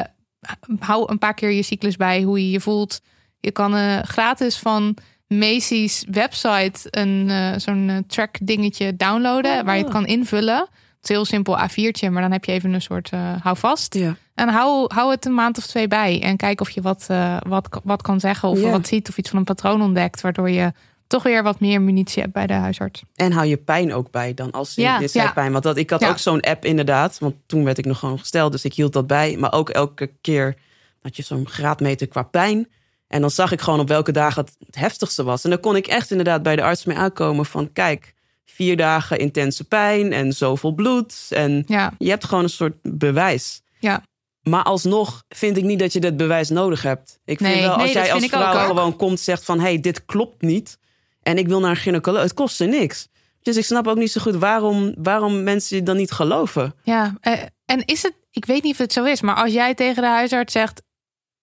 hou 0.80 1.12
een 1.12 1.18
paar 1.18 1.34
keer 1.34 1.52
je 1.52 1.64
cyclus 1.64 1.96
bij, 1.96 2.22
hoe 2.22 2.40
je 2.40 2.52
je 2.52 2.62
voelt. 2.62 3.02
Je 3.40 3.52
kan 3.52 3.76
uh, 3.76 4.00
gratis 4.00 4.58
van 4.58 4.98
Macy's 5.28 6.06
website 6.12 6.80
een 6.90 7.30
uh, 7.30 7.54
zo'n 7.58 7.90
uh, 7.90 7.98
track 8.08 8.38
dingetje 8.42 8.96
downloaden 8.96 9.66
waar 9.66 9.76
je 9.76 9.84
het 9.84 9.94
oh. 9.94 10.00
kan 10.00 10.06
invullen. 10.06 10.60
Het 10.60 11.10
is 11.10 11.10
heel 11.10 11.26
simpel 11.26 11.58
A4'tje, 11.58 12.10
maar 12.12 12.22
dan 12.22 12.32
heb 12.32 12.46
je 12.46 12.52
even 12.52 12.74
een 12.74 12.82
soort 12.82 13.12
uh, 13.14 13.36
houvast. 13.42 13.94
Ja. 13.94 14.16
En 14.36 14.50
hou, 14.50 14.94
hou 14.94 15.12
het 15.12 15.26
een 15.26 15.34
maand 15.34 15.58
of 15.58 15.68
twee 15.68 15.88
bij 15.88 16.22
en 16.22 16.38
kijk 16.38 16.62
of 16.62 16.70
je 16.70 16.82
wat, 16.82 17.08
wat, 17.48 17.82
wat 17.84 18.02
kan 18.02 18.20
zeggen 18.20 18.50
of 18.50 18.62
wat 18.62 18.88
ziet 18.88 19.10
of 19.10 19.18
iets 19.18 19.30
van 19.30 19.40
een 19.40 19.46
patroon 19.46 19.82
ontdekt, 19.82 20.22
waardoor 20.22 20.50
je 20.50 20.72
toch 21.08 21.24
weer 21.24 21.44
wat 21.44 21.60
meer 21.60 21.82
munitie 21.82 22.22
hebt 22.22 22.34
bij 22.34 22.48
de 22.48 22.54
huisarts. 22.54 23.04
En 23.16 23.32
hou 23.32 23.46
je 23.46 23.58
pijn 23.58 23.94
ook 23.94 24.12
bij 24.12 24.34
dan 24.34 24.52
als 24.52 24.76
je 24.76 24.82
ja, 24.82 25.00
dit 25.00 25.14
ja. 25.14 25.32
pijn. 25.32 25.52
Want 25.52 25.64
dat, 25.64 25.78
ik 25.78 25.90
had 25.90 26.06
ook 26.06 26.18
zo'n 26.18 26.42
app 26.42 26.66
inderdaad, 26.66 27.20
want 27.20 27.36
toen 27.46 27.64
werd 27.64 27.78
ik 27.78 27.86
nog 27.86 28.00
gewoon 28.00 28.20
gesteld, 28.20 28.52
dus 28.52 28.66
ik 28.66 28.74
hield 28.74 28.94
dat 28.94 29.08
bij. 29.08 29.38
Maar 29.38 29.54
ook 29.54 29.70
elke 29.70 30.12
keer 30.22 30.56
dat 31.02 31.16
je 31.16 31.24
zo'n 31.24 31.48
graadmeter 31.48 32.08
qua 32.08 32.24
pijn. 32.24 32.68
En 33.16 33.22
dan 33.22 33.32
zag 33.32 33.52
ik 33.52 33.62
gewoon 33.62 33.80
op 33.80 33.88
welke 33.88 34.12
dagen 34.12 34.44
het 34.44 34.56
het 34.66 34.76
heftigste 34.76 35.24
was. 35.24 35.44
En 35.44 35.50
dan 35.50 35.60
kon 35.60 35.76
ik 35.76 35.88
echt 35.88 36.12
inderdaad 36.12 36.44
bij 36.44 36.56
de 36.56 36.64
arts 36.64 36.86
mee 36.86 36.98
aankomen 36.98 37.46
van... 37.46 37.74
kijk, 37.74 38.14
vier 38.46 38.78
dagen 38.78 39.20
intense 39.20 39.64
pijn 39.64 40.14
en 40.14 40.34
zoveel 40.34 40.72
bloed. 40.72 41.26
En 41.30 41.64
je 41.98 42.10
hebt 42.10 42.26
gewoon 42.26 42.44
een 42.44 42.50
soort 42.50 42.76
bewijs. 42.82 43.62
Ja. 43.80 44.02
Maar 44.42 44.64
alsnog 44.64 45.24
vind 45.30 45.58
ik 45.58 45.64
niet 45.64 45.80
dat 45.80 45.94
je 45.94 46.00
dat 46.00 46.18
bewijs 46.18 46.50
nodig 46.50 46.82
hebt. 46.82 47.20
Ik 47.26 47.38
vind 47.38 47.60
wel, 47.60 47.74
als 47.74 47.92
jij 47.92 48.14
als 48.14 48.26
vrouw 48.26 48.66
gewoon 48.66 48.96
komt 48.96 49.20
zegt 49.20 49.46
van... 49.46 49.58
hé, 49.60 49.66
hey, 49.66 49.80
dit 49.80 50.06
klopt 50.06 50.42
niet 50.42 50.78
en 51.22 51.38
ik 51.38 51.48
wil 51.48 51.60
naar 51.60 51.70
een 51.70 51.76
gynaecoloog. 51.76 52.22
Het 52.22 52.34
kostte 52.34 52.66
niks. 52.66 53.08
Dus 53.42 53.58
ik 53.58 53.66
snap 53.66 53.88
ook 53.88 53.98
niet 53.98 54.12
zo 54.12 54.22
goed 54.22 54.36
waarom, 54.36 54.94
waarom 54.98 55.44
mensen 55.44 55.84
dan 55.84 55.98
niet 55.98 56.12
geloven. 56.12 56.74
Ja, 56.84 57.16
eh, 57.22 57.34
en 57.66 57.86
is 57.86 58.04
het... 58.04 58.14
Ik 58.32 58.46
weet 58.46 58.64
niet 58.64 58.72
of 58.72 58.78
het 58.78 58.94
zo 58.94 59.04
is, 59.04 59.22
maar 59.22 59.36
als 59.36 59.54
jij 59.54 59.74
tegen 59.74 60.02
de 60.02 60.10
huisarts 60.10 60.54
zegt 60.54 60.82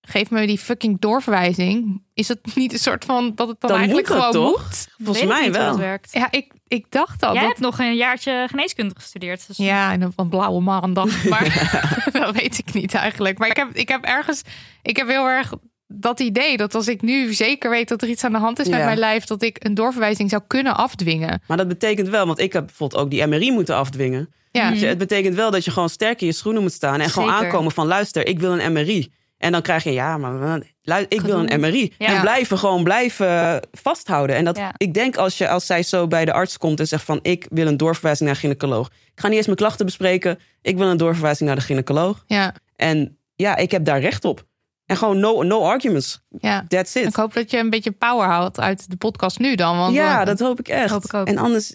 geef 0.02 0.30
me 0.30 0.46
die 0.46 0.58
fucking 0.58 1.00
doorverwijzing. 1.00 2.02
Is 2.14 2.28
het 2.28 2.54
niet 2.54 2.72
een 2.72 2.78
soort 2.78 3.04
van 3.04 3.32
dat 3.34 3.48
het 3.48 3.60
dan, 3.60 3.70
eigenlijk 3.70 4.06
gewoon 4.06 4.36
moet? 4.36 4.88
Volgens 4.98 5.26
mij 5.26 5.52
wel. 5.52 5.78
werkt. 5.78 6.12
Ja, 6.12 6.28
ik, 6.30 6.52
ik 6.66 6.86
dacht 6.88 7.22
al. 7.22 7.34
Jij 7.34 7.44
hebt 7.44 7.58
nog 7.58 7.78
een 7.78 7.94
jaartje 7.94 8.46
geneeskunde 8.50 8.94
gestudeerd. 8.94 9.46
Dus... 9.46 9.56
Ja, 9.56 9.92
en 9.92 10.12
een 10.16 10.28
blauwe 10.28 10.60
maandag. 10.60 11.24
Maar 11.28 11.78
dat 12.12 12.34
weet 12.34 12.58
ik 12.58 12.72
niet 12.72 12.94
eigenlijk. 12.94 13.38
Maar 13.38 13.48
ik 13.48 13.56
heb, 13.56 13.68
ik 13.72 13.88
heb 13.88 14.04
ergens, 14.04 14.42
ik 14.82 14.96
heb 14.96 15.08
heel 15.08 15.26
erg 15.26 15.52
dat 15.86 16.20
idee 16.20 16.56
dat 16.56 16.74
als 16.74 16.88
ik 16.88 17.02
nu 17.02 17.34
zeker 17.34 17.70
weet 17.70 17.88
dat 17.88 18.02
er 18.02 18.08
iets 18.08 18.24
aan 18.24 18.32
de 18.32 18.38
hand 18.38 18.58
is 18.58 18.68
met 18.68 18.84
mijn 18.84 18.98
lijf, 18.98 19.24
dat 19.24 19.42
ik 19.42 19.64
een 19.64 19.74
doorverwijzing 19.74 20.30
zou 20.30 20.42
kunnen 20.46 20.76
afdwingen. 20.76 21.42
Maar 21.46 21.56
dat 21.56 21.68
betekent 21.68 22.08
wel, 22.08 22.26
want 22.26 22.38
ik 22.38 22.52
heb 22.52 22.66
bijvoorbeeld 22.66 23.02
ook 23.02 23.10
die 23.10 23.26
MRI 23.26 23.52
moeten 23.52 23.76
afdwingen. 23.76 24.32
Ja. 24.50 24.70
Dus 24.70 24.80
het 24.80 24.98
betekent 24.98 25.34
wel 25.34 25.50
dat 25.50 25.64
je 25.64 25.70
gewoon 25.70 25.88
sterk 25.88 26.20
in 26.20 26.26
je 26.26 26.32
schoenen 26.32 26.62
moet 26.62 26.72
staan 26.72 27.00
en 27.00 27.10
gewoon 27.10 27.30
aankomen 27.30 27.72
van 27.72 27.86
luister, 27.86 28.26
ik 28.26 28.40
wil 28.40 28.58
een 28.58 28.72
MRI. 28.72 29.12
En 29.42 29.52
dan 29.52 29.62
krijg 29.62 29.84
je, 29.84 29.92
ja, 29.92 30.18
maar 30.18 30.62
ik 31.08 31.20
wil 31.20 31.38
een 31.38 31.60
MRI. 31.60 31.92
En 31.98 32.20
blijven 32.20 32.58
gewoon 32.58 32.84
blijven 32.84 33.60
vasthouden. 33.72 34.36
En 34.36 34.44
dat, 34.44 34.60
ik 34.76 34.94
denk 34.94 35.16
als, 35.16 35.38
je, 35.38 35.48
als 35.48 35.66
zij 35.66 35.82
zo 35.82 36.06
bij 36.06 36.24
de 36.24 36.32
arts 36.32 36.58
komt 36.58 36.80
en 36.80 36.88
zegt 36.88 37.04
van... 37.04 37.18
ik 37.22 37.46
wil 37.50 37.66
een 37.66 37.76
doorverwijzing 37.76 38.28
naar 38.28 38.38
gynaecoloog. 38.38 38.86
Ik 38.86 39.20
ga 39.20 39.28
niet 39.28 39.36
eens 39.36 39.46
mijn 39.46 39.58
klachten 39.58 39.86
bespreken. 39.86 40.38
Ik 40.62 40.76
wil 40.76 40.88
een 40.88 40.96
doorverwijzing 40.96 41.48
naar 41.48 41.58
de 41.58 41.64
gynaecoloog. 41.64 42.24
Ja. 42.26 42.54
En 42.76 43.18
ja, 43.34 43.56
ik 43.56 43.70
heb 43.70 43.84
daar 43.84 44.00
recht 44.00 44.24
op. 44.24 44.44
En 44.86 44.96
gewoon 44.96 45.20
no, 45.20 45.42
no 45.42 45.62
arguments. 45.64 46.22
Ja. 46.28 46.64
That's 46.68 46.94
it. 46.94 47.06
Ik 47.06 47.16
hoop 47.16 47.34
dat 47.34 47.50
je 47.50 47.58
een 47.58 47.70
beetje 47.70 47.92
power 47.92 48.26
houdt 48.26 48.60
uit 48.60 48.90
de 48.90 48.96
podcast 48.96 49.38
nu 49.38 49.54
dan. 49.54 49.78
Want 49.78 49.94
ja, 49.94 50.24
dat 50.24 50.40
hoop 50.40 50.58
ik 50.58 50.68
echt. 50.68 50.90
Hoop 50.90 51.04
ik 51.04 51.14
ook. 51.14 51.26
En 51.26 51.38
anders, 51.38 51.74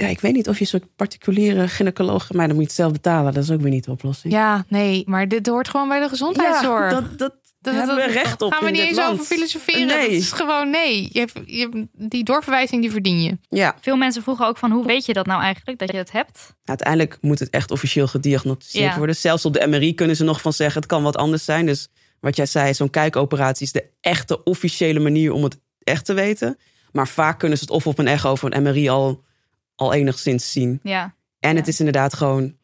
ja, 0.00 0.06
ik 0.06 0.20
weet 0.20 0.32
niet 0.32 0.48
of 0.48 0.54
je 0.54 0.60
een 0.60 0.66
soort 0.66 0.96
particuliere 0.96 1.68
gynaecoloog, 1.68 2.32
maar 2.32 2.46
dan 2.46 2.56
moet 2.56 2.64
je 2.64 2.70
het 2.70 2.78
zelf 2.78 2.92
betalen. 2.92 3.34
Dat 3.34 3.42
is 3.42 3.50
ook 3.50 3.60
weer 3.60 3.70
niet 3.70 3.84
de 3.84 3.90
oplossing. 3.90 4.32
Ja, 4.32 4.64
nee, 4.68 5.02
maar 5.06 5.28
dit 5.28 5.46
hoort 5.46 5.68
gewoon 5.68 5.88
bij 5.88 6.00
de 6.00 6.08
gezondheidszorg. 6.08 6.92
Ja, 6.92 7.00
dat, 7.00 7.18
dat, 7.18 7.34
dat 7.60 7.74
hebben 7.74 7.96
we 7.96 8.12
recht 8.12 8.42
op. 8.42 8.52
Gaan 8.52 8.64
we 8.64 8.70
niet 8.70 8.80
eens 8.80 9.00
over 9.00 9.24
filosoferen? 9.24 9.86
Nee. 9.86 10.02
Het 10.02 10.10
is 10.10 10.32
gewoon 10.32 10.70
nee. 10.70 11.08
Je, 11.12 11.28
je, 11.46 11.88
die 11.92 12.24
doorverwijzing 12.24 12.82
die 12.82 12.90
verdien 12.90 13.22
je. 13.22 13.38
Ja. 13.48 13.76
Veel 13.80 13.96
mensen 13.96 14.22
vroegen 14.22 14.46
ook 14.46 14.56
van 14.56 14.70
hoe 14.70 14.86
weet 14.86 15.06
je 15.06 15.12
dat 15.12 15.26
nou 15.26 15.42
eigenlijk 15.42 15.78
dat 15.78 15.90
je 15.90 15.96
het 15.96 16.12
hebt? 16.12 16.54
Uiteindelijk 16.64 17.18
moet 17.20 17.38
het 17.38 17.50
echt 17.50 17.70
officieel 17.70 18.06
gediagnosticeerd 18.06 18.96
worden. 18.96 19.16
Zelfs 19.16 19.44
op 19.44 19.52
de 19.52 19.66
MRI 19.66 19.94
kunnen 19.94 20.16
ze 20.16 20.24
nog 20.24 20.40
van 20.40 20.52
zeggen 20.52 20.80
het 20.80 20.90
kan 20.90 21.02
wat 21.02 21.16
anders 21.16 21.44
zijn. 21.44 21.66
Dus 21.66 21.88
wat 22.20 22.36
jij 22.36 22.46
zei, 22.46 22.74
zo'n 22.74 22.90
kijkoperatie 22.90 23.66
is 23.66 23.72
de 23.72 23.90
echte 24.00 24.42
officiële 24.42 25.00
manier 25.00 25.32
om 25.32 25.44
het 25.44 25.58
echt 25.78 26.04
te 26.04 26.14
weten. 26.14 26.58
Maar 26.92 27.08
vaak 27.08 27.38
kunnen 27.38 27.58
ze 27.58 27.64
het 27.64 27.72
of 27.72 27.86
op 27.86 27.98
een 27.98 28.08
echo 28.08 28.30
of 28.30 28.42
een 28.42 28.62
MRI 28.62 28.88
al 28.88 29.26
al 29.78 29.92
enigszins 29.92 30.52
zien. 30.52 30.80
Ja. 30.82 31.14
En 31.40 31.56
het 31.56 31.68
is 31.68 31.78
inderdaad 31.78 32.14
gewoon 32.14 32.56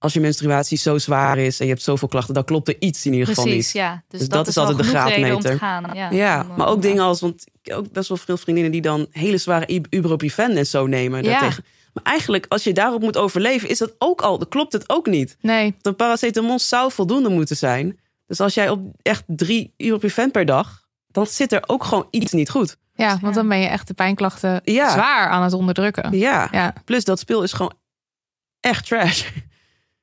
als 0.00 0.12
je 0.12 0.20
menstruatie 0.20 0.78
zo 0.78 0.98
zwaar 0.98 1.38
is 1.38 1.60
en 1.60 1.66
je 1.66 1.72
hebt 1.72 1.84
zoveel 1.84 2.08
klachten, 2.08 2.34
dan 2.34 2.44
klopt 2.44 2.68
er 2.68 2.76
iets 2.78 3.06
in 3.06 3.12
ieder 3.12 3.26
geval 3.26 3.44
niet. 3.44 3.52
Precies, 3.52 3.72
ja. 3.72 4.02
Dus, 4.08 4.20
dus 4.20 4.28
dat, 4.28 4.48
is 4.48 4.56
altijd 4.56 4.78
de 4.78 4.84
graadmeter. 4.84 5.58
Ja, 5.94 6.10
ja 6.10 6.46
maar 6.56 6.68
ook 6.68 6.82
dingen 6.82 7.02
als, 7.02 7.20
want 7.20 7.46
ik 7.62 7.66
heb 7.66 7.76
ook 7.76 7.92
best 7.92 8.08
wel 8.08 8.16
veel 8.16 8.36
vriendinnen 8.36 8.72
die 8.72 8.80
dan 8.80 9.06
hele 9.10 9.38
zware 9.38 9.66
ibuprofen 9.66 10.56
en 10.56 10.66
zo 10.66 10.86
nemen. 10.86 11.22
Ja. 11.22 11.30
Daartegen. 11.30 11.64
Maar 11.92 12.04
eigenlijk, 12.04 12.46
als 12.48 12.64
je 12.64 12.72
daarop 12.72 13.00
moet 13.00 13.16
overleven, 13.16 13.68
is 13.68 13.78
dat 13.78 13.94
ook 13.98 14.20
al, 14.22 14.46
klopt 14.46 14.72
het 14.72 14.88
ook 14.88 15.06
niet. 15.06 15.36
Nee. 15.40 15.74
De 15.80 15.92
paracetamol 15.92 16.58
zou 16.58 16.92
voldoende 16.92 17.28
moeten 17.28 17.56
zijn. 17.56 17.98
Dus 18.26 18.40
als 18.40 18.54
jij 18.54 18.68
op 18.68 18.80
echt 19.02 19.22
drie 19.26 19.72
ibuprofen 19.76 20.30
per 20.30 20.44
dag, 20.44 20.86
dan 21.06 21.26
zit 21.26 21.52
er 21.52 21.62
ook 21.66 21.84
gewoon 21.84 22.06
iets 22.10 22.32
niet 22.32 22.50
goed. 22.50 22.76
Ja, 23.00 23.18
want 23.20 23.34
dan 23.34 23.48
ben 23.48 23.58
je 23.58 23.66
echt 23.66 23.88
de 23.88 23.94
pijnklachten 23.94 24.60
zwaar 24.64 25.28
aan 25.28 25.42
het 25.42 25.52
onderdrukken. 25.52 26.18
Ja. 26.18 26.48
ja. 26.50 26.74
Plus 26.84 27.04
dat 27.04 27.18
speel 27.18 27.42
is 27.42 27.52
gewoon 27.52 27.72
echt 28.60 28.86
trash. 28.86 29.28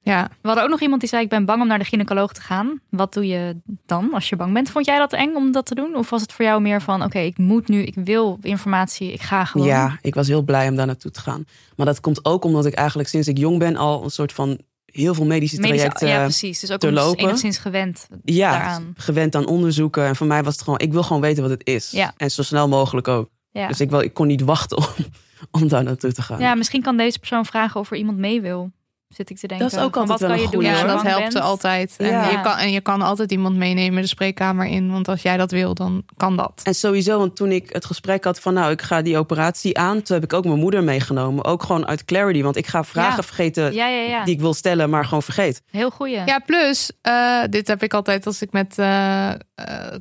Ja. 0.07 0.30
We 0.41 0.48
hadden 0.48 0.64
ook 0.64 0.69
nog 0.69 0.82
iemand 0.82 1.02
die 1.02 1.10
zei: 1.10 1.24
Ik 1.24 1.30
ben 1.30 1.45
bang 1.45 1.61
om 1.61 1.68
naar 1.68 1.80
de 1.80 1.86
gynaecoloog 1.86 2.34
te 2.34 2.41
gaan. 2.41 2.82
Wat 2.90 3.14
doe 3.14 3.28
je 3.28 3.57
dan 3.86 4.14
als 4.14 4.30
je 4.30 4.36
bang 4.36 4.53
bent? 4.53 4.69
Vond 4.69 4.86
jij 4.86 4.98
dat 4.98 5.14
eng 5.14 5.36
om 5.36 5.52
dat 5.52 5.65
te 5.65 5.76
doen? 5.76 5.95
Of 5.95 6.10
was 6.10 6.22
het 6.22 6.34
voor 6.34 6.45
jou 6.45 6.61
meer 6.61 6.82
van: 6.82 7.03
Oké, 7.03 7.19
ik 7.19 7.38
moet 7.38 7.68
nu, 7.68 7.82
ik 7.82 7.95
wil 7.95 8.38
informatie, 8.41 9.14
ik 9.14 9.22
ga 9.22 9.45
gewoon? 9.45 9.68
Ja, 9.68 9.98
ik 10.02 10.15
was 10.15 10.28
heel 10.28 10.41
blij 10.41 10.69
om 10.69 10.76
daar 10.76 10.86
naartoe 10.86 11.11
te 11.11 11.19
gaan. 11.19 11.45
Maar 11.76 11.86
dat 11.86 11.99
komt 11.99 12.26
ook 12.26 12.44
omdat 12.44 12.65
ik 12.65 12.74
eigenlijk 12.74 13.10
sinds 13.10 13.28
ik 13.28 13.38
jong 13.38 13.60
ben 13.60 13.76
al 13.76 14.03
een 14.03 14.10
soort 14.10 14.34
van 14.34 14.60
heel 15.03 15.14
veel 15.14 15.26
medische 15.26 15.57
trajecten 15.57 16.07
ja, 16.07 16.24
precies. 16.24 16.60
Dus 16.60 16.72
ook 16.72 16.80
te 16.80 16.91
lopen. 16.91 17.26
enigszins 17.26 17.57
gewend 17.57 18.07
ja, 18.24 18.52
daaraan. 18.52 18.94
gewend 18.98 19.36
aan 19.36 19.48
onderzoeken. 19.48 20.06
En 20.06 20.15
voor 20.15 20.28
mij 20.28 20.44
was 20.44 20.53
het 20.53 20.64
gewoon: 20.64 20.80
ik 20.80 20.91
wil 20.91 21.03
gewoon 21.03 21.22
weten 21.22 21.41
wat 21.41 21.52
het 21.52 21.68
is. 21.68 21.91
Ja. 21.91 22.14
En 22.18 22.32
zo 22.32 22.44
snel 22.44 22.68
mogelijk 22.68 23.07
ook. 23.07 23.30
Ja. 23.52 23.68
Dus 23.68 23.80
ik, 23.80 23.90
wil, 23.90 23.99
ik 23.99 24.14
kon 24.14 24.28
niet 24.28 24.41
wachten 24.41 24.78
om, 24.88 25.06
om 25.52 25.68
daar 25.68 25.84
naartoe 25.84 26.11
te 26.11 26.22
gaan. 26.22 26.40
Ja, 26.40 26.56
misschien 26.56 26.82
kan 26.82 26.98
deze 26.98 27.19
persoon 27.19 27.45
vragen 27.45 27.80
of 27.80 27.91
er 27.91 27.98
iemand 27.98 28.18
mee 28.18 28.41
wil 28.41 28.72
zit 29.08 29.30
ik 29.30 29.38
te 29.38 29.48
denken. 29.48 29.70
Dat 29.70 29.80
is 29.80 29.86
ook 29.86 29.98
altijd 29.98 30.20
wat 30.20 30.30
kan 30.30 30.40
je 30.40 30.50
doen? 30.50 30.64
Ja, 30.64 30.84
dat 30.84 31.02
helpt 31.02 31.34
bent. 31.34 31.40
altijd. 31.40 31.96
En, 31.98 32.08
ja. 32.08 32.30
je 32.30 32.42
kan, 32.42 32.58
en 32.58 32.72
je 32.72 32.82
kan 32.82 33.02
altijd 33.02 33.32
iemand 33.32 33.56
meenemen 33.56 34.02
de 34.02 34.08
spreekkamer 34.08 34.66
in. 34.66 34.92
Want 34.92 35.08
als 35.08 35.22
jij 35.22 35.38
dat 35.38 35.52
wil, 35.52 35.74
dan 35.74 36.04
kan 36.18 36.36
dat. 36.36 36.62
En 36.64 36.76
sowieso, 36.76 37.18
want 37.18 37.36
toen 37.36 37.52
ik 37.52 37.70
het 37.74 37.86
gesprek 37.86 38.24
had 38.24 38.40
van... 38.40 38.54
nou, 38.54 38.72
ik 38.72 38.82
ga 38.82 39.02
die 39.02 39.18
operatie 39.18 39.78
aan... 39.78 40.02
toen 40.02 40.16
heb 40.16 40.26
ik 40.26 40.34
ook 40.34 40.46
mijn 40.46 40.60
moeder 40.60 40.84
meegenomen. 40.84 41.46
Ook 41.46 41.64
gewoon 41.64 41.88
uit 41.88 42.06
clarity. 42.06 42.42
Want 42.42 42.56
ik 42.56 42.68
ga 42.68 42.84
vragen 42.84 43.24
vergeten 43.24 43.72
die 44.26 44.34
ik 44.34 44.40
wil 44.40 44.54
stellen... 44.54 44.90
maar 44.90 45.04
gewoon 45.06 45.24
vergeet. 45.24 45.62
Heel 45.72 45.90
goeie. 45.90 46.22
Ja, 46.26 46.40
plus, 46.40 46.92
uh, 47.08 47.44
dit 47.50 47.68
heb 47.68 47.84
ik 47.84 47.94
altijd 47.94 48.26
als 48.26 48.42
ik 48.42 48.52
met 48.52 48.78
uh, 48.78 49.30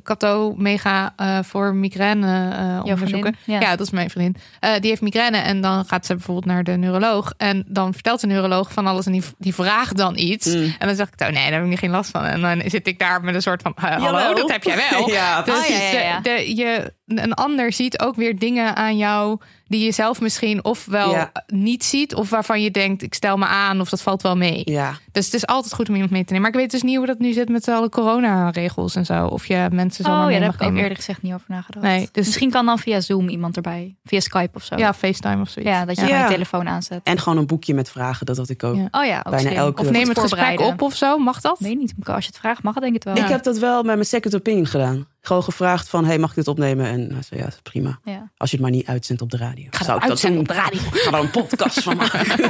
Cato 0.03 0.53
meega 0.57 1.13
voor 1.43 1.75
migraine 1.75 2.81
onderzoeken. 2.83 3.35
Ja. 3.43 3.59
ja. 3.59 3.69
dat 3.69 3.85
is 3.85 3.91
mijn 3.91 4.09
vriendin. 4.09 4.41
die 4.59 4.89
heeft 4.89 5.01
migraine 5.01 5.37
en 5.37 5.61
dan 5.61 5.85
gaat 5.85 6.05
ze 6.05 6.13
bijvoorbeeld 6.15 6.45
naar 6.45 6.63
de 6.63 6.71
neuroloog. 6.71 7.33
En 7.37 7.63
dan 7.67 7.93
vertelt 7.93 8.21
de 8.21 8.27
neuroloog 8.27 8.71
van 8.71 8.87
alles 8.87 8.96
en 9.05 9.11
die, 9.11 9.23
die 9.37 9.53
vraagt 9.53 9.97
dan 9.97 10.17
iets. 10.17 10.45
Mm. 10.45 10.75
En 10.79 10.87
dan 10.87 10.95
zeg 10.95 11.07
ik, 11.07 11.21
oh 11.21 11.27
nee, 11.27 11.51
daar 11.51 11.61
heb 11.61 11.71
ik 11.71 11.79
geen 11.79 11.89
last 11.89 12.11
van. 12.11 12.23
En 12.23 12.41
dan 12.41 12.61
zit 12.65 12.87
ik 12.87 12.99
daar 12.99 13.21
met 13.21 13.35
een 13.35 13.41
soort 13.41 13.61
van, 13.61 13.73
hallo, 13.75 14.33
dat 14.33 14.51
heb 14.51 14.63
jij 14.63 14.89
wel. 14.89 15.09
ja, 15.19 15.41
dus 15.41 15.55
oh, 15.55 15.67
ja, 15.67 15.99
ja, 15.99 16.19
de, 16.19 16.55
je, 16.55 16.93
een 17.05 17.33
ander 17.33 17.73
ziet 17.73 17.99
ook 17.99 18.15
weer 18.15 18.39
dingen 18.39 18.75
aan 18.75 18.97
jou 18.97 19.39
die 19.67 19.85
je 19.85 19.91
zelf 19.91 20.21
misschien 20.21 20.63
ofwel 20.63 21.29
niet 21.47 21.83
ziet, 21.83 22.15
of 22.15 22.29
waarvan 22.29 22.61
je 22.61 22.71
denkt, 22.71 23.01
ik 23.01 23.13
stel 23.13 23.37
me 23.37 23.45
aan, 23.45 23.81
of 23.81 23.89
dat 23.89 24.01
valt 24.01 24.21
wel 24.21 24.37
mee. 24.37 24.61
Ja. 24.65 24.97
Dus 25.11 25.25
het 25.25 25.33
is 25.33 25.45
altijd 25.45 25.73
goed 25.73 25.87
om 25.89 25.93
iemand 25.93 26.11
mee 26.11 26.23
te 26.23 26.33
nemen. 26.33 26.41
Maar 26.41 26.61
ik 26.61 26.67
weet 26.67 26.71
dus 26.71 26.89
niet 26.89 26.97
hoe 26.97 27.05
dat 27.05 27.19
nu 27.19 27.33
zit 27.33 27.49
met 27.49 27.67
alle 27.67 27.89
coronaregels 27.89 28.95
en 28.95 29.05
zo. 29.05 29.25
Of 29.25 29.45
je 29.45 29.67
mensen 29.71 30.03
zo. 30.03 30.11
Oh 30.11 30.31
ja, 30.31 30.39
daar 30.39 30.51
heb 30.51 30.61
ik 30.61 30.67
ook 30.67 30.77
eerder 30.77 30.95
gezegd 30.95 31.21
niet 31.21 31.33
over 31.33 31.45
nagedacht. 31.47 31.85
Nee, 31.85 32.09
dus 32.11 32.25
misschien 32.25 32.51
kan 32.51 32.65
dan 32.65 32.79
via 32.79 33.01
Zoom 33.01 33.29
iemand 33.29 33.55
erbij, 33.55 33.95
via 34.03 34.19
Skype 34.19 34.51
of 34.53 34.63
zo. 34.63 34.75
Ja, 34.75 34.93
FaceTime 34.93 35.41
of 35.41 35.49
zoiets. 35.49 35.71
Ja, 35.71 35.85
dat 35.85 35.99
je 35.99 36.05
ja. 36.05 36.23
je 36.23 36.29
telefoon 36.29 36.67
aanzet. 36.67 36.99
En 37.03 37.19
gewoon 37.19 37.37
een 37.37 37.45
boekje 37.47 37.73
met 37.73 37.89
vragen, 37.89 38.25
dat 38.25 38.37
had 38.37 38.49
ik 38.49 38.63
ook. 38.63 38.75
Oh 38.75 39.05
ja, 39.05 39.17
ook 39.23 39.31
bijna 39.31 39.51
elke. 39.51 39.81
Of 39.81 39.91
neem 39.91 40.07
het 40.09 40.19
gesprek 40.19 40.59
op 40.59 40.81
of 40.81 40.95
zo, 40.95 41.17
mag 41.17 41.41
dat? 41.41 41.59
Nee, 41.59 41.77
niet. 41.77 41.93
Als 42.03 42.25
je 42.25 42.29
het 42.29 42.39
vraagt, 42.39 42.63
mag 42.63 42.73
het 42.73 42.83
denk 42.83 42.95
ik 42.95 43.03
wel. 43.03 43.15
Ik 43.15 43.27
heb 43.27 43.43
dat 43.43 43.57
wel 43.57 43.83
met 43.83 43.93
mijn 43.93 44.05
second 44.05 44.35
opinion 44.35 44.65
gedaan 44.65 45.07
gewoon 45.21 45.43
gevraagd 45.43 45.89
van, 45.89 46.05
hey, 46.05 46.17
mag 46.17 46.29
ik 46.29 46.35
dit 46.35 46.47
opnemen? 46.47 46.85
En 46.85 47.11
hij 47.11 47.21
zei, 47.21 47.41
ja, 47.41 47.49
prima. 47.63 47.99
Ja. 48.03 48.31
Als 48.37 48.51
je 48.51 48.55
het 48.57 48.65
maar 48.65 48.75
niet 48.75 48.87
uitzendt 48.87 49.21
op 49.21 49.31
de 49.31 49.37
radio. 49.37 49.67
Ga 49.69 49.83
Zou 49.83 49.97
ik 49.97 50.07
dat 50.07 50.37
op 50.37 50.47
de 50.47 50.53
radio. 50.53 50.79
Ga 50.91 51.17
er 51.17 51.23
een 51.23 51.31
podcast 51.31 51.83
van 51.83 51.97
maken. 51.97 52.39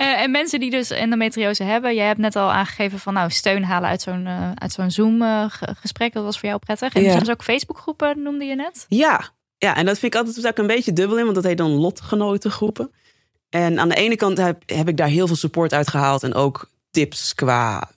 uh, 0.00 0.20
en 0.20 0.30
mensen 0.30 0.60
die 0.60 0.70
dus 0.70 0.90
endometriose 0.90 1.62
hebben, 1.62 1.94
jij 1.94 2.06
hebt 2.06 2.18
net 2.18 2.36
al 2.36 2.52
aangegeven 2.52 2.98
van, 2.98 3.14
nou, 3.14 3.30
steun 3.30 3.64
halen 3.64 3.88
uit 3.88 4.02
zo'n 4.02 4.26
uh, 4.26 4.50
uit 4.54 4.72
zo'n 4.72 4.90
Zoom 4.90 5.22
uh, 5.22 5.44
gesprek. 5.80 6.12
Dat 6.12 6.24
was 6.24 6.38
voor 6.38 6.48
jou 6.48 6.60
prettig. 6.60 6.94
En 6.94 7.00
ja. 7.00 7.06
er 7.06 7.12
zijn 7.12 7.24
dus 7.24 7.34
ook 7.34 7.42
Facebookgroepen, 7.42 8.22
noemde 8.22 8.44
je 8.44 8.54
net? 8.54 8.86
Ja. 8.88 9.30
ja, 9.58 9.76
en 9.76 9.86
dat 9.86 9.98
vind 9.98 10.14
ik 10.14 10.20
altijd 10.20 10.46
ook 10.46 10.58
een 10.58 10.66
beetje 10.66 10.92
dubbel 10.92 11.18
in, 11.18 11.24
want 11.24 11.34
dat 11.34 11.44
heet 11.44 11.58
dan 11.58 11.70
lotgenotengroepen. 11.70 12.90
En 13.50 13.78
aan 13.78 13.88
de 13.88 13.94
ene 13.94 14.16
kant 14.16 14.38
heb, 14.38 14.62
heb 14.66 14.88
ik 14.88 14.96
daar 14.96 15.08
heel 15.08 15.26
veel 15.26 15.36
support 15.36 15.72
uit 15.72 15.88
gehaald 15.88 16.22
en 16.22 16.34
ook 16.34 16.68
tips 16.90 17.34
qua 17.34 17.90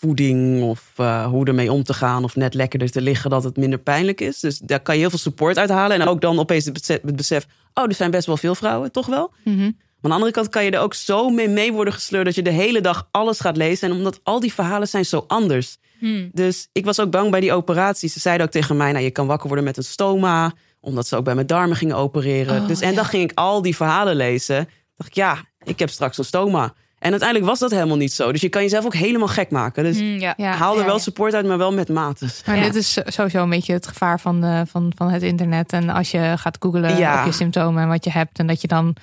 voeding 0.00 0.62
of 0.62 0.92
uh, 1.00 1.26
hoe 1.26 1.46
ermee 1.46 1.72
om 1.72 1.82
te 1.82 1.94
gaan 1.94 2.24
of 2.24 2.36
net 2.36 2.54
lekkerder 2.54 2.90
te 2.90 3.00
liggen 3.00 3.30
dat 3.30 3.44
het 3.44 3.56
minder 3.56 3.78
pijnlijk 3.78 4.20
is. 4.20 4.40
Dus 4.40 4.58
daar 4.58 4.80
kan 4.80 4.94
je 4.94 5.00
heel 5.00 5.10
veel 5.10 5.18
support 5.18 5.58
uithalen. 5.58 6.00
En 6.00 6.08
ook 6.08 6.20
dan 6.20 6.38
opeens 6.38 6.64
het 6.64 7.16
besef, 7.16 7.46
oh, 7.74 7.84
er 7.84 7.94
zijn 7.94 8.10
best 8.10 8.26
wel 8.26 8.36
veel 8.36 8.54
vrouwen, 8.54 8.92
toch 8.92 9.06
wel? 9.06 9.32
Mm 9.44 9.58
-hmm. 9.58 9.76
Maar 10.00 10.10
aan 10.12 10.18
de 10.18 10.24
andere 10.24 10.32
kant 10.32 10.48
kan 10.48 10.64
je 10.64 10.70
er 10.70 10.80
ook 10.80 10.94
zo 10.94 11.28
mee, 11.28 11.48
mee 11.48 11.72
worden 11.72 11.92
gesleurd 11.92 12.24
dat 12.24 12.34
je 12.34 12.42
de 12.42 12.50
hele 12.50 12.80
dag 12.80 13.08
alles 13.10 13.40
gaat 13.40 13.56
lezen. 13.56 13.90
En 13.90 13.96
omdat 13.96 14.20
al 14.22 14.40
die 14.40 14.52
verhalen 14.52 14.88
zijn 14.88 15.04
zo 15.04 15.24
anders. 15.26 15.76
Hmm. 15.98 16.30
Dus 16.32 16.68
ik 16.72 16.84
was 16.84 17.00
ook 17.00 17.10
bang 17.10 17.30
bij 17.30 17.40
die 17.40 17.52
operatie. 17.52 18.08
Ze 18.08 18.20
zeiden 18.20 18.46
ook 18.46 18.52
tegen 18.52 18.76
mij, 18.76 18.92
nou, 18.92 19.04
je 19.04 19.10
kan 19.10 19.26
wakker 19.26 19.46
worden 19.46 19.64
met 19.64 19.76
een 19.76 19.84
stoma. 19.84 20.52
Omdat 20.80 21.06
ze 21.06 21.16
ook 21.16 21.24
bij 21.24 21.34
mijn 21.34 21.46
darmen 21.46 21.76
gingen 21.76 21.96
opereren. 21.96 22.60
Oh, 22.60 22.68
dus, 22.68 22.80
en 22.80 22.94
dan 22.94 23.04
ging 23.04 23.30
ik 23.30 23.38
al 23.38 23.62
die 23.62 23.76
verhalen 23.76 24.16
lezen. 24.16 24.68
dacht 24.96 25.10
ik, 25.10 25.16
ja, 25.16 25.44
ik 25.64 25.78
heb 25.78 25.90
straks 25.90 26.18
een 26.18 26.24
stoma. 26.24 26.74
En 26.98 27.10
uiteindelijk 27.10 27.48
was 27.50 27.58
dat 27.58 27.70
helemaal 27.70 27.96
niet 27.96 28.12
zo. 28.12 28.32
Dus 28.32 28.40
je 28.40 28.48
kan 28.48 28.62
jezelf 28.62 28.84
ook 28.84 28.94
helemaal 28.94 29.28
gek 29.28 29.50
maken. 29.50 29.84
Dus 29.84 30.00
mm, 30.00 30.18
ja. 30.18 30.34
haal 30.36 30.78
er 30.78 30.84
wel 30.84 30.98
support 30.98 31.34
uit, 31.34 31.46
maar 31.46 31.58
wel 31.58 31.72
met 31.72 31.88
mate. 31.88 32.26
Maar 32.46 32.60
dit 32.60 32.74
is 32.74 32.98
sowieso 33.04 33.42
een 33.42 33.50
beetje 33.50 33.72
het 33.72 33.86
gevaar 33.86 34.20
van, 34.20 34.40
de, 34.40 34.64
van, 34.66 34.92
van 34.96 35.10
het 35.10 35.22
internet. 35.22 35.72
En 35.72 35.88
als 35.88 36.10
je 36.10 36.34
gaat 36.36 36.56
googlen 36.60 36.90
op 36.90 37.24
je 37.24 37.32
symptomen 37.32 37.82
en 37.82 37.88
wat 37.88 38.04
je 38.04 38.10
hebt. 38.10 38.38
En 38.38 38.46
dat 38.46 38.60
je 38.60 38.68
dan... 38.68 38.96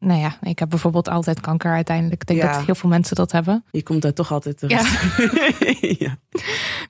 Nou 0.00 0.20
ja, 0.20 0.38
ik 0.42 0.58
heb 0.58 0.68
bijvoorbeeld 0.68 1.08
altijd 1.08 1.40
kanker 1.40 1.72
uiteindelijk. 1.72 2.20
Ik 2.20 2.26
denk 2.26 2.52
dat 2.52 2.64
heel 2.64 2.74
veel 2.74 2.88
mensen 2.88 3.16
dat 3.16 3.32
hebben. 3.32 3.64
Je 3.70 3.82
komt 3.82 4.02
daar 4.02 4.12
toch 4.12 4.32
altijd 4.32 4.58
terug. 4.58 4.80
Ja. 5.98 6.16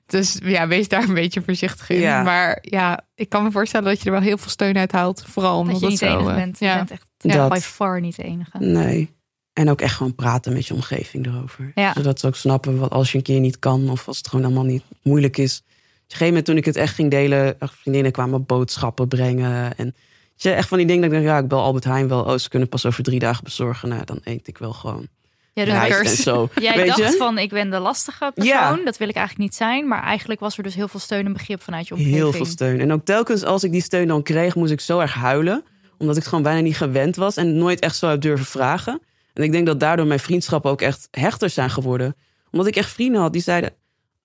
Dus 0.05 0.39
ja, 0.43 0.67
wees 0.67 0.87
daar 0.87 1.03
een 1.03 1.13
beetje 1.13 1.41
voorzichtig 1.41 1.89
in. 1.89 2.01
Maar 2.01 2.57
ja, 2.61 3.01
ik 3.15 3.29
kan 3.29 3.43
me 3.43 3.51
voorstellen 3.51 3.87
dat 3.87 3.99
je 3.99 4.05
er 4.05 4.11
wel 4.11 4.21
heel 4.21 4.37
veel 4.37 4.49
steun 4.49 4.77
uit 4.77 4.91
haalt. 4.91 5.23
Vooral 5.27 5.59
omdat 5.59 5.73
dat 5.73 5.81
je 5.81 5.87
niet 5.87 5.97
zo, 5.97 6.05
de 6.05 6.11
enige 6.11 6.35
bent. 6.35 6.59
Je 6.59 6.73
bent 6.75 6.91
echt 6.91 7.07
ja, 7.17 7.47
by 7.47 7.59
far 7.59 8.01
niet 8.01 8.15
de 8.15 8.23
enige. 8.23 8.57
Nee. 8.59 9.17
En 9.53 9.69
ook 9.69 9.81
echt 9.81 9.95
gewoon 9.95 10.15
praten 10.15 10.53
met 10.53 10.67
je 10.67 10.73
omgeving 10.73 11.25
erover. 11.25 11.71
Zodat 11.95 12.19
ze 12.19 12.27
ook 12.27 12.35
snappen 12.35 12.77
wat 12.77 12.91
als 12.91 13.11
je 13.11 13.17
een 13.17 13.23
keer 13.23 13.39
niet 13.39 13.59
kan 13.59 13.89
of 13.89 14.07
als 14.07 14.17
het 14.17 14.27
gewoon 14.27 14.45
allemaal 14.45 14.63
niet 14.63 14.83
moeilijk 15.01 15.37
is. 15.37 15.57
Op 15.57 15.65
een 15.65 16.03
gegeven 16.07 16.27
moment 16.27 16.45
toen 16.45 16.57
ik 16.57 16.65
het 16.65 16.75
echt 16.75 16.93
ging 16.93 17.11
delen, 17.11 17.55
vriendinnen 17.59 18.11
kwamen 18.11 18.45
boodschappen 18.45 19.07
brengen. 19.07 19.77
En 19.77 19.95
je 20.35 20.51
echt 20.51 20.67
van 20.67 20.77
die 20.77 20.87
dingen 20.87 21.01
dat 21.01 21.11
ik 21.11 21.17
denk, 21.17 21.29
ja, 21.29 21.39
ik 21.41 21.47
bel 21.47 21.61
Albert 21.61 21.83
Heijn 21.83 22.07
wel. 22.07 22.23
Oh, 22.23 22.37
ze 22.37 22.49
kunnen 22.49 22.69
pas 22.69 22.85
over 22.85 23.03
drie 23.03 23.19
dagen 23.19 23.43
bezorgen. 23.43 23.89
Nou, 23.89 24.05
dan 24.05 24.19
eet 24.23 24.47
ik 24.47 24.57
wel 24.57 24.73
gewoon. 24.73 25.07
Ja, 25.53 25.87
en 25.87 26.07
zo. 26.07 26.49
Jij 26.61 26.75
Weet 26.75 26.87
dacht 26.87 26.99
je? 27.11 27.17
van, 27.17 27.37
ik 27.37 27.49
ben 27.49 27.69
de 27.69 27.79
lastige 27.79 28.31
persoon. 28.35 28.85
Dat 28.85 28.97
wil 28.97 29.09
ik 29.09 29.15
eigenlijk 29.15 29.49
niet 29.49 29.55
zijn. 29.55 29.87
Maar 29.87 30.03
eigenlijk 30.03 30.39
was 30.39 30.57
er 30.57 30.63
dus 30.63 30.75
heel 30.75 30.87
veel 30.87 30.99
steun 30.99 31.25
en 31.25 31.33
begrip 31.33 31.61
vanuit 31.61 31.87
je 31.87 31.93
omgeving. 31.93 32.17
Heel 32.17 32.31
veel 32.31 32.45
steun. 32.45 32.79
En 32.79 32.91
ook 32.91 33.05
telkens 33.05 33.43
als 33.43 33.63
ik 33.63 33.71
die 33.71 33.81
steun 33.81 34.07
dan 34.07 34.23
kreeg, 34.23 34.55
moest 34.55 34.71
ik 34.71 34.79
zo 34.79 34.99
erg 34.99 35.13
huilen. 35.13 35.63
Omdat 35.97 36.15
ik 36.15 36.21
het 36.21 36.29
gewoon 36.29 36.43
bijna 36.43 36.59
niet 36.59 36.77
gewend 36.77 37.15
was. 37.15 37.35
En 37.35 37.57
nooit 37.57 37.79
echt 37.79 37.95
zo 37.95 38.07
heb 38.07 38.21
durven 38.21 38.45
vragen. 38.45 39.01
En 39.39 39.45
ik 39.45 39.51
denk 39.51 39.65
dat 39.65 39.79
daardoor 39.79 40.05
mijn 40.05 40.19
vriendschappen 40.19 40.71
ook 40.71 40.81
echt 40.81 41.07
hechter 41.11 41.49
zijn 41.49 41.69
geworden. 41.69 42.15
Omdat 42.51 42.67
ik 42.67 42.75
echt 42.75 42.89
vrienden 42.89 43.21
had 43.21 43.33
die 43.33 43.41
zeiden: 43.41 43.73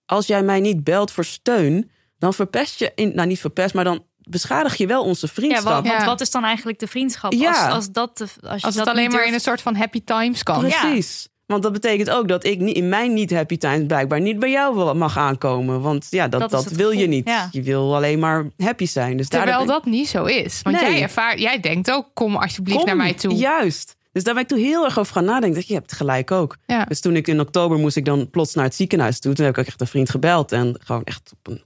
Als 0.06 0.26
jij 0.26 0.42
mij 0.42 0.60
niet 0.60 0.84
belt 0.84 1.10
voor 1.10 1.24
steun, 1.24 1.90
dan 2.18 2.34
verpest 2.34 2.78
je, 2.78 2.92
in, 2.94 3.12
nou 3.14 3.28
niet 3.28 3.40
verpest, 3.40 3.74
maar 3.74 3.84
dan 3.84 4.04
beschadig 4.18 4.76
je 4.76 4.86
wel 4.86 5.02
onze 5.02 5.28
vriendschap. 5.28 5.84
Ja, 5.84 5.92
want, 5.92 6.04
wat 6.04 6.20
is 6.20 6.30
dan 6.30 6.44
eigenlijk 6.44 6.78
de 6.78 6.86
vriendschap? 6.86 7.32
Ja. 7.32 7.64
Als, 7.64 7.74
als, 7.74 7.90
dat, 7.90 8.20
als, 8.20 8.60
je 8.60 8.66
als 8.66 8.74
het 8.74 8.88
alleen 8.88 9.10
maar 9.10 9.26
in 9.26 9.34
een 9.34 9.40
soort 9.40 9.62
van 9.62 9.74
happy 9.74 10.02
times 10.04 10.42
kan. 10.42 10.60
Precies. 10.60 11.28
Want 11.46 11.62
dat 11.62 11.72
betekent 11.72 12.10
ook 12.10 12.28
dat 12.28 12.44
ik 12.44 12.60
in 12.60 12.88
mijn 12.88 13.12
niet 13.12 13.30
happy 13.30 13.56
times 13.56 13.86
blijkbaar 13.86 14.20
niet 14.20 14.38
bij 14.38 14.50
jou 14.50 14.94
mag 14.94 15.18
aankomen. 15.18 15.80
Want 15.80 16.06
ja, 16.10 16.28
dat, 16.28 16.50
dat, 16.50 16.70
wil 16.70 16.90
je 16.90 17.06
niet. 17.06 17.30
Je 17.50 17.62
wil 17.62 17.94
alleen 17.94 18.18
maar 18.18 18.46
happy 18.56 18.86
zijn. 18.86 19.16
Dus 19.16 19.28
Terwijl 19.28 19.66
dat 19.66 19.84
niet 19.84 20.08
zo 20.08 20.24
is. 20.24 20.60
Want 20.62 20.80
jij, 20.80 21.02
ervaart, 21.02 21.40
jij 21.40 21.60
denkt 21.60 21.90
ook, 21.90 22.06
kom 22.14 22.36
alsjeblieft 22.36 22.84
naar 22.84 22.96
mij 22.96 23.14
toe. 23.14 23.34
Juist. 23.34 23.96
Dus 24.14 24.24
daar 24.24 24.34
ben 24.34 24.42
ik 24.42 24.48
toen 24.48 24.58
heel 24.58 24.84
erg 24.84 24.98
over 24.98 25.12
gaan 25.12 25.24
nadenken. 25.24 25.54
Dat 25.54 25.68
je 25.68 25.74
hebt 25.74 25.92
gelijk 25.92 26.30
ook. 26.30 26.56
Dus 26.88 27.00
toen 27.00 27.16
ik 27.16 27.28
in 27.28 27.40
oktober 27.40 27.78
moest 27.78 27.96
ik 27.96 28.04
dan 28.04 28.30
plots 28.30 28.54
naar 28.54 28.64
het 28.64 28.74
ziekenhuis 28.74 29.20
toe. 29.20 29.34
Toen 29.34 29.44
heb 29.44 29.54
ik 29.54 29.60
ook 29.60 29.66
echt 29.66 29.80
een 29.80 29.86
vriend 29.86 30.10
gebeld. 30.10 30.52
En 30.52 30.76
gewoon 30.80 31.04
echt 31.04 31.32
op 31.32 31.52
een 31.52 31.62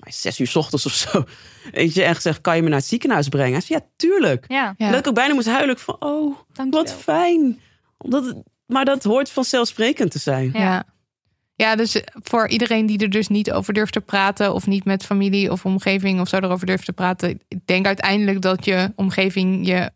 mij 0.00 0.12
zes 0.12 0.40
uur 0.40 0.46
s 0.46 0.56
ochtends 0.56 0.86
of 0.86 0.92
zo. 0.92 1.24
Weet 1.72 1.94
je, 1.94 2.02
en 2.02 2.14
gezegd, 2.14 2.40
kan 2.40 2.56
je 2.56 2.62
me 2.62 2.68
naar 2.68 2.78
het 2.78 2.88
ziekenhuis 2.88 3.28
brengen? 3.28 3.52
Hij 3.52 3.60
zei, 3.60 3.78
ja, 3.78 3.86
tuurlijk. 3.96 4.44
Ja. 4.48 4.74
Dat 4.78 4.98
ik 4.98 5.06
ook 5.06 5.14
bijna 5.14 5.34
moest 5.34 5.48
huilen 5.48 5.78
van, 5.78 5.96
oh, 5.98 6.36
wat 6.70 6.94
fijn. 6.94 7.60
Omdat, 7.98 8.42
maar 8.66 8.84
dat 8.84 9.04
hoort 9.04 9.30
vanzelfsprekend 9.30 10.10
te 10.10 10.18
zijn. 10.18 10.50
Ja. 10.52 10.84
Ja, 11.54 11.76
dus 11.76 12.02
voor 12.14 12.48
iedereen 12.48 12.86
die 12.86 12.98
er 12.98 13.10
dus 13.10 13.28
niet 13.28 13.52
over 13.52 13.72
durft 13.74 13.92
te 13.92 14.00
praten, 14.00 14.54
of 14.54 14.66
niet 14.66 14.84
met 14.84 15.04
familie 15.04 15.52
of 15.52 15.64
omgeving 15.64 16.20
of 16.20 16.28
zo 16.28 16.36
erover 16.36 16.66
durft 16.66 16.84
te 16.84 16.92
praten, 16.92 17.40
ik 17.48 17.58
denk 17.64 17.86
uiteindelijk 17.86 18.42
dat 18.42 18.64
je 18.64 18.92
omgeving 18.96 19.66
je 19.66 19.90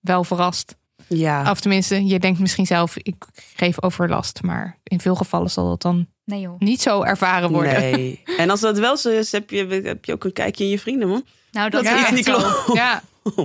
wel 0.00 0.24
verrast. 0.24 0.76
Ja. 1.08 1.50
Of 1.50 1.60
tenminste, 1.60 2.06
je 2.06 2.18
denkt 2.18 2.38
misschien 2.38 2.66
zelf, 2.66 2.96
ik 2.96 3.24
geef 3.56 3.82
overlast. 3.82 4.42
Maar 4.42 4.78
in 4.82 5.00
veel 5.00 5.14
gevallen 5.14 5.50
zal 5.50 5.68
dat 5.68 5.82
dan 5.82 6.06
nee, 6.24 6.40
joh. 6.40 6.58
niet 6.58 6.80
zo 6.80 7.02
ervaren 7.02 7.50
worden. 7.50 7.80
Nee. 7.80 8.22
En 8.38 8.50
als 8.50 8.60
dat 8.60 8.78
wel 8.78 8.96
zo 8.96 9.08
is, 9.08 9.32
heb 9.32 9.50
je, 9.50 9.66
heb 9.84 10.04
je 10.04 10.12
ook 10.12 10.24
een 10.24 10.32
kijkje 10.32 10.64
in 10.64 10.70
je 10.70 10.78
vrienden, 10.78 11.08
man. 11.08 11.24
Nou, 11.52 11.70
dat, 11.70 11.84
is 11.84 12.10
niet 12.10 12.24
klopt. 12.24 12.70
Ja. 12.72 13.02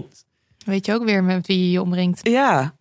Weet 0.65 0.85
je 0.85 0.93
ook 0.93 1.03
weer 1.03 1.23
met 1.23 1.47
wie 1.47 1.59
je 1.59 1.71
je 1.71 1.81
omringt. 1.81 2.19
Ja. 2.27 2.75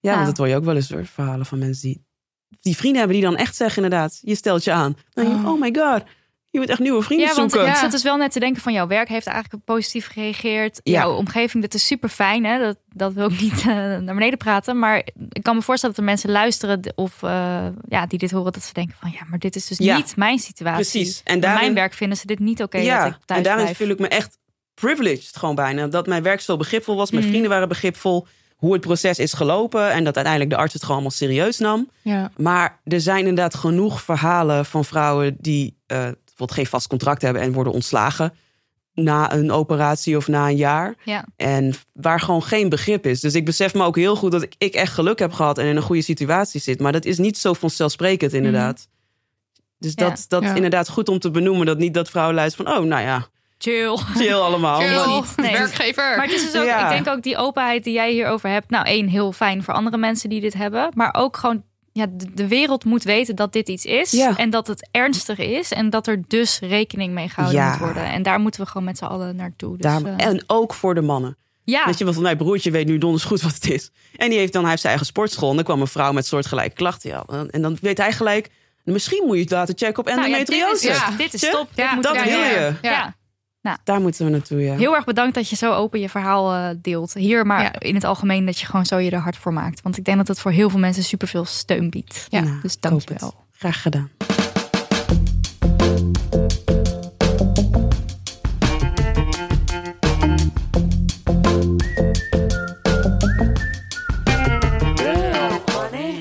Ja, 0.00 0.14
want 0.14 0.26
dat 0.26 0.36
hoor 0.36 0.48
je 0.48 0.56
ook 0.56 0.64
wel 0.64 0.74
eens 0.74 0.88
door 0.88 1.06
verhalen 1.06 1.46
van 1.46 1.58
mensen 1.58 1.88
die, 1.88 2.04
die 2.60 2.76
vrienden 2.76 2.98
hebben 2.98 3.16
die 3.16 3.26
dan 3.26 3.36
echt 3.36 3.56
zeggen 3.56 3.82
inderdaad, 3.82 4.18
je 4.22 4.34
stelt 4.34 4.64
je 4.64 4.72
aan. 4.72 4.96
Dan 5.12 5.26
oh. 5.26 5.42
Je, 5.42 5.48
oh 5.48 5.60
my 5.60 5.74
god, 5.74 6.02
je 6.58 6.66
moet 6.66 6.72
echt 6.72 6.88
nieuwe 6.88 7.02
vrienden 7.02 7.28
ja, 7.28 7.34
want, 7.34 7.50
zoeken. 7.50 7.70
Ja, 7.70 7.80
het 7.80 7.92
is 7.92 8.02
wel 8.02 8.16
net 8.16 8.32
te 8.32 8.40
denken 8.40 8.62
van 8.62 8.72
jouw 8.72 8.86
werk 8.86 9.08
heeft 9.08 9.26
eigenlijk 9.26 9.64
positief 9.64 10.06
gereageerd. 10.06 10.80
Ja. 10.82 10.92
Jouw 10.92 11.14
omgeving, 11.14 11.62
dat 11.62 11.74
is 11.74 11.86
super 11.86 12.08
fijn. 12.08 12.44
Hè? 12.44 12.58
Dat, 12.58 12.76
dat 12.88 13.12
wil 13.12 13.30
ik 13.30 13.40
niet 13.40 13.58
uh, 13.58 13.66
naar 13.66 14.14
beneden 14.14 14.38
praten. 14.38 14.78
Maar 14.78 15.08
ik 15.28 15.42
kan 15.42 15.56
me 15.56 15.62
voorstellen 15.62 15.94
dat 15.94 16.04
er 16.04 16.10
mensen 16.10 16.30
luisteren 16.30 16.92
of 16.94 17.22
uh, 17.22 17.66
ja, 17.88 18.06
die 18.06 18.18
dit 18.18 18.30
horen, 18.30 18.52
dat 18.52 18.62
ze 18.62 18.72
denken 18.72 18.96
van 19.00 19.10
ja, 19.10 19.20
maar 19.28 19.38
dit 19.38 19.56
is 19.56 19.66
dus 19.66 19.78
niet 19.78 20.16
mijn 20.16 20.38
situatie. 20.38 20.90
Precies. 20.90 21.20
En 21.24 21.40
daarin, 21.40 21.60
mijn 21.60 21.74
werk 21.74 21.94
vinden 21.94 22.18
ze 22.18 22.26
dit 22.26 22.38
niet 22.38 22.62
oké. 22.62 22.78
ja, 22.78 23.04
dat 23.04 23.12
ik 23.12 23.18
thuis 23.24 23.38
en 23.38 23.44
daarin 23.44 23.62
blijf. 23.62 23.76
voel 23.76 23.88
ik 23.88 23.98
me 23.98 24.08
echt 24.08 24.38
privileged 24.74 25.36
gewoon 25.36 25.54
bijna. 25.54 25.86
Dat 25.86 26.06
mijn 26.06 26.22
werk 26.22 26.40
zo 26.40 26.56
begripvol 26.56 26.96
was. 26.96 27.10
Mijn 27.10 27.24
mm. 27.24 27.30
vrienden 27.30 27.50
waren 27.50 27.68
begripvol 27.68 28.26
hoe 28.56 28.72
het 28.72 28.80
proces 28.80 29.18
is 29.18 29.32
gelopen. 29.32 29.90
En 29.90 30.04
dat 30.04 30.14
uiteindelijk 30.14 30.54
de 30.54 30.60
arts 30.60 30.72
het 30.72 30.82
gewoon 30.82 30.96
allemaal 30.96 31.16
serieus 31.16 31.58
nam. 31.58 31.90
Ja. 32.02 32.30
Maar 32.36 32.80
er 32.84 33.00
zijn 33.00 33.18
inderdaad 33.18 33.54
genoeg 33.54 34.02
verhalen 34.02 34.64
van 34.64 34.84
vrouwen 34.84 35.36
die 35.40 35.76
uh, 35.86 36.08
bijvoorbeeld 36.38 36.52
geen 36.52 36.66
vast 36.66 36.86
contract 36.88 37.22
hebben 37.22 37.42
en 37.42 37.52
worden 37.52 37.72
ontslagen 37.72 38.32
na 38.94 39.32
een 39.32 39.50
operatie 39.50 40.16
of 40.16 40.28
na 40.28 40.48
een 40.48 40.56
jaar. 40.56 40.94
Ja. 41.04 41.24
En 41.36 41.74
waar 41.92 42.20
gewoon 42.20 42.42
geen 42.42 42.68
begrip 42.68 43.06
is. 43.06 43.20
Dus 43.20 43.34
ik 43.34 43.44
besef 43.44 43.74
me 43.74 43.84
ook 43.84 43.96
heel 43.96 44.16
goed 44.16 44.32
dat 44.32 44.46
ik, 44.58 44.74
echt 44.74 44.92
geluk 44.92 45.18
heb 45.18 45.32
gehad 45.32 45.58
en 45.58 45.66
in 45.66 45.76
een 45.76 45.82
goede 45.82 46.02
situatie 46.02 46.60
zit. 46.60 46.80
Maar 46.80 46.92
dat 46.92 47.04
is 47.04 47.18
niet 47.18 47.38
zo 47.38 47.52
vanzelfsprekend, 47.52 48.32
inderdaad. 48.32 48.88
Mm. 48.88 48.96
Dus 49.78 49.94
dat, 49.94 50.24
dat 50.28 50.42
inderdaad 50.42 50.88
goed 50.88 51.08
om 51.08 51.18
te 51.18 51.30
benoemen. 51.30 51.66
Dat 51.66 51.78
niet 51.78 51.94
dat 51.94 52.10
vrouwen 52.10 52.34
luisteren 52.34 52.66
van, 52.66 52.82
oh, 52.82 52.88
nou 52.88 53.02
ja. 53.02 53.26
Chill. 53.58 53.96
Chill 53.96 54.34
allemaal. 54.34 54.80
Chill. 54.80 55.22
Nee. 55.44 55.52
Werkgever. 55.52 56.16
Maar 56.16 56.24
het 56.26 56.34
is 56.34 56.50
dus 56.50 56.60
ook, 56.60 56.80
ik 56.80 56.88
denk 56.88 57.08
ook 57.08 57.22
die 57.22 57.36
openheid 57.36 57.84
die 57.84 57.92
jij 57.92 58.12
hierover 58.12 58.50
hebt. 58.50 58.70
Nou, 58.70 58.86
één, 58.86 59.08
heel 59.08 59.32
fijn 59.32 59.62
voor 59.62 59.74
andere 59.74 59.96
mensen 59.96 60.28
die 60.28 60.40
dit 60.40 60.54
hebben. 60.54 60.90
Maar 60.94 61.14
ook 61.14 61.36
gewoon 61.36 61.62
ja, 61.98 62.06
de, 62.34 62.48
wereld 62.48 62.84
moet 62.84 63.02
weten 63.02 63.36
dat 63.36 63.52
dit 63.52 63.68
iets 63.68 63.84
is. 63.84 64.14
En 64.14 64.50
dat 64.50 64.66
het 64.66 64.88
ernstig 64.90 65.38
is. 65.38 65.72
En 65.72 65.90
dat 65.90 66.06
er 66.06 66.22
dus 66.28 66.58
rekening 66.58 67.12
mee 67.12 67.28
gehouden 67.28 67.68
moet 67.68 67.78
worden. 67.78 68.04
En 68.04 68.22
daar 68.22 68.40
moeten 68.40 68.60
we 68.60 68.66
gewoon 68.66 68.84
met 68.84 68.98
z'n 68.98 69.04
allen 69.04 69.36
naartoe. 69.36 69.76
Dus, 69.76 69.80
daar, 69.80 70.02
uh... 70.02 70.26
En 70.26 70.44
ook 70.46 70.74
voor 70.74 70.94
de 70.94 71.00
mannen. 71.00 71.36
Ja. 71.64 71.84
Weet 71.84 71.98
je, 71.98 72.04
want 72.04 72.16
van 72.16 72.24
mijn 72.24 72.36
broertje 72.36 72.70
weet 72.70 72.86
nu 72.86 72.98
donders 72.98 73.24
goed 73.24 73.40
wat 73.42 73.54
het 73.54 73.70
is. 73.70 73.90
En 74.16 74.30
die 74.30 74.38
heeft 74.38 74.52
dan 74.52 74.60
hij 74.60 74.70
heeft 74.70 74.82
zijn 74.82 74.92
eigen 74.92 75.12
sportschool. 75.12 75.50
En 75.50 75.56
dan 75.56 75.64
kwam 75.64 75.80
een 75.80 75.86
vrouw 75.86 76.12
met 76.12 76.26
soortgelijke 76.26 76.74
klachten. 76.74 77.10
Ja. 77.10 77.24
En 77.50 77.62
dan 77.62 77.78
weet 77.80 77.98
hij 77.98 78.12
gelijk, 78.12 78.50
misschien 78.84 79.22
moet 79.26 79.36
je 79.36 79.42
het 79.42 79.50
laten 79.50 79.74
checken 79.76 79.98
op 79.98 80.06
endometriose. 80.06 80.86
Nou 80.88 80.98
ja, 80.98 81.16
dit 81.16 81.34
is, 81.34 81.40
ja, 81.40 81.50
dit 81.50 81.50
is 81.50 81.50
top. 81.50 81.68
Ja, 81.74 82.00
dat 82.00 82.12
wil 82.12 82.24
je. 82.24 82.74
Ja. 82.82 83.16
Nou, 83.62 83.78
Daar 83.84 84.00
moeten 84.00 84.24
we 84.24 84.30
naartoe, 84.30 84.60
ja. 84.60 84.76
Heel 84.76 84.94
erg 84.94 85.04
bedankt 85.04 85.34
dat 85.34 85.48
je 85.48 85.56
zo 85.56 85.72
open 85.72 86.00
je 86.00 86.08
verhaal 86.08 86.54
uh, 86.54 86.68
deelt. 86.82 87.14
Hier, 87.14 87.46
maar 87.46 87.76
in 87.82 87.94
het 87.94 88.04
algemeen 88.04 88.46
dat 88.46 88.58
je 88.58 88.66
gewoon 88.66 88.86
zo 88.86 88.98
je 88.98 89.10
er 89.10 89.18
hard 89.18 89.36
voor 89.36 89.52
maakt. 89.52 89.82
Want 89.82 89.96
ik 89.96 90.04
denk 90.04 90.16
dat 90.16 90.28
het 90.28 90.40
voor 90.40 90.50
heel 90.50 90.70
veel 90.70 90.78
mensen 90.78 91.02
superveel 91.02 91.44
steun 91.44 91.90
biedt. 91.90 92.26
Ja, 92.28 92.40
nou, 92.40 92.60
dus 92.62 92.80
dank 92.80 93.08
je 93.08 93.14
wel. 93.18 93.34
Graag 93.52 93.82
gedaan. 93.82 94.10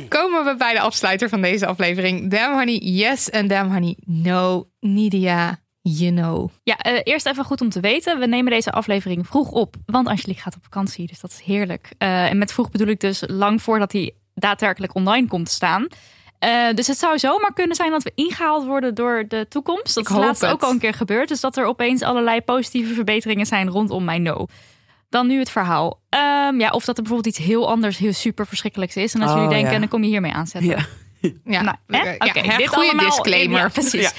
Komen 0.09 0.45
we 0.45 0.55
bij 0.57 0.73
de 0.73 0.79
afsluiter 0.79 1.29
van 1.29 1.41
deze 1.41 1.65
aflevering. 1.65 2.31
Damn 2.31 2.57
honey, 2.57 2.77
yes 2.77 3.29
en 3.29 3.47
damn 3.47 3.71
honey, 3.71 3.97
no. 4.05 4.67
Nidia, 4.79 5.59
you 5.87 6.11
know. 6.11 6.49
Ja, 6.63 6.85
uh, 6.87 6.99
eerst 7.03 7.25
even 7.25 7.43
goed 7.43 7.61
om 7.61 7.69
te 7.69 7.79
weten. 7.79 8.19
We 8.19 8.25
nemen 8.25 8.51
deze 8.51 8.71
aflevering 8.71 9.27
vroeg 9.27 9.51
op, 9.51 9.75
want 9.85 10.07
Angelique 10.07 10.41
gaat 10.41 10.55
op 10.55 10.63
vakantie. 10.63 11.07
Dus 11.07 11.19
dat 11.19 11.31
is 11.31 11.41
heerlijk. 11.41 11.89
Uh, 11.99 12.29
en 12.29 12.37
met 12.37 12.53
vroeg 12.53 12.71
bedoel 12.71 12.87
ik 12.87 12.99
dus 12.99 13.23
lang 13.27 13.61
voordat 13.61 13.91
hij 13.91 14.13
daadwerkelijk 14.35 14.95
online 14.95 15.27
komt 15.27 15.45
te 15.45 15.51
staan. 15.51 15.87
Uh, 16.39 16.73
dus 16.73 16.87
het 16.87 16.97
zou 16.97 17.19
zomaar 17.19 17.53
kunnen 17.53 17.75
zijn 17.75 17.91
dat 17.91 18.03
we 18.03 18.11
ingehaald 18.15 18.65
worden 18.65 18.95
door 18.95 19.25
de 19.27 19.45
toekomst. 19.49 19.95
Dat 19.95 20.09
is 20.09 20.15
laatst 20.15 20.45
ook 20.45 20.63
al 20.63 20.71
een 20.71 20.79
keer 20.79 20.93
gebeurd. 20.93 21.27
Dus 21.27 21.39
dat 21.39 21.57
er 21.57 21.65
opeens 21.65 22.01
allerlei 22.01 22.41
positieve 22.41 22.93
verbeteringen 22.93 23.45
zijn 23.45 23.69
rondom 23.69 24.03
mijn 24.03 24.21
no. 24.21 24.45
Dan 25.09 25.27
nu 25.27 25.39
het 25.39 25.49
verhaal. 25.49 25.99
Um, 26.09 26.59
ja, 26.59 26.69
of 26.69 26.85
dat 26.85 26.97
er 26.97 27.03
bijvoorbeeld 27.03 27.35
iets 27.35 27.45
heel 27.47 27.69
anders, 27.69 27.97
heel 27.97 28.13
super 28.13 28.47
verschrikkelijks 28.47 28.95
is. 28.95 29.13
En 29.13 29.21
als 29.21 29.31
jullie 29.31 29.45
oh, 29.45 29.53
denken, 29.53 29.73
ja. 29.73 29.79
dan 29.79 29.87
kom 29.87 30.03
je 30.03 30.09
hiermee 30.09 30.33
aanzetten. 30.33 30.69
Ja. 30.69 30.85
Ja, 31.43 31.61
nou, 31.61 31.75
Oké, 31.87 32.39
okay, 32.39 32.57
dit 32.57 32.67
goede 32.67 32.97
disclaimer. 32.97 33.59
Ja, 33.59 33.67
precies. 33.67 34.13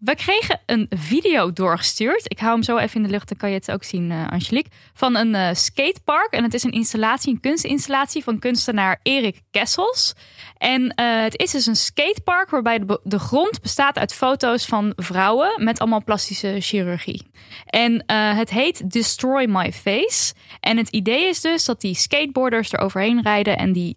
We 0.00 0.14
kregen 0.14 0.60
een 0.66 0.86
video 0.90 1.52
doorgestuurd. 1.52 2.22
Ik 2.24 2.38
hou 2.38 2.52
hem 2.52 2.62
zo 2.62 2.76
even 2.76 2.96
in 2.96 3.02
de 3.02 3.08
lucht, 3.08 3.28
dan 3.28 3.36
kan 3.36 3.48
je 3.48 3.54
het 3.54 3.70
ook 3.70 3.84
zien, 3.84 4.10
uh, 4.10 4.28
Angelique. 4.28 4.70
Van 4.94 5.16
een 5.16 5.34
uh, 5.34 5.48
skatepark. 5.52 6.32
En 6.32 6.42
het 6.42 6.54
is 6.54 6.62
een 6.62 6.72
installatie, 6.72 7.32
een 7.32 7.40
kunstinstallatie 7.40 8.24
van 8.24 8.38
kunstenaar 8.38 9.00
Erik 9.02 9.40
Kessels. 9.50 10.14
En 10.56 10.82
uh, 10.82 11.22
het 11.22 11.38
is 11.38 11.50
dus 11.50 11.66
een 11.66 11.76
skatepark 11.76 12.50
waarbij 12.50 12.78
de, 12.78 13.00
de, 13.02 13.18
grond 13.18 13.60
bestaat 13.60 13.98
uit 13.98 14.14
foto's 14.14 14.64
van 14.64 14.92
vrouwen 14.96 15.64
met 15.64 15.78
allemaal 15.78 16.04
plastische 16.04 16.56
chirurgie. 16.58 17.30
En 17.66 18.04
het 18.36 18.50
heet 18.50 18.90
Destroy 18.90 19.44
My 19.48 19.72
Face. 19.72 20.34
En 20.60 20.76
het 20.76 20.88
idee 20.88 21.28
is 21.28 21.40
dus 21.40 21.64
dat 21.64 21.80
die 21.80 21.94
skateboarders 21.94 22.72
er 22.72 22.80
overheen 22.80 23.22
rijden 23.22 23.56
en 23.56 23.72
die 23.72 23.96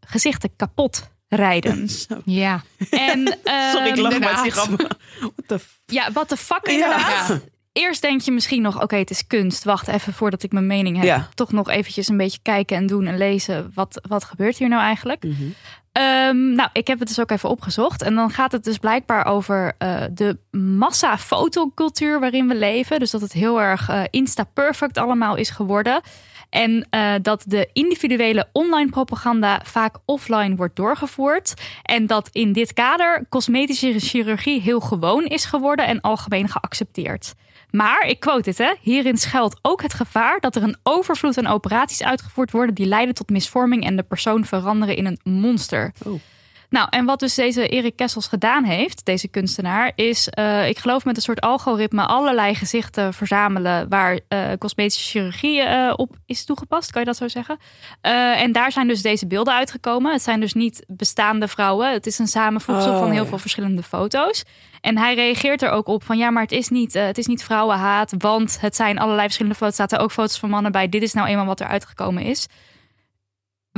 gezichten 0.00 0.56
kapot 0.56 1.14
rijden. 1.28 1.88
Ja. 2.24 2.62
En, 2.90 3.38
Sorry, 3.72 3.88
ik 3.88 3.96
lach 3.96 4.18
maar 4.18 4.96
Ja, 5.86 6.12
wat 6.12 6.28
de 6.28 6.36
fuck 6.36 6.66
inderdaad. 6.66 7.40
Eerst 7.72 8.02
denk 8.02 8.20
je 8.20 8.32
misschien 8.32 8.62
nog, 8.62 8.82
oké, 8.82 8.96
het 8.96 9.10
is 9.10 9.26
kunst. 9.26 9.64
Wacht 9.64 9.88
even 9.88 10.12
voordat 10.12 10.42
ik 10.42 10.52
mijn 10.52 10.66
mening 10.66 10.96
heb. 10.96 11.04
Ja. 11.04 11.28
Toch 11.34 11.52
nog 11.52 11.68
eventjes 11.68 12.08
een 12.08 12.16
beetje 12.16 12.38
kijken 12.42 12.76
en 12.76 12.86
doen 12.86 13.06
en 13.06 13.16
lezen. 13.16 13.70
Wat, 13.74 14.00
wat 14.08 14.24
gebeurt 14.24 14.58
hier 14.58 14.68
nou 14.68 14.82
eigenlijk? 14.82 15.22
Mhm. 15.24 15.44
Ehm, 15.92 16.52
nou, 16.52 16.68
ik 16.72 16.86
heb 16.86 16.98
het 16.98 17.08
dus 17.08 17.20
ook 17.20 17.30
even 17.30 17.48
opgezocht. 17.48 18.02
En 18.02 18.14
dan 18.14 18.30
gaat 18.30 18.52
het 18.52 18.64
dus 18.64 18.78
blijkbaar 18.78 19.26
over 19.26 19.72
uh, 19.78 20.02
de 20.10 20.38
massa-fotocultuur 20.50 22.20
waarin 22.20 22.48
we 22.48 22.54
leven. 22.54 22.98
Dus 22.98 23.10
dat 23.10 23.20
het 23.20 23.32
heel 23.32 23.60
erg 23.60 23.90
uh, 23.90 24.02
insta-perfect 24.10 24.98
allemaal 24.98 25.36
is 25.36 25.50
geworden. 25.50 26.00
En 26.50 26.86
uh, 26.90 27.14
dat 27.22 27.44
de 27.46 27.68
individuele 27.72 28.48
online 28.52 28.90
propaganda 28.90 29.60
vaak 29.64 29.96
offline 30.04 30.56
wordt 30.56 30.76
doorgevoerd. 30.76 31.54
En 31.82 32.06
dat 32.06 32.28
in 32.32 32.52
dit 32.52 32.72
kader 32.72 33.26
cosmetische 33.28 33.94
chirurgie 33.98 34.60
heel 34.60 34.80
gewoon 34.80 35.24
is 35.24 35.44
geworden 35.44 35.86
en 35.86 36.00
algemeen 36.00 36.48
geaccepteerd. 36.48 37.34
Maar, 37.70 38.06
ik 38.06 38.20
quote 38.20 38.48
het, 38.48 38.58
hè, 38.58 38.72
hierin 38.80 39.16
schuilt 39.16 39.58
ook 39.62 39.82
het 39.82 39.94
gevaar 39.94 40.40
dat 40.40 40.56
er 40.56 40.62
een 40.62 40.76
overvloed 40.82 41.38
aan 41.38 41.46
operaties 41.46 42.02
uitgevoerd 42.02 42.50
worden 42.50 42.74
die 42.74 42.86
leiden 42.86 43.14
tot 43.14 43.30
misvorming 43.30 43.84
en 43.84 43.96
de 43.96 44.02
persoon 44.02 44.44
veranderen 44.44 44.96
in 44.96 45.06
een 45.06 45.18
monster. 45.24 45.92
Oh. 46.04 46.20
Nou, 46.70 46.86
en 46.90 47.04
wat 47.04 47.20
dus 47.20 47.34
deze 47.34 47.68
Erik 47.68 47.96
Kessels 47.96 48.26
gedaan 48.26 48.64
heeft, 48.64 49.04
deze 49.04 49.28
kunstenaar, 49.28 49.92
is, 49.94 50.28
uh, 50.38 50.68
ik 50.68 50.78
geloof 50.78 51.04
met 51.04 51.16
een 51.16 51.22
soort 51.22 51.40
algoritme 51.40 52.06
allerlei 52.06 52.54
gezichten 52.54 53.14
verzamelen 53.14 53.88
waar 53.88 54.20
uh, 54.28 54.40
cosmetische 54.58 55.10
chirurgie 55.10 55.62
uh, 55.62 55.92
op 55.96 56.16
is 56.26 56.44
toegepast, 56.44 56.90
kan 56.90 57.00
je 57.00 57.06
dat 57.06 57.16
zo 57.16 57.28
zeggen? 57.28 57.58
en 58.36 58.52
daar 58.52 58.72
zijn 58.72 58.88
dus 58.88 59.02
deze 59.02 59.26
beelden 59.26 59.54
uitgekomen. 59.54 60.12
Het 60.12 60.22
zijn 60.22 60.40
dus 60.40 60.52
niet 60.52 60.84
bestaande 60.86 61.48
vrouwen. 61.48 61.92
Het 61.92 62.06
is 62.06 62.18
een 62.18 62.26
samenvoegsel 62.26 62.92
oh, 62.92 62.98
van 62.98 63.10
heel 63.10 63.26
veel 63.26 63.38
verschillende 63.38 63.82
foto's. 63.82 64.44
En 64.80 64.98
hij 64.98 65.14
reageert 65.14 65.62
er 65.62 65.70
ook 65.70 65.86
op 65.86 66.04
van 66.04 66.18
ja, 66.18 66.30
maar 66.30 66.42
het 66.42 66.52
is 66.52 66.68
niet, 66.68 66.92
het 66.92 67.18
is 67.18 67.26
niet 67.26 67.44
vrouwenhaat, 67.44 68.14
want 68.18 68.60
het 68.60 68.76
zijn 68.76 68.98
allerlei 68.98 69.22
verschillende 69.22 69.56
foto's. 69.56 69.78
Er 69.78 69.88
zaten 69.88 70.04
ook 70.04 70.12
foto's 70.12 70.38
van 70.38 70.50
mannen 70.50 70.72
bij. 70.72 70.88
Dit 70.88 71.02
is 71.02 71.12
nou 71.12 71.28
eenmaal 71.28 71.46
wat 71.46 71.60
er 71.60 71.66
uitgekomen 71.66 72.22
is. 72.22 72.46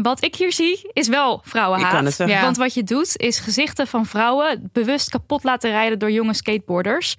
Wat 0.02 0.24
ik 0.24 0.34
hier 0.34 0.52
zie 0.52 0.90
is 0.92 1.08
wel 1.08 1.40
vrouwenhaat. 1.44 2.16
Ja. 2.16 2.42
Want 2.42 2.56
wat 2.56 2.74
je 2.74 2.82
doet 2.82 3.16
is 3.16 3.38
gezichten 3.38 3.86
van 3.86 4.06
vrouwen 4.06 4.68
bewust 4.72 5.10
kapot 5.10 5.44
laten 5.44 5.70
rijden 5.70 5.98
door 5.98 6.10
jonge 6.10 6.34
skateboarders. 6.34 7.16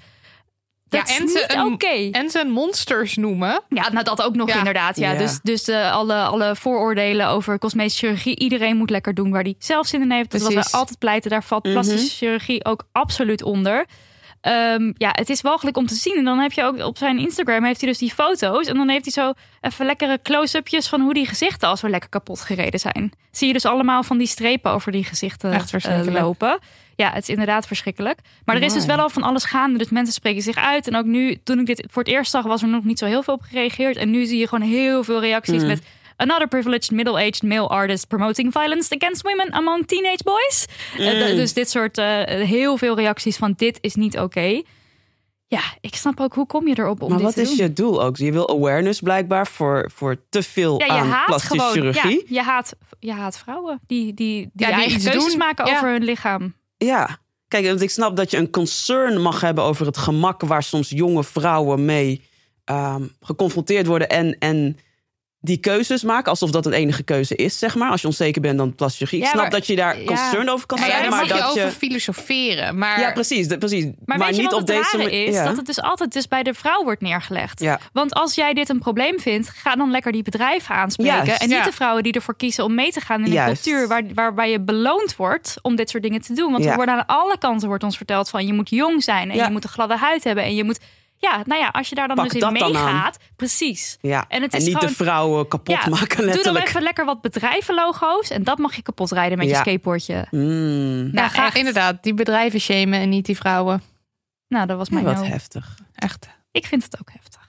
Dat 0.90 1.10
ja, 1.10 1.16
en 1.16 1.26
is 1.26 1.34
niet 1.34 1.58
oké. 1.74 2.10
En 2.12 2.30
ze 2.30 2.46
monsters 2.46 3.16
noemen. 3.16 3.62
Ja, 3.70 3.92
nou 3.92 4.04
dat 4.04 4.22
ook 4.22 4.36
nog 4.36 4.50
inderdaad. 4.50 4.98
Ja. 4.98 5.14
Dus, 5.14 5.40
dus 5.44 5.70
uh, 5.70 5.92
alle, 5.92 6.16
alle 6.16 6.56
vooroordelen 6.56 7.28
over 7.28 7.60
cosmetische 7.60 8.00
chirurgie. 8.00 8.40
Iedereen 8.40 8.78
moet 8.78 8.90
lekker 8.90 9.14
doen 9.14 9.32
waar 9.32 9.44
hij 9.44 9.56
zelf 9.58 9.88
zin 9.88 10.02
in 10.02 10.12
heeft. 10.12 10.32
Dat 10.32 10.42
was 10.42 10.54
we 10.54 10.78
altijd 10.78 11.00
pleiten. 11.00 11.30
Daar 11.30 11.44
valt 11.44 11.64
mhm. 11.64 11.74
plastische 11.74 12.16
chirurgie 12.16 12.66
ook 12.66 12.84
absoluut 12.92 13.44
onder. 13.44 13.86
Um, 14.42 14.94
ja, 14.98 15.10
het 15.12 15.30
is 15.30 15.42
walgelijk 15.42 15.78
om 15.78 15.86
te 15.86 15.94
zien. 15.94 16.18
En 16.18 16.24
dan 16.24 16.40
heb 16.40 16.52
je 16.52 16.64
ook 16.64 16.78
op 16.78 16.98
zijn 16.98 17.20
Instagram 17.20 17.64
heeft 17.64 17.82
hij 17.82 17.90
dus 17.90 17.98
die 17.98 18.14
foto's. 18.14 18.68
En 18.68 18.76
dan 18.76 18.90
heeft 18.90 19.04
hij 19.04 19.24
zo 19.26 19.34
even 19.62 19.86
lekkere 19.86 20.20
close-upjes 20.24 20.88
van 20.88 21.02
hoe 21.02 21.14
die 21.14 21.26
gezichten 21.26 21.70
als 21.70 21.82
we 21.82 21.90
lekker 21.90 22.10
kapot 22.10 22.42
gereden 22.42 22.80
zijn. 22.80 23.12
Zie 23.32 23.48
je 23.48 23.54
dus 23.54 23.66
allemaal 23.66 24.04
van 24.04 24.18
die 24.18 24.28
strepen 24.28 24.72
over 24.72 24.92
die 24.92 25.04
gezichten 25.04 25.66
uh, 25.86 26.14
lopen. 26.14 26.60
Ja, 26.96 27.12
het 27.12 27.24
is 27.24 27.30
inderdaad 27.30 27.68
verschrikkelijk. 27.68 28.20
Maar 28.46 28.56
er 28.56 28.62
is 28.62 28.74
dus 28.74 28.86
wel 28.86 28.98
al 28.98 29.10
van 29.10 29.24
alles 29.24 29.44
gaande. 29.44 29.78
Dus 29.78 29.90
mensen 29.90 30.14
spreken 30.14 30.42
zich 30.42 30.56
uit. 30.56 30.88
En 30.88 30.96
ook 30.96 31.06
nu, 31.06 31.38
toen 31.44 31.60
ik 31.60 31.66
dit 31.66 31.86
voor 31.90 32.04
het 32.04 32.12
eerst 32.12 32.32
zag, 32.32 32.44
was 32.44 32.62
er 32.62 32.68
nog 32.68 32.84
niet 32.84 33.00
zo 33.00 33.06
heel 33.06 33.24
veel 33.24 33.34
op 33.34 33.42
gereageerd. 33.42 33.98
En 33.98 34.12
nu 34.12 34.26
zie 34.26 34.40
je 34.40 34.48
gewoon 34.48 34.70
heel 34.70 35.04
veel 35.04 35.20
reacties 35.20 35.62
mm. 35.62 35.68
met 35.68 35.82
Another 36.20 36.48
privileged 36.48 36.92
middle-aged 36.92 37.44
male 37.44 37.68
artist 37.68 38.08
promoting 38.08 38.52
violence 38.52 38.96
against 38.96 39.22
women 39.22 39.54
among 39.54 39.86
teenage 39.86 40.24
boys. 40.24 40.66
Mm. 40.98 41.36
dus 41.36 41.54
dit 41.54 41.70
soort 41.70 41.96
heel 42.26 42.78
veel 42.78 42.96
reacties 42.96 43.38
van 43.38 43.54
dit 43.58 43.78
is 43.82 43.96
niet 43.96 44.20
oké. 44.20 44.62
Ja, 45.50 45.62
ik 45.82 45.96
snap 45.96 46.20
ook 46.20 46.34
hoe 46.34 46.46
kom 46.46 46.68
je 46.68 46.80
erop 46.80 47.02
om 47.02 47.10
maar 47.10 47.22
wat 47.22 47.38
is 47.38 47.56
je 47.56 47.74
doel 47.74 48.04
ook? 48.04 48.18
Je 48.18 48.32
wil 48.32 48.50
awareness 48.50 49.00
blijkbaar 49.00 49.48
voor, 49.48 49.92
voor 49.96 50.16
te 50.30 50.44
veel 50.44 50.80
ja, 50.80 50.88
aan 50.88 51.26
plastische 51.26 51.58
gewoon, 51.58 51.72
chirurgie. 51.72 52.24
Ja, 52.28 52.42
je, 52.42 52.42
haat, 52.42 52.76
je 53.00 53.12
haat 53.12 53.38
vrouwen 53.38 53.80
die, 53.88 54.14
die, 54.14 54.14
die, 54.14 54.50
ja, 54.54 54.66
die 54.66 54.76
eigen 54.76 55.02
keuzes 55.02 55.30
doen. 55.30 55.38
maken 55.38 55.66
over 55.66 55.90
hun 55.90 56.04
lichaam. 56.04 56.54
Ja, 56.78 57.18
kijk, 57.48 57.66
want 57.66 57.82
ik 57.82 57.90
snap 57.90 58.16
dat 58.16 58.32
je 58.32 58.38
een 58.38 58.50
concern 58.50 59.22
mag 59.22 59.42
hebben 59.42 59.64
over 59.64 59.86
het 59.86 59.98
gemak 59.98 60.42
waar 60.42 60.64
soms 60.64 60.90
jonge 60.90 61.24
vrouwen 61.24 61.86
mee 61.86 62.24
um, 62.66 63.12
geconfronteerd 63.22 63.86
worden 63.86 64.10
en, 64.10 64.38
en 64.40 64.78
die 65.42 65.58
keuzes 65.58 66.04
maken 66.04 66.30
alsof 66.30 66.52
dat 66.52 66.66
een 66.66 66.74
enige 66.74 67.04
keuze 67.04 67.36
is, 67.36 67.60
zeg 67.60 67.76
maar. 67.76 67.92
Als 67.92 68.02
je 68.02 68.08
onzeker 68.08 68.42
bent, 68.42 68.58
dan 68.58 68.90
chirurgie. 68.90 69.22
ik 69.22 69.28
snap 69.28 69.52
dat 69.52 69.68
je 69.68 69.76
daar 69.76 69.98
concern 70.04 70.50
over 70.50 70.66
kan 70.66 70.78
zijn. 70.78 71.04
Ja, 71.04 71.10
maar 71.10 71.28
dat 71.28 71.38
je 71.38 71.44
over 71.44 71.72
filosoferen. 71.72 72.78
Maar... 72.78 73.00
Ja, 73.00 73.12
precies. 73.12 73.48
precies. 73.48 73.86
Maar, 74.06 74.18
maar 74.18 74.32
niet 74.32 74.54
op 74.54 74.68
deze 74.68 74.98
manier. 74.98 75.28
is 75.28 75.36
dat 75.36 75.58
het 75.58 75.66
dus 75.66 75.82
altijd 75.82 76.14
dus 76.14 76.28
bij 76.28 76.44
de 76.44 76.54
vrouw 76.54 76.84
wordt 76.84 77.02
neergelegd. 77.02 77.66
Want 77.94 78.14
als 78.14 78.36
jij 78.36 78.54
dit 78.54 78.70
een 78.70 78.80
probleem 78.80 79.20
vindt, 79.20 79.50
ga 79.50 79.76
dan 79.76 79.92
lekker 79.92 80.12
die 80.12 80.24
bedrijven 80.24 80.76
aanspreken. 80.76 81.40
En 81.40 81.50
niet 81.50 81.64
de 81.64 81.72
vrouwen 81.72 82.04
die 82.04 82.14
ervoor 82.14 82.36
kiezen 82.36 82.64
om 82.64 82.76
mee 82.76 82.92
te 82.92 83.02
gaan 83.02 83.26
in 83.26 83.38
een 83.38 83.46
cultuur 83.46 83.88
waar, 83.88 84.04
waarbij 84.14 84.52
je 84.52 84.60
beloond 84.60 85.16
wordt 85.16 85.56
om 85.62 85.76
dit 85.76 85.90
soort 85.90 86.04
dingen 86.04 86.22
te 86.22 86.34
doen. 86.34 86.52
Want 86.52 86.66
er 86.66 86.76
worden 86.76 86.96
aan 86.96 87.06
alle 87.06 87.38
kanten 87.38 87.68
wordt 87.68 87.84
ons 87.84 87.98
verteld 87.98 88.30
van 88.30 88.46
je 88.46 88.54
moet 88.54 88.70
jong 88.70 89.04
zijn 89.04 89.32
en 89.32 89.38
je 89.38 89.50
moet 89.52 89.64
een 89.64 89.70
gladde 89.70 89.98
huid 89.98 90.24
hebben 90.24 90.44
en 90.44 90.56
je 90.56 90.64
moet 90.64 90.80
ja, 91.20 91.42
nou 91.46 91.62
ja, 91.62 91.68
als 91.68 91.90
je 91.90 91.96
daar 91.96 92.08
dan 92.08 92.28
dus 92.28 92.34
in 92.34 92.52
meegaat. 92.52 93.18
Precies. 93.36 93.98
Ja. 94.02 94.26
En, 94.28 94.42
het 94.42 94.54
is 94.54 94.66
niet 94.66 94.82
de 94.82 94.90
vrouwen 94.90 95.48
kapot 95.48 95.76
maken 95.76 95.98
letterlijk. 95.98 96.44
Doe 96.44 96.54
dan 96.54 96.64
even 96.64 96.82
lekker 96.82 97.06
wat 97.06 97.22
bedrijvenlogo's. 97.22 98.30
En 98.30 98.44
dat 98.44 98.58
mag 98.58 98.76
je 98.76 98.82
kapot 98.82 99.12
rijden 99.12 99.38
met 99.38 99.50
je 99.50 99.56
skateboardje. 99.56 100.28
Mm. 100.32 101.12
Nou, 101.12 101.30
ga 101.30 101.54
inderdaad 101.54 102.04
die 102.04 102.14
bedrijven 102.14 102.60
shamen 102.60 103.00
en 103.00 103.10
niet 103.10 103.26
die 103.26 103.38
vrouwen. 103.38 103.82
Nou, 104.48 104.68
dat 104.68 104.78
was 104.78 104.90
mijn 104.90 105.06
Wat 105.06 105.28
heftig. 105.28 105.78
Echt. 105.96 106.30
Ik 106.52 106.66
vind 106.66 106.84
het 106.84 107.00
ook 107.00 107.10
heftig. 107.12 107.48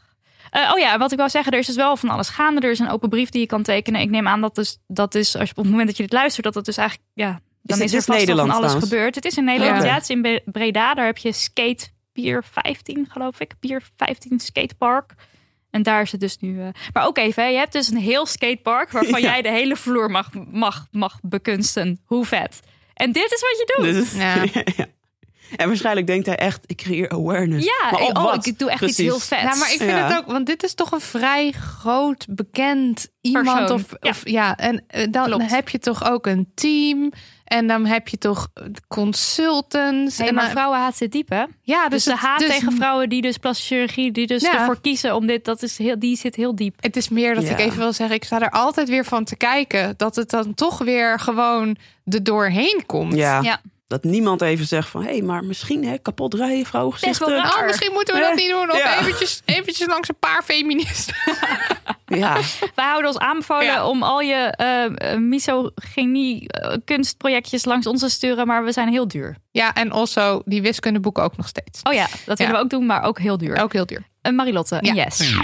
Uh, 0.57 0.71
oh 0.73 0.79
ja, 0.79 0.99
wat 0.99 1.13
ik 1.13 1.19
wou 1.19 1.31
zeggen, 1.31 1.53
er 1.53 1.59
is 1.59 1.67
dus 1.67 1.77
wel 1.77 1.97
van 1.97 2.09
alles 2.09 2.29
gaande. 2.29 2.61
Er 2.61 2.71
is 2.71 2.79
een 2.79 2.91
open 2.91 3.09
brief 3.09 3.29
die 3.29 3.41
je 3.41 3.47
kan 3.47 3.63
tekenen. 3.63 4.01
Ik 4.01 4.11
neem 4.11 4.29
aan 4.29 4.41
dat 4.41 4.55
dus, 4.55 4.79
dat 4.87 5.15
is, 5.15 5.37
als 5.37 5.49
je, 5.49 5.57
op 5.57 5.63
het 5.63 5.71
moment 5.71 5.87
dat 5.87 5.97
je 5.97 6.03
dit 6.03 6.13
luistert, 6.13 6.45
dat 6.45 6.55
het 6.55 6.65
dus 6.65 6.77
eigenlijk, 6.77 7.09
ja, 7.15 7.41
dan 7.63 7.81
is, 7.81 7.93
er 7.93 8.03
vast 8.03 8.25
van 8.31 8.51
alles 8.51 8.73
gebeurd. 8.73 9.15
Het 9.15 9.25
is 9.25 9.37
in 9.37 9.45
Nederland, 9.45 9.83
ja. 9.83 9.95
het 9.95 10.03
is 10.03 10.09
in 10.09 10.41
Breda. 10.45 10.95
Daar 10.95 11.07
heb 11.07 11.19
je 11.19 11.33
skate 11.33 11.89
Pier 12.13 12.45
15, 12.45 13.07
geloof 13.11 13.41
ik. 13.41 13.55
Pier 13.61 13.83
15 13.97 14.41
skatepark. 14.41 15.15
En 15.71 15.83
daar 15.83 16.03
is 16.03 16.13
het 16.13 16.21
dus 16.21 16.39
nu. 16.39 16.59
Uh... 16.59 16.69
Maar 16.93 17.07
ook 17.07 17.19
even, 17.19 17.53
je 17.53 17.59
hebt 17.59 17.73
dus 17.73 17.91
een 17.91 17.97
heel 17.97 18.27
skatepark 18.27 18.91
waarvan 18.91 19.21
jij 19.31 19.43
de 19.43 19.51
hele 19.51 19.77
vloer 19.77 20.11
mag, 20.11 20.31
mag, 20.51 20.87
mag 20.91 21.19
bekunsten. 21.23 22.01
Hoe 22.05 22.25
vet. 22.25 22.61
En 22.95 23.13
dit 23.13 23.33
is 23.33 23.41
wat 23.41 23.59
je 23.59 23.93
doet. 23.93 24.13
ja. 24.13 24.63
ja. 24.85 24.87
En 25.57 25.67
waarschijnlijk 25.67 26.07
denkt 26.07 26.27
hij 26.27 26.37
echt, 26.37 26.65
ik 26.67 26.77
creëer 26.77 27.09
awareness. 27.09 27.67
Ja, 27.67 27.91
maar 27.91 28.01
oh, 28.01 28.35
ik 28.43 28.59
doe 28.59 28.71
echt 28.71 28.83
iets 28.83 28.99
heel 28.99 29.19
vet. 29.19 29.41
Ja, 29.41 29.55
maar 29.55 29.73
ik 29.73 29.79
vind 29.79 29.99
het 29.99 30.19
ook, 30.19 30.27
want 30.27 30.47
dit 30.47 30.63
is 30.63 30.75
toch 30.75 30.93
een 30.93 31.01
vrij 31.01 31.51
groot, 31.51 32.27
bekend 32.31 33.09
iemand. 33.21 33.71
Of, 33.71 33.85
ja. 34.01 34.11
of 34.11 34.29
ja, 34.29 34.57
en 34.57 34.85
eh, 34.87 35.07
dan 35.11 35.41
heb 35.41 35.69
je 35.69 35.79
toch 35.79 36.11
ook 36.11 36.27
een 36.27 36.51
team. 36.55 37.13
En 37.51 37.67
dan 37.67 37.87
heb 37.87 38.09
je 38.09 38.19
toch 38.19 38.49
consultants. 38.89 40.19
en 40.19 40.35
maar 40.35 40.51
vrouwen 40.51 40.79
haat 40.79 40.97
zit 40.97 41.13
diep, 41.13 41.29
hè? 41.29 41.45
Ja, 41.63 41.89
dus, 41.89 42.05
dus 42.05 42.15
de 42.15 42.21
haat 42.21 42.39
dus, 42.39 42.49
tegen 42.49 42.73
vrouwen 42.73 43.09
die 43.09 43.23
dus 43.23 43.37
plastische 43.37 43.75
chirurgie, 43.75 44.13
die 44.13 44.27
dus 44.27 44.43
ervoor 44.43 44.81
kiezen 44.81 45.15
om 45.15 45.27
dit, 45.27 45.45
dat 45.45 45.63
is 45.63 45.79
heel, 45.79 45.99
die 45.99 46.17
zit 46.17 46.35
heel 46.35 46.55
diep. 46.55 46.75
Het 46.81 46.97
is 46.97 47.09
meer 47.09 47.35
dat 47.35 47.45
ik 47.45 47.59
even 47.59 47.79
wil 47.79 47.93
zeggen, 47.93 48.17
ik 48.17 48.25
sta 48.25 48.41
er 48.41 48.51
altijd 48.51 48.89
weer 48.89 49.05
van 49.05 49.25
te 49.25 49.37
kijken 49.37 49.95
dat 49.97 50.17
het 50.17 50.31
dan 50.31 50.55
toch 50.55 50.79
weer 50.79 51.21
gewoon 51.21 51.77
er 52.05 52.25
doorheen 52.25 52.83
komt. 52.87 53.15
Ja. 53.15 53.41
ja. 53.41 53.61
Dat 53.91 54.05
niemand 54.05 54.43
even 54.43 54.67
zegt 54.67 54.89
van, 54.89 55.03
hé, 55.03 55.11
hey, 55.11 55.23
maar 55.23 55.45
misschien 55.45 55.85
hè, 55.85 55.99
kapot 55.99 56.35
rijden, 56.35 56.67
vrouwengezichten. 56.67 57.37
Oh, 57.37 57.67
misschien 57.67 57.93
moeten 57.93 58.15
we 58.15 58.21
dat 58.21 58.35
niet 58.35 58.51
doen. 58.51 58.71
Of 58.71 58.99
eventjes, 59.01 59.43
eventjes 59.45 59.87
langs 59.87 60.09
een 60.09 60.19
paar 60.19 60.43
feministen. 60.43 61.15
ja. 62.21 62.35
Wij 62.75 62.85
houden 62.85 63.07
ons 63.07 63.19
aanbevolen 63.19 63.85
om 63.85 64.03
al 64.03 64.21
je 64.21 64.55
uh, 65.03 65.19
misogynie 65.19 66.47
uh, 66.63 66.73
kunstprojectjes 66.85 67.65
langs 67.65 67.87
ons 67.87 68.01
te 68.01 68.09
sturen, 68.09 68.47
maar 68.47 68.65
we 68.65 68.73
zijn 68.73 68.89
heel 68.89 69.09
duur. 69.09 69.37
Ja, 69.51 69.75
en 69.75 69.91
also 69.91 70.43
die 70.45 70.63
wiskundeboeken 70.63 71.23
ook 71.23 71.37
nog 71.37 71.49
steeds. 71.49 71.83
Oh 71.83 71.93
ja, 71.93 72.07
dat 72.27 72.39
willen 72.39 72.55
we 72.55 72.61
ook 72.61 72.71
doen, 72.71 72.87
maar 72.87 73.03
ook 73.03 73.19
heel 73.19 73.39
duur. 73.39 73.57
Ook 73.57 73.73
heel 73.73 73.87
duur. 73.87 74.09
Een 74.23 74.35
Marilotte, 74.35 74.79
een 74.81 74.95
yes. 74.95 75.35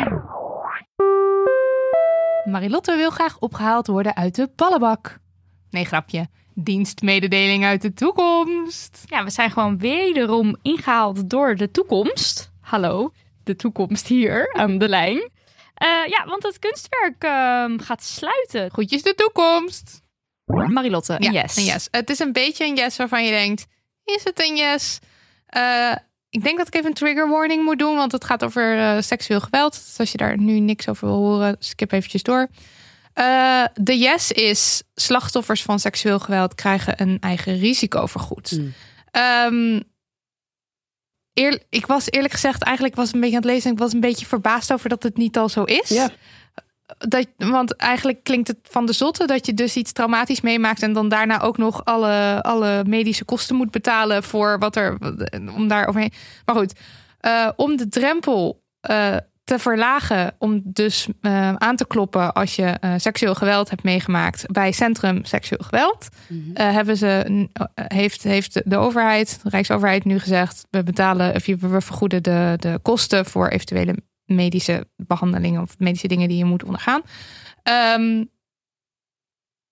Marilotte 2.44 2.96
wil 2.96 3.10
graag 3.10 3.38
opgehaald 3.38 3.86
worden 3.86 4.16
uit 4.16 4.34
de 4.34 4.50
ballenbak. 4.56 5.18
Nee, 5.70 5.84
grapje 5.84 6.28
dienstmededeling 6.58 7.64
uit 7.64 7.82
de 7.82 7.92
toekomst. 7.92 9.02
Ja, 9.06 9.24
we 9.24 9.30
zijn 9.30 9.50
gewoon 9.50 9.78
wederom 9.78 10.56
ingehaald 10.62 11.30
door 11.30 11.54
de 11.54 11.70
toekomst. 11.70 12.50
Hallo, 12.60 13.12
de 13.44 13.56
toekomst 13.56 14.06
hier 14.06 14.52
aan 14.54 14.78
de 14.78 14.88
lijn. 14.88 15.16
Uh, 15.16 16.06
ja, 16.06 16.24
want 16.26 16.42
het 16.42 16.58
kunstwerk 16.58 17.24
uh, 17.24 17.64
gaat 17.86 18.02
sluiten. 18.02 18.70
Goedjes 18.70 19.02
de 19.02 19.14
toekomst. 19.14 20.02
Marilotte, 20.44 21.14
een 21.14 21.32
ja, 21.32 21.42
yes. 21.42 21.56
Een 21.56 21.64
yes. 21.64 21.88
Het 21.90 22.10
is 22.10 22.18
een 22.18 22.32
beetje 22.32 22.66
een 22.66 22.76
yes 22.76 22.96
waarvan 22.96 23.24
je 23.24 23.30
denkt, 23.30 23.66
is 24.04 24.24
het 24.24 24.40
een 24.48 24.56
yes? 24.56 24.98
Uh, 25.56 25.94
ik 26.30 26.42
denk 26.42 26.58
dat 26.58 26.66
ik 26.66 26.74
even 26.74 26.86
een 26.86 26.94
trigger 26.94 27.28
warning 27.28 27.64
moet 27.64 27.78
doen, 27.78 27.96
want 27.96 28.12
het 28.12 28.24
gaat 28.24 28.44
over 28.44 28.76
uh, 28.76 29.00
seksueel 29.00 29.40
geweld. 29.40 29.72
Dus 29.72 29.98
als 29.98 30.12
je 30.12 30.18
daar 30.18 30.38
nu 30.38 30.58
niks 30.58 30.88
over 30.88 31.06
wil 31.08 31.16
horen, 31.16 31.56
skip 31.58 31.92
eventjes 31.92 32.22
door. 32.22 32.48
Uh, 33.18 33.64
de 33.74 33.98
yes 33.98 34.32
is 34.32 34.82
slachtoffers 34.94 35.62
van 35.62 35.78
seksueel 35.78 36.18
geweld 36.18 36.54
krijgen 36.54 37.00
een 37.00 37.16
eigen 37.20 37.58
risicovergoed. 37.58 38.50
Mm. 38.50 38.72
Um, 39.12 39.82
ik 41.68 41.86
was 41.86 42.10
eerlijk 42.10 42.32
gezegd, 42.32 42.62
eigenlijk 42.62 42.96
was 42.96 43.12
een 43.12 43.20
beetje 43.20 43.36
aan 43.36 43.42
het 43.42 43.50
lezen. 43.50 43.72
Ik 43.72 43.78
was 43.78 43.92
een 43.92 44.00
beetje 44.00 44.26
verbaasd 44.26 44.72
over 44.72 44.88
dat 44.88 45.02
het 45.02 45.16
niet 45.16 45.36
al 45.36 45.48
zo 45.48 45.62
is. 45.62 45.88
Ja. 45.88 46.10
Dat, 46.98 47.26
want 47.36 47.76
eigenlijk 47.76 48.22
klinkt 48.22 48.48
het 48.48 48.58
van 48.62 48.86
de 48.86 48.92
zotte 48.92 49.26
dat 49.26 49.46
je 49.46 49.54
dus 49.54 49.76
iets 49.76 49.92
traumatisch 49.92 50.40
meemaakt 50.40 50.82
en 50.82 50.92
dan 50.92 51.08
daarna 51.08 51.40
ook 51.40 51.58
nog 51.58 51.84
alle, 51.84 52.42
alle 52.42 52.84
medische 52.86 53.24
kosten 53.24 53.56
moet 53.56 53.70
betalen 53.70 54.22
voor 54.22 54.58
wat 54.58 54.76
er 54.76 54.98
om 55.54 55.68
daar 55.68 55.86
overheen. 55.86 56.12
Maar 56.44 56.56
goed, 56.56 56.72
uh, 57.20 57.50
om 57.56 57.76
de 57.76 57.88
drempel 57.88 58.62
uh, 58.90 59.16
te 59.46 59.58
verlagen 59.58 60.34
om 60.38 60.60
dus 60.64 61.08
uh, 61.20 61.54
aan 61.54 61.76
te 61.76 61.86
kloppen 61.86 62.32
als 62.32 62.56
je 62.56 62.78
uh, 62.80 62.94
seksueel 62.96 63.34
geweld 63.34 63.70
hebt 63.70 63.82
meegemaakt 63.82 64.46
bij 64.52 64.72
Centrum 64.72 65.24
Seksueel 65.24 65.64
Geweld. 65.64 66.08
Mm 66.28 66.42
-hmm. 66.42 66.66
uh, 66.66 66.72
hebben 66.72 66.96
ze, 66.96 67.46
heeft, 67.74 68.22
heeft 68.22 68.70
de 68.70 68.76
overheid, 68.76 69.40
de 69.42 69.48
Rijksoverheid 69.48 70.04
nu 70.04 70.18
gezegd, 70.18 70.66
we 70.70 70.82
betalen, 70.82 71.32
we 71.32 71.80
vergoeden 71.80 72.22
de, 72.22 72.54
de 72.56 72.78
kosten 72.82 73.26
voor 73.26 73.48
eventuele 73.48 73.96
medische 74.24 74.88
behandelingen 74.96 75.62
of 75.62 75.78
medische 75.78 76.08
dingen 76.08 76.28
die 76.28 76.38
je 76.38 76.44
moet 76.44 76.64
ondergaan. 76.64 77.02
Um, 77.98 78.30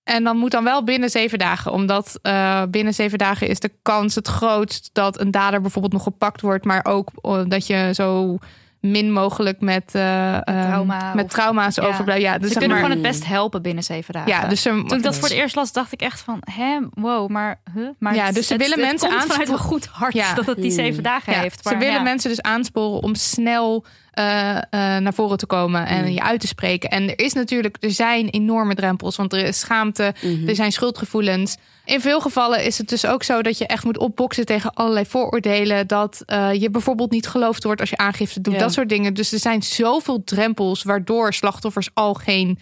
en 0.03 0.25
dan 0.25 0.37
moet 0.37 0.51
dan 0.51 0.65
wel 0.65 0.85
binnen 0.85 1.11
zeven 1.11 1.39
dagen. 1.39 1.73
Omdat 1.73 2.19
uh, 2.23 2.63
binnen 2.71 2.95
zeven 2.95 3.19
dagen 3.19 3.49
is 3.49 3.61
de 3.61 3.73
kans 3.83 4.15
het 4.15 4.29
grootst 4.29 4.91
dat 4.93 5.21
een 5.21 5.31
dader 5.31 5.61
bijvoorbeeld 5.61 5.93
nog 5.93 6.03
gepakt 6.03 6.41
wordt. 6.41 6.65
Maar 6.65 6.85
ook 6.85 7.11
dat 7.49 7.67
je 7.67 7.91
zo 7.95 8.39
min 8.85 9.13
mogelijk 9.13 9.61
met, 9.61 9.93
uh, 9.97 10.39
Trauma 10.39 11.15
met 11.15 11.31
trauma's 11.31 11.75
ja. 11.75 11.83
overblijven. 11.83 12.25
Ja, 12.25 12.39
dus 12.39 12.53
ze 12.53 12.59
kunnen 12.59 12.77
maar, 12.77 12.87
gewoon 12.87 13.03
het 13.03 13.13
best 13.13 13.27
helpen 13.27 13.63
binnen 13.63 13.85
zeven 13.85 14.15
dagen. 14.15 14.31
Ja, 14.31 14.47
dus 14.47 14.63
Toen 14.63 14.93
ik 14.93 15.03
dat 15.03 15.17
voor 15.17 15.29
het 15.29 15.37
eerst 15.37 15.55
las, 15.55 15.73
dacht 15.73 15.93
ik 15.93 16.01
echt 16.01 16.21
van, 16.21 16.43
hè, 16.51 16.79
wow, 16.95 17.29
maar, 17.29 17.61
huh? 17.75 17.89
maar 17.99 18.15
ja, 18.15 18.33
dus 18.33 18.47
ze 18.47 18.57
willen 18.57 18.79
het 18.79 18.87
mensen 18.89 19.11
aansporen 19.11 19.53
een 19.53 19.59
goed 19.59 19.87
hart 19.87 20.15
ja. 20.15 20.35
dat 20.35 20.47
het 20.47 20.57
die 20.57 20.71
zeven 20.71 21.03
dagen 21.03 21.33
ja, 21.33 21.41
heeft. 21.41 21.65
Maar, 21.65 21.73
ze 21.73 21.79
willen 21.79 22.03
mensen 22.03 22.31
dus 22.31 22.43
aansporen 22.43 23.03
om 23.03 23.15
snel 23.15 23.85
uh, 24.19 24.25
uh, 24.25 24.61
naar 24.71 25.15
voren 25.15 25.39
te 25.39 25.47
komen 25.47 25.87
en 25.87 26.05
mm. 26.05 26.11
je 26.11 26.23
uit 26.23 26.41
te 26.41 26.47
spreken. 26.47 26.91
En 26.91 27.09
er 27.09 27.19
is 27.19 27.33
natuurlijk, 27.33 27.77
er 27.81 27.91
zijn 27.91 28.29
enorme 28.29 28.75
drempels, 28.75 29.17
want 29.17 29.33
er 29.33 29.45
is 29.45 29.59
schaamte, 29.59 30.15
mm 30.23 30.39
-hmm. 30.39 30.49
er 30.49 30.55
zijn 30.55 30.73
schuldgevoelens. 30.73 31.57
In 31.85 32.01
veel 32.01 32.21
gevallen 32.21 32.65
is 32.65 32.79
het 32.79 32.89
dus 32.89 33.07
ook 33.07 33.23
zo 33.23 33.43
dat 33.43 33.59
je 33.59 33.67
echt 33.67 33.85
moet 33.85 33.99
opboksen 33.99 34.47
tegen 34.47 34.75
allerlei 34.75 35.07
vooroordelen. 35.07 35.87
Dat 35.87 36.23
uh, 36.27 36.53
je 36.53 36.71
bijvoorbeeld 36.71 37.11
niet 37.11 37.27
geloofd 37.27 37.65
wordt 37.65 37.81
als 37.81 37.91
je 37.91 37.97
aangifte 37.97 38.41
doet. 38.41 38.55
Ja. 38.55 38.59
Dat 38.59 38.73
soort 38.73 38.89
dingen. 38.89 39.15
Dus 39.15 39.33
er 39.33 39.39
zijn 39.39 39.63
zoveel 39.63 40.25
drempels 40.25 40.83
waardoor 40.83 41.33
slachtoffers 41.33 41.89
al 41.95 42.15
geen, 42.15 42.59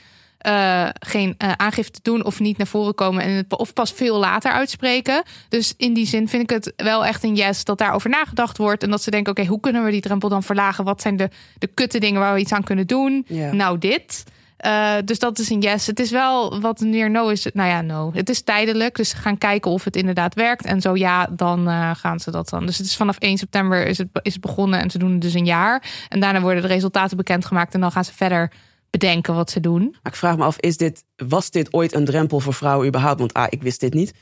uh, 0.46 0.88
geen 1.00 1.34
uh, 1.38 1.52
aangifte 1.52 1.98
doen 2.02 2.24
of 2.24 2.40
niet 2.40 2.56
naar 2.56 2.66
voren 2.66 2.94
komen. 2.94 3.22
En 3.22 3.30
het, 3.30 3.56
of 3.56 3.72
pas 3.72 3.92
veel 3.92 4.18
later 4.18 4.52
uitspreken. 4.52 5.22
Dus 5.48 5.74
in 5.76 5.94
die 5.94 6.06
zin 6.06 6.28
vind 6.28 6.42
ik 6.42 6.50
het 6.50 6.72
wel 6.76 7.04
echt 7.04 7.24
een 7.24 7.34
yes 7.34 7.64
dat 7.64 7.78
daarover 7.78 8.10
nagedacht 8.10 8.58
wordt. 8.58 8.82
En 8.82 8.90
dat 8.90 9.02
ze 9.02 9.10
denken: 9.10 9.30
oké, 9.30 9.40
okay, 9.40 9.52
hoe 9.52 9.62
kunnen 9.62 9.84
we 9.84 9.90
die 9.90 10.00
drempel 10.00 10.28
dan 10.28 10.42
verlagen? 10.42 10.84
Wat 10.84 11.02
zijn 11.02 11.16
de, 11.16 11.28
de 11.58 11.66
kutte 11.66 11.98
dingen 11.98 12.20
waar 12.20 12.34
we 12.34 12.40
iets 12.40 12.52
aan 12.52 12.64
kunnen 12.64 12.86
doen? 12.86 13.24
Ja. 13.28 13.52
Nou, 13.52 13.78
dit. 13.78 14.24
Uh, 14.66 14.94
dus 15.05 15.18
dat 15.18 15.39
is 15.39 15.51
een 15.51 15.60
yes. 15.60 15.86
Het 15.86 16.01
is 16.01 16.10
wel 16.10 16.60
wat 16.60 16.80
meer 16.80 17.10
no 17.10 17.28
is. 17.28 17.47
Nou 17.52 17.68
ja, 17.68 17.80
no. 17.80 18.10
Het 18.14 18.28
is 18.28 18.43
tijdelijk. 18.43 18.97
Dus 18.97 19.09
ze 19.09 19.16
gaan 19.16 19.39
kijken 19.39 19.70
of 19.70 19.84
het 19.84 19.97
inderdaad 19.97 20.34
werkt. 20.34 20.64
En 20.64 20.80
zo 20.80 20.97
ja, 20.97 21.26
dan 21.26 21.68
uh, 21.68 21.90
gaan 21.94 22.20
ze 22.20 22.30
dat 22.30 22.48
dan. 22.48 22.66
Dus 22.66 22.78
het 22.78 22.86
is 22.86 22.97
vanaf 22.97 23.18
1 23.18 23.39
september 23.39 23.86
is 23.86 23.98
het, 23.98 24.09
is 24.22 24.32
het 24.32 24.43
begonnen. 24.43 24.80
En 24.80 24.90
ze 24.90 24.98
doen 24.98 25.12
het 25.12 25.20
dus 25.20 25.34
een 25.34 25.44
jaar. 25.44 26.06
En 26.09 26.20
daarna 26.20 26.40
worden 26.40 26.62
de 26.62 26.68
resultaten 26.68 27.16
bekendgemaakt. 27.16 27.74
En 27.74 27.80
dan 27.80 27.93
gaan 27.93 28.05
ze 28.05 28.12
verder 28.14 28.52
bedenken 28.90 29.34
wat 29.34 29.51
ze 29.51 29.60
doen. 29.60 29.82
Maar 29.82 30.12
ik 30.12 30.18
vraag 30.18 30.36
me 30.36 30.44
af, 30.44 30.59
is 30.59 30.76
dit, 30.76 31.05
was 31.16 31.51
dit 31.51 31.72
ooit 31.72 31.94
een 31.94 32.05
drempel 32.05 32.40
voor 32.40 32.55
vrouwen 32.55 32.86
überhaupt? 32.86 33.18
Want 33.18 33.32
ah, 33.32 33.47
ik 33.48 33.62
wist 33.62 33.80
dit 33.80 33.94
niet. 33.94 34.14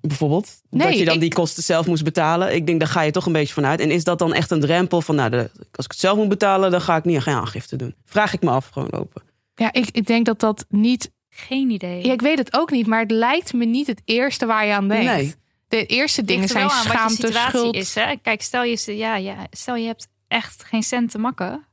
Bijvoorbeeld, 0.00 0.62
nee, 0.70 0.86
dat 0.86 0.98
je 0.98 1.04
dan 1.04 1.18
die 1.18 1.32
kosten 1.32 1.62
zelf 1.62 1.86
moest 1.86 2.04
betalen. 2.04 2.54
Ik 2.54 2.66
denk, 2.66 2.80
daar 2.80 2.88
ga 2.88 3.00
je 3.00 3.10
toch 3.10 3.26
een 3.26 3.32
beetje 3.32 3.54
vanuit. 3.54 3.80
En 3.80 3.90
is 3.90 4.04
dat 4.04 4.18
dan 4.18 4.34
echt 4.34 4.50
een 4.50 4.60
drempel 4.60 5.00
van, 5.00 5.14
nou, 5.14 5.30
de, 5.30 5.50
als 5.72 5.84
ik 5.84 5.90
het 5.90 6.00
zelf 6.00 6.16
moet 6.16 6.28
betalen, 6.28 6.70
dan 6.70 6.80
ga 6.80 6.96
ik 6.96 7.04
niet 7.04 7.22
geen 7.22 7.34
aangifte 7.34 7.76
doen. 7.76 7.94
Vraag 8.04 8.32
ik 8.32 8.42
me 8.42 8.50
af, 8.50 8.68
gewoon 8.68 8.88
lopen. 8.90 9.22
Ja, 9.62 9.72
ik, 9.72 9.88
ik 9.92 10.06
denk 10.06 10.26
dat 10.26 10.40
dat 10.40 10.64
niet. 10.68 11.10
Geen 11.28 11.70
idee. 11.70 12.06
Ja, 12.06 12.12
ik 12.12 12.20
weet 12.20 12.38
het 12.38 12.56
ook 12.56 12.70
niet, 12.70 12.86
maar 12.86 13.00
het 13.00 13.10
lijkt 13.10 13.52
me 13.52 13.64
niet 13.64 13.86
het 13.86 14.02
eerste 14.04 14.46
waar 14.46 14.66
je 14.66 14.72
aan 14.72 14.88
denkt. 14.88 15.12
Nee. 15.12 15.34
De 15.68 15.86
eerste 15.86 16.24
dingen 16.24 16.48
zijn 16.48 16.70
schaamte, 16.70 17.32
schuld. 17.32 17.74
Is, 17.74 17.94
hè? 17.94 18.16
Kijk, 18.16 18.42
stel 18.42 18.62
je, 18.62 18.96
ja, 18.96 19.16
ja, 19.16 19.46
stel 19.50 19.74
je 19.74 19.86
hebt 19.86 20.08
echt 20.28 20.64
geen 20.64 20.82
cent 20.82 21.10
te 21.10 21.18
makken, 21.18 21.66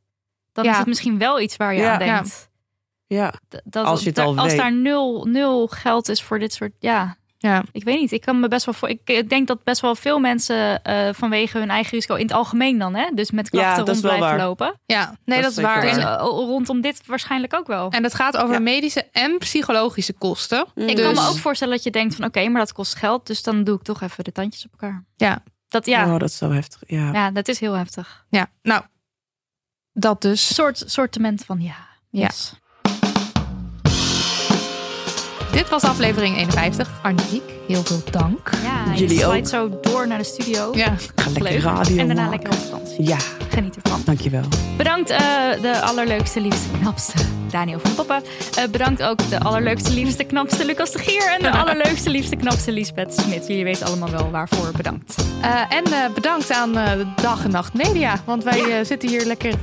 dan 0.52 0.66
is 0.66 0.78
het 0.78 0.86
misschien 0.86 1.18
wel 1.18 1.40
iets 1.40 1.58
waar 1.58 1.74
je 1.76 1.90
aan 1.90 2.00
denkt. 2.00 2.50
Ja. 3.08 3.34
Dat, 3.64 3.86
als 3.86 4.04
je 4.04 4.10
het 4.10 4.18
al 4.18 4.38
als 4.38 4.56
daar 4.56 4.74
nul, 4.74 5.26
nul 5.26 5.68
geld 5.68 6.10
is 6.10 6.22
voor 6.22 6.40
dit 6.40 6.54
soort, 6.54 6.74
ja, 6.80 7.18
ja. 7.42 7.64
Ik 7.72 7.84
weet 7.84 8.00
niet. 8.00 8.12
Ik 8.12 8.22
kan 8.22 8.40
me 8.40 8.48
best 8.48 8.66
wel 8.66 8.74
voor. 8.74 8.90
Ik 8.90 9.30
denk 9.30 9.48
dat 9.48 9.64
best 9.64 9.82
wel 9.82 9.96
veel 9.96 10.20
mensen 10.20 10.82
uh, 10.84 11.10
vanwege 11.14 11.58
hun 11.58 11.70
eigen 11.70 11.92
risico 11.92 12.16
in 12.16 12.26
het 12.26 12.34
algemeen 12.34 12.78
dan, 12.78 12.96
hè? 12.96 13.10
Dus 13.14 13.32
met 13.32 13.50
klachten 13.50 13.86
rond 13.86 14.02
blijven 14.02 14.38
lopen. 14.38 14.80
Ja, 14.86 15.16
nee, 15.26 15.42
dat, 15.42 15.52
is 15.52 15.58
waar. 15.58 15.84
En 15.84 16.00
uh, 16.00 16.16
rondom 16.22 16.82
dit 16.82 17.02
waarschijnlijk 17.06 17.54
ook 17.54 17.68
wel. 17.68 17.90
En 17.90 18.04
het 18.04 18.14
gaat 18.14 18.38
over 18.38 18.62
medische 18.62 19.08
en 19.12 19.38
psychologische 19.38 20.14
kosten. 20.14 20.66
Mm. 20.76 20.88
Ik 20.88 20.96
kan 20.96 21.14
me 21.14 21.28
ook 21.28 21.38
voorstellen 21.38 21.74
dat 21.74 21.84
je 21.84 21.92
denkt 21.92 22.16
van 22.16 22.26
oké, 22.26 22.48
maar 22.48 22.62
dat 22.62 22.74
kost 22.74 22.96
geld, 22.96 23.28
dus 23.28 23.44
dan 23.44 23.64
doe 23.64 23.76
ik 23.76 23.84
toch 23.84 24.02
even 24.02 24.24
de 24.24 24.32
tandjes 24.32 24.66
op 24.66 24.72
elkaar. 24.72 25.06
Ja. 25.16 25.44
Dat 25.68 25.86
ja. 25.86 26.14
Oh, 26.14 26.20
dat 26.20 26.30
is 26.30 26.38
zo 26.38 26.52
heftig. 26.52 26.84
Ja. 26.88 27.12
Ja, 27.14 27.32
dat 27.32 27.48
is 27.48 27.60
heel 27.60 27.74
heftig. 27.74 28.26
Ja. 28.30 28.48
Nou, 28.62 28.84
dat 29.94 30.22
dus. 30.22 30.56
Soort 30.56 30.84
sortiment 30.86 31.46
van 31.46 31.62
ja. 31.62 31.88
Yes. 32.10 32.52
Ja. 32.54 32.68
Dit 35.52 35.70
was 35.70 35.84
aflevering 35.84 36.38
51. 36.52 36.88
Arniek, 37.02 37.59
heel 37.70 37.84
veel 37.84 38.02
dank. 38.12 38.50
Ja, 38.64 38.94
je 38.94 39.00
Jullie 39.00 39.26
ook. 39.26 39.48
zo 39.48 39.80
door 39.82 40.08
naar 40.08 40.18
de 40.18 40.24
studio. 40.24 40.72
Ja, 40.76 40.96
ga 41.16 41.30
lekker 41.32 41.62
radio 41.62 41.98
En 41.98 42.08
daarna 42.08 42.30
lekker 42.30 42.50
op 42.50 42.58
vakantie. 42.58 43.08
Ja. 43.08 43.18
Geniet 43.50 43.76
ervan. 43.82 44.02
Dankjewel. 44.06 44.44
Bedankt 44.78 45.12
uh, 45.12 45.18
de 45.62 45.82
allerleukste, 45.82 46.42
liefste, 46.42 46.68
knapste 46.80 47.14
Daniel 47.50 47.80
van 47.80 47.96
Poppen. 47.96 48.24
Uh, 48.58 48.64
bedankt 48.72 49.04
ook 49.04 49.30
de 49.30 49.40
allerleukste, 49.40 49.94
liefste, 49.94 50.24
knapste 50.24 50.66
Lucas 50.66 50.92
de 50.92 51.00
Gier. 51.00 51.36
En 51.38 51.42
de 51.42 51.52
allerleukste, 51.62 52.10
liefste, 52.10 52.36
knapste 52.36 52.72
Lisbeth 52.72 53.14
Smit. 53.14 53.48
Jullie 53.48 53.64
weten 53.64 53.86
allemaal 53.86 54.10
wel 54.10 54.32
waarvoor 54.32 54.72
bedankt. 54.78 55.16
Uh, 55.42 55.62
en 55.70 56.14
bedankt 56.14 56.52
aan 56.52 56.72
de 56.72 57.06
Dag 57.22 57.44
en 57.44 57.52
Nacht 57.52 57.74
Media. 57.74 58.22
Want 58.26 58.44
wij 58.44 58.84
zitten 58.84 59.10
hier 59.10 59.26
lekker 59.26 59.54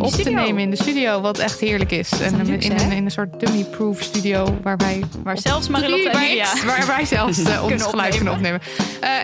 op 0.00 0.10
te 0.10 0.30
nemen 0.30 0.62
in 0.62 0.70
de 0.70 0.76
studio. 0.76 1.20
Wat 1.20 1.38
echt 1.38 1.60
heerlijk 1.60 1.90
is. 1.90 2.10
En 2.20 2.46
in, 2.46 2.72
een, 2.72 2.92
in 2.92 3.04
een 3.04 3.10
soort 3.10 3.40
dummy-proof 3.40 4.02
studio. 4.02 4.58
Waarbij 4.62 5.02
waar 5.22 5.38
zelfs 5.38 5.68
Marilotte 5.68 6.08
en 6.10 6.20
Lydia... 6.20 6.46
Waar 6.66 6.86
wij 6.96 7.06
zelfs 7.28 7.72
ons 7.72 7.82
geluid 7.82 8.14
kunnen 8.14 8.32
opnemen. 8.34 8.60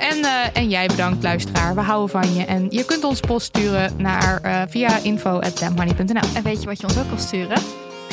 en, 0.00 0.24
en 0.52 0.68
jij 0.68 0.86
bedankt 0.86 1.22
luisteraar. 1.22 1.74
We 1.74 1.80
houden 1.80 2.22
van 2.22 2.34
je. 2.34 2.44
En 2.44 2.66
je 2.70 2.84
kunt 2.84 3.04
ons 3.04 3.20
post 3.20 3.46
sturen 3.46 3.92
naar, 3.96 4.66
via 4.70 4.98
info.dammoney.nl. 5.02 6.28
En 6.34 6.42
weet 6.42 6.60
je 6.60 6.66
wat 6.66 6.80
je 6.80 6.86
ons 6.86 6.98
ook 6.98 7.08
kan 7.08 7.18
sturen? 7.18 7.58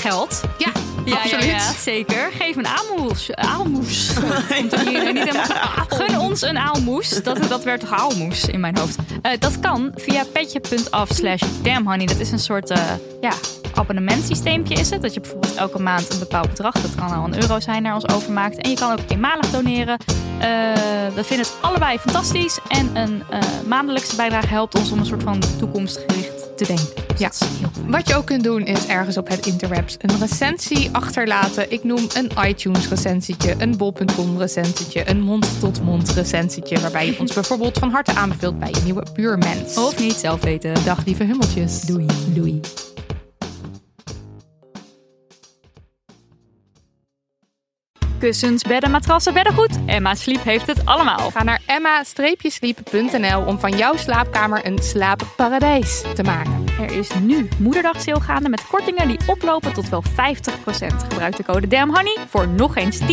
geld. 0.03 0.41
Ja, 0.57 0.71
ja 1.05 1.15
absoluut. 1.15 1.45
Ja, 1.45 1.73
zeker. 1.73 2.31
Geef 2.31 2.55
een 2.55 2.67
aalmoes. 2.67 3.33
Aalmoes. 3.35 4.13
niet 4.61 4.71
helemaal... 4.73 5.45
Gun 5.87 6.19
ons 6.19 6.41
een 6.41 6.57
aalmoes. 6.57 7.23
Dat, 7.23 7.49
dat 7.49 7.63
werd 7.63 7.79
toch 7.79 7.91
aalmoes 7.91 8.45
in 8.45 8.59
mijn 8.59 8.77
hoofd. 8.77 8.95
Uh, 8.97 9.31
dat 9.39 9.59
kan 9.59 9.91
via 9.95 10.23
petje.af 10.33 11.09
slash 11.13 11.43
damnhoney. 11.61 12.05
Dat 12.05 12.19
is 12.19 12.31
een 12.31 12.39
soort 12.39 12.71
uh, 12.71 12.77
ja, 13.21 13.31
abonnementsysteempje 13.73 14.75
is 14.75 14.89
het. 14.89 15.01
Dat 15.01 15.13
je 15.13 15.19
bijvoorbeeld 15.19 15.55
elke 15.55 15.81
maand 15.81 16.13
een 16.13 16.19
bepaald 16.19 16.49
bedrag, 16.49 16.73
dat 16.73 16.95
kan 16.95 17.13
al 17.13 17.25
een 17.25 17.41
euro 17.41 17.59
zijn, 17.59 17.83
naar 17.83 17.95
ons 17.95 18.07
overmaakt. 18.07 18.57
En 18.57 18.69
je 18.69 18.75
kan 18.75 18.91
ook 18.91 18.99
eenmalig 19.07 19.49
doneren. 19.49 19.97
Uh, 20.07 20.45
we 21.15 21.23
vinden 21.23 21.45
het 21.45 21.55
allebei 21.61 21.99
fantastisch. 21.99 22.59
En 22.67 22.95
een 22.95 23.23
maandelijkse 23.67 24.15
bijdrage 24.15 24.47
helpt 24.47 24.75
ons 24.75 24.91
om 24.91 24.99
een 24.99 25.05
soort 25.05 25.23
van 25.23 25.41
toekomstgericht 25.57 26.57
te 26.57 26.65
denken. 26.65 27.03
Dus 27.17 27.39
ja. 27.59 27.69
Wat 27.87 28.07
je 28.07 28.15
ook 28.15 28.25
kunt 28.25 28.43
doen 28.43 28.65
is 28.65 28.87
ergens 28.87 29.17
op 29.17 29.27
het 29.27 29.45
interwebs 29.45 29.95
een 29.99 30.19
recensie 30.19 30.89
achterlaten. 30.93 31.71
Ik 31.71 31.83
noem 31.83 32.07
een 32.13 32.31
iTunes 32.47 32.89
recensietje, 32.89 33.55
een 33.57 33.77
bol.com 33.77 34.37
recensietje, 34.37 35.09
een 35.09 35.21
mond-tot-mond 35.21 36.09
recensietje. 36.09 36.79
Waarbij 36.79 37.05
je 37.05 37.19
ons 37.19 37.33
bijvoorbeeld 37.39 37.77
van 37.77 37.89
harte 37.89 38.15
aanbeveelt 38.15 38.59
bij 38.59 38.69
je 38.69 38.81
nieuwe 38.83 39.05
buurmens. 39.13 39.77
Of 39.77 39.99
niet 39.99 40.13
zelf 40.13 40.43
weten. 40.43 40.85
Dag 40.85 41.05
lieve 41.05 41.23
hummeltjes. 41.23 41.81
Doei. 41.81 42.05
Doei. 42.33 42.61
kussens, 48.23 48.63
bedden, 48.63 48.91
matrassen, 48.91 49.33
beddengoed. 49.33 49.77
Emma 49.85 50.15
Sleep 50.15 50.43
heeft 50.43 50.67
het 50.67 50.85
allemaal. 50.85 51.31
Ga 51.31 51.43
naar 51.43 51.61
emma-sleep.nl 51.65 53.45
om 53.45 53.59
van 53.59 53.77
jouw 53.77 53.97
slaapkamer 53.97 54.65
een 54.65 54.79
slaapparadijs 54.79 56.03
te 56.15 56.23
maken. 56.23 56.62
Er 56.79 56.91
is 56.91 57.09
nu 57.21 57.47
moederdag 57.59 58.03
gaande 58.03 58.49
met 58.49 58.67
kortingen 58.67 59.07
die 59.07 59.19
oplopen 59.27 59.73
tot 59.73 59.89
wel 59.89 60.03
50%. 60.03 60.11
Gebruik 61.09 61.35
de 61.35 61.43
code 61.43 61.67
DAMHONEY 61.67 62.17
voor 62.27 62.47
nog 62.47 62.75
eens 62.75 62.99
10% 62.99 63.05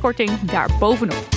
korting 0.00 0.30
daarbovenop. 0.40 1.28